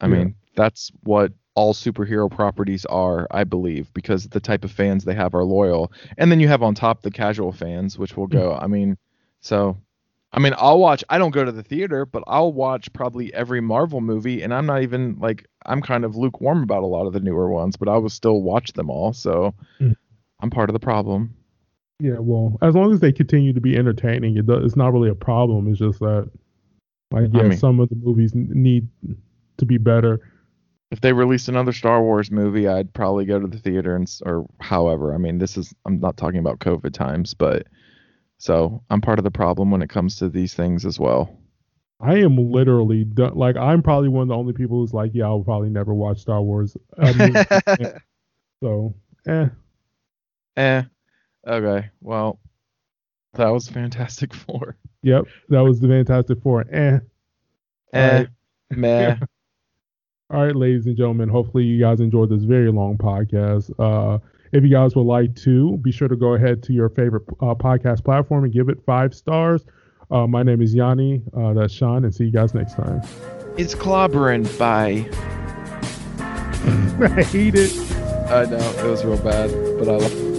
I 0.00 0.06
Yeah. 0.06 0.12
mean, 0.14 0.34
that's 0.54 0.90
what 1.02 1.32
all 1.56 1.72
superhero 1.72 2.30
properties 2.30 2.84
are, 2.86 3.26
I 3.30 3.44
believe, 3.44 3.92
because 3.94 4.28
the 4.28 4.40
type 4.40 4.64
of 4.64 4.72
fans 4.72 5.04
they 5.04 5.14
have 5.14 5.34
are 5.34 5.44
loyal. 5.44 5.92
And 6.18 6.30
then 6.32 6.40
you 6.40 6.48
have 6.48 6.62
on 6.62 6.74
top 6.74 7.02
the 7.02 7.10
casual 7.10 7.52
fans, 7.52 7.98
which 7.98 8.16
will 8.16 8.26
go. 8.26 8.54
I 8.60 8.66
mean, 8.66 8.96
so. 9.40 9.76
I 10.32 10.40
mean, 10.40 10.52
I'll 10.58 10.80
watch. 10.80 11.04
I 11.10 11.18
don't 11.18 11.30
go 11.30 11.44
to 11.44 11.52
the 11.52 11.62
theater, 11.62 12.04
but 12.04 12.24
I'll 12.26 12.52
watch 12.52 12.92
probably 12.92 13.32
every 13.34 13.60
Marvel 13.60 14.00
movie, 14.00 14.42
and 14.42 14.52
I'm 14.52 14.66
not 14.66 14.82
even 14.82 15.16
like 15.20 15.46
I'm 15.64 15.80
kind 15.80 16.04
of 16.04 16.16
lukewarm 16.16 16.64
about 16.64 16.82
a 16.82 16.86
lot 16.86 17.06
of 17.06 17.12
the 17.12 17.20
newer 17.20 17.48
ones, 17.50 17.76
but 17.76 17.88
I 17.88 17.96
will 17.98 18.08
still 18.08 18.42
watch 18.42 18.72
them 18.72 18.90
all. 18.90 19.12
So 19.12 19.54
Mm. 19.80 19.94
I'm 20.40 20.50
part 20.50 20.68
of 20.68 20.74
the 20.74 20.80
problem. 20.80 21.32
yeah, 22.00 22.18
well, 22.18 22.58
as 22.62 22.74
long 22.74 22.92
as 22.92 22.98
they 22.98 23.12
continue 23.12 23.52
to 23.52 23.60
be 23.60 23.76
entertaining, 23.76 24.36
it 24.36 24.46
does, 24.46 24.64
it's 24.64 24.74
not 24.76 24.92
really 24.92 25.08
a 25.08 25.14
problem. 25.14 25.68
It's 25.70 25.78
just 25.78 26.00
that 26.00 26.28
like 27.12 27.26
I 27.32 27.36
yeah, 27.38 27.48
mean- 27.50 27.58
some 27.58 27.78
of 27.78 27.88
the 27.88 27.94
movies 27.94 28.32
need 28.34 28.88
to 29.58 29.64
be 29.64 29.78
better. 29.78 30.20
If 30.94 31.00
they 31.00 31.12
released 31.12 31.48
another 31.48 31.72
Star 31.72 32.00
Wars 32.00 32.30
movie, 32.30 32.68
I'd 32.68 32.94
probably 32.94 33.24
go 33.24 33.40
to 33.40 33.48
the 33.48 33.58
theater 33.58 33.96
and 33.96 34.08
or 34.24 34.46
however. 34.60 35.12
I 35.12 35.18
mean, 35.18 35.38
this 35.38 35.56
is 35.56 35.74
I'm 35.84 35.98
not 35.98 36.16
talking 36.16 36.38
about 36.38 36.60
COVID 36.60 36.92
times, 36.92 37.34
but 37.34 37.66
so 38.38 38.80
I'm 38.90 39.00
part 39.00 39.18
of 39.18 39.24
the 39.24 39.30
problem 39.32 39.72
when 39.72 39.82
it 39.82 39.90
comes 39.90 40.14
to 40.18 40.28
these 40.28 40.54
things 40.54 40.86
as 40.86 41.00
well. 41.00 41.36
I 42.00 42.18
am 42.18 42.36
literally 42.36 43.02
done. 43.02 43.34
Like 43.34 43.56
I'm 43.56 43.82
probably 43.82 44.08
one 44.08 44.22
of 44.22 44.28
the 44.28 44.36
only 44.36 44.52
people 44.52 44.78
who's 44.78 44.94
like, 44.94 45.10
yeah, 45.14 45.24
I'll 45.24 45.42
probably 45.42 45.68
never 45.68 45.92
watch 45.92 46.20
Star 46.20 46.40
Wars. 46.40 46.76
I 46.96 47.12
mean, 47.14 47.34
so, 48.62 48.94
eh. 49.26 49.48
eh. 50.56 50.82
Okay. 51.44 51.90
Well, 52.02 52.38
that 53.32 53.48
was 53.48 53.68
Fantastic 53.68 54.32
Four. 54.32 54.76
Yep, 55.02 55.24
that 55.48 55.64
was 55.64 55.80
the 55.80 55.88
Fantastic 55.88 56.40
Four. 56.40 56.64
Eh. 56.70 57.00
Eh. 57.92 58.10
Alright. 58.10 58.28
Meh. 58.70 59.16
All 60.34 60.44
right, 60.44 60.56
ladies 60.56 60.86
and 60.86 60.96
gentlemen. 60.96 61.28
Hopefully, 61.28 61.62
you 61.62 61.78
guys 61.78 62.00
enjoyed 62.00 62.28
this 62.28 62.42
very 62.42 62.72
long 62.72 62.98
podcast. 62.98 63.70
Uh, 63.78 64.18
if 64.50 64.64
you 64.64 64.68
guys 64.68 64.96
would 64.96 65.06
like 65.06 65.36
to, 65.36 65.76
be 65.76 65.92
sure 65.92 66.08
to 66.08 66.16
go 66.16 66.34
ahead 66.34 66.60
to 66.64 66.72
your 66.72 66.88
favorite 66.88 67.22
uh, 67.40 67.54
podcast 67.54 68.04
platform 68.04 68.42
and 68.42 68.52
give 68.52 68.68
it 68.68 68.82
five 68.84 69.14
stars. 69.14 69.64
Uh, 70.10 70.26
my 70.26 70.42
name 70.42 70.60
is 70.60 70.74
Yanni. 70.74 71.22
Uh, 71.38 71.52
that's 71.52 71.72
Sean, 71.72 72.02
and 72.02 72.12
see 72.12 72.24
you 72.24 72.32
guys 72.32 72.52
next 72.52 72.74
time. 72.74 73.00
It's 73.56 73.76
clobbering. 73.76 74.42
Bye. 74.58 75.08
I 77.14 77.22
hate 77.22 77.54
it. 77.54 77.70
I 78.28 78.44
know 78.46 78.56
it 78.56 78.90
was 78.90 79.04
real 79.04 79.18
bad, 79.18 79.52
but 79.78 79.88
I 79.88 79.98
love. 79.98 80.33